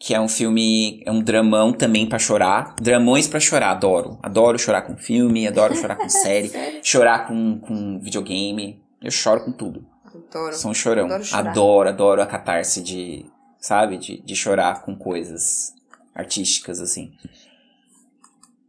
que 0.05 0.13
é 0.13 0.21
um 0.21 0.27
filme, 0.27 1.01
é 1.07 1.13
um 1.13 1.23
dramão 1.23 1.73
também 1.73 2.09
para 2.09 2.19
chorar. 2.19 2.75
Dramões 2.83 3.29
para 3.29 3.39
chorar, 3.39 3.71
adoro. 3.71 4.19
Adoro 4.21 4.59
chorar 4.59 4.83
com 4.83 4.97
filme, 4.97 5.47
adoro 5.47 5.77
chorar 5.77 5.95
com 5.95 6.09
série, 6.11 6.51
chorar 6.83 7.29
com, 7.29 7.61
com 7.61 8.01
videogame. 8.01 8.83
Eu 9.01 9.13
choro 9.13 9.45
com 9.45 9.53
tudo. 9.53 9.87
Adoro. 10.05 10.57
Sou 10.57 10.73
um 10.73 10.75
chorão. 10.75 11.05
Adoro, 11.07 11.25
adoro, 11.33 11.89
adoro, 11.89 12.23
a 12.23 12.27
catarse 12.27 12.83
de, 12.83 13.25
sabe, 13.61 13.97
de, 13.97 14.21
de 14.21 14.35
chorar 14.35 14.83
com 14.83 14.97
coisas 14.97 15.73
artísticas, 16.13 16.81
assim. 16.81 17.13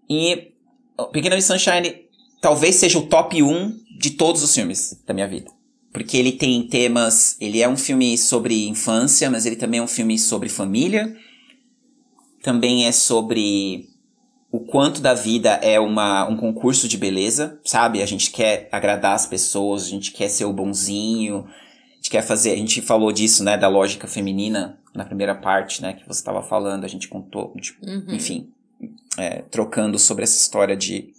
E 0.08 0.52
Pequena 1.12 1.36
Miss 1.36 1.46
Sunshine 1.46 2.10
talvez 2.42 2.76
seja 2.76 3.00
o 3.00 3.08
top 3.08 3.42
1 3.42 3.80
de 3.98 4.12
todos 4.12 4.44
os 4.44 4.54
filmes 4.54 5.02
da 5.04 5.16
minha 5.16 5.28
vida. 5.28 5.50
Porque 5.92 6.16
ele 6.16 6.34
tem 6.34 6.68
temas. 6.68 7.38
Ele 7.42 7.60
é 7.60 7.68
um 7.68 7.78
filme 7.78 8.18
sobre 8.20 8.68
infância, 8.68 9.32
mas 9.32 9.48
ele 9.48 9.56
também 9.56 9.80
é 9.80 9.84
um 9.84 9.88
filme 9.88 10.18
sobre 10.20 10.48
família. 10.48 11.16
Também 12.44 12.86
é 12.86 12.92
sobre 12.92 13.90
o 14.52 14.60
quanto 14.60 15.02
da 15.02 15.16
vida 15.16 15.54
é 15.64 15.80
uma, 15.80 16.30
um 16.30 16.38
concurso 16.38 16.88
de 16.88 16.96
beleza, 16.96 17.60
sabe? 17.66 18.04
A 18.04 18.06
gente 18.06 18.30
quer 18.30 18.70
agradar 18.72 19.16
as 19.16 19.26
pessoas, 19.26 19.84
a 19.86 19.90
gente 19.90 20.12
quer 20.12 20.30
ser 20.30 20.46
o 20.46 20.54
bonzinho, 20.54 21.48
a 21.92 21.96
gente 21.96 22.12
quer 22.12 22.22
fazer. 22.22 22.52
A 22.52 22.56
gente 22.56 22.80
falou 22.80 23.12
disso, 23.12 23.44
né, 23.44 23.58
da 23.58 23.68
lógica 23.68 24.08
feminina 24.08 24.78
na 24.94 25.06
primeira 25.06 25.34
parte, 25.34 25.82
né, 25.82 25.94
que 25.94 26.08
você 26.08 26.20
estava 26.20 26.44
falando, 26.44 26.86
a 26.86 26.88
gente 26.88 27.08
contou, 27.08 27.52
tipo, 27.60 27.84
uhum. 27.84 28.14
enfim, 28.14 28.52
é, 29.18 29.42
trocando 29.42 29.98
sobre 29.98 30.24
essa 30.24 30.38
história 30.38 30.78
de 30.78 31.12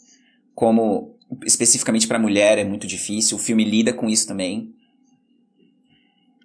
como 0.54 1.16
especificamente 1.44 2.06
para 2.06 2.20
mulher 2.20 2.58
é 2.58 2.64
muito 2.64 2.86
difícil. 2.86 3.36
O 3.36 3.40
filme 3.40 3.64
lida 3.64 3.92
com 3.92 4.08
isso 4.08 4.28
também. 4.28 4.72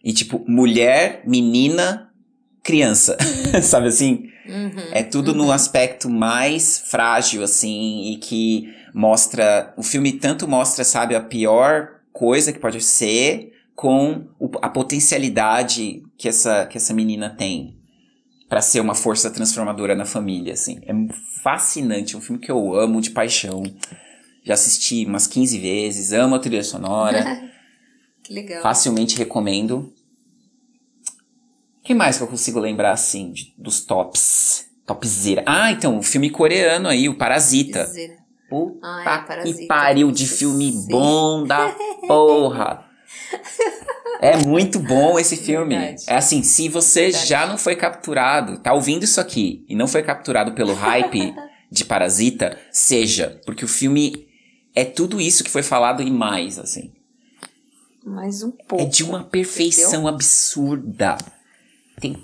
E 0.03 0.11
tipo, 0.11 0.43
mulher, 0.47 1.22
menina, 1.26 2.10
criança, 2.64 3.18
sabe 3.61 3.89
assim? 3.89 4.30
Uhum, 4.49 4.91
é 4.91 5.03
tudo 5.03 5.31
uhum. 5.31 5.38
no 5.38 5.51
aspecto 5.51 6.09
mais 6.09 6.80
frágil, 6.85 7.43
assim, 7.43 8.11
e 8.11 8.17
que 8.17 8.73
mostra. 8.93 9.73
O 9.77 9.84
filme 9.84 10.13
tanto 10.13 10.47
mostra, 10.47 10.84
sabe, 10.84 11.15
a 11.15 11.21
pior 11.21 11.99
coisa 12.11 12.51
que 12.51 12.59
pode 12.59 12.81
ser, 12.81 13.53
com 13.76 14.27
o, 14.39 14.49
a 14.61 14.69
potencialidade 14.69 16.03
que 16.17 16.27
essa, 16.27 16.65
que 16.65 16.77
essa 16.77 16.93
menina 16.93 17.30
tem 17.30 17.80
para 18.49 18.61
ser 18.61 18.80
uma 18.80 18.95
força 18.95 19.30
transformadora 19.30 19.95
na 19.95 20.05
família, 20.05 20.53
assim. 20.53 20.81
É 20.85 20.93
fascinante, 21.43 22.15
é 22.15 22.17
um 22.17 22.21
filme 22.21 22.41
que 22.41 22.51
eu 22.51 22.73
amo 22.76 22.99
de 22.99 23.11
paixão. 23.11 23.63
Já 24.43 24.55
assisti 24.55 25.05
umas 25.05 25.27
15 25.27 25.59
vezes, 25.59 26.11
amo 26.11 26.35
a 26.35 26.39
trilha 26.39 26.63
sonora. 26.63 27.23
que 28.23 28.34
legal. 28.34 28.63
Facilmente 28.63 29.15
recomendo. 29.17 29.93
O 31.90 31.91
que 31.91 31.95
mais 31.95 32.18
que 32.18 32.24
eu 32.24 32.28
consigo 32.28 32.60
lembrar, 32.60 32.91
assim, 32.91 33.32
de, 33.32 33.52
dos 33.57 33.82
tops? 33.82 34.68
Topzera. 34.86 35.41
Ah, 35.48 35.72
então, 35.72 35.98
o 35.98 36.03
filme 36.03 36.30
coreano 36.30 36.88
aí, 36.88 37.10
o 37.10 37.18
Parasita. 37.18 37.84
Topzera. 37.84 38.14
Puta 38.48 38.80
ah, 38.84 39.26
é, 39.28 39.41
que 39.41 39.66
pariu 39.66 40.11
de 40.11 40.28
filme 40.28 40.72
Sim. 40.72 40.88
bom 40.88 41.44
da 41.45 41.76
porra. 42.07 42.86
É 44.22 44.36
muito 44.36 44.80
bom 44.80 45.18
esse 45.18 45.38
filme. 45.38 45.78
Verdade. 45.78 46.03
É 46.06 46.16
assim, 46.16 46.44
se 46.44 46.68
você 46.68 47.03
Verdade. 47.03 47.26
já 47.26 47.48
não 47.48 47.57
foi 47.57 47.74
capturado, 47.78 48.57
tá 48.57 48.74
ouvindo 48.74 49.06
isso 49.06 49.22
aqui 49.22 49.64
e 49.70 49.74
não 49.74 49.88
foi 49.88 50.03
capturado 50.03 50.52
pelo 50.52 50.74
hype 50.74 51.34
de 51.72 51.86
Parasita, 51.86 52.60
seja, 52.70 53.40
porque 53.45 53.64
o 53.64 53.68
filme 53.68 54.28
é 54.76 54.84
tudo 54.84 55.22
isso 55.22 55.41
que 55.41 55.49
foi 55.49 55.64
falado 55.64 56.03
e 56.03 56.11
mais, 56.11 56.60
assim. 56.60 56.91
Mais 58.06 58.44
um 58.44 58.52
pouco. 58.52 58.84
É 58.84 58.86
de 58.86 59.06
uma 59.06 59.24
perfeição 59.24 60.02
entendeu? 60.02 60.07
absurda. 60.10 61.18
Tem... 61.99 62.15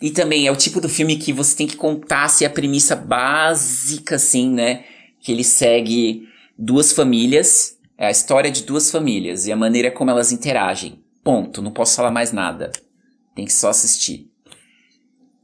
E 0.00 0.10
também 0.10 0.46
é 0.46 0.52
o 0.52 0.56
tipo 0.56 0.80
do 0.80 0.88
filme 0.88 1.16
que 1.16 1.32
você 1.32 1.56
tem 1.56 1.66
que 1.66 1.76
contar 1.76 2.28
se 2.28 2.44
a 2.44 2.50
premissa 2.50 2.96
básica, 2.96 4.16
assim, 4.16 4.50
né? 4.50 4.84
Que 5.20 5.30
ele 5.30 5.44
segue 5.44 6.28
duas 6.58 6.92
famílias, 6.92 7.78
é 7.96 8.06
a 8.06 8.10
história 8.10 8.50
de 8.50 8.64
duas 8.64 8.90
famílias 8.90 9.46
e 9.46 9.52
a 9.52 9.56
maneira 9.56 9.90
como 9.90 10.10
elas 10.10 10.32
interagem. 10.32 11.02
Ponto. 11.22 11.62
Não 11.62 11.70
posso 11.70 11.94
falar 11.94 12.10
mais 12.10 12.32
nada. 12.32 12.72
Tem 13.34 13.44
que 13.44 13.52
só 13.52 13.70
assistir. 13.70 14.28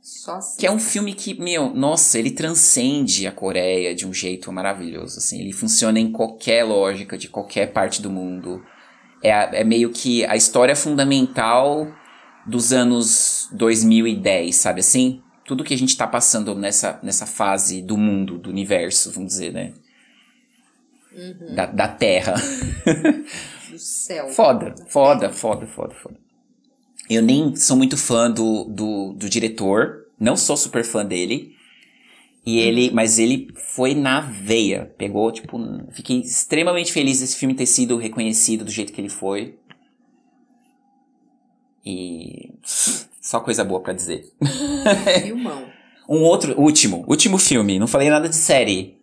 Só 0.00 0.38
Que 0.58 0.66
é 0.66 0.70
um 0.70 0.78
filme 0.78 1.14
que, 1.14 1.40
meu, 1.40 1.72
nossa, 1.72 2.18
ele 2.18 2.30
transcende 2.30 3.26
a 3.26 3.32
Coreia 3.32 3.94
de 3.94 4.06
um 4.06 4.12
jeito 4.12 4.50
maravilhoso, 4.52 5.18
assim. 5.18 5.40
Ele 5.40 5.52
funciona 5.52 6.00
em 6.00 6.10
qualquer 6.10 6.64
lógica, 6.64 7.16
de 7.16 7.28
qualquer 7.28 7.72
parte 7.72 8.02
do 8.02 8.10
mundo. 8.10 8.62
É, 9.22 9.60
é 9.60 9.64
meio 9.64 9.90
que 9.90 10.24
a 10.24 10.34
história 10.34 10.74
fundamental 10.74 11.86
dos 12.48 12.72
anos 12.72 13.48
2010, 13.52 14.56
sabe 14.56 14.80
assim? 14.80 15.22
Tudo 15.44 15.64
que 15.64 15.74
a 15.74 15.78
gente 15.78 15.96
tá 15.96 16.06
passando 16.06 16.54
nessa, 16.54 16.98
nessa 17.02 17.26
fase 17.26 17.82
do 17.82 17.96
mundo, 17.96 18.38
do 18.38 18.50
universo, 18.50 19.12
vamos 19.12 19.28
dizer, 19.32 19.52
né? 19.52 19.72
Uhum. 21.12 21.54
Da, 21.54 21.66
da 21.66 21.88
Terra. 21.88 22.34
Do 23.70 23.78
céu. 23.78 24.28
Foda, 24.28 24.74
foda, 24.88 25.30
foda, 25.30 25.66
foda, 25.66 25.94
foda. 25.94 26.16
Eu 27.08 27.22
nem 27.22 27.54
sou 27.54 27.76
muito 27.76 27.96
fã 27.96 28.30
do, 28.30 28.64
do, 28.64 29.12
do 29.12 29.28
diretor, 29.28 30.06
não 30.18 30.36
sou 30.36 30.56
super 30.56 30.84
fã 30.84 31.04
dele. 31.04 31.54
E 32.44 32.58
ele, 32.58 32.90
mas 32.90 33.18
ele 33.18 33.48
foi 33.54 33.94
na 33.94 34.20
veia. 34.20 34.92
Pegou, 34.96 35.30
tipo, 35.30 35.58
fiquei 35.92 36.20
extremamente 36.20 36.92
feliz 36.92 37.20
desse 37.20 37.36
filme 37.36 37.54
ter 37.54 37.66
sido 37.66 37.98
reconhecido 37.98 38.64
do 38.64 38.70
jeito 38.70 38.92
que 38.92 39.00
ele 39.00 39.10
foi. 39.10 39.54
E 41.90 42.52
só 42.62 43.40
coisa 43.40 43.64
boa 43.64 43.80
para 43.80 43.94
dizer. 43.94 44.30
Filmão. 45.22 45.64
um 46.06 46.22
outro, 46.22 46.60
último, 46.60 47.02
último 47.08 47.38
filme. 47.38 47.78
Não 47.78 47.86
falei 47.86 48.10
nada 48.10 48.28
de 48.28 48.36
série. 48.36 48.98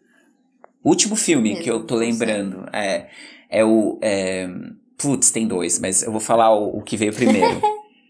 Último 0.84 1.16
filme 1.16 1.50
Mesmo, 1.50 1.64
que 1.64 1.72
eu 1.72 1.84
tô 1.84 1.96
lembrando 1.96 2.70
é 2.72 3.08
é 3.50 3.66
o 3.66 3.98
é, 4.04 4.48
putz, 4.96 5.32
tem 5.32 5.48
dois, 5.48 5.80
mas 5.80 6.04
eu 6.04 6.12
vou 6.12 6.22
falar 6.22 6.54
o, 6.54 6.78
o 6.78 6.84
que 6.84 6.96
veio 6.96 7.12
primeiro. 7.12 7.60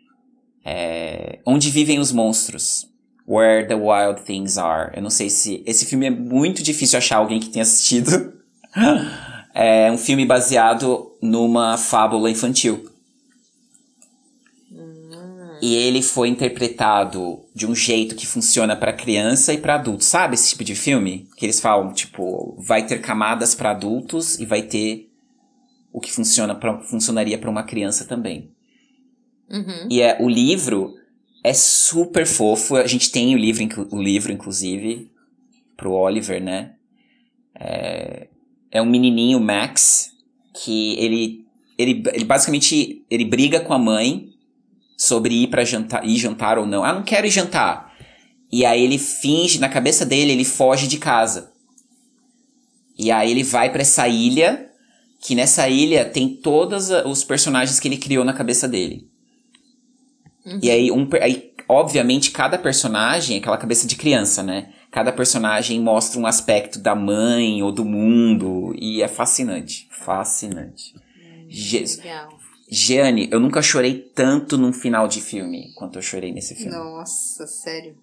é, 0.65 1.39
Onde 1.45 1.69
vivem 1.69 1.97
os 1.97 2.11
monstros. 2.11 2.93
Where 3.25 3.65
the 3.65 3.75
Wild 3.75 4.23
Things 4.23 4.57
Are. 4.57 4.91
Eu 4.93 5.01
não 5.01 5.09
sei 5.09 5.29
se. 5.29 5.63
Esse 5.65 5.85
filme 5.85 6.07
é 6.07 6.11
muito 6.11 6.61
difícil 6.61 6.97
achar 6.97 7.17
alguém 7.17 7.39
que 7.39 7.49
tenha 7.49 7.63
assistido. 7.63 8.33
é 9.55 9.89
um 9.89 9.97
filme 9.97 10.25
baseado 10.25 11.15
numa 11.21 11.77
fábula 11.77 12.29
infantil. 12.29 12.93
E 15.65 15.73
ele 15.73 16.03
foi 16.03 16.27
interpretado 16.27 17.43
de 17.51 17.65
um 17.65 17.73
jeito 17.73 18.13
que 18.13 18.27
funciona 18.27 18.75
para 18.75 18.93
criança 18.93 19.51
e 19.51 19.57
para 19.57 19.73
adultos. 19.73 20.05
Sabe 20.05 20.35
esse 20.35 20.49
tipo 20.49 20.63
de 20.63 20.75
filme? 20.75 21.27
Que 21.35 21.43
eles 21.43 21.59
falam, 21.59 21.91
tipo, 21.91 22.55
vai 22.59 22.85
ter 22.85 23.01
camadas 23.01 23.55
para 23.55 23.71
adultos 23.71 24.37
e 24.37 24.45
vai 24.45 24.61
ter 24.61 25.09
o 25.91 25.99
que 25.99 26.11
funciona 26.11 26.53
pra, 26.53 26.77
funcionaria 26.81 27.35
para 27.35 27.49
uma 27.49 27.63
criança 27.63 28.05
também. 28.05 28.51
Uhum. 29.49 29.87
E 29.89 30.03
é 30.03 30.15
o 30.21 30.29
livro 30.29 30.93
é 31.43 31.51
super 31.51 32.27
fofo. 32.27 32.75
A 32.75 32.85
gente 32.85 33.11
tem 33.11 33.33
o 33.33 33.37
livro, 33.39 33.87
o 33.89 33.99
livro 33.99 34.31
inclusive, 34.31 35.09
pro 35.75 35.93
Oliver, 35.93 36.39
né? 36.43 36.75
É, 37.59 38.27
é 38.69 38.79
um 38.83 38.85
menininho, 38.85 39.39
Max, 39.39 40.11
que 40.63 40.93
ele, 40.99 41.43
ele, 41.75 42.03
ele 42.13 42.23
basicamente 42.23 43.03
ele 43.09 43.25
briga 43.25 43.59
com 43.59 43.73
a 43.73 43.79
mãe 43.79 44.34
sobre 44.97 45.43
ir 45.43 45.47
para 45.47 45.63
jantar, 45.63 46.05
ir 46.05 46.17
jantar 46.17 46.57
ou 46.57 46.65
não. 46.65 46.83
Ah, 46.83 46.93
não 46.93 47.03
quero 47.03 47.27
ir 47.27 47.31
jantar. 47.31 47.93
E 48.51 48.65
aí 48.65 48.83
ele 48.83 48.97
finge, 48.97 49.59
na 49.59 49.69
cabeça 49.69 50.05
dele, 50.05 50.31
ele 50.31 50.45
foge 50.45 50.87
de 50.87 50.97
casa. 50.97 51.51
E 52.97 53.11
aí 53.11 53.31
ele 53.31 53.43
vai 53.43 53.71
para 53.71 53.81
essa 53.81 54.07
ilha, 54.07 54.69
que 55.21 55.35
nessa 55.35 55.67
ilha 55.67 56.05
tem 56.05 56.29
todos 56.29 56.89
os 56.89 57.23
personagens 57.23 57.79
que 57.79 57.87
ele 57.87 57.97
criou 57.97 58.23
na 58.23 58.33
cabeça 58.33 58.67
dele. 58.67 59.09
Uhum. 60.45 60.59
E 60.61 60.69
aí, 60.69 60.91
um, 60.91 61.09
aí, 61.21 61.51
obviamente, 61.67 62.31
cada 62.31 62.57
personagem 62.57 63.35
é 63.35 63.39
aquela 63.39 63.57
cabeça 63.57 63.87
de 63.87 63.95
criança, 63.95 64.43
né? 64.43 64.69
Cada 64.91 65.11
personagem 65.11 65.81
mostra 65.81 66.19
um 66.19 66.27
aspecto 66.27 66.79
da 66.79 66.95
mãe 66.95 67.61
ou 67.61 67.71
do 67.71 67.83
mundo. 67.83 68.73
E 68.79 69.01
é 69.01 69.07
fascinante. 69.07 69.87
Fascinante. 69.91 70.93
Hum, 70.95 71.47
Jesus. 71.49 71.97
Legal. 71.97 72.29
Jeane, 72.75 73.29
eu 73.31 73.39
nunca 73.39 73.61
chorei 73.61 73.97
tanto 74.13 74.57
num 74.57 74.73
final 74.73 75.07
de 75.07 75.21
filme 75.21 75.71
quanto 75.75 75.97
eu 75.97 76.01
chorei 76.01 76.33
nesse 76.33 76.53
filme. 76.55 76.71
Nossa, 76.71 77.47
sério. 77.47 77.95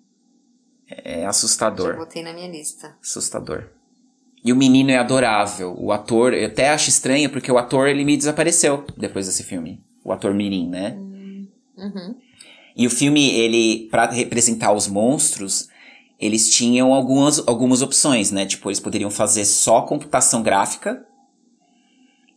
É 0.89 1.27
assustador. 1.27 1.93
Já 1.93 1.99
botei 1.99 2.23
na 2.23 2.33
minha 2.33 2.49
lista. 2.49 2.97
Assustador. 3.03 3.69
E 4.43 4.51
o 4.51 4.57
menino 4.57 4.91
é 4.91 4.97
adorável. 4.97 5.77
O 5.79 5.93
ator, 5.93 6.33
eu 6.33 6.47
até 6.47 6.71
acho 6.71 6.89
estranho 6.89 7.29
porque 7.29 7.53
o 7.53 7.59
ator 7.59 7.87
ele 7.87 8.03
me 8.03 8.17
desapareceu 8.17 8.87
depois 8.97 9.27
desse 9.27 9.43
filme. 9.43 9.85
O 10.03 10.11
ator 10.11 10.33
Mirim, 10.33 10.71
né? 10.71 10.97
Hum, 10.99 11.49
uhum. 11.77 12.15
E 12.75 12.87
o 12.87 12.91
filme, 12.91 13.31
ele, 13.31 13.89
para 13.91 14.11
representar 14.11 14.73
os 14.73 14.89
monstros, 14.89 15.69
eles 16.19 16.49
tinham 16.49 16.95
algumas, 16.95 17.47
algumas 17.47 17.83
opções, 17.83 18.31
né? 18.31 18.47
Tipo, 18.47 18.71
eles 18.71 18.81
poderiam 18.81 19.11
fazer 19.11 19.45
só 19.45 19.83
computação 19.83 20.43
gráfica 20.43 21.07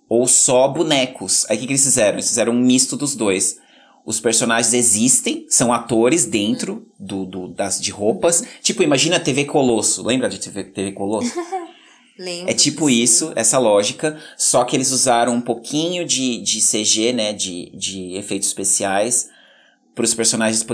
ou 0.08 0.28
só 0.28 0.68
bonecos. 0.68 1.46
Aí 1.50 1.58
o 1.58 1.60
que, 1.60 1.68
que 1.68 1.74
eles 1.74 1.84
fizeram? 1.84 2.14
Eles 2.14 2.28
fizeram 2.28 2.54
um 2.54 2.60
misto 2.60 2.96
dos 2.96 3.16
dois. 3.16 3.58
Os 4.06 4.20
personagens 4.20 4.74
existem, 4.74 5.46
são 5.50 5.74
atores 5.74 6.26
dentro 6.26 6.88
do, 7.00 7.26
do 7.26 7.48
das 7.48 7.82
de 7.82 7.90
roupas. 7.90 8.44
Tipo, 8.62 8.84
imagina 8.84 9.20
TV 9.20 9.46
Colosso. 9.46 10.06
Lembra 10.06 10.30
de 10.30 10.40
TV, 10.40 10.64
TV 10.66 10.92
Colosso? 10.92 11.34
Lembro. 12.18 12.50
É 12.50 12.54
tipo 12.54 12.90
isso, 12.90 13.34
essa 13.36 13.60
lógica, 13.60 14.18
só 14.38 14.64
que 14.64 14.74
eles 14.74 14.92
usaram 14.92 15.34
um 15.34 15.42
pouquinho 15.42 16.06
de, 16.06 16.42
de 16.42 16.62
CG, 16.62 17.12
né, 17.12 17.34
de, 17.34 17.76
de 17.76 18.16
efeitos 18.16 18.48
especiais, 18.48 19.30
para 19.94 20.06
os 20.06 20.14
personagens 20.14 20.66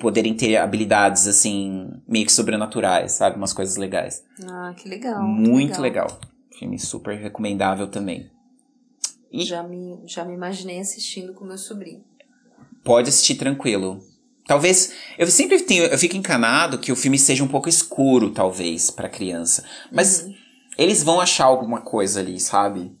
poderem 0.00 0.32
ter 0.32 0.56
habilidades, 0.56 1.26
assim, 1.26 1.90
meio 2.08 2.24
que 2.24 2.32
sobrenaturais, 2.32 3.12
sabe? 3.12 3.36
Umas 3.36 3.52
coisas 3.52 3.76
legais. 3.76 4.22
Ah, 4.48 4.74
que 4.74 4.88
legal. 4.88 5.22
Muito 5.22 5.82
legal. 5.82 6.06
legal. 6.08 6.20
Filme 6.58 6.78
super 6.78 7.18
recomendável 7.18 7.88
também. 7.88 8.30
E 9.42 9.44
já 9.44 9.62
me, 9.62 10.00
já 10.06 10.24
me 10.24 10.34
imaginei 10.34 10.80
assistindo 10.80 11.34
com 11.34 11.44
meu 11.44 11.58
sobrinho. 11.58 12.04
Pode 12.82 13.08
assistir 13.08 13.34
tranquilo. 13.34 14.02
Talvez. 14.46 14.92
Eu 15.18 15.26
sempre 15.26 15.60
tenho. 15.62 15.84
Eu 15.84 15.98
fico 15.98 16.16
encanado 16.16 16.78
que 16.78 16.92
o 16.92 16.96
filme 16.96 17.18
seja 17.18 17.42
um 17.42 17.48
pouco 17.48 17.68
escuro, 17.68 18.30
talvez, 18.30 18.90
para 18.90 19.08
criança. 19.08 19.64
Mas 19.90 20.22
uhum. 20.22 20.34
eles 20.78 21.02
vão 21.02 21.20
achar 21.20 21.44
alguma 21.44 21.80
coisa 21.80 22.20
ali, 22.20 22.38
sabe? 22.38 22.96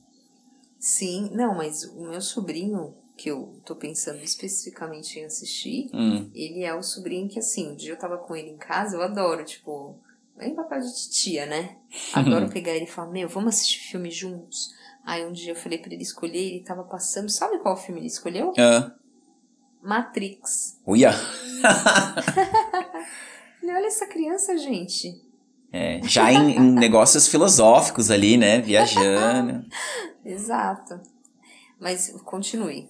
Sim, 0.78 1.30
não, 1.32 1.56
mas 1.56 1.84
o 1.84 2.02
meu 2.02 2.20
sobrinho, 2.20 2.94
que 3.16 3.30
eu 3.30 3.60
tô 3.64 3.74
pensando 3.74 4.22
especificamente 4.22 5.18
em 5.18 5.24
assistir, 5.24 5.88
hum. 5.92 6.30
ele 6.34 6.62
é 6.62 6.74
o 6.74 6.82
sobrinho 6.82 7.28
que, 7.28 7.38
assim, 7.38 7.72
um 7.72 7.74
dia 7.74 7.92
eu 7.92 7.98
tava 7.98 8.18
com 8.18 8.36
ele 8.36 8.50
em 8.50 8.56
casa, 8.56 8.96
eu 8.96 9.02
adoro, 9.02 9.44
tipo, 9.44 9.98
bem 10.36 10.54
papel 10.54 10.80
de 10.80 10.94
titia, 10.94 11.46
né? 11.46 11.76
Adoro 12.12 12.48
pegar 12.48 12.72
ele 12.72 12.84
e 12.84 12.88
falar, 12.88 13.10
meu, 13.10 13.28
vamos 13.28 13.54
assistir 13.54 13.80
filme 13.80 14.10
juntos. 14.10 14.74
Aí 15.06 15.24
um 15.24 15.30
dia 15.30 15.52
eu 15.52 15.56
falei 15.56 15.78
para 15.78 15.94
ele 15.94 16.02
escolher, 16.02 16.36
ele 16.36 16.64
tava 16.64 16.82
passando. 16.82 17.30
Sabe 17.30 17.60
qual 17.60 17.76
filme 17.76 18.00
ele 18.00 18.08
escolheu? 18.08 18.52
Ah. 18.58 18.90
Matrix. 19.80 20.80
Uia! 20.84 21.12
Olha 23.62 23.86
essa 23.86 24.06
criança, 24.06 24.58
gente. 24.58 25.14
É, 25.72 26.00
já 26.02 26.32
em, 26.32 26.56
em 26.56 26.72
negócios 26.72 27.28
filosóficos 27.28 28.10
ali, 28.10 28.36
né? 28.36 28.60
Viajando. 28.60 29.64
Exato. 30.24 31.00
Mas 31.78 32.10
continue. 32.24 32.88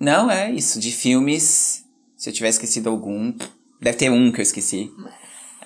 Não, 0.00 0.30
é 0.30 0.50
isso. 0.50 0.80
De 0.80 0.90
filmes, 0.90 1.84
se 2.16 2.30
eu 2.30 2.32
tiver 2.32 2.48
esquecido 2.48 2.88
algum, 2.88 3.34
deve 3.78 3.98
ter 3.98 4.10
um 4.10 4.32
que 4.32 4.38
eu 4.40 4.42
esqueci. 4.42 4.90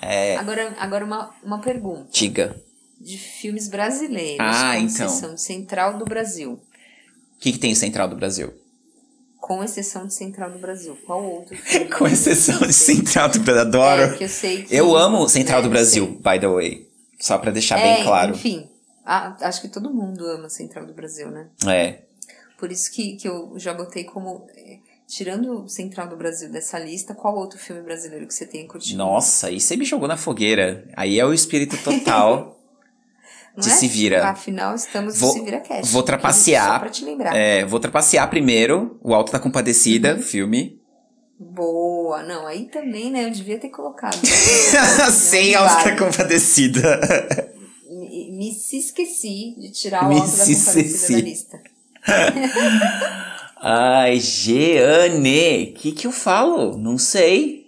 É... 0.01 0.35
Agora, 0.35 0.75
agora 0.79 1.05
uma, 1.05 1.33
uma 1.43 1.61
pergunta. 1.61 2.09
Diga 2.11 2.61
de 3.03 3.17
filmes 3.17 3.67
brasileiros. 3.67 4.39
Ah, 4.39 4.73
com 4.75 4.83
então. 4.83 5.05
exceção 5.05 5.35
de 5.35 5.41
Central 5.41 5.97
do 5.97 6.05
Brasil. 6.05 6.53
O 6.53 7.39
que, 7.39 7.51
que 7.51 7.59
tem 7.59 7.75
Central 7.75 8.07
do 8.07 8.15
Brasil? 8.15 8.53
Com 9.39 9.61
exceção 9.61 10.07
de 10.07 10.13
Central 10.13 10.51
do 10.51 10.57
Brasil. 10.57 10.97
Qual 11.05 11.21
outro? 11.21 11.57
com 11.97 12.07
exceção 12.07 12.59
de 12.59 12.71
Central 12.71 13.29
do 13.29 13.39
Brasil. 13.39 13.61
Adoro. 13.61 14.01
É, 14.01 14.17
que 14.17 14.23
eu 14.23 14.29
sei 14.29 14.63
que, 14.63 14.73
eu 14.73 14.95
amo 14.95 15.27
Central 15.27 15.59
é, 15.59 15.63
do 15.63 15.69
Brasil, 15.69 16.07
by 16.07 16.39
the 16.39 16.47
way. 16.47 16.89
Só 17.19 17.37
pra 17.37 17.51
deixar 17.51 17.77
é, 17.77 17.95
bem 17.95 18.03
claro. 18.05 18.33
Enfim. 18.33 18.69
acho 19.05 19.61
que 19.61 19.67
todo 19.67 19.93
mundo 19.93 20.25
ama 20.25 20.49
Central 20.49 20.85
do 20.85 20.93
Brasil, 20.93 21.29
né? 21.29 21.49
É. 21.67 22.03
Por 22.57 22.71
isso 22.71 22.89
que, 22.89 23.17
que 23.17 23.27
eu 23.27 23.53
já 23.57 23.73
botei 23.73 24.05
como. 24.05 24.47
É, 24.55 24.77
tirando 25.05 25.67
Central 25.67 26.07
do 26.07 26.15
Brasil 26.15 26.49
dessa 26.49 26.79
lista, 26.79 27.13
qual 27.13 27.35
outro 27.35 27.59
filme 27.59 27.81
brasileiro 27.81 28.25
que 28.25 28.33
você 28.33 28.45
tenha 28.45 28.65
curtido? 28.65 28.97
Nossa, 28.97 29.47
aí 29.47 29.59
você 29.59 29.75
me 29.75 29.83
jogou 29.83 30.07
na 30.07 30.15
fogueira. 30.15 30.87
Aí 30.95 31.19
é 31.19 31.25
o 31.25 31.33
espírito 31.33 31.77
total. 31.83 32.51
de 33.57 33.69
é? 33.69 33.71
Se 33.71 33.87
Vira. 33.87 34.27
Afinal, 34.29 34.75
estamos 34.75 35.19
vou, 35.19 35.29
no 35.29 35.39
Se 35.39 35.45
Vira 35.45 35.59
Cast. 35.59 35.91
Vou 35.91 36.03
trapacear. 36.03 36.73
Só 36.73 36.79
pra 36.79 36.89
te 36.89 37.05
lembrar. 37.05 37.35
É, 37.35 37.65
vou 37.65 37.79
trapacear 37.79 38.29
primeiro 38.29 38.99
o 39.01 39.13
Alto 39.13 39.31
da 39.31 39.39
Compadecida, 39.39 40.15
uhum. 40.15 40.21
filme. 40.21 40.81
Boa, 41.39 42.23
não, 42.23 42.47
aí 42.47 42.65
também, 42.65 43.11
né, 43.11 43.25
eu 43.25 43.31
devia 43.31 43.59
ter 43.59 43.69
colocado. 43.69 44.17
Sem 45.11 45.53
Alto 45.55 45.83
da 45.83 45.97
Compadecida. 45.97 47.01
Me, 47.89 48.31
me 48.31 48.53
se 48.53 48.77
esqueci 48.77 49.55
de 49.57 49.71
tirar 49.71 50.05
o 50.05 50.09
me 50.09 50.19
Alto 50.19 50.31
da 50.31 50.45
Compadecida 50.45 51.21
da 51.21 51.27
lista. 51.27 51.61
Ai, 53.65 54.19
Jeane, 54.19 55.71
o 55.71 55.73
que 55.79 55.91
que 55.91 56.07
eu 56.07 56.11
falo? 56.11 56.77
Não 56.77 56.97
sei. 56.97 57.67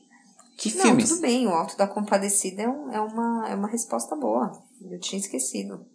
Que 0.58 0.74
não, 0.76 0.86
filmes? 0.86 1.10
tudo 1.10 1.22
bem, 1.22 1.48
o 1.48 1.52
Alto 1.52 1.78
da 1.78 1.88
Compadecida 1.88 2.64
é, 2.64 2.68
um, 2.68 2.92
é, 2.92 3.00
uma, 3.00 3.50
é 3.50 3.56
uma 3.56 3.68
resposta 3.68 4.16
boa. 4.16 4.52
Eu 4.82 5.00
tinha 5.00 5.20
esquecido. 5.20 5.86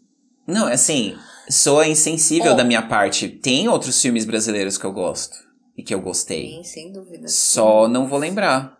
Não, 0.47 0.67
assim, 0.67 1.17
soa 1.49 1.87
insensível 1.87 2.53
oh. 2.53 2.57
da 2.57 2.65
minha 2.65 2.83
parte. 2.83 3.29
Tem 3.29 3.69
outros 3.69 4.01
filmes 4.01 4.25
brasileiros 4.25 4.77
que 4.77 4.85
eu 4.85 4.93
gosto. 4.93 5.37
E 5.77 5.83
que 5.83 5.95
eu 5.95 6.01
gostei. 6.01 6.51
Sim, 6.57 6.65
sem 6.65 6.93
dúvida. 6.93 7.29
Só 7.29 7.89
não 7.89 8.07
vou 8.07 8.19
lembrar. 8.19 8.79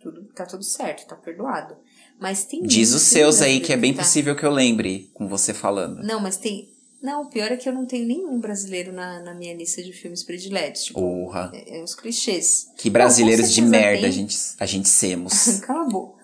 Tudo, 0.00 0.24
tá 0.34 0.46
tudo 0.46 0.64
certo, 0.64 1.06
tá 1.06 1.14
perdoado. 1.14 1.76
Mas 2.18 2.44
tem. 2.44 2.62
Diz 2.62 2.92
os 2.92 3.02
seus 3.02 3.42
aí, 3.42 3.60
que 3.60 3.72
é 3.72 3.76
bem 3.76 3.92
que 3.92 3.98
tá... 3.98 4.04
possível 4.04 4.34
que 4.34 4.44
eu 4.44 4.50
lembre 4.50 5.10
com 5.12 5.28
você 5.28 5.52
falando. 5.52 6.02
Não, 6.02 6.20
mas 6.20 6.36
tem. 6.38 6.74
Não, 7.02 7.22
o 7.22 7.30
pior 7.30 7.52
é 7.52 7.56
que 7.56 7.68
eu 7.68 7.74
não 7.74 7.86
tenho 7.86 8.06
nenhum 8.06 8.40
brasileiro 8.40 8.92
na, 8.92 9.22
na 9.22 9.34
minha 9.34 9.54
lista 9.54 9.82
de 9.82 9.92
filmes 9.92 10.24
prediletos. 10.24 10.84
Tipo, 10.84 11.00
Porra. 11.00 11.50
É, 11.52 11.78
é 11.78 11.82
os 11.82 11.94
clichês. 11.94 12.68
Que 12.76 12.88
brasileiros 12.88 13.52
de 13.52 13.60
merda 13.60 14.00
tem... 14.00 14.08
a 14.08 14.12
gente, 14.12 14.36
a 14.58 14.66
gente 14.66 14.88
semos. 14.88 15.60
Cala 15.60 15.84
a 15.84 15.88
boca. 15.88 16.15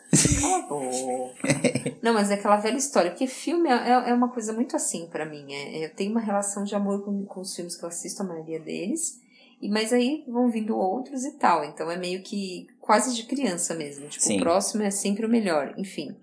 Não, 2.02 2.12
mas 2.12 2.30
é 2.30 2.34
aquela 2.34 2.56
velha 2.56 2.76
história. 2.76 3.10
Porque 3.10 3.26
filme 3.26 3.68
é, 3.68 3.72
é, 3.72 4.10
é 4.10 4.14
uma 4.14 4.28
coisa 4.28 4.52
muito 4.52 4.76
assim 4.76 5.06
para 5.06 5.24
mim. 5.24 5.52
É, 5.52 5.86
eu 5.86 5.94
tenho 5.94 6.10
uma 6.10 6.20
relação 6.20 6.64
de 6.64 6.74
amor 6.74 7.04
com, 7.04 7.24
com 7.24 7.40
os 7.40 7.54
filmes 7.54 7.76
que 7.76 7.84
eu 7.84 7.88
assisto, 7.88 8.22
a 8.22 8.26
maioria 8.26 8.60
deles. 8.60 9.20
E, 9.60 9.68
mas 9.68 9.92
aí 9.92 10.24
vão 10.28 10.50
vindo 10.50 10.76
outros 10.76 11.24
e 11.24 11.32
tal. 11.32 11.64
Então 11.64 11.90
é 11.90 11.96
meio 11.96 12.22
que 12.22 12.66
quase 12.80 13.14
de 13.14 13.24
criança 13.24 13.74
mesmo. 13.74 14.08
Tipo, 14.08 14.24
Sim. 14.24 14.36
o 14.36 14.40
próximo 14.40 14.82
é 14.82 14.90
sempre 14.90 15.24
o 15.24 15.28
melhor. 15.28 15.74
Enfim. 15.78 16.14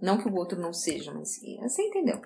Não 0.00 0.18
que 0.18 0.28
o 0.28 0.34
outro 0.34 0.60
não 0.60 0.72
seja, 0.72 1.12
mas 1.12 1.40
você 1.62 1.82
entendeu. 1.82 2.20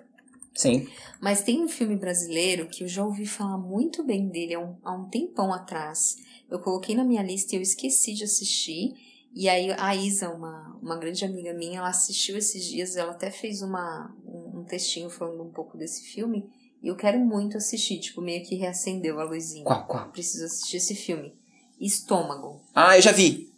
Sim. 0.55 0.89
Mas 1.20 1.43
tem 1.43 1.62
um 1.62 1.69
filme 1.69 1.95
brasileiro 1.95 2.66
que 2.66 2.82
eu 2.82 2.89
já 2.89 3.05
ouvi 3.05 3.24
falar 3.27 3.57
muito 3.57 4.03
bem 4.03 4.27
dele 4.28 4.55
há 4.55 4.61
um, 4.61 4.77
há 4.82 4.93
um 4.93 5.05
tempão 5.05 5.53
atrás. 5.53 6.16
Eu 6.51 6.59
coloquei 6.59 6.97
na 6.97 7.05
minha 7.05 7.23
lista 7.23 7.55
e 7.55 7.59
eu 7.59 7.62
esqueci 7.62 8.12
de 8.12 8.24
assistir. 8.24 9.07
E 9.34 9.48
aí 9.48 9.70
a 9.78 9.94
Isa, 9.94 10.30
uma, 10.30 10.76
uma 10.82 10.96
grande 10.96 11.24
amiga 11.24 11.52
minha, 11.52 11.78
ela 11.78 11.88
assistiu 11.88 12.36
esses 12.36 12.64
dias, 12.64 12.96
ela 12.96 13.12
até 13.12 13.30
fez 13.30 13.62
uma, 13.62 14.14
um, 14.26 14.60
um 14.60 14.64
textinho 14.64 15.10
falando 15.10 15.42
um 15.42 15.50
pouco 15.50 15.76
desse 15.76 16.02
filme. 16.02 16.48
E 16.82 16.88
eu 16.88 16.96
quero 16.96 17.18
muito 17.18 17.56
assistir, 17.56 17.98
tipo, 17.98 18.20
meio 18.20 18.44
que 18.44 18.55
reacendeu 18.55 19.20
a 19.20 19.24
luzinha. 19.24 19.64
Qual, 19.64 19.86
qual? 19.86 20.10
Preciso 20.10 20.44
assistir 20.44 20.76
esse 20.76 20.94
filme. 20.94 21.34
Estômago. 21.80 22.60
Ah, 22.74 22.96
eu 22.96 23.02
já 23.02 23.12
vi. 23.12 23.52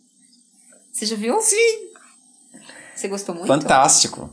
Você 0.92 1.06
já 1.06 1.16
viu? 1.16 1.40
Sim. 1.40 1.90
Você 2.94 3.09
gostou 3.09 3.34
muito? 3.34 3.47
Fantástico. 3.47 4.30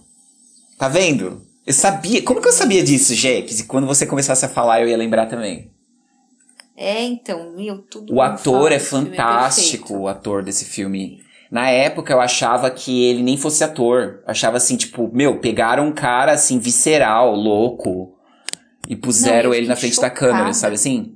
Tá 0.78 0.90
vendo? 0.90 1.46
Eu 1.66 1.74
sabia. 1.74 2.24
Como 2.24 2.42
que 2.42 2.48
eu 2.48 2.54
sabia 2.54 2.84
disso? 2.84 3.14
Que 3.14 3.64
quando 3.64 3.88
você 3.88 4.06
começasse 4.06 4.46
a 4.46 4.50
falar, 4.50 4.82
eu 4.82 4.88
ia 4.88 4.98
lembrar 4.98 5.28
também. 5.28 5.72
É, 6.76 7.02
então, 7.04 7.56
meu, 7.56 7.82
tudo. 7.82 8.14
O 8.14 8.22
ator 8.22 8.72
é 8.72 8.80
fantástico, 8.80 9.94
é 9.94 9.98
o 9.98 10.08
ator 10.08 10.44
desse 10.44 10.64
filme. 10.64 11.24
Na 11.52 11.70
época 11.70 12.14
eu 12.14 12.20
achava 12.20 12.70
que 12.70 13.06
ele 13.06 13.24
nem 13.24 13.38
fosse 13.38 13.64
ator. 13.64 14.22
Eu 14.26 14.32
achava 14.32 14.58
assim, 14.58 14.76
tipo, 14.76 15.10
meu, 15.14 15.40
pegaram 15.40 15.88
um 15.88 15.92
cara 15.92 16.34
assim, 16.34 16.60
visceral, 16.60 17.36
louco, 17.36 18.14
e 18.88 18.96
puseram 18.96 19.50
Não, 19.50 19.56
ele 19.56 19.68
na 19.68 19.76
frente 19.76 19.96
chocada. 19.96 20.14
da 20.14 20.20
câmera, 20.20 20.54
sabe 20.54 20.76
assim? 20.76 21.16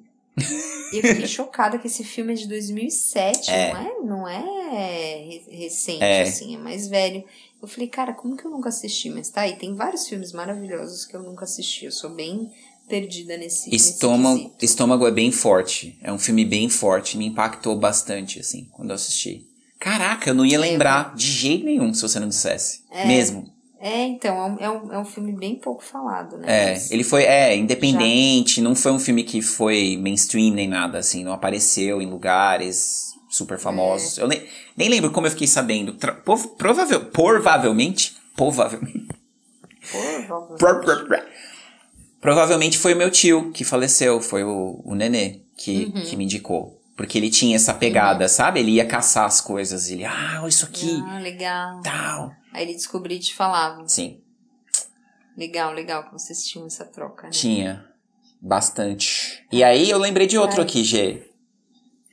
Eu 0.93 1.01
fiquei 1.01 1.27
chocada 1.27 1.77
que 1.77 1.87
esse 1.87 2.03
filme 2.03 2.33
é 2.33 2.35
de 2.35 2.47
2007, 2.47 3.49
é. 3.49 3.73
não 3.73 3.79
é? 3.79 3.99
Não 4.01 4.27
é 4.27 5.41
recente, 5.49 6.03
é. 6.03 6.23
assim, 6.23 6.55
é 6.55 6.57
mais 6.57 6.87
velho. 6.87 7.23
Eu 7.61 7.67
falei, 7.67 7.87
cara, 7.87 8.13
como 8.13 8.35
que 8.35 8.45
eu 8.45 8.51
nunca 8.51 8.69
assisti? 8.69 9.09
Mas 9.09 9.29
tá 9.29 9.41
aí, 9.41 9.55
tem 9.55 9.73
vários 9.75 10.07
filmes 10.07 10.33
maravilhosos 10.33 11.05
que 11.05 11.15
eu 11.15 11.21
nunca 11.21 11.45
assisti. 11.45 11.85
Eu 11.85 11.91
sou 11.91 12.09
bem 12.09 12.51
perdida 12.89 13.37
nesse. 13.37 13.73
Estômago, 13.73 14.43
nesse 14.43 14.65
Estômago 14.65 15.07
é 15.07 15.11
bem 15.11 15.31
forte. 15.31 15.97
É 16.01 16.11
um 16.11 16.19
filme 16.19 16.43
bem 16.43 16.67
forte. 16.69 17.17
Me 17.17 17.25
impactou 17.25 17.77
bastante, 17.77 18.39
assim, 18.39 18.67
quando 18.71 18.89
eu 18.89 18.95
assisti. 18.95 19.47
Caraca, 19.81 20.29
eu 20.29 20.33
não 20.35 20.45
ia 20.45 20.59
lembrar 20.59 21.15
de 21.15 21.25
jeito 21.25 21.65
nenhum 21.65 21.91
se 21.93 22.03
você 22.03 22.19
não 22.19 22.29
dissesse. 22.29 22.83
É. 22.91 23.05
Mesmo. 23.07 23.51
É, 23.79 24.03
então, 24.05 24.37
é 24.37 24.45
um, 24.45 24.57
é, 24.59 24.69
um, 24.69 24.93
é 24.93 24.99
um 24.99 25.05
filme 25.05 25.31
bem 25.31 25.55
pouco 25.55 25.83
falado, 25.83 26.37
né? 26.37 26.45
É, 26.47 26.71
Mas- 26.73 26.91
ele 26.91 27.03
foi, 27.03 27.23
é, 27.23 27.57
independente, 27.57 28.61
não 28.61 28.75
foi 28.75 28.91
um 28.91 28.99
filme 28.99 29.23
que 29.23 29.41
foi 29.41 29.97
mainstream 29.99 30.53
nem 30.53 30.67
nada, 30.67 30.99
assim, 30.99 31.23
não 31.23 31.33
apareceu 31.33 31.99
em 31.99 32.05
lugares 32.05 33.13
super 33.27 33.57
famosos. 33.57 34.19
Eu 34.19 34.27
nem, 34.27 34.45
nem 34.77 34.87
lembro 34.87 35.09
como 35.09 35.25
eu 35.25 35.31
fiquei 35.31 35.47
sabendo. 35.47 35.93
Tra- 35.93 36.13
prov- 36.13 36.55
provável, 36.59 37.05
provavelmente, 37.05 38.15
provavelmente, 38.35 39.07
Provavelmente. 40.59 41.31
Provavelmente 42.21 42.77
foi 42.77 42.93
o 42.93 42.97
meu 42.97 43.09
tio 43.09 43.51
que 43.51 43.63
faleceu, 43.63 44.21
foi 44.21 44.43
o, 44.43 44.79
o 44.85 44.93
Nenê 44.93 45.39
que, 45.57 45.85
Uhum. 45.95 46.03
que 46.03 46.15
me 46.15 46.25
indicou. 46.25 46.79
Porque 47.01 47.17
ele 47.17 47.31
tinha 47.31 47.55
essa 47.55 47.73
pegada, 47.73 48.29
sabe? 48.29 48.59
Ele 48.59 48.73
ia 48.73 48.85
caçar 48.85 49.25
as 49.25 49.41
coisas. 49.41 49.89
Ele, 49.89 50.05
ah, 50.05 50.43
isso 50.47 50.65
aqui, 50.65 51.01
Ah, 51.07 51.17
legal. 51.17 51.81
tal. 51.81 52.31
Aí 52.53 52.61
ele 52.63 52.75
descobriu 52.75 53.17
e 53.17 53.19
te 53.19 53.33
falava. 53.33 53.87
Sim, 53.89 54.21
Legal, 55.35 55.73
legal 55.73 56.03
que 56.03 56.13
vocês 56.13 56.45
tinham 56.45 56.67
essa 56.67 56.85
troca, 56.85 57.23
né? 57.23 57.29
tinha 57.31 57.83
bastante. 58.39 59.43
E 59.51 59.63
aí 59.63 59.89
eu 59.89 59.97
lembrei 59.97 60.27
de 60.27 60.37
outro 60.37 60.57
Ai. 60.59 60.63
aqui, 60.67 60.83
Gê. 60.83 61.27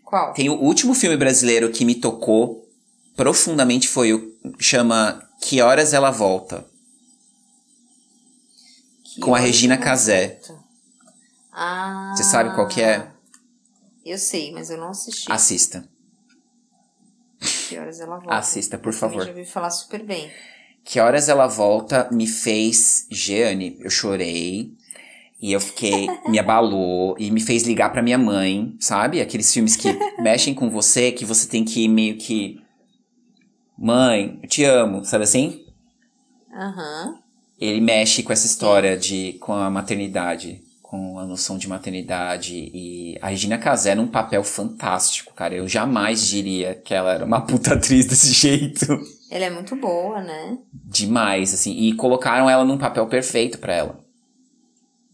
Qual? 0.05 0.33
Tem 0.33 0.49
o 0.49 0.55
último 0.55 0.95
filme 0.95 1.19
brasileiro 1.19 1.71
que 1.71 1.85
me 1.85 1.95
tocou 1.97 2.67
profundamente 3.15 3.89
foi 3.89 4.15
o 4.15 4.35
chama 4.59 5.23
Que 5.43 5.61
Horas 5.61 5.93
Ela 5.93 6.11
Volta. 6.11 6.65
Que 9.05 9.21
com 9.21 9.35
a 9.35 9.39
Regina 9.39 9.77
Casé. 9.77 10.41
Ah. 11.53 12.15
Você 12.17 12.25
sabe 12.25 12.55
qual 12.55 12.67
que 12.69 12.81
é? 12.81 13.07
Eu 14.05 14.19
sei, 14.19 14.53
mas 14.53 14.71
eu 14.71 14.79
não 14.79 14.91
assisti. 14.91 15.31
Assista. 15.31 15.89
Que 17.69 17.79
horas 17.79 18.01
ela 18.01 18.19
volta? 18.19 18.35
Assista, 18.35 18.79
por 18.79 18.93
Eu 18.93 18.99
favor. 18.99 19.25
Já 19.25 19.31
ouvi 19.31 19.45
falar 19.45 19.71
super 19.71 20.03
bem. 20.03 20.31
Que 20.85 21.01
Horas 21.01 21.29
Ela 21.29 21.47
Volta 21.47 22.09
me 22.11 22.27
fez, 22.27 23.07
Jeane, 23.11 23.77
eu 23.81 23.91
chorei. 23.91 24.73
E 25.41 25.53
eu 25.53 25.61
fiquei, 25.61 26.09
me 26.29 26.39
abalou 26.41 27.15
e 27.19 27.31
me 27.31 27.43
fez 27.43 27.63
ligar 27.65 27.93
pra 27.93 28.03
minha 28.03 28.17
mãe, 28.17 28.75
sabe? 28.81 29.21
Aqueles 29.21 29.53
filmes 29.53 29.77
que 29.77 29.89
mexem 30.19 30.55
com 30.55 30.71
você, 30.71 31.13
que 31.13 31.27
você 31.27 31.47
tem 31.47 31.63
que 31.63 31.87
meio 31.89 32.17
que. 32.17 32.61
Mãe, 33.79 34.41
eu 34.43 34.49
te 34.49 34.65
amo, 34.65 35.05
sabe 35.05 35.25
assim? 35.25 35.65
Aham. 36.53 37.21
Ele 37.61 37.81
mexe 37.81 38.23
com 38.23 38.33
essa 38.33 38.47
história 38.47 38.97
de 38.97 39.35
com 39.41 39.53
a 39.53 39.69
maternidade, 39.69 40.63
com 40.89 41.19
a 41.19 41.27
noção 41.27 41.59
de 41.59 41.69
maternidade 41.69 42.55
e 42.55 43.19
a 43.21 43.29
Regina 43.29 43.59
Casé 43.59 43.95
num 43.95 44.07
papel 44.07 44.43
fantástico, 44.43 45.35
cara. 45.35 45.55
Eu 45.55 45.69
jamais 45.69 46.27
diria 46.27 46.75
que 46.75 46.95
ela 46.95 47.13
era 47.13 47.27
uma 47.27 47.43
puta 47.43 47.75
atriz 47.75 48.07
desse 48.07 48.33
jeito. 48.33 48.99
Ela 49.31 49.45
é 49.45 49.51
muito 49.51 49.77
boa, 49.77 50.23
né? 50.23 50.57
Demais, 50.73 51.53
assim. 51.53 51.73
E 51.73 51.93
colocaram 51.93 52.49
ela 52.49 52.65
num 52.65 52.79
papel 52.79 53.07
perfeito 53.07 53.59
pra 53.59 53.75
ela. 53.75 54.01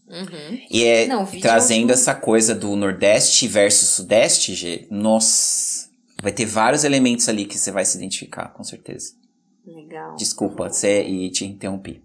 Uhum. 0.07 0.59
E 0.71 0.85
é 0.85 1.07
Não, 1.07 1.25
vídeo 1.25 1.41
trazendo 1.41 1.89
é 1.89 1.93
essa 1.93 2.15
coisa 2.15 2.55
do 2.55 2.73
Nordeste 2.77 3.45
versus 3.45 3.89
Sudeste, 3.89 4.55
G. 4.55 4.87
Nossa. 4.89 5.89
Vai 6.23 6.31
ter 6.31 6.45
vários 6.45 6.85
elementos 6.85 7.27
ali 7.27 7.43
que 7.43 7.57
você 7.57 7.69
vai 7.69 7.83
se 7.83 7.97
identificar, 7.97 8.47
com 8.53 8.63
certeza. 8.63 9.11
Legal. 9.67 10.15
Desculpa, 10.15 10.69
você 10.69 11.03
e 11.03 11.29
te 11.31 11.43
interrompi. 11.43 12.04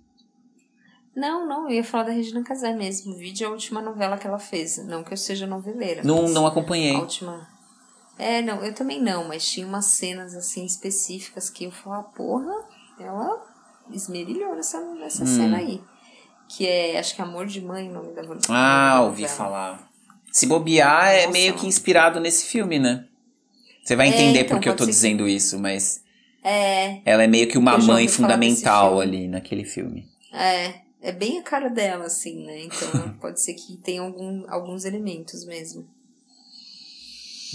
Não, 1.21 1.47
não, 1.47 1.69
eu 1.69 1.77
ia 1.77 1.85
falar 1.85 2.05
da 2.05 2.13
Regina 2.13 2.43
Casé 2.43 2.73
mesmo. 2.75 3.13
O 3.13 3.17
vídeo 3.17 3.45
é 3.45 3.49
a 3.49 3.51
última 3.53 3.83
novela 3.83 4.17
que 4.17 4.27
ela 4.27 4.39
fez. 4.39 4.79
Não 4.87 5.05
que 5.05 5.13
eu 5.13 5.17
seja 5.17 5.47
noveleira. 5.47 6.03
Não, 6.03 6.29
não 6.29 6.47
acompanhei. 6.47 6.97
A 6.97 7.01
última. 7.01 7.47
É, 8.19 8.41
não, 8.43 8.65
eu 8.65 8.75
também 8.75 9.01
não, 9.03 9.29
mas 9.29 9.47
tinha 9.49 9.67
umas 9.67 9.85
cenas 9.87 10.35
assim 10.35 10.65
específicas 10.65 11.49
que 11.51 11.65
eu 11.65 11.71
falava, 11.71 12.05
porra, 12.05 12.53
ela 12.99 13.47
esmerilhou 13.93 14.55
nessa, 14.55 14.81
nessa 14.95 15.25
Hum. 15.25 15.27
cena 15.27 15.59
aí. 15.59 15.83
Que 16.49 16.67
é, 16.67 16.99
acho 16.99 17.15
que 17.15 17.23
Amor 17.23 17.47
de 17.47 17.61
Mãe 17.61 17.89
o 17.89 17.93
nome 17.93 18.13
da 18.15 18.23
novela. 18.23 18.41
Ah, 18.49 19.03
ouvi 19.03 19.29
falar. 19.29 19.89
Se 20.33 20.47
bobear, 20.47 21.09
é 21.09 21.21
Nossa. 21.21 21.33
meio 21.33 21.55
que 21.55 21.67
inspirado 21.67 22.19
nesse 22.21 22.47
filme, 22.47 22.79
né? 22.79 23.05
Você 23.85 23.95
vai 23.97 24.09
É, 24.09 24.11
entender 24.11 24.41
então, 24.41 24.57
porque 24.57 24.69
eu 24.69 24.77
tô 24.77 24.85
ser 24.85 24.91
que- 24.91 24.95
dizendo 24.95 25.29
isso, 25.29 25.59
mas 25.59 26.03
É, 26.43 27.01
ela 27.05 27.23
é 27.25 27.27
meio 27.27 27.47
que 27.49 27.59
uma 27.59 27.77
mãe 27.79 28.07
fundamental 28.09 29.01
ali 29.01 29.29
naquele 29.29 29.65
filme. 29.65 30.07
é. 30.33 30.89
É 31.03 31.13
bem 31.13 31.39
a 31.39 31.43
cara 31.43 31.69
dela, 31.69 32.05
assim, 32.07 32.45
né? 32.45 32.65
Então 32.65 33.15
pode 33.21 33.41
ser 33.41 33.55
que 33.55 33.77
tenha 33.79 34.03
algum, 34.03 34.45
alguns 34.49 34.85
elementos 34.85 35.45
mesmo. 35.45 35.87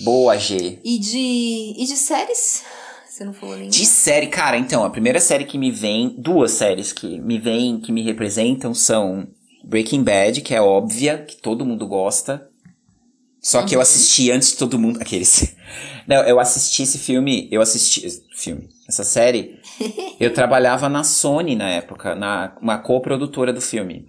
Boa, 0.04 0.38
G. 0.38 0.80
E 0.84 1.00
de, 1.00 1.74
e 1.78 1.86
de 1.86 1.96
séries? 1.96 2.64
Você 3.08 3.24
não 3.24 3.34
falou 3.34 3.56
nem. 3.56 3.70
De 3.70 3.86
série, 3.86 4.28
cara, 4.28 4.58
então, 4.58 4.84
a 4.84 4.90
primeira 4.90 5.22
série 5.22 5.46
que 5.46 5.58
me 5.58 5.72
vem, 5.72 6.10
duas 6.18 6.52
séries 6.52 6.92
que 6.92 7.20
me 7.22 7.40
vêm, 7.40 7.80
que 7.80 7.92
me 7.92 8.02
representam 8.04 8.74
são 8.74 9.26
Breaking 9.64 10.04
Bad, 10.04 10.42
que 10.42 10.54
é 10.54 10.62
óbvia, 10.62 11.24
que 11.24 11.38
todo 11.38 11.66
mundo 11.66 11.88
gosta. 11.88 12.50
Só 13.42 13.64
que 13.64 13.74
eu 13.74 13.80
Uhum. 13.80 13.84
assisti 13.84 14.32
antes 14.32 14.50
de 14.52 14.58
todo 14.58 14.78
mundo. 14.78 15.00
Aqueles. 15.02 15.56
Não, 16.08 16.18
eu 16.24 16.40
assisti 16.40 16.84
esse 16.84 16.98
filme. 16.98 17.48
Eu 17.52 17.62
assisti. 17.62 18.06
Filme. 18.36 18.68
Essa 18.88 19.04
série. 19.04 19.60
eu 20.20 20.34
trabalhava 20.34 20.88
na 20.90 21.04
Sony 21.04 21.56
na 21.56 21.70
época, 21.70 22.16
na 22.16 22.56
uma 22.62 22.78
coprodutora 22.78 23.52
do 23.52 23.62
filme. 23.62 24.06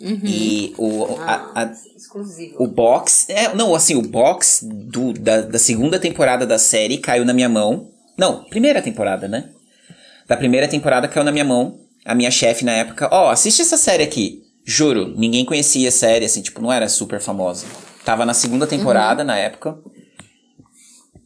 Uhum. 0.00 0.20
E 0.24 0.74
o, 0.78 1.16
Ah, 1.20 1.50
a, 1.54 1.62
a- 1.64 1.72
exclusivo. 1.96 2.56
o 2.58 2.66
box. 2.66 3.26
É, 3.28 3.54
não, 3.54 3.74
assim, 3.74 3.94
o 3.94 4.02
box 4.02 4.66
do, 4.66 5.12
da, 5.12 5.42
da 5.42 5.58
segunda 5.58 5.98
temporada 5.98 6.46
da 6.46 6.58
série 6.58 6.98
caiu 6.98 7.24
na 7.24 7.34
minha 7.34 7.48
mão. 7.48 7.90
Não, 8.16 8.44
primeira 8.44 8.80
temporada, 8.80 9.28
né? 9.28 9.50
Da 10.26 10.36
primeira 10.36 10.66
temporada 10.68 11.06
caiu 11.08 11.24
na 11.24 11.32
minha 11.32 11.44
mão. 11.44 11.78
A 12.04 12.14
minha 12.14 12.30
chefe 12.30 12.64
na 12.64 12.72
época, 12.72 13.08
ó, 13.12 13.30
assiste 13.30 13.60
essa 13.60 13.76
série 13.76 14.02
aqui. 14.02 14.42
Juro, 14.64 15.12
ninguém 15.18 15.44
conhecia 15.44 15.88
a 15.88 15.92
série, 15.92 16.24
assim, 16.24 16.40
tipo, 16.40 16.62
não 16.62 16.72
era 16.72 16.88
super 16.88 17.20
famosa. 17.20 17.66
Tava 18.04 18.24
na 18.24 18.32
segunda 18.32 18.66
temporada 18.66 19.22
na 19.22 19.36
época. 19.36 19.78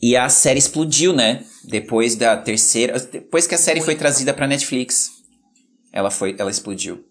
E 0.05 0.19
a 0.19 0.29
série 0.29 0.59
explodiu, 0.59 1.15
né? 1.15 1.43
Depois 1.65 2.15
da 2.15 2.37
terceira. 2.37 3.01
Depois 3.01 3.47
que 3.47 3.55
a 3.55 3.59
série 3.59 3.81
foi 3.81 3.95
trazida 3.95 4.35
pra 4.35 4.47
Netflix. 4.47 5.11
Ela 5.91 6.11
foi. 6.11 6.37
Ela 6.39 6.51
explodiu. 6.51 7.03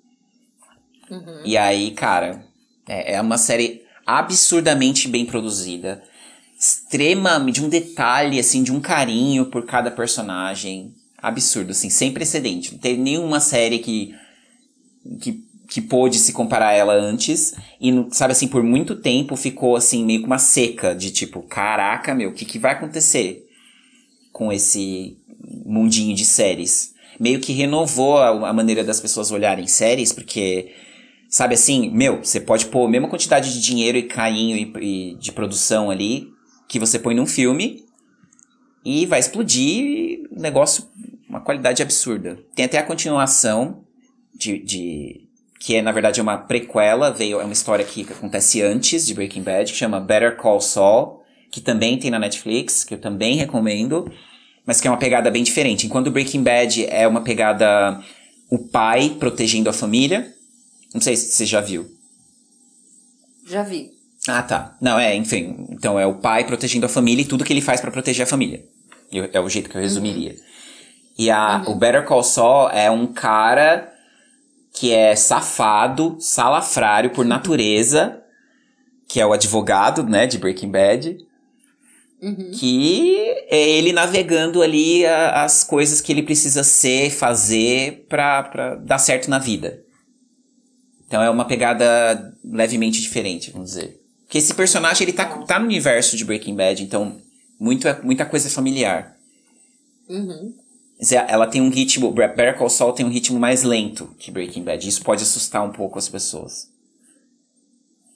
Uhum. 1.10 1.42
E 1.44 1.58
aí, 1.58 1.90
cara, 1.90 2.46
é, 2.88 3.16
é 3.16 3.22
uma 3.22 3.40
série 3.40 3.82
absurdamente 4.06 5.08
bem 5.08 5.26
produzida. 5.26 6.04
Extremamente, 6.56 7.56
de 7.56 7.66
um 7.66 7.70
detalhe, 7.70 8.40
assim, 8.40 8.62
de 8.62 8.72
um 8.72 8.80
carinho 8.80 9.48
por 9.48 9.66
cada 9.66 9.90
personagem. 9.90 10.94
Absurdo, 11.18 11.72
assim, 11.72 11.90
sem 11.90 12.14
precedente. 12.14 12.74
Não 12.74 12.80
teve 12.80 13.02
nenhuma 13.02 13.40
série 13.40 13.80
que, 13.80 14.14
que, 15.20 15.44
que 15.74 15.82
pôde 15.82 16.20
se 16.20 16.32
comparar 16.32 16.68
a 16.68 16.74
ela 16.74 16.94
antes. 16.94 17.56
E, 17.82 17.92
sabe 18.12 18.34
assim, 18.34 18.48
por 18.48 18.62
muito 18.62 18.96
tempo 18.96 19.36
ficou, 19.36 19.76
assim, 19.76 20.06
meio 20.06 20.20
que 20.20 20.28
uma 20.28 20.38
seca 20.38 20.94
de 20.94 21.10
tipo, 21.10 21.42
caraca, 21.42 22.14
meu, 22.14 22.30
o 22.30 22.34
que, 22.34 22.46
que 22.46 22.60
vai 22.60 22.74
acontecer 22.74 23.44
com 24.32 24.54
esse 24.54 25.18
mundinho 25.66 26.16
de 26.16 26.26
séries? 26.26 26.94
Meio 27.20 27.40
que 27.40 27.54
renovou 27.54 28.20
a, 28.20 28.50
a 28.50 28.54
maneira 28.54 28.84
das 28.84 29.00
pessoas 29.00 29.32
olharem 29.32 29.66
séries, 29.66 30.14
porque 30.14 30.72
Sabe 31.28 31.56
assim, 31.56 31.90
meu, 31.90 32.24
você 32.24 32.40
pode 32.40 32.68
pôr 32.68 32.86
a 32.86 32.90
mesma 32.92 33.10
quantidade 33.10 33.52
de 33.52 33.60
dinheiro 33.60 33.98
e 33.98 34.04
carinho 34.04 34.56
e, 34.56 35.12
e 35.12 35.16
de 35.16 35.32
produção 35.32 35.90
ali 35.90 36.28
que 36.70 36.78
você 36.78 37.00
põe 37.00 37.16
num 37.16 37.26
filme 37.26 37.84
e 38.86 39.08
vai 39.08 39.20
explodir 39.20 40.28
um 40.32 40.40
negócio, 40.40 40.86
uma 41.28 41.42
qualidade 41.42 41.82
absurda. 41.82 42.38
Tem 42.54 42.66
até 42.66 42.78
a 42.78 42.84
continuação 42.84 43.84
de, 44.36 44.60
de 44.60 45.24
que 45.66 45.78
é 45.78 45.82
na 45.82 45.94
verdade 45.94 46.20
uma 46.20 46.38
prequela, 46.38 47.10
veio 47.10 47.40
é 47.40 47.44
uma 47.46 47.54
história 47.54 47.86
que 47.86 48.06
acontece 48.10 48.62
antes 48.62 49.06
de 49.06 49.14
Breaking 49.14 49.44
Bad, 49.44 49.72
que 49.72 49.78
chama 49.78 49.98
Better 49.98 50.36
Call 50.36 50.60
Saul, 50.60 51.22
que 51.50 51.62
também 51.62 51.98
tem 51.98 52.12
na 52.12 52.20
Netflix, 52.20 52.84
que 52.84 52.94
eu 52.94 52.98
também 53.00 53.38
recomendo, 53.38 54.12
mas 54.66 54.82
que 54.82 54.88
é 54.90 54.92
uma 54.92 54.98
pegada 54.98 55.32
bem 55.32 55.42
diferente. 55.42 55.86
Enquanto 55.86 56.12
Breaking 56.12 56.44
Bad 56.44 56.86
é 56.90 57.08
uma 57.08 57.22
pegada 57.22 57.98
o 58.50 58.58
pai 58.60 59.16
protegendo 59.18 59.70
a 59.70 59.74
família, 59.74 60.34
não 60.94 61.00
sei 61.00 61.16
se 61.16 61.32
você 61.32 61.46
já 61.46 61.62
viu. 61.62 61.90
Já 63.48 63.64
vi. 63.64 63.92
Ah, 64.28 64.42
tá. 64.44 64.76
Não, 64.82 65.00
é, 65.00 65.16
enfim. 65.16 65.66
Então 65.70 65.98
é 65.98 66.06
o 66.06 66.16
pai 66.16 66.44
protegendo 66.46 66.86
a 66.86 66.90
família 66.90 67.22
e 67.22 67.26
tudo 67.26 67.44
que 67.46 67.54
ele 67.54 67.62
faz 67.62 67.80
pra 67.80 67.90
proteger 67.92 68.24
a 68.26 68.30
família. 68.30 68.66
Eu- 69.12 69.30
é 69.32 69.40
o 69.40 69.48
jeito 69.48 69.70
que 69.70 69.78
eu 69.78 69.82
resumiria. 69.82 70.36
E 71.18 71.30
a, 71.32 71.64
o 71.68 71.76
Better 71.76 72.04
Call 72.06 72.24
Saul 72.24 72.70
é 72.70 72.92
um 72.92 73.08
cara 73.08 73.93
que 74.74 74.92
é 74.92 75.16
safado, 75.16 76.18
salafrário 76.20 77.12
por 77.12 77.24
natureza, 77.24 78.22
que 79.08 79.22
é 79.22 79.26
o 79.26 79.32
advogado, 79.32 80.04
né, 80.04 80.26
de 80.26 80.40
Breaking 80.40 80.72
Bad. 80.72 81.18
Uhum. 82.20 82.52
Que 82.52 83.18
é 83.50 83.70
ele 83.78 83.92
navegando 83.94 84.62
ali 84.62 85.06
a, 85.06 85.44
as 85.44 85.64
coisas 85.64 86.02
que 86.02 86.12
ele 86.12 86.24
precisa 86.24 86.64
ser, 86.64 87.12
fazer 87.12 88.06
pra, 88.10 88.44
pra 88.44 88.76
dar 88.76 88.98
certo 88.98 89.30
na 89.30 89.38
vida. 89.38 89.84
Então 91.06 91.22
é 91.22 91.30
uma 91.30 91.46
pegada 91.46 92.34
levemente 92.44 93.02
diferente, 93.02 93.52
vamos 93.52 93.72
dizer. 93.72 94.02
Porque 94.24 94.38
esse 94.38 94.54
personagem, 94.54 95.06
ele 95.06 95.14
tá, 95.14 95.26
tá 95.44 95.60
no 95.60 95.66
universo 95.66 96.18
de 96.18 96.26
Breaking 96.26 96.56
Bad, 96.56 96.82
então 96.82 97.22
muito, 97.60 97.88
muita 98.04 98.26
coisa 98.26 98.48
é 98.48 98.52
familiar. 98.52 99.16
Uhum. 100.10 100.56
Ela 101.12 101.48
tem 101.48 101.62
um 101.62 101.70
ritmo, 101.70 102.12
Better 102.12 102.58
Call 102.58 102.70
Saul 102.70 102.94
tem 102.94 103.06
um 103.06 103.10
ritmo 103.10 103.40
mais 103.40 103.64
lento 103.64 104.16
que 104.18 104.32
Breaking 104.32 104.64
Bad. 104.64 104.88
Isso 104.88 105.04
pode 105.04 105.24
assustar 105.24 105.64
um 105.64 105.72
pouco 105.72 106.00
as 106.00 106.08
pessoas. 106.08 106.72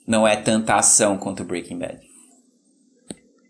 Não 0.06 0.28
é 0.28 0.36
tanta 0.36 0.76
ação 0.76 1.18
quanto 1.18 1.44
Breaking 1.44 1.80
Bad. 1.80 2.00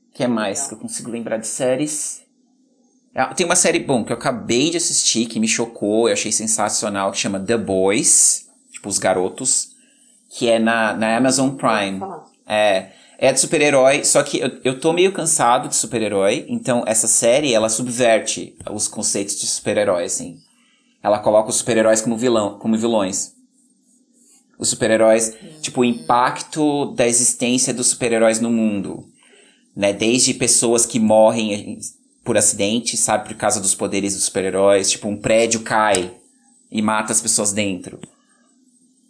O 0.10 0.14
que 0.18 0.24
é 0.24 0.28
mais 0.28 0.68
que 0.68 0.74
eu 0.74 0.80
consigo 0.80 1.12
lembrar 1.12 1.38
de 1.38 1.48
séries? 1.48 2.24
Ah, 3.14 3.34
tem 3.34 3.46
uma 3.46 3.56
série, 3.56 3.80
bom, 3.80 4.04
que 4.04 4.12
eu 4.12 4.18
acabei 4.18 4.70
de 4.70 4.78
assistir, 4.78 5.26
que 5.26 5.40
me 5.40 5.48
chocou, 5.48 6.08
eu 6.08 6.14
achei 6.14 6.32
sensacional, 6.32 7.12
que 7.12 7.18
chama 7.18 7.40
The 7.40 7.58
Boys, 7.58 8.48
tipo, 8.72 8.90
Os 8.90 9.00
Garotos, 9.00 9.70
que 10.30 10.48
é 10.48 10.60
na, 10.60 10.94
na 10.94 11.18
Amazon 11.18 11.50
Prime. 11.56 12.00
É, 12.46 12.92
é 13.18 13.34
de 13.34 13.40
super-herói, 13.40 14.04
só 14.04 14.22
que 14.24 14.40
eu, 14.40 14.52
eu 14.64 14.80
tô 14.80 14.94
meio 14.94 15.12
cansado 15.12 15.68
de 15.68 15.76
super-herói, 15.76 16.46
então 16.48 16.84
essa 16.86 17.08
série, 17.08 17.54
ela 17.54 17.70
subverte 17.70 18.56
os 18.72 18.88
conceitos 18.88 19.40
de 19.40 19.48
super-herói, 19.48 20.06
assim. 20.06 20.38
Ela 21.02 21.20
coloca 21.20 21.50
os 21.50 21.58
super-heróis 21.58 22.02
como 22.02 22.18
vilão, 22.18 22.58
como 22.60 22.78
vilões. 22.78 23.34
Os 24.60 24.70
super-heróis, 24.70 25.36
tipo, 25.62 25.82
o 25.82 25.86
impacto 25.86 26.94
da 26.94 27.08
existência 27.08 27.74
dos 27.74 27.88
super-heróis 27.88 28.40
no 28.40 28.52
mundo 28.52 29.06
né? 29.78 29.94
Desde 29.94 30.34
pessoas 30.34 30.88
que 30.88 31.00
morrem 31.00 31.80
por 32.24 32.36
acidente, 32.36 32.98
sabe, 32.98 33.30
por 33.30 33.38
causa 33.38 33.62
dos 33.62 33.76
poderes 33.76 34.16
dos 34.16 34.24
super-heróis, 34.24 34.90
tipo 34.90 35.08
um 35.08 35.16
prédio 35.16 35.62
cai 35.62 36.18
e 36.72 36.82
mata 36.82 37.14
as 37.14 37.22
pessoas 37.22 37.54
dentro, 37.54 38.00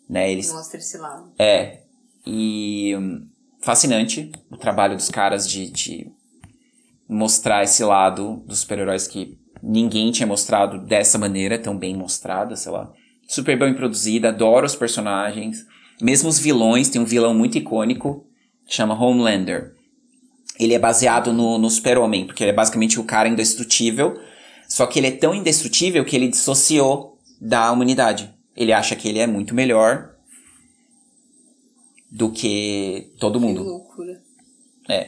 né? 0.09 0.29
Eles 0.29 0.51
mostra 0.51 0.77
esse 0.77 0.97
lado. 0.97 1.31
É 1.39 1.79
e 2.25 2.93
hum, 2.97 3.25
fascinante 3.61 4.31
o 4.51 4.57
trabalho 4.57 4.95
dos 4.95 5.09
caras 5.09 5.47
de, 5.47 5.69
de 5.69 6.11
mostrar 7.07 7.63
esse 7.63 7.83
lado 7.83 8.43
dos 8.45 8.59
super-heróis 8.59 9.07
que 9.07 9.37
ninguém 9.61 10.11
tinha 10.11 10.27
mostrado 10.27 10.79
dessa 10.79 11.17
maneira 11.17 11.57
tão 11.57 11.77
bem 11.77 11.95
mostrada, 11.95 12.55
sei 12.55 12.71
lá. 12.71 12.91
Super 13.27 13.57
bem 13.57 13.73
produzida, 13.73 14.29
adoro 14.29 14.65
os 14.65 14.75
personagens. 14.75 15.65
Mesmo 16.01 16.29
os 16.29 16.39
vilões, 16.39 16.89
tem 16.89 17.01
um 17.01 17.05
vilão 17.05 17.33
muito 17.33 17.57
icônico, 17.57 18.25
chama 18.67 18.93
Homelander 18.93 19.77
ele 20.59 20.73
é 20.73 20.79
baseado 20.79 21.31
no, 21.31 21.57
no 21.57 21.69
super-homem, 21.69 22.25
porque 22.25 22.43
ele 22.43 22.51
é 22.51 22.53
basicamente 22.53 22.99
o 22.99 23.03
cara 23.03 23.27
indestrutível, 23.27 24.19
só 24.67 24.85
que 24.85 24.99
ele 24.99 25.07
é 25.07 25.11
tão 25.11 25.33
indestrutível 25.33 26.03
que 26.03 26.15
ele 26.15 26.27
dissociou 26.27 27.17
da 27.39 27.71
humanidade. 27.71 28.33
Ele 28.55 28.73
acha 28.73 28.95
que 28.95 29.07
ele 29.07 29.19
é 29.19 29.27
muito 29.27 29.53
melhor 29.53 30.15
do 32.09 32.31
que 32.31 33.13
todo 33.19 33.39
mundo. 33.39 33.61
Que 33.61 33.69
loucura. 33.69 34.21
É. 34.89 35.07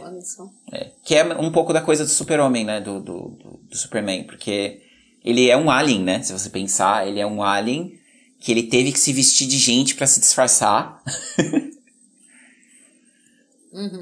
é. 0.72 0.92
Que 1.04 1.16
é 1.16 1.24
um 1.38 1.52
pouco 1.52 1.72
da 1.72 1.82
coisa 1.82 2.04
do 2.04 2.10
super-homem, 2.10 2.66
né? 2.66 2.82
Do, 2.82 3.00
do, 3.00 3.30
do, 3.30 3.60
do 3.70 3.78
Superman, 3.78 4.26
porque 4.26 4.82
ele 5.24 5.50
é 5.50 5.58
um 5.58 5.72
alien, 5.72 6.04
né? 6.04 6.22
Se 6.22 6.34
você 6.34 6.50
pensar, 6.50 7.08
ele 7.08 7.20
é 7.20 7.26
um 7.26 7.42
alien 7.42 7.98
que 8.40 8.52
ele 8.52 8.64
teve 8.64 8.92
que 8.92 9.00
se 9.00 9.12
vestir 9.14 9.48
de 9.48 9.58
gente 9.58 9.96
para 9.96 10.08
se 10.08 10.20
disfarçar. 10.20 11.02
Uhum. 11.38 11.70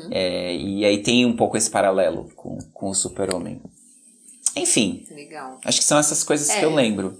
É, 0.10 0.56
e 0.56 0.86
aí 0.86 1.04
tem 1.04 1.26
um 1.26 1.36
pouco 1.36 1.58
esse 1.58 1.70
paralelo 1.70 2.32
com, 2.38 2.58
com 2.74 2.90
o 2.90 2.96
super-homem. 2.96 3.62
Enfim. 4.56 5.06
Legal. 5.12 5.60
Acho 5.64 5.80
que 5.80 5.84
são 5.84 6.00
essas 6.00 6.24
coisas 6.24 6.50
é, 6.50 6.60
que 6.60 6.66
eu 6.66 6.74
lembro. 6.74 7.20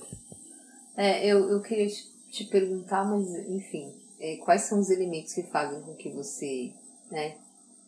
É, 0.96 1.28
eu, 1.28 1.50
eu 1.50 1.62
queria 1.62 1.88
te, 1.88 2.08
te 2.32 2.46
perguntar, 2.46 3.04
mas 3.04 3.28
enfim, 3.50 3.94
é, 4.20 4.38
quais 4.38 4.64
são 4.64 4.80
os 4.80 4.90
elementos 4.90 5.34
que 5.34 5.44
fazem 5.44 5.82
com 5.82 5.94
que 5.96 6.10
você, 6.10 6.74
né, 7.12 7.36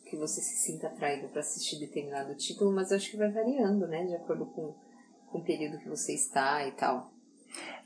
que 0.08 0.16
você 0.16 0.40
se 0.40 0.56
sinta 0.56 0.86
atraído 0.86 1.28
para 1.28 1.40
assistir 1.40 1.78
determinado 1.78 2.34
título, 2.34 2.72
mas 2.72 2.92
acho 2.92 3.10
que 3.10 3.16
vai 3.16 3.30
variando, 3.30 3.86
né, 3.86 4.04
de 4.04 4.14
acordo 4.14 4.46
com, 4.46 4.74
com 5.30 5.38
o 5.38 5.44
período 5.44 5.78
que 5.78 5.88
você 5.88 6.14
está 6.14 6.66
e 6.66 6.72
tal. 6.72 7.12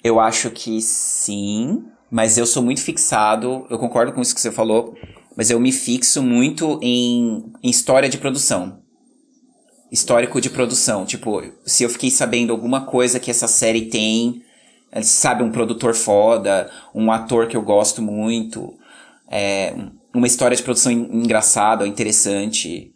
Eu 0.03 0.21
acho 0.21 0.51
que 0.51 0.81
sim, 0.83 1.87
mas 2.11 2.37
eu 2.37 2.47
sou 2.47 2.63
muito 2.63 2.83
fixado, 2.83 3.67
eu 3.71 3.79
concordo 3.79 4.13
com 4.13 4.21
isso 4.21 4.35
que 4.35 4.41
você 4.41 4.53
falou, 4.53 4.95
mas 5.37 5.51
eu 5.51 5.59
me 5.59 5.73
fixo 5.73 6.23
muito 6.23 6.79
em, 6.83 7.53
em 7.63 7.71
história 7.71 8.09
de 8.09 8.19
produção. 8.19 8.83
Histórico 9.91 10.41
de 10.41 10.51
produção. 10.51 11.07
Tipo, 11.07 11.43
se 11.65 11.83
eu 11.85 11.89
fiquei 11.89 12.11
sabendo 12.11 12.53
alguma 12.53 12.85
coisa 12.85 13.21
que 13.21 13.31
essa 13.31 13.49
série 13.49 13.87
tem, 13.87 14.43
sabe, 15.03 15.43
um 15.43 15.51
produtor 15.51 15.95
foda, 15.95 16.71
um 16.95 17.11
ator 17.11 17.49
que 17.49 17.57
eu 17.57 17.63
gosto 17.63 18.01
muito, 18.01 18.75
é, 19.31 19.75
uma 20.15 20.27
história 20.27 20.57
de 20.57 20.63
produção 20.63 20.93
engraçada, 20.93 21.87
interessante. 21.87 22.93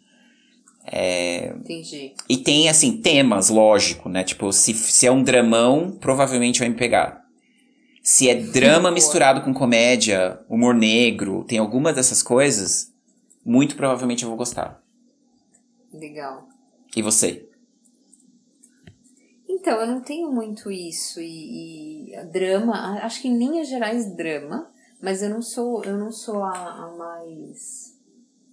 É, 0.85 1.53
Entendi. 1.57 2.13
E 2.27 2.37
tem, 2.37 2.69
assim, 2.69 2.97
temas, 2.97 3.49
lógico, 3.49 4.09
né? 4.09 4.23
Tipo, 4.23 4.51
se, 4.51 4.73
se 4.73 5.05
é 5.05 5.11
um 5.11 5.21
dramão, 5.21 5.91
provavelmente 5.99 6.59
vai 6.59 6.69
me 6.69 6.75
pegar. 6.75 7.21
Se 8.01 8.29
é 8.29 8.35
drama 8.35 8.89
misturado 8.89 9.41
com 9.41 9.53
comédia, 9.53 10.39
humor 10.49 10.73
negro, 10.73 11.43
tem 11.43 11.59
alguma 11.59 11.93
dessas 11.93 12.23
coisas, 12.23 12.91
muito 13.45 13.75
provavelmente 13.75 14.23
eu 14.23 14.29
vou 14.29 14.37
gostar. 14.37 14.81
Legal. 15.93 16.47
E 16.95 17.01
você? 17.01 17.48
Então, 19.69 19.81
eu 19.81 19.87
não 19.87 20.01
tenho 20.01 20.31
muito 20.31 20.71
isso 20.71 21.21
e, 21.21 22.11
e 22.11 22.25
drama, 22.31 22.99
acho 23.03 23.21
que 23.21 23.27
em 23.27 23.37
linhas 23.37 23.69
gerais 23.69 24.15
drama, 24.15 24.67
mas 24.99 25.21
eu 25.21 25.29
não 25.29 25.43
sou, 25.43 25.85
eu 25.85 25.95
não 25.95 26.11
sou 26.11 26.41
a, 26.41 26.85
a 26.85 26.97
mais 26.97 27.95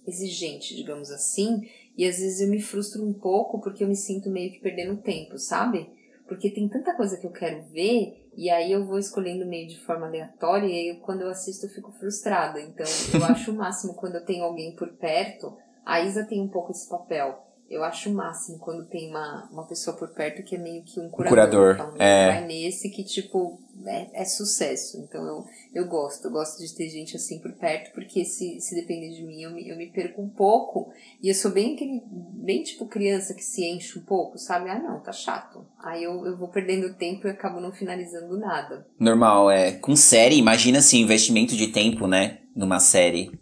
exigente, 0.05 0.75
digamos 0.75 1.09
assim, 1.09 1.67
e 1.97 2.05
às 2.05 2.19
vezes 2.19 2.39
eu 2.39 2.47
me 2.47 2.61
frustro 2.61 3.03
um 3.03 3.13
pouco 3.13 3.59
porque 3.59 3.83
eu 3.83 3.87
me 3.87 3.95
sinto 3.95 4.29
meio 4.29 4.51
que 4.51 4.59
perdendo 4.59 5.01
tempo, 5.01 5.39
sabe? 5.39 5.89
Porque 6.27 6.51
tem 6.51 6.69
tanta 6.69 6.95
coisa 6.95 7.17
que 7.17 7.25
eu 7.25 7.31
quero 7.31 7.63
ver 7.63 8.29
e 8.35 8.51
aí 8.51 8.71
eu 8.71 8.85
vou 8.85 8.99
escolhendo 8.99 9.43
meio 9.43 9.67
de 9.67 9.79
forma 9.79 10.05
aleatória 10.05 10.67
e 10.67 10.91
aí 10.91 10.99
quando 10.99 11.21
eu 11.21 11.31
assisto 11.31 11.65
eu 11.65 11.71
fico 11.71 11.91
frustrada. 11.93 12.61
Então 12.61 12.85
eu 13.11 13.25
acho 13.25 13.49
o 13.49 13.55
máximo 13.55 13.95
quando 13.95 14.17
eu 14.17 14.23
tenho 14.23 14.43
alguém 14.43 14.75
por 14.75 14.89
perto. 14.89 15.57
A 15.83 15.99
Isa 15.99 16.23
tem 16.23 16.39
um 16.39 16.47
pouco 16.47 16.71
esse 16.71 16.87
papel. 16.87 17.46
Eu 17.69 17.83
acho 17.83 18.09
o 18.09 18.13
máximo 18.13 18.59
quando 18.59 18.85
tem 18.85 19.09
uma, 19.09 19.49
uma 19.51 19.65
pessoa 19.65 19.95
por 19.95 20.07
perto 20.09 20.41
que 20.41 20.55
é 20.55 20.59
meio 20.59 20.83
que 20.83 20.99
um 20.99 21.09
curador. 21.09 21.29
curador 21.29 21.73
então, 21.73 21.93
é. 21.99 22.27
Vai 22.27 22.45
nesse 22.45 22.89
que, 22.89 23.03
tipo, 23.03 23.59
é, 23.85 24.21
é, 24.21 24.25
sucesso. 24.25 24.97
Então 24.99 25.25
eu, 25.25 25.45
eu 25.73 25.87
gosto. 25.87 26.25
Eu 26.25 26.31
gosto 26.31 26.59
de 26.59 26.73
ter 26.73 26.87
gente 26.89 27.15
assim 27.15 27.39
por 27.39 27.51
perto, 27.53 27.93
porque 27.93 28.23
se, 28.23 28.61
se 28.61 28.73
depender 28.73 29.09
de 29.09 29.23
mim, 29.23 29.41
eu 29.41 29.51
me, 29.51 29.67
eu 29.67 29.75
me 29.75 29.87
perco 29.87 30.21
um 30.21 30.29
pouco. 30.29 30.91
E 31.21 31.27
eu 31.27 31.35
sou 31.35 31.51
bem 31.51 31.75
aquele, 31.75 32.01
bem 32.09 32.63
tipo 32.63 32.87
criança 32.87 33.33
que 33.33 33.43
se 33.43 33.65
enche 33.65 33.99
um 33.99 34.03
pouco, 34.03 34.37
sabe? 34.37 34.69
Ah, 34.69 34.79
não, 34.79 35.01
tá 35.01 35.11
chato. 35.11 35.65
Aí 35.79 36.03
eu, 36.03 36.25
eu 36.25 36.37
vou 36.37 36.47
perdendo 36.47 36.93
tempo 36.95 37.27
e 37.27 37.31
acabo 37.31 37.59
não 37.59 37.73
finalizando 37.73 38.37
nada. 38.37 38.87
Normal, 38.97 39.51
é. 39.51 39.73
Com 39.73 39.95
série, 39.95 40.37
imagina 40.37 40.79
assim, 40.79 41.01
investimento 41.01 41.55
de 41.55 41.67
tempo, 41.67 42.07
né? 42.07 42.39
Numa 42.55 42.79
série. 42.79 43.37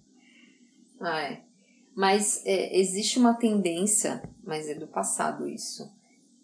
Ah, 1.00 1.22
é. 1.22 1.45
Mas 1.96 2.42
é, 2.46 2.78
existe 2.78 3.18
uma 3.18 3.34
tendência, 3.34 4.22
mas 4.44 4.68
é 4.68 4.76
do 4.76 4.88
passado 4.88 5.48
isso. 5.48 5.90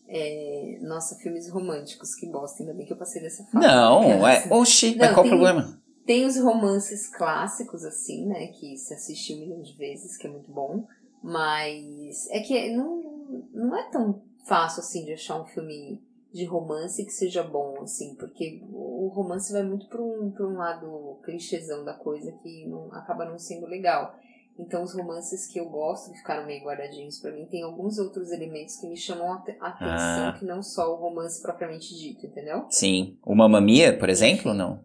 É, 0.08 0.80
nossa, 0.82 1.16
filmes 1.16 1.50
românticos, 1.50 2.16
que 2.16 2.26
bosta, 2.26 2.64
ainda 2.64 2.74
bem 2.74 2.86
que 2.86 2.94
eu 2.94 2.98
passei 2.98 3.22
dessa 3.22 3.44
fase. 3.46 3.66
Não, 3.66 4.28
é. 4.28 4.48
Oxi, 4.50 4.96
mas 4.98 5.14
qual 5.14 5.26
o 5.26 5.30
problema? 5.30 5.82
Tem 6.06 6.26
os 6.26 6.38
romances 6.38 7.08
clássicos, 7.08 7.84
assim, 7.84 8.26
né? 8.26 8.48
Que 8.48 8.78
se 8.78 8.94
assiste 8.94 9.34
um 9.34 9.40
milhão 9.40 9.62
de 9.62 9.74
vezes, 9.74 10.18
que 10.18 10.28
é 10.28 10.30
muito 10.30 10.52
bom. 10.52 10.86
Mas 11.22 12.28
é 12.32 12.40
que 12.40 12.72
não, 12.72 13.46
não 13.54 13.78
é 13.78 13.90
tão 13.90 14.22
fácil 14.46 14.80
assim 14.80 15.06
de 15.06 15.14
achar 15.14 15.40
um 15.40 15.46
filme 15.46 16.02
de 16.34 16.46
romance 16.46 17.04
que 17.06 17.12
seja 17.12 17.44
bom, 17.44 17.82
assim, 17.82 18.16
porque 18.16 18.64
o 18.72 19.12
romance 19.14 19.52
vai 19.52 19.64
muito 19.64 19.88
para 19.88 20.02
um, 20.02 20.32
pra 20.32 20.48
um 20.48 20.58
lado 20.58 21.20
clichêzão 21.24 21.84
da 21.84 21.94
coisa 21.94 22.32
que 22.32 22.66
não, 22.68 22.92
acaba 22.94 23.26
não 23.26 23.38
sendo 23.38 23.68
legal. 23.68 24.16
Então, 24.60 24.84
os 24.84 24.94
romances 24.94 25.48
que 25.48 25.60
eu 25.60 25.66
gosto, 25.70 26.12
que 26.12 26.18
ficaram 26.18 26.46
meio 26.46 26.64
guardadinhos 26.64 27.20
para 27.20 27.32
mim, 27.32 27.46
tem 27.46 27.64
alguns 27.64 27.98
outros 27.98 28.32
elementos 28.32 28.76
que 28.76 28.88
me 28.88 28.98
chamam 28.98 29.32
a 29.32 29.36
atenção, 29.68 30.28
ah. 30.28 30.36
que 30.38 30.46
não 30.46 30.62
só 30.62 30.94
o 30.94 30.98
romance 30.98 31.42
propriamente 31.42 31.98
dito, 31.98 32.26
entendeu? 32.26 32.66
Sim. 32.70 33.18
O 33.24 33.34
Mamma 33.34 33.62
Mia, 33.62 33.98
por 33.98 34.10
exemplo, 34.10 34.52
ou 34.52 34.58
não? 34.58 34.84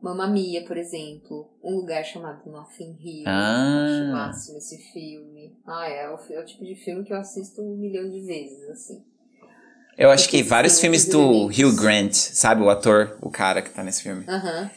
Mamma 0.00 0.28
Mia, 0.28 0.64
por 0.64 0.76
exemplo. 0.76 1.50
Um 1.62 1.76
lugar 1.76 2.04
chamado 2.04 2.48
Nothing 2.50 2.96
Hill. 3.00 3.24
Ah. 3.26 4.10
Máximo 4.12 4.58
esse 4.58 4.78
filme. 4.92 5.52
Ah, 5.66 5.88
é 5.88 6.08
o, 6.08 6.18
é 6.30 6.40
o 6.40 6.46
tipo 6.46 6.64
de 6.64 6.76
filme 6.76 7.04
que 7.04 7.12
eu 7.12 7.18
assisto 7.18 7.60
um 7.60 7.76
milhão 7.76 8.08
de 8.08 8.20
vezes, 8.20 8.70
assim. 8.70 9.02
Eu 9.96 10.10
acho 10.10 10.28
que 10.28 10.42
vários 10.44 10.80
filmes 10.80 11.06
do. 11.06 11.46
Hugh 11.46 11.74
Grant, 11.74 12.12
sabe? 12.12 12.62
O 12.62 12.70
ator, 12.70 13.18
o 13.20 13.30
cara 13.30 13.60
que 13.60 13.70
tá 13.70 13.82
nesse 13.82 14.04
filme. 14.04 14.24
Aham. 14.28 14.62
Uh 14.62 14.66
-huh. 14.66 14.70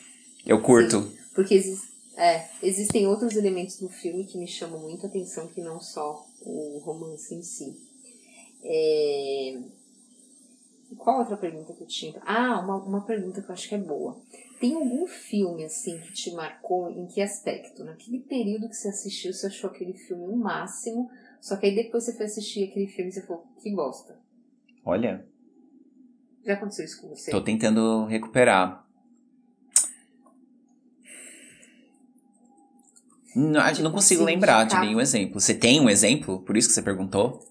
Eu 0.46 0.60
curto. 0.60 1.04
Sim. 1.04 1.18
Porque 1.36 1.54
existe 1.54 1.91
É, 2.22 2.48
existem 2.62 3.08
outros 3.08 3.36
elementos 3.36 3.80
do 3.80 3.90
filme 3.90 4.26
que 4.26 4.38
me 4.38 4.48
chamam 4.48 4.80
muito 4.80 5.08
a 5.08 5.10
atenção, 5.10 5.48
que 5.48 5.60
não 5.60 5.80
só 5.80 6.24
o 6.42 6.78
romance 6.78 7.34
em 7.34 7.42
si. 7.42 7.76
É... 8.64 9.60
Qual 11.00 11.18
outra 11.18 11.36
pergunta 11.36 11.74
que 11.74 11.82
eu 11.82 11.88
tinha? 11.88 12.22
Ah, 12.24 12.60
uma, 12.60 12.76
uma 12.76 13.02
pergunta 13.08 13.42
que 13.42 13.50
eu 13.50 13.54
acho 13.54 13.68
que 13.68 13.74
é 13.74 13.80
boa. 13.80 14.22
Tem 14.60 14.76
algum 14.76 15.08
filme, 15.08 15.66
assim, 15.66 15.98
que 15.98 16.14
te 16.14 16.32
marcou 16.34 16.92
em 16.92 17.08
que 17.08 17.22
aspecto? 17.22 17.84
Naquele 17.84 18.20
período 18.20 18.70
que 18.70 18.76
você 18.76 18.90
assistiu, 18.90 19.34
você 19.34 19.48
achou 19.48 19.72
aquele 19.72 19.94
filme 19.94 20.28
o 20.28 20.38
máximo, 20.38 21.10
só 21.40 21.58
que 21.58 21.66
aí 21.66 21.74
depois 21.74 22.04
você 22.04 22.16
foi 22.16 22.28
assistir 22.28 22.70
aquele 22.70 22.86
filme 22.86 23.10
e 23.10 23.14
você 23.14 23.24
falou, 23.24 23.48
que 23.60 23.74
bosta. 23.74 24.16
Olha. 24.86 25.26
Já 26.46 26.54
aconteceu 26.54 26.86
isso 26.86 27.02
com 27.02 27.08
você? 27.08 27.32
Tô 27.32 27.42
tentando 27.42 28.06
recuperar. 28.06 28.81
Não, 33.36 33.66
tipo, 33.70 33.84
não 33.84 33.92
consigo 33.92 34.24
lembrar 34.24 34.66
de 34.66 34.78
nenhum 34.80 35.00
exemplo. 35.00 35.40
Você 35.40 35.54
tem 35.54 35.80
um 35.80 35.90
exemplo? 35.90 36.40
Por 36.42 36.58
isso 36.58 36.68
que 36.68 36.74
você 36.74 36.82
perguntou? 36.82 37.46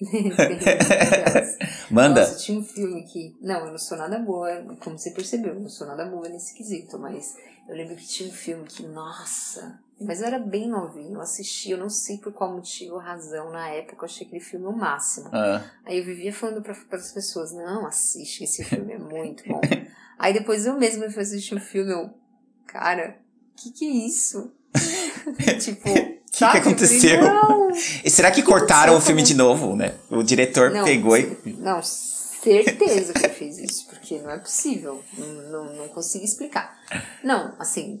Manda. 1.90 2.20
Nossa, 2.20 2.36
tinha 2.36 2.58
um 2.58 2.62
filme 2.62 3.02
que. 3.04 3.36
Não, 3.40 3.66
eu 3.66 3.72
não 3.72 3.78
sou 3.78 3.98
nada 3.98 4.18
boa, 4.18 4.64
como 4.80 4.96
você 4.96 5.10
percebeu, 5.10 5.54
eu 5.54 5.60
não 5.60 5.68
sou 5.68 5.86
nada 5.86 6.04
boa 6.04 6.28
nesse 6.28 6.54
quesito, 6.54 6.98
mas 6.98 7.36
eu 7.68 7.74
lembro 7.74 7.96
que 7.96 8.06
tinha 8.06 8.28
um 8.28 8.32
filme 8.32 8.64
que, 8.64 8.86
nossa. 8.86 9.80
Mas 10.00 10.20
eu 10.20 10.28
era 10.28 10.38
bem 10.38 10.68
novinho, 10.68 11.14
eu 11.14 11.20
assisti, 11.20 11.70
eu 11.70 11.78
não 11.78 11.90
sei 11.90 12.18
por 12.18 12.32
qual 12.32 12.54
motivo 12.54 12.94
ou 12.94 13.00
razão, 13.00 13.50
na 13.50 13.68
época 13.70 13.96
eu 14.02 14.04
achei 14.04 14.24
aquele 14.24 14.40
filme 14.40 14.66
o 14.66 14.72
máximo. 14.72 15.28
Ah. 15.32 15.64
Aí 15.84 15.98
eu 15.98 16.04
vivia 16.04 16.32
falando 16.32 16.62
para 16.62 16.72
as 16.72 17.12
pessoas: 17.12 17.52
não, 17.52 17.84
assiste, 17.84 18.44
esse 18.44 18.62
filme 18.62 18.92
é 18.92 18.98
muito 18.98 19.42
bom. 19.48 19.60
Aí 20.16 20.32
depois 20.32 20.66
eu 20.66 20.78
mesma 20.78 21.10
fui 21.10 21.22
assistir 21.22 21.54
o 21.54 21.60
filme, 21.60 21.92
eu, 21.92 22.10
cara, 22.66 23.18
que 23.56 23.72
que 23.72 23.84
é 23.84 24.06
isso? 24.06 24.52
tipo, 25.60 25.90
o 25.90 25.94
que, 26.30 26.38
que 26.38 26.44
aconteceu? 26.44 27.20
e 28.04 28.10
será 28.10 28.30
que, 28.30 28.42
que 28.42 28.46
cortaram 28.46 28.96
o 28.96 29.00
filme 29.00 29.22
de 29.22 29.34
novo, 29.34 29.74
né? 29.74 29.94
O 30.10 30.22
diretor 30.22 30.70
não, 30.70 30.84
pegou 30.84 31.16
e. 31.16 31.36
Não, 31.58 31.80
certeza 31.82 33.12
que 33.12 33.28
fez 33.28 33.58
isso, 33.58 33.86
porque 33.88 34.18
não 34.20 34.30
é 34.30 34.38
possível. 34.38 35.02
Não, 35.16 35.26
não, 35.26 35.76
não 35.76 35.88
consigo 35.88 36.24
explicar. 36.24 36.78
Não, 37.22 37.54
assim, 37.58 38.00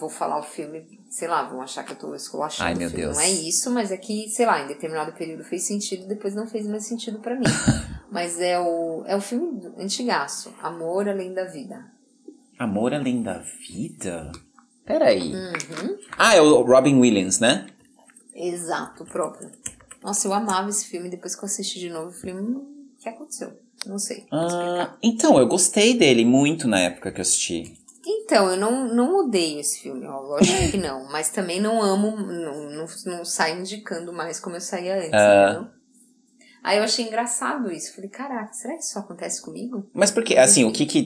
vou 0.00 0.08
falar 0.08 0.38
o 0.38 0.42
filme, 0.42 1.00
sei 1.10 1.28
lá, 1.28 1.42
vão 1.44 1.60
achar 1.60 1.84
que 1.84 1.92
eu 1.92 1.96
tô 1.96 2.14
esculachando 2.14 2.68
Ai, 2.68 2.74
meu 2.74 2.88
filme. 2.88 3.04
Deus. 3.04 3.16
Não 3.16 3.22
é 3.22 3.30
isso, 3.30 3.70
mas 3.70 3.92
é 3.92 3.96
que, 3.96 4.28
sei 4.28 4.46
lá, 4.46 4.62
em 4.62 4.66
determinado 4.66 5.12
período 5.12 5.44
fez 5.44 5.64
sentido, 5.64 6.06
depois 6.06 6.34
não 6.34 6.46
fez 6.46 6.66
mais 6.66 6.86
sentido 6.86 7.18
para 7.18 7.36
mim. 7.36 7.44
mas 8.10 8.40
é 8.40 8.58
o, 8.58 9.04
é 9.06 9.16
o 9.16 9.20
filme 9.20 9.72
antigaço, 9.78 10.52
Amor 10.60 11.08
Além 11.08 11.32
da 11.32 11.44
Vida. 11.44 11.84
Amor 12.58 12.94
Além 12.94 13.22
da 13.22 13.38
Vida? 13.38 14.32
Peraí. 14.84 15.34
Uhum. 15.34 15.98
Ah, 16.18 16.34
é 16.34 16.40
o 16.40 16.62
Robin 16.62 16.98
Williams, 16.98 17.38
né? 17.38 17.66
Exato, 18.34 19.04
próprio. 19.04 19.50
Nossa, 20.02 20.26
eu 20.26 20.32
amava 20.32 20.68
esse 20.68 20.86
filme. 20.86 21.08
Depois 21.08 21.36
que 21.36 21.42
eu 21.42 21.46
assisti 21.46 21.78
de 21.78 21.88
novo 21.90 22.08
o 22.08 22.12
filme, 22.12 22.56
o 22.56 22.66
que 22.98 23.08
aconteceu? 23.08 23.52
Não 23.86 23.98
sei. 23.98 24.26
Ah, 24.32 24.96
então, 25.02 25.38
eu 25.38 25.46
gostei 25.46 25.96
dele 25.96 26.24
muito 26.24 26.66
na 26.66 26.80
época 26.80 27.10
que 27.12 27.18
eu 27.18 27.22
assisti. 27.22 27.78
Então, 28.04 28.50
eu 28.50 28.56
não, 28.56 28.92
não 28.92 29.24
odeio 29.24 29.60
esse 29.60 29.80
filme, 29.80 30.04
ó, 30.06 30.20
lógico 30.20 30.70
que 30.72 30.76
não. 30.76 31.08
Mas 31.10 31.30
também 31.30 31.60
não 31.60 31.80
amo, 31.80 32.16
não, 32.16 32.70
não, 32.70 32.86
não 33.06 33.24
saio 33.24 33.60
indicando 33.60 34.12
mais 34.12 34.40
como 34.40 34.56
eu 34.56 34.60
saía 34.60 34.96
antes, 34.96 35.12
Ah. 35.12 35.70
Aí 36.64 36.78
eu 36.78 36.84
achei 36.84 37.04
engraçado 37.04 37.72
isso. 37.72 37.92
Falei, 37.94 38.08
caraca, 38.08 38.52
será 38.52 38.74
que 38.74 38.84
isso 38.84 38.96
acontece 38.96 39.42
comigo? 39.42 39.84
Mas 39.92 40.12
por 40.12 40.22
que, 40.22 40.36
assim, 40.36 40.64
o 40.64 40.72
que 40.72 40.86
que 40.86 41.02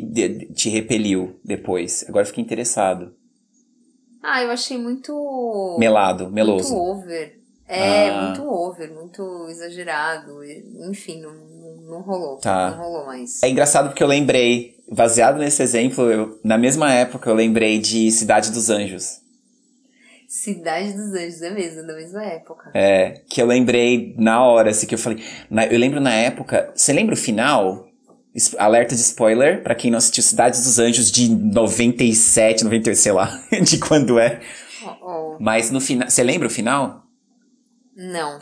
te 0.52 0.68
repeliu 0.68 1.40
depois? 1.42 2.04
Agora 2.08 2.24
eu 2.24 2.28
fiquei 2.28 2.44
interessado. 2.44 3.14
Ah, 4.28 4.42
eu 4.42 4.50
achei 4.50 4.76
muito. 4.76 5.76
Melado, 5.78 6.28
meloso. 6.30 6.74
Muito 6.74 6.90
over. 7.00 7.38
É, 7.68 8.08
Ah. 8.10 8.22
muito 8.28 8.48
over, 8.50 8.92
muito 8.92 9.46
exagerado. 9.48 10.42
Enfim, 10.90 11.20
não, 11.20 11.32
não, 11.32 11.76
não 11.90 12.00
rolou. 12.02 12.36
Tá. 12.38 12.70
Não 12.72 12.78
rolou 12.78 13.06
mais. 13.06 13.42
É 13.42 13.48
engraçado 13.48 13.88
porque 13.88 14.02
eu 14.02 14.06
lembrei, 14.08 14.74
baseado 14.90 15.38
nesse 15.38 15.62
exemplo, 15.62 16.10
eu, 16.10 16.40
na 16.44 16.58
mesma 16.58 16.92
época 16.92 17.28
eu 17.30 17.34
lembrei 17.34 17.78
de 17.78 18.10
Cidade 18.10 18.50
dos 18.50 18.68
Anjos. 18.70 19.20
Cidade 20.28 20.92
dos 20.92 21.12
Anjos, 21.14 21.42
é 21.42 21.50
mesmo, 21.50 21.86
da 21.86 21.94
mesma 21.94 22.24
época. 22.24 22.70
É, 22.74 23.20
que 23.28 23.40
eu 23.40 23.46
lembrei 23.46 24.14
na 24.18 24.44
hora, 24.44 24.70
assim, 24.70 24.86
que 24.86 24.94
eu 24.94 24.98
falei. 24.98 25.22
na- 25.48 25.66
eu 25.66 25.78
lembro 25.78 26.00
na 26.00 26.12
época. 26.12 26.72
Você 26.74 26.92
lembra 26.92 27.14
o 27.14 27.18
final? 27.18 27.85
Alerta 28.58 28.94
de 28.94 29.00
spoiler, 29.00 29.62
pra 29.62 29.74
quem 29.74 29.90
não 29.90 29.98
assistiu 29.98 30.22
Cidade 30.22 30.58
dos 30.62 30.78
Anjos 30.78 31.10
de 31.10 31.28
97, 31.28 32.64
98, 32.64 32.98
sei 32.98 33.12
lá, 33.12 33.42
de 33.62 33.78
quando 33.78 34.18
é. 34.18 34.40
Ó, 34.84 34.96
ó, 35.00 35.36
Mas 35.40 35.70
no 35.70 35.80
final. 35.80 36.08
Você 36.10 36.22
lembra 36.22 36.46
o 36.48 36.50
final? 36.50 37.02
Não. 37.96 38.40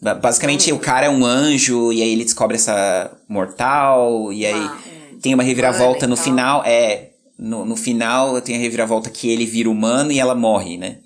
Ba- 0.00 0.14
Basicamente, 0.14 0.72
o 0.72 0.78
cara 0.78 1.06
é 1.06 1.10
um 1.10 1.24
anjo, 1.24 1.92
e 1.92 2.02
aí 2.02 2.10
ele 2.12 2.24
descobre 2.24 2.56
essa 2.56 3.10
mortal, 3.28 4.32
e 4.32 4.46
aí 4.46 4.54
Ah, 4.54 4.78
tem 5.20 5.34
uma 5.34 5.42
reviravolta 5.42 6.06
no 6.06 6.16
final. 6.16 6.62
É. 6.64 7.10
No, 7.38 7.64
no 7.64 7.76
final 7.76 8.40
tem 8.40 8.56
a 8.56 8.58
reviravolta 8.58 9.10
que 9.10 9.30
ele 9.30 9.46
vira 9.46 9.70
humano 9.70 10.10
e 10.10 10.18
ela 10.18 10.34
morre, 10.34 10.76
né? 10.76 10.98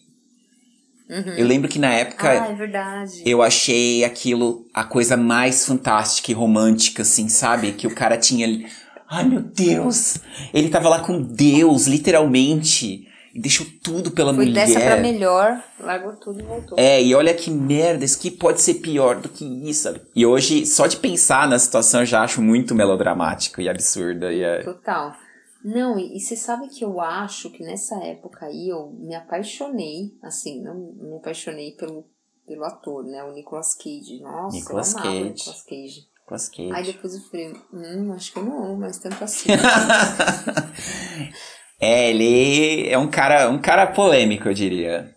Uhum. 1.12 1.34
Eu 1.36 1.46
lembro 1.46 1.68
que 1.68 1.78
na 1.78 1.92
época. 1.92 2.30
Ah, 2.30 2.48
é 2.50 2.54
verdade. 2.54 3.22
Eu 3.26 3.42
achei 3.42 4.02
aquilo 4.02 4.66
a 4.72 4.82
coisa 4.82 5.14
mais 5.14 5.66
fantástica 5.66 6.30
e 6.30 6.34
romântica, 6.34 7.02
assim, 7.02 7.28
sabe? 7.28 7.72
Que 7.72 7.86
o 7.86 7.94
cara 7.94 8.16
tinha. 8.16 8.66
Ai, 9.10 9.24
meu 9.24 9.42
Deus! 9.42 10.16
Ele 10.54 10.70
tava 10.70 10.88
lá 10.88 11.00
com 11.00 11.20
Deus, 11.20 11.86
literalmente. 11.86 13.06
E 13.34 13.40
deixou 13.40 13.66
tudo 13.82 14.10
pela 14.10 14.34
Foi 14.34 14.44
mulher. 14.44 14.66
dessa 14.66 14.78
pra 14.78 14.96
melhor, 14.98 15.58
largou 15.80 16.12
tudo 16.12 16.40
e 16.40 16.42
voltou. 16.42 16.78
É, 16.78 17.02
e 17.02 17.14
olha 17.14 17.32
que 17.32 17.50
merda, 17.50 18.04
isso 18.04 18.20
que 18.20 18.30
pode 18.30 18.60
ser 18.60 18.74
pior 18.74 19.16
do 19.16 19.28
que 19.28 19.42
isso, 19.68 19.84
sabe? 19.84 20.02
E 20.14 20.26
hoje, 20.26 20.66
só 20.66 20.86
de 20.86 20.98
pensar 20.98 21.48
na 21.48 21.58
situação, 21.58 22.00
eu 22.00 22.06
já 22.06 22.22
acho 22.22 22.42
muito 22.42 22.74
melodramático 22.74 23.60
e 23.62 23.70
absurda. 23.70 24.30
E 24.30 24.42
é... 24.42 24.58
Total. 24.62 25.16
Não, 25.64 25.98
e, 25.98 26.16
e 26.16 26.20
você 26.20 26.36
sabe 26.36 26.68
que 26.68 26.84
eu 26.84 27.00
acho 27.00 27.50
que 27.50 27.62
nessa 27.62 27.96
época 28.04 28.46
aí 28.46 28.68
eu 28.68 28.90
me 28.98 29.14
apaixonei, 29.14 30.12
assim, 30.22 30.62
não 30.62 30.74
me 30.74 31.16
apaixonei 31.16 31.72
pelo, 31.72 32.06
pelo 32.46 32.64
ator, 32.64 33.04
né? 33.04 33.22
O 33.22 33.32
Nicolas 33.32 33.74
Cage. 33.74 34.20
Nossa, 34.20 34.56
Nicolas 34.56 34.92
eu 34.92 35.00
amava 35.00 35.14
o 35.14 35.20
Cage. 35.20 35.32
Nicolas 35.32 35.62
Cage. 35.62 36.06
Nicolas 36.20 36.48
Cage. 36.48 36.72
Aí 36.72 36.84
depois 36.84 37.14
eu 37.14 37.20
falei, 37.22 37.52
hum, 37.72 38.12
acho 38.12 38.32
que 38.32 38.38
eu 38.38 38.44
não 38.44 38.64
amo 38.64 38.78
mais 38.78 38.98
tanto 38.98 39.22
assim. 39.22 39.50
é, 41.80 42.10
ele 42.10 42.88
é 42.88 42.98
um 42.98 43.08
cara, 43.08 43.48
um 43.50 43.60
cara 43.60 43.86
polêmico, 43.86 44.48
eu 44.48 44.54
diria. 44.54 45.14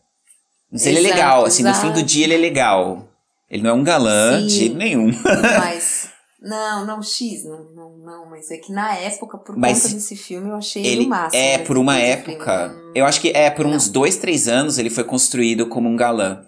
Mas 0.71 0.85
ele 0.85 0.97
é 0.97 1.01
Exato, 1.01 1.15
legal, 1.15 1.45
assim, 1.45 1.63
no 1.63 1.73
fim 1.73 1.87
do 1.87 1.99
exato. 1.99 2.05
dia 2.05 2.25
ele 2.25 2.35
é 2.35 2.37
legal. 2.37 3.07
Ele 3.49 3.63
não 3.63 3.69
é 3.71 3.73
um 3.73 3.83
galã 3.83 4.43
de 4.43 4.51
Sim. 4.51 4.59
jeito 4.59 4.75
nenhum. 4.75 5.07
mas. 5.59 6.11
Não, 6.45 6.85
não, 6.85 7.01
X, 7.01 7.43
não, 7.43 7.63
não, 7.73 7.97
não, 7.97 8.29
mas 8.29 8.51
é 8.51 8.57
que 8.57 8.71
na 8.71 8.93
época, 8.95 9.35
por 9.35 9.57
Mas 9.57 9.81
conta 9.81 9.95
desse 9.95 10.15
filme, 10.15 10.49
eu 10.49 10.55
achei 10.55 10.85
ele, 10.85 10.95
Ele 10.97 11.05
o 11.07 11.09
máximo. 11.09 11.41
é, 11.43 11.57
por 11.57 11.75
uma 11.75 11.97
época. 11.97 12.67
hum, 12.71 12.91
Eu 12.93 13.03
acho 13.05 13.19
que 13.19 13.29
é, 13.29 13.49
por 13.49 13.65
uns 13.65 13.87
não. 13.87 13.93
dois, 13.93 14.17
três 14.17 14.47
anos 14.47 14.77
ele 14.77 14.91
foi 14.91 15.03
construído 15.03 15.67
como 15.67 15.89
um 15.89 15.95
galã. 15.95 16.45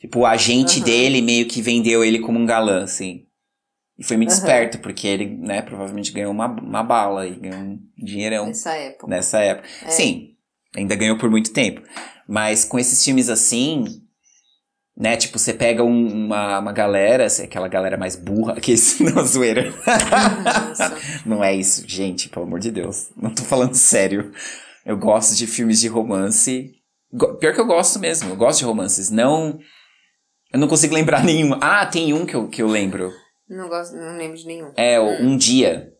Tipo, 0.00 0.20
o 0.20 0.26
agente 0.26 0.78
Aham. 0.78 0.84
dele 0.86 1.20
meio 1.20 1.46
que 1.46 1.60
vendeu 1.60 2.02
ele 2.02 2.20
como 2.20 2.38
um 2.38 2.46
galã, 2.46 2.84
assim. 2.84 3.26
E 3.98 4.02
foi 4.04 4.16
muito 4.16 4.30
Aham. 4.30 4.38
esperto, 4.38 4.78
porque 4.78 5.06
ele, 5.06 5.26
né, 5.26 5.60
provavelmente 5.60 6.10
ganhou 6.12 6.32
uma, 6.32 6.46
uma 6.46 6.82
bala 6.82 7.26
e 7.26 7.34
ganhou 7.34 7.58
um 7.58 7.78
dinheirão 7.98 8.46
Nessa 8.46 8.72
época. 8.76 9.06
nessa 9.08 9.40
época. 9.40 9.68
É. 9.84 9.90
Sim, 9.90 10.36
ainda 10.74 10.94
ganhou 10.96 11.18
por 11.18 11.28
muito 11.30 11.52
tempo. 11.52 11.82
Mas 12.26 12.64
com 12.64 12.78
esses 12.78 13.04
filmes 13.04 13.28
assim, 13.28 13.84
né? 14.98 15.16
Tipo, 15.16 15.38
você 15.38 15.54
pega 15.54 15.84
um- 15.84 16.26
uma, 16.26 16.58
uma 16.58 16.72
galera, 16.72 17.26
aquela 17.42 17.68
galera 17.68 17.96
mais 17.96 18.16
burra, 18.16 18.56
que 18.60 18.72
isso 18.72 19.02
não 19.14 19.24
zoeira. 19.24 19.72
Não 21.24 21.42
é 21.44 21.54
isso, 21.54 21.84
gente, 21.86 22.28
pelo 22.28 22.44
amor 22.46 22.58
de 22.60 22.70
Deus. 22.70 23.10
Não 23.16 23.32
tô 23.32 23.42
falando 23.44 23.74
sério. 23.74 24.32
Eu 24.84 24.96
gosto 24.98 25.36
de 25.36 25.46
filmes 25.46 25.80
de 25.80 25.88
romance. 25.88 26.72
Pior 27.40 27.54
que 27.54 27.60
eu 27.60 27.66
gosto 27.66 27.98
mesmo, 27.98 28.30
eu 28.30 28.36
gosto 28.36 28.58
de 28.58 28.64
romances. 28.64 29.10
Não. 29.10 29.58
Eu 30.52 30.58
não 30.58 30.68
consigo 30.68 30.94
lembrar 30.94 31.22
nenhum. 31.24 31.56
Ah, 31.60 31.86
tem 31.86 32.12
um 32.12 32.26
que 32.26 32.34
eu, 32.34 32.48
que 32.48 32.60
eu 32.62 32.66
lembro. 32.66 33.12
Não, 33.48 33.68
gosto, 33.68 33.94
não 33.96 34.16
lembro 34.16 34.36
de 34.36 34.46
nenhum. 34.46 34.72
É 34.76 34.98
o 35.00 35.22
Um 35.22 35.36
Dia. 35.36 35.92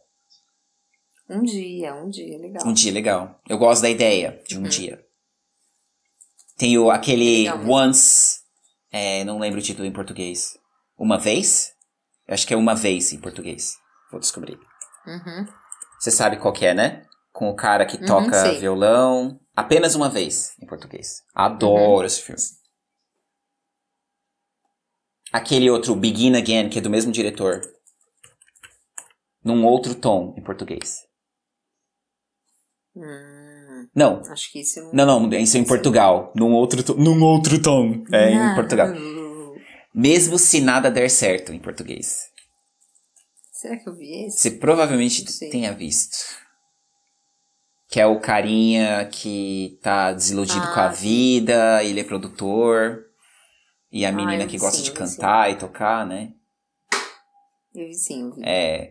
Um 1.31 1.43
dia, 1.43 1.95
um 1.95 2.09
dia, 2.09 2.39
legal. 2.39 2.67
Um 2.67 2.73
dia 2.73 2.91
legal. 2.93 3.41
Eu 3.47 3.59
gosto 3.59 3.83
da 3.83 3.91
ideia 3.91 4.41
de 4.49 4.59
um 4.59 4.63
dia. 4.63 4.99
Tem 6.57 6.79
o, 6.79 6.91
aquele 6.91 7.45
Legal. 7.51 7.69
Once. 7.71 8.39
É, 8.91 9.25
não 9.25 9.39
lembro 9.39 9.59
o 9.61 9.63
título 9.63 9.87
em 9.87 9.93
português. 9.93 10.59
Uma 10.97 11.19
vez? 11.19 11.73
Eu 12.27 12.35
acho 12.35 12.47
que 12.47 12.55
é 12.55 12.57
uma 12.57 12.75
vez 12.75 13.13
em 13.13 13.21
português. 13.21 13.77
Vou 14.11 14.21
descobrir. 14.21 14.59
Uhum. 15.07 15.47
Você 15.99 16.11
sabe 16.11 16.39
qual 16.39 16.53
que 16.53 16.67
é, 16.67 16.75
né? 16.75 17.07
Com 17.33 17.49
o 17.51 17.57
cara 17.57 17.87
que 17.87 17.97
Uhum, 17.97 18.07
toca 18.07 18.33
sei. 18.41 18.59
violão. 18.59 19.41
Apenas 19.57 19.95
uma 19.95 20.09
vez 20.09 20.55
em 20.63 20.67
português. 20.67 21.23
Adoro 21.35 21.99
Uhum. 22.01 22.05
esse 22.05 22.23
filme. 22.23 22.41
Aquele 25.33 25.71
outro 25.71 25.95
Begin 25.95 26.37
Again, 26.37 26.69
que 26.71 26.79
é 26.79 26.83
do 26.83 26.89
mesmo 26.91 27.13
diretor. 27.13 27.61
Num 29.45 29.65
outro 29.67 29.95
tom 29.95 30.35
em 30.37 30.43
português. 30.43 31.07
Hum. 32.97 33.38
Não. 33.99 34.23
Acho 34.31 34.53
que 34.53 34.61
esse 34.61 34.81
não. 34.81 34.93
Não, 34.93 35.21
não, 35.29 35.39
isso 35.39 35.57
é 35.57 35.61
em 35.61 35.65
Portugal. 35.65 36.33
Num 36.35 36.53
outro, 36.53 36.95
num 36.97 37.23
outro 37.25 37.61
tom. 37.61 38.05
É 38.13 38.31
em 38.31 38.39
Ah, 38.39 38.55
Portugal. 38.55 38.89
Mesmo 39.95 40.39
se 40.39 40.61
nada 40.61 40.91
der 40.91 41.09
certo, 41.11 41.53
em 41.53 41.59
português. 41.59 42.29
Será 43.53 43.77
que 43.77 43.89
eu 43.89 43.97
vi 43.97 44.27
esse? 44.27 44.39
Você 44.39 44.51
provavelmente 44.53 45.25
tenha 45.51 45.73
visto. 45.73 46.17
Que 47.91 47.99
é 48.01 48.07
o 48.07 48.21
carinha 48.21 49.05
que 49.11 49.79
tá 49.83 50.13
desiludido 50.13 50.61
Ah, 50.63 50.75
com 50.75 50.81
a 50.81 50.93
sim. 50.93 51.03
vida, 51.03 51.83
ele 51.83 52.01
é 52.01 52.05
produtor. 52.05 53.05
E 53.91 54.05
a 54.05 54.11
Ah, 54.11 54.13
menina 54.13 54.47
que 54.47 54.59
gosta 54.59 54.77
sim, 54.77 54.85
de 54.85 54.91
vi 54.91 54.97
sim. 55.09 55.17
cantar 55.17 55.51
e 55.51 55.57
tocar, 55.57 56.07
né? 56.07 56.33
Eu 57.75 57.87
vi 57.87 57.95
sim, 57.95 58.23
eu 58.23 58.35
vi. 58.35 58.43
É. 58.45 58.91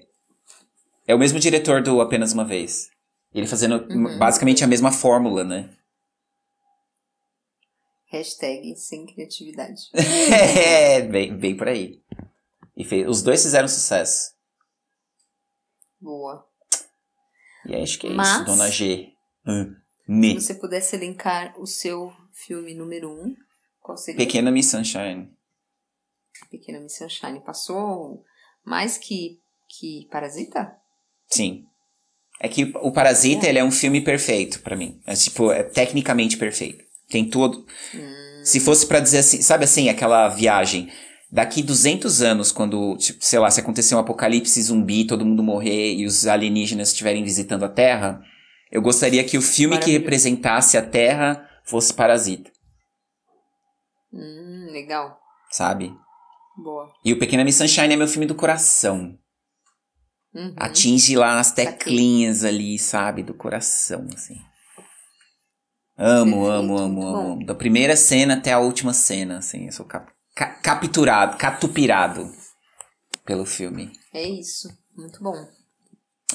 É 1.07 1.15
o 1.15 1.19
mesmo 1.19 1.39
diretor 1.39 1.81
do 1.81 2.01
Apenas 2.01 2.33
Uma 2.33 2.43
Vez. 2.43 2.89
Ele 3.37 3.47
fazendo 3.47 3.85
Uhum. 3.93 4.17
basicamente 4.17 4.63
a 4.63 4.67
mesma 4.67 4.91
fórmula, 4.91 5.43
né? 5.43 5.69
Hashtag 8.09 8.75
sem 8.77 9.05
criatividade. 9.05 9.81
é, 9.93 11.01
bem, 11.01 11.37
bem 11.37 11.55
por 11.55 11.67
aí. 11.67 12.01
E 12.75 12.83
fez, 12.83 13.07
os 13.07 13.21
dois 13.21 13.41
fizeram 13.43 13.67
sucesso. 13.67 14.33
Boa. 15.99 16.47
E 17.65 17.75
acho 17.75 17.99
que 17.99 18.07
é 18.07 18.09
Mas- 18.11 18.27
isso, 18.37 18.45
Dona 18.45 18.69
G. 18.71 19.13
Se 20.07 20.33
você 20.35 20.55
pudesse 20.55 20.95
elencar 20.95 21.59
o 21.59 21.67
seu 21.67 22.13
filme 22.31 22.73
número 22.73 23.09
um, 23.11 23.35
qual 23.81 23.97
seria? 23.97 24.17
Pequena 24.25 24.49
Miss 24.51 24.71
Sunshine. 24.71 25.31
Pequena 26.49 26.79
Miss 26.79 26.97
Sunshine. 26.97 27.41
Passou 27.41 28.23
mais 28.63 28.97
que, 28.97 29.41
que 29.67 30.07
Parasita? 30.09 30.75
Sim. 31.27 31.67
É 32.39 32.47
que 32.47 32.71
o 32.81 32.91
Parasita, 32.91 33.45
É. 33.45 33.49
ele 33.49 33.59
é 33.59 33.63
um 33.63 33.71
filme 33.71 34.01
perfeito 34.01 34.61
pra 34.61 34.75
mim. 34.75 34.99
É 35.05 35.13
tipo, 35.15 35.51
é 35.51 35.63
tecnicamente 35.63 36.37
perfeito. 36.37 36.83
Tem 37.09 37.27
tudo. 37.29 37.65
Hum, 37.95 38.41
Se 38.43 38.59
fosse 38.59 38.85
pra 38.85 38.99
dizer 38.99 39.19
assim, 39.19 39.41
sabe 39.41 39.63
assim, 39.65 39.89
aquela 39.89 40.27
viagem. 40.29 40.89
Daqui 41.31 41.61
200 41.61 42.21
anos, 42.21 42.51
quando, 42.53 42.95
tipo, 42.97 43.19
sei 43.23 43.37
lá, 43.39 43.49
se 43.51 43.59
acontecer 43.59 43.93
um 43.95 43.99
apocalipse 43.99 44.61
zumbi, 44.61 45.05
todo 45.05 45.25
mundo 45.25 45.43
morrer 45.43 45.93
e 45.95 46.05
os 46.05 46.25
alienígenas 46.25 46.89
estiverem 46.89 47.23
visitando 47.23 47.65
a 47.65 47.69
Terra, 47.69 48.21
eu 48.71 48.81
gostaria 48.81 49.23
que 49.25 49.37
o 49.37 49.41
filme 49.41 49.77
que 49.77 49.91
representasse 49.91 50.77
a 50.77 50.81
Terra 50.81 51.45
fosse 51.65 51.93
Parasita, 51.93 52.49
hum, 54.13 54.67
legal. 54.71 55.17
sabe? 55.51 55.91
Boa. 56.63 56.87
E 57.03 57.13
o 57.13 57.19
Pequena 57.19 57.43
Miss 57.43 57.55
Sunshine 57.57 57.93
é 57.93 57.97
meu 57.97 58.07
filme 58.07 58.25
do 58.25 58.33
coração. 58.35 59.17
Uhum. 60.33 60.53
Atinge 60.57 61.15
lá 61.15 61.35
nas 61.35 61.51
teclinhas 61.51 62.43
ali, 62.43 62.77
sabe? 62.77 63.23
Do 63.23 63.33
coração, 63.33 64.05
assim. 64.13 64.37
Amo, 65.97 66.43
Perfeito, 66.43 66.51
amo, 66.51 66.77
amo, 66.77 67.07
amo, 67.07 67.17
amo. 67.31 67.45
Da 67.45 67.55
primeira 67.55 67.95
cena 67.95 68.35
até 68.35 68.51
a 68.53 68.59
última 68.59 68.93
cena, 68.93 69.39
assim. 69.39 69.65
Eu 69.65 69.71
sou 69.71 69.85
cap 69.85 70.11
ca- 70.35 70.53
capturado, 70.61 71.37
catupirado 71.37 72.31
pelo 73.25 73.45
filme. 73.45 73.91
É 74.13 74.27
isso. 74.27 74.67
Muito 74.95 75.21
bom. 75.23 75.33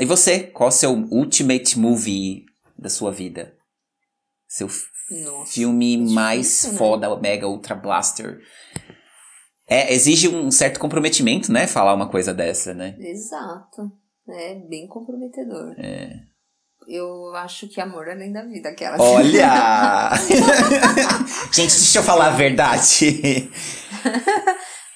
E 0.00 0.04
você? 0.04 0.40
Qual 0.44 0.68
é 0.68 0.72
o 0.72 0.74
seu 0.74 0.92
ultimate 1.10 1.78
movie 1.78 2.44
da 2.76 2.88
sua 2.88 3.12
vida? 3.12 3.56
Seu 4.48 4.66
Nossa. 4.66 5.52
filme 5.52 5.96
difícil, 5.96 6.14
mais 6.14 6.64
né? 6.64 6.78
foda, 6.78 7.16
mega 7.20 7.46
ultra 7.46 7.74
blaster? 7.76 8.40
É, 9.66 9.92
exige 9.92 10.28
um 10.28 10.50
certo 10.50 10.80
comprometimento, 10.80 11.52
né? 11.52 11.66
Falar 11.66 11.94
uma 11.94 12.08
coisa 12.08 12.34
dessa, 12.34 12.74
né? 12.74 12.96
Exato. 12.98 13.90
É 14.28 14.54
bem 14.54 14.86
comprometedor. 14.86 15.74
É. 15.78 16.20
Eu 16.88 17.34
acho 17.36 17.68
que 17.68 17.80
amor 17.80 18.08
é 18.08 18.12
além 18.12 18.32
da 18.32 18.42
vida, 18.42 18.68
aquela. 18.68 19.00
Olha! 19.00 20.10
Gente, 21.52 21.74
deixa 21.74 21.98
eu 21.98 22.02
falar 22.02 22.28
a 22.28 22.36
verdade. 22.36 23.50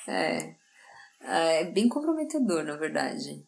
É. 0.09 0.55
É 1.28 1.64
bem 1.64 1.88
comprometedor, 1.88 2.62
na 2.62 2.76
verdade. 2.76 3.44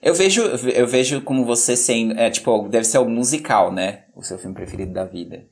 Eu 0.00 0.14
vejo, 0.14 0.42
eu 0.42 0.86
vejo 0.86 1.22
como 1.22 1.44
você 1.44 1.76
sendo. 1.76 2.18
É, 2.18 2.30
tipo, 2.30 2.68
deve 2.68 2.84
ser 2.84 2.98
algo 2.98 3.10
musical, 3.10 3.72
né? 3.72 4.04
O 4.14 4.22
seu 4.22 4.38
filme 4.38 4.54
preferido 4.54 4.92
da 4.92 5.04
vida. 5.04 5.44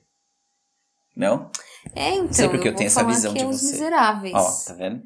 Não? 1.17 1.51
É, 1.95 2.15
então. 2.15 2.33
sei 2.33 2.49
porque 2.49 2.69
eu 2.69 2.73
vou 2.73 2.79
tenho 2.79 2.89
essa 2.89 3.01
falar 3.01 3.13
visão 3.13 3.33
que 3.33 3.39
de 3.39 3.45
é 3.45 3.49
Os 3.49 3.61
você. 3.61 3.73
Miseráveis. 3.73 4.35
Ó, 4.35 4.65
tá 4.67 4.75
vendo? 4.75 5.03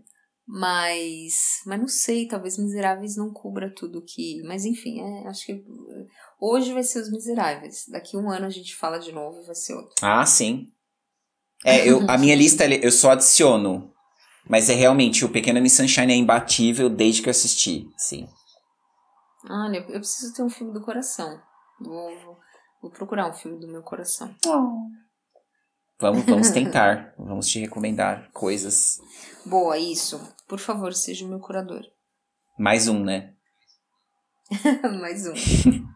Mas. 0.46 1.62
Mas 1.66 1.80
não 1.80 1.88
sei, 1.88 2.28
talvez 2.28 2.58
Miseráveis 2.58 3.16
não 3.16 3.32
cubra 3.32 3.72
tudo 3.74 4.04
que. 4.04 4.42
Mas 4.44 4.64
enfim, 4.64 5.00
é, 5.00 5.28
acho 5.28 5.46
que. 5.46 5.64
Hoje 6.40 6.72
vai 6.72 6.82
ser 6.82 7.00
Os 7.00 7.10
Miseráveis. 7.10 7.84
Daqui 7.88 8.16
um 8.16 8.30
ano 8.30 8.46
a 8.46 8.50
gente 8.50 8.76
fala 8.76 8.98
de 8.98 9.12
novo 9.12 9.40
e 9.42 9.46
vai 9.46 9.54
ser 9.54 9.74
outro. 9.74 9.94
Ah, 10.02 10.24
sim. 10.26 10.68
É, 11.64 11.88
eu, 11.88 12.04
a 12.10 12.18
minha 12.18 12.36
lista 12.36 12.66
eu 12.66 12.92
só 12.92 13.12
adiciono. 13.12 13.90
Mas 14.46 14.68
é 14.68 14.74
realmente, 14.74 15.24
o 15.24 15.30
Pequena 15.30 15.58
Miss 15.58 15.72
Sunshine 15.72 16.12
é 16.12 16.16
imbatível 16.16 16.90
desde 16.90 17.22
que 17.22 17.28
eu 17.28 17.30
assisti. 17.30 17.88
Sim. 17.96 18.28
Olha, 19.48 19.78
eu 19.78 20.00
preciso 20.00 20.34
ter 20.34 20.42
um 20.42 20.50
filme 20.50 20.72
do 20.72 20.82
coração. 20.82 21.40
Vou, 21.80 22.20
vou, 22.20 22.38
vou 22.82 22.90
procurar 22.90 23.30
um 23.30 23.32
filme 23.32 23.58
do 23.58 23.66
meu 23.66 23.82
coração. 23.82 24.34
Vamos, 26.00 26.24
vamos 26.24 26.50
tentar. 26.52 27.14
vamos 27.18 27.46
te 27.48 27.60
recomendar 27.60 28.28
coisas. 28.32 28.98
Boa, 29.46 29.78
isso. 29.78 30.20
Por 30.48 30.58
favor, 30.58 30.92
seja 30.92 31.24
o 31.24 31.28
meu 31.28 31.38
curador. 31.38 31.82
Mais 32.58 32.88
um, 32.88 33.02
né? 33.02 33.32
Mais 35.00 35.26
um. 35.26 35.34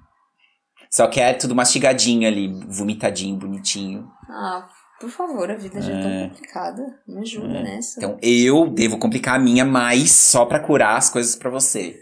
Só 0.90 1.06
que 1.06 1.20
é 1.20 1.34
tudo 1.34 1.54
mastigadinho 1.54 2.26
ali, 2.26 2.48
vomitadinho, 2.68 3.36
bonitinho. 3.38 4.10
Ah, 4.28 4.66
por 5.00 5.10
favor, 5.10 5.50
a 5.50 5.54
vida 5.56 5.80
já 5.82 5.92
é 5.92 5.96
É. 5.98 6.02
tão 6.02 6.28
complicada. 6.30 6.82
Me 7.06 7.20
ajuda 7.20 7.58
É. 7.58 7.62
nessa. 7.62 8.00
Então 8.00 8.18
eu 8.22 8.68
devo 8.70 8.98
complicar 8.98 9.36
a 9.36 9.38
minha 9.38 9.64
mais 9.64 10.10
só 10.12 10.46
pra 10.46 10.60
curar 10.60 10.96
as 10.96 11.10
coisas 11.10 11.36
pra 11.36 11.50
você. 11.50 11.98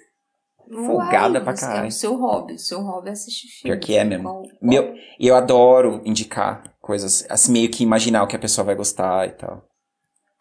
folgada 0.68 1.40
pra 1.40 1.54
você- 1.54 1.64
É 1.64 1.68
caralho. 1.68 1.88
o 1.88 1.92
seu 1.92 2.16
hobby. 2.16 2.54
O 2.54 2.58
seu 2.58 2.80
hobby 2.80 3.08
é 3.08 3.12
assistir 3.12 3.46
filme. 3.46 3.76
Pior 3.76 3.86
que 3.86 3.96
é 3.96 4.02
mesmo. 4.04 4.24
Qual- 4.24 4.42
qual- 4.42 4.52
Meu- 4.60 4.94
eu 5.20 5.36
adoro 5.36 6.02
indicar 6.04 6.64
coisas, 6.86 7.26
assim, 7.28 7.50
meio 7.50 7.68
que 7.68 7.82
imaginar 7.82 8.22
o 8.22 8.28
que 8.28 8.36
a 8.36 8.38
pessoa 8.38 8.64
vai 8.64 8.76
gostar 8.76 9.26
e 9.26 9.32
tal. 9.32 9.68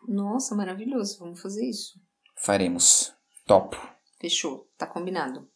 Nossa, 0.08 0.56
maravilhoso. 0.56 1.18
Vamos 1.18 1.42
fazer 1.42 1.66
isso. 1.68 2.00
Faremos. 2.38 3.12
Topo. 3.48 3.76
Fechou. 4.22 4.70
Tá 4.78 4.86
combinado. 4.86 5.50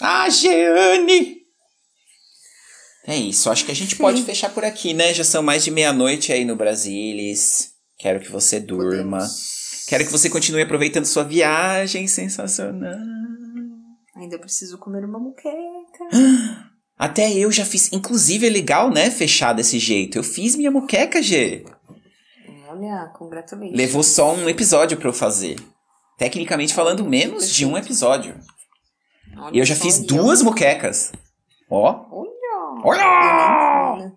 Ah, 0.00 0.28
Jeane! 0.30 1.46
É 3.06 3.16
isso, 3.16 3.50
acho 3.50 3.64
que 3.64 3.72
a 3.72 3.74
gente 3.74 3.96
Sim. 3.96 4.02
pode 4.02 4.22
fechar 4.22 4.52
por 4.52 4.64
aqui, 4.64 4.92
né? 4.94 5.12
Já 5.12 5.24
são 5.24 5.42
mais 5.42 5.64
de 5.64 5.70
meia-noite 5.70 6.32
aí 6.32 6.44
no 6.44 6.56
Brasilis. 6.56 7.74
Quero 7.98 8.20
que 8.20 8.30
você 8.30 8.60
durma. 8.60 9.18
Podemos. 9.18 9.86
Quero 9.88 10.04
que 10.04 10.12
você 10.12 10.30
continue 10.30 10.62
aproveitando 10.62 11.04
sua 11.04 11.24
viagem 11.24 12.06
sensacional. 12.06 12.98
Ainda 14.16 14.38
preciso 14.38 14.78
comer 14.78 15.04
uma 15.04 15.18
muqueca. 15.18 16.04
Até 16.98 17.32
eu 17.32 17.52
já 17.52 17.64
fiz. 17.64 17.92
Inclusive 17.92 18.46
é 18.46 18.50
legal, 18.50 18.90
né? 18.90 19.10
Fechar 19.10 19.52
desse 19.52 19.78
jeito. 19.78 20.18
Eu 20.18 20.24
fiz 20.24 20.56
minha 20.56 20.70
moqueca, 20.70 21.22
G. 21.22 21.64
Olha, 22.68 23.12
congratulations. 23.16 23.76
Levou 23.76 24.02
só 24.02 24.34
um 24.34 24.48
episódio 24.48 24.96
pra 24.96 25.08
eu 25.08 25.12
fazer. 25.12 25.56
Tecnicamente 26.18 26.74
falando, 26.74 27.04
menos 27.04 27.48
de 27.50 27.64
um 27.64 27.72
Perfeito. 27.72 27.86
episódio. 27.86 28.40
Olha 29.36 29.56
E 29.56 29.58
eu 29.60 29.64
já 29.64 29.76
fiz 29.76 30.00
duas 30.00 30.42
moquecas. 30.42 31.12
Ó. 31.70 32.06
Olha! 32.10 32.82
Olha! 32.84 34.02
Eu? 34.04 34.12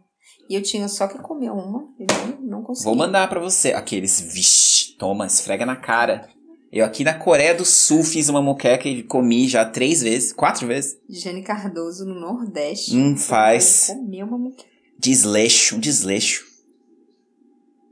E 0.49 0.55
eu 0.55 0.63
tinha 0.63 0.87
só 0.87 1.07
que 1.07 1.17
comer 1.19 1.51
uma 1.51 1.87
e 1.99 2.05
não, 2.41 2.63
consegui. 2.63 2.85
Vou 2.85 2.95
mandar 2.95 3.29
pra 3.29 3.39
você. 3.39 3.73
Aqueles, 3.73 4.19
vixe, 4.19 4.97
toma, 4.97 5.25
esfrega 5.27 5.65
na 5.65 5.75
cara. 5.75 6.27
Eu 6.71 6.85
aqui 6.85 7.03
na 7.03 7.13
Coreia 7.13 7.53
do 7.53 7.65
Sul 7.65 8.01
fiz 8.01 8.29
uma 8.29 8.41
moqueca 8.41 8.87
e 8.87 9.03
comi 9.03 9.45
já 9.45 9.65
três 9.65 10.01
vezes, 10.01 10.31
quatro 10.31 10.65
vezes. 10.65 10.97
Jane 11.09 11.43
Cardoso 11.43 12.05
no 12.05 12.17
Nordeste. 12.17 12.95
Hum, 12.95 13.17
faz. 13.17 13.87
Comer 13.87 14.23
uma 14.23 14.37
muqueca. 14.37 14.69
Desleixo, 14.97 15.75
um 15.75 15.79
desleixo. 15.79 16.45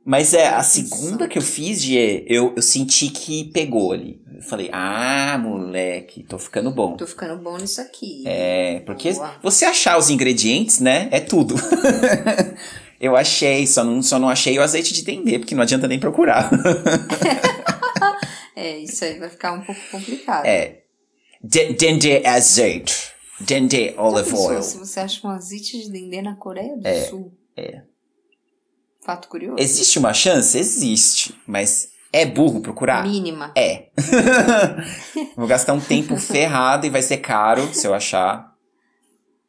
Mas 0.05 0.33
é, 0.33 0.47
a 0.47 0.63
segunda 0.63 1.27
que 1.27 1.37
eu 1.37 1.41
fiz, 1.41 1.81
Gê, 1.81 2.25
eu, 2.27 2.53
eu 2.55 2.61
senti 2.61 3.09
que 3.09 3.51
pegou 3.51 3.91
ali. 3.91 4.21
Eu 4.33 4.41
falei, 4.41 4.69
ah, 4.71 5.37
moleque, 5.37 6.23
tô 6.23 6.39
ficando 6.39 6.71
bom. 6.71 6.95
Tô 6.95 7.05
ficando 7.05 7.39
bom 7.43 7.57
nisso 7.57 7.81
aqui. 7.81 8.23
É, 8.25 8.79
porque 8.85 9.11
Boa. 9.11 9.35
você 9.43 9.65
achar 9.65 9.97
os 9.97 10.09
ingredientes, 10.09 10.79
né, 10.79 11.09
é 11.11 11.19
tudo. 11.19 11.55
eu 12.99 13.17
achei, 13.17 13.67
só 13.67 13.83
não, 13.83 14.01
só 14.01 14.17
não 14.17 14.29
achei 14.29 14.57
o 14.57 14.63
azeite 14.63 14.93
de 14.93 15.03
dendê, 15.03 15.37
porque 15.37 15.53
não 15.53 15.63
adianta 15.63 15.87
nem 15.87 15.99
procurar. 15.99 16.49
É, 18.55 18.77
isso 18.79 19.03
aí 19.05 19.17
vai 19.19 19.29
ficar 19.29 19.53
um 19.53 19.61
pouco 19.61 19.79
complicado. 19.91 20.45
É. 20.45 20.83
De- 21.41 21.73
Dendê 21.73 22.25
azeite. 22.25 23.11
Dendê 23.39 23.93
olive 23.97 24.35
oil. 24.35 24.61
Se 24.61 24.77
você 24.77 24.99
acha 24.99 25.25
um 25.25 25.29
azeite 25.31 25.79
de 25.81 25.89
dendê 25.91 26.21
na 26.21 26.35
Coreia 26.35 26.75
do 26.77 26.85
É, 26.85 27.05
Sul. 27.05 27.31
é. 27.55 27.83
Fato 29.01 29.29
curioso. 29.29 29.55
Existe 29.57 29.97
uma 29.97 30.13
chance? 30.13 30.57
Existe. 30.57 31.33
Mas 31.47 31.89
é 32.11 32.25
burro 32.25 32.59
procurar? 32.61 33.03
Mínima. 33.07 33.53
É. 33.55 33.87
Vou 35.37 35.47
gastar 35.47 35.73
um 35.73 35.79
tempo 35.79 36.17
ferrado 36.19 36.85
e 36.85 36.89
vai 36.89 37.01
ser 37.01 37.17
caro 37.19 37.73
se 37.73 37.87
eu 37.87 37.93
achar. 37.93 38.53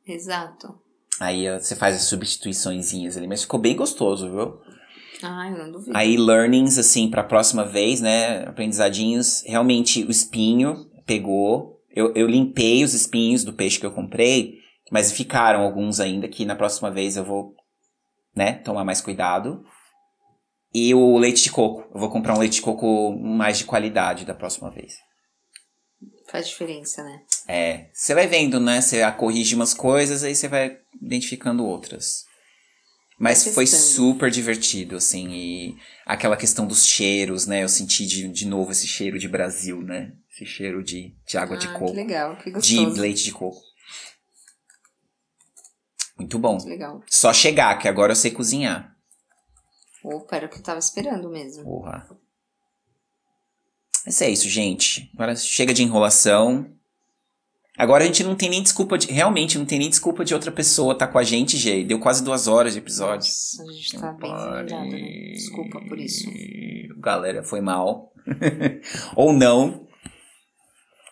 Exato. 0.06 0.78
Aí 1.18 1.46
você 1.58 1.74
faz 1.76 1.96
as 1.96 2.04
substituiçõezinhas 2.04 3.16
ali, 3.16 3.26
mas 3.26 3.42
ficou 3.42 3.58
bem 3.60 3.74
gostoso, 3.76 4.30
viu? 4.30 4.60
Ah, 5.22 5.50
eu 5.50 5.58
não 5.58 5.72
duvido. 5.72 5.96
Aí, 5.96 6.16
learnings, 6.16 6.78
assim, 6.78 7.10
pra 7.10 7.22
próxima 7.22 7.64
vez, 7.64 8.00
né? 8.00 8.44
Aprendizadinhos. 8.46 9.42
Realmente, 9.46 10.04
o 10.04 10.10
espinho 10.10 10.86
pegou. 11.06 11.80
Eu, 11.94 12.14
eu 12.14 12.26
limpei 12.26 12.84
os 12.84 12.94
espinhos 12.94 13.44
do 13.44 13.52
peixe 13.52 13.78
que 13.78 13.86
eu 13.86 13.92
comprei, 13.92 14.58
mas 14.90 15.12
ficaram 15.12 15.62
alguns 15.62 15.98
ainda 15.98 16.28
que 16.28 16.44
na 16.44 16.54
próxima 16.54 16.90
vez 16.90 17.16
eu 17.16 17.24
vou, 17.24 17.54
né, 18.34 18.54
tomar 18.54 18.84
mais 18.84 19.00
cuidado. 19.00 19.64
E 20.72 20.94
o 20.94 21.18
leite 21.18 21.42
de 21.42 21.50
coco. 21.50 21.88
Eu 21.92 22.00
vou 22.00 22.10
comprar 22.10 22.34
um 22.34 22.38
leite 22.38 22.54
de 22.54 22.62
coco 22.62 23.10
mais 23.18 23.58
de 23.58 23.64
qualidade 23.64 24.24
da 24.24 24.34
próxima 24.34 24.70
vez. 24.70 24.94
Faz 26.28 26.48
diferença, 26.48 27.02
né? 27.02 27.22
É. 27.48 27.90
Você 27.92 28.14
vai 28.14 28.28
vendo, 28.28 28.60
né? 28.60 28.80
Você 28.80 29.10
corrige 29.12 29.56
umas 29.56 29.74
coisas, 29.74 30.22
aí 30.22 30.34
você 30.34 30.46
vai 30.46 30.78
identificando 31.02 31.66
outras. 31.66 32.24
Mas 33.20 33.46
foi 33.48 33.66
super 33.66 34.30
divertido, 34.30 34.96
assim, 34.96 35.28
e 35.28 35.76
aquela 36.06 36.38
questão 36.38 36.66
dos 36.66 36.86
cheiros, 36.86 37.46
né? 37.46 37.62
Eu 37.62 37.68
senti 37.68 38.06
de, 38.06 38.26
de 38.26 38.46
novo 38.46 38.72
esse 38.72 38.86
cheiro 38.86 39.18
de 39.18 39.28
Brasil, 39.28 39.82
né? 39.82 40.14
Esse 40.32 40.46
cheiro 40.46 40.82
de, 40.82 41.14
de 41.26 41.36
água 41.36 41.54
ah, 41.54 41.58
de 41.58 41.68
coco. 41.68 41.90
Que 41.90 41.96
legal, 41.98 42.36
que 42.38 42.50
gostoso. 42.50 42.94
De 42.94 42.98
leite 42.98 43.22
de 43.24 43.32
coco. 43.32 43.60
Muito 46.18 46.38
bom. 46.38 46.56
Que 46.56 46.70
legal. 46.70 47.02
Só 47.10 47.30
chegar, 47.30 47.76
que 47.76 47.86
agora 47.86 48.12
eu 48.12 48.16
sei 48.16 48.30
cozinhar. 48.30 48.96
Opa, 50.02 50.36
era 50.36 50.46
o 50.46 50.48
que 50.48 50.56
eu 50.56 50.62
tava 50.62 50.78
esperando 50.78 51.28
mesmo. 51.28 51.62
Porra. 51.62 52.08
Mas 54.06 54.22
é 54.22 54.30
isso, 54.30 54.48
gente. 54.48 55.10
Agora 55.12 55.36
chega 55.36 55.74
de 55.74 55.82
enrolação. 55.82 56.74
Agora 57.80 58.04
a 58.04 58.06
gente 58.06 58.22
não 58.22 58.36
tem 58.36 58.50
nem 58.50 58.62
desculpa 58.62 58.98
de. 58.98 59.10
Realmente, 59.10 59.56
não 59.56 59.64
tem 59.64 59.78
nem 59.78 59.88
desculpa 59.88 60.22
de 60.22 60.34
outra 60.34 60.52
pessoa 60.52 60.92
estar 60.92 61.06
tá 61.06 61.12
com 61.12 61.18
a 61.18 61.22
gente, 61.22 61.56
Gê. 61.56 61.82
Deu 61.82 61.98
quase 61.98 62.22
duas 62.22 62.46
horas 62.46 62.74
de 62.74 62.78
episódio. 62.78 63.26
Nossa, 63.26 63.62
a 63.62 63.72
gente 63.72 63.98
tá 63.98 64.12
bem 64.12 64.34
desligado, 64.34 64.90
né? 64.90 65.32
Desculpa 65.32 65.80
por 65.88 65.98
isso. 65.98 66.30
Galera, 66.98 67.42
foi 67.42 67.62
mal. 67.62 68.12
Ou 69.16 69.32
não. 69.32 69.88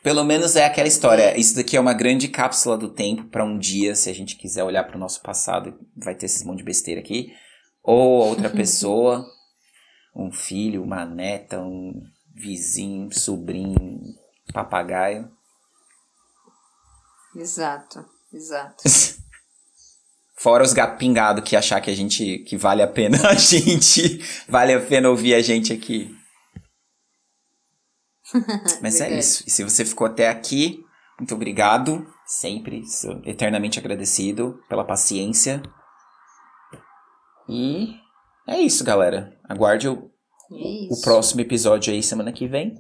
Pelo 0.03 0.23
menos 0.23 0.57
é 0.57 0.67
aquela 0.67 0.87
história. 0.87 1.41
Isso 1.41 1.57
daqui 1.57 1.75
é 1.75 1.81
uma 1.81 1.95
grande 1.95 2.29
cápsula 2.29 2.77
do 2.77 2.91
tempo 2.91 3.25
para 3.29 3.47
um 3.47 3.59
dia, 3.59 3.95
se 3.95 4.11
a 4.11 4.15
gente 4.15 4.37
quiser 4.37 4.63
olhar 4.63 4.85
para 4.85 4.97
o 4.99 5.01
nosso 5.01 5.23
passado, 5.23 5.73
vai 5.97 6.15
ter 6.15 6.27
esse 6.27 6.47
monte 6.47 6.59
de 6.59 6.65
besteira 6.65 7.01
aqui. 7.01 7.33
Ou 7.83 8.29
outra 8.29 8.51
pessoa, 8.53 9.25
um 10.15 10.31
filho, 10.31 10.83
uma 10.83 11.07
neta, 11.07 11.63
um 11.63 11.95
vizinho, 12.35 13.11
sobrinho, 13.11 13.99
papagaio. 14.53 15.38
Exato, 17.39 18.05
exato. 18.33 18.83
Fora 20.41 20.65
os 20.65 20.73
gato 20.73 20.99
pingado 20.99 21.43
que 21.43 21.57
achar 21.57 21.81
que 21.81 21.91
a 21.91 21.95
gente 21.95 22.39
que 22.45 22.57
vale 22.57 22.83
a 22.83 22.87
pena 22.87 23.29
a 23.29 23.35
gente 23.35 24.21
vale 24.49 24.73
a 24.73 24.81
pena 24.81 25.09
ouvir 25.09 25.35
a 25.35 25.41
gente 25.41 25.73
aqui. 25.73 26.15
Mas 28.83 29.01
é 29.01 29.19
isso. 29.19 29.45
E 29.47 29.51
se 29.51 29.65
você 29.65 29.85
ficou 29.85 30.07
até 30.07 30.29
aqui, 30.29 30.85
muito 31.19 31.35
obrigado. 31.35 32.07
Sempre 32.27 32.87
sou 32.87 33.23
eternamente 33.25 33.79
agradecido 33.79 34.61
pela 34.69 34.85
paciência. 34.85 35.63
E 37.49 37.95
é 38.47 38.61
isso, 38.61 38.85
galera. 38.85 39.33
Aguarde 39.49 39.89
o, 39.89 40.11
é 40.53 40.93
o 40.93 41.01
próximo 41.01 41.41
episódio 41.41 41.93
aí 41.93 42.03
semana 42.03 42.33
que 42.33 42.47
vem. 42.47 42.75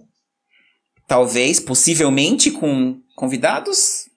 Talvez, 1.06 1.58
possivelmente, 1.58 2.50
com 2.50 3.00
convidados. 3.16 4.08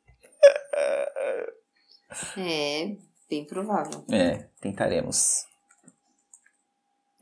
É, 2.38 2.96
bem 3.30 3.46
provável. 3.46 4.04
É, 4.10 4.50
tentaremos. 4.60 5.46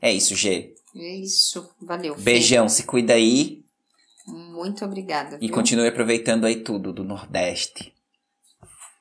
É 0.00 0.12
isso, 0.12 0.34
G. 0.34 0.74
É 0.96 1.16
isso. 1.16 1.74
Valeu. 1.80 2.16
Beijão, 2.16 2.68
Fê. 2.68 2.74
se 2.74 2.82
cuida 2.84 3.14
aí. 3.14 3.64
Muito 4.26 4.84
obrigada. 4.84 5.38
E 5.40 5.48
continue 5.48 5.88
aproveitando 5.88 6.44
aí 6.44 6.62
tudo 6.62 6.92
do 6.92 7.04
Nordeste. 7.04 7.94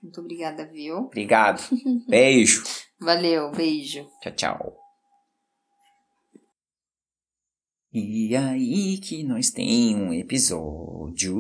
Muito 0.02 0.22
obrigada, 0.22 0.66
viu? 0.66 0.98
Obrigado. 0.98 1.62
Beijo. 2.08 2.64
Valeu, 3.00 3.52
beijo. 3.52 4.10
Tchau, 4.22 4.32
tchau. 4.34 4.78
E 7.94 8.36
aí 8.36 8.98
que 8.98 9.24
nós 9.24 9.50
tem 9.50 9.96
um 9.96 10.14
episódio 10.14 11.36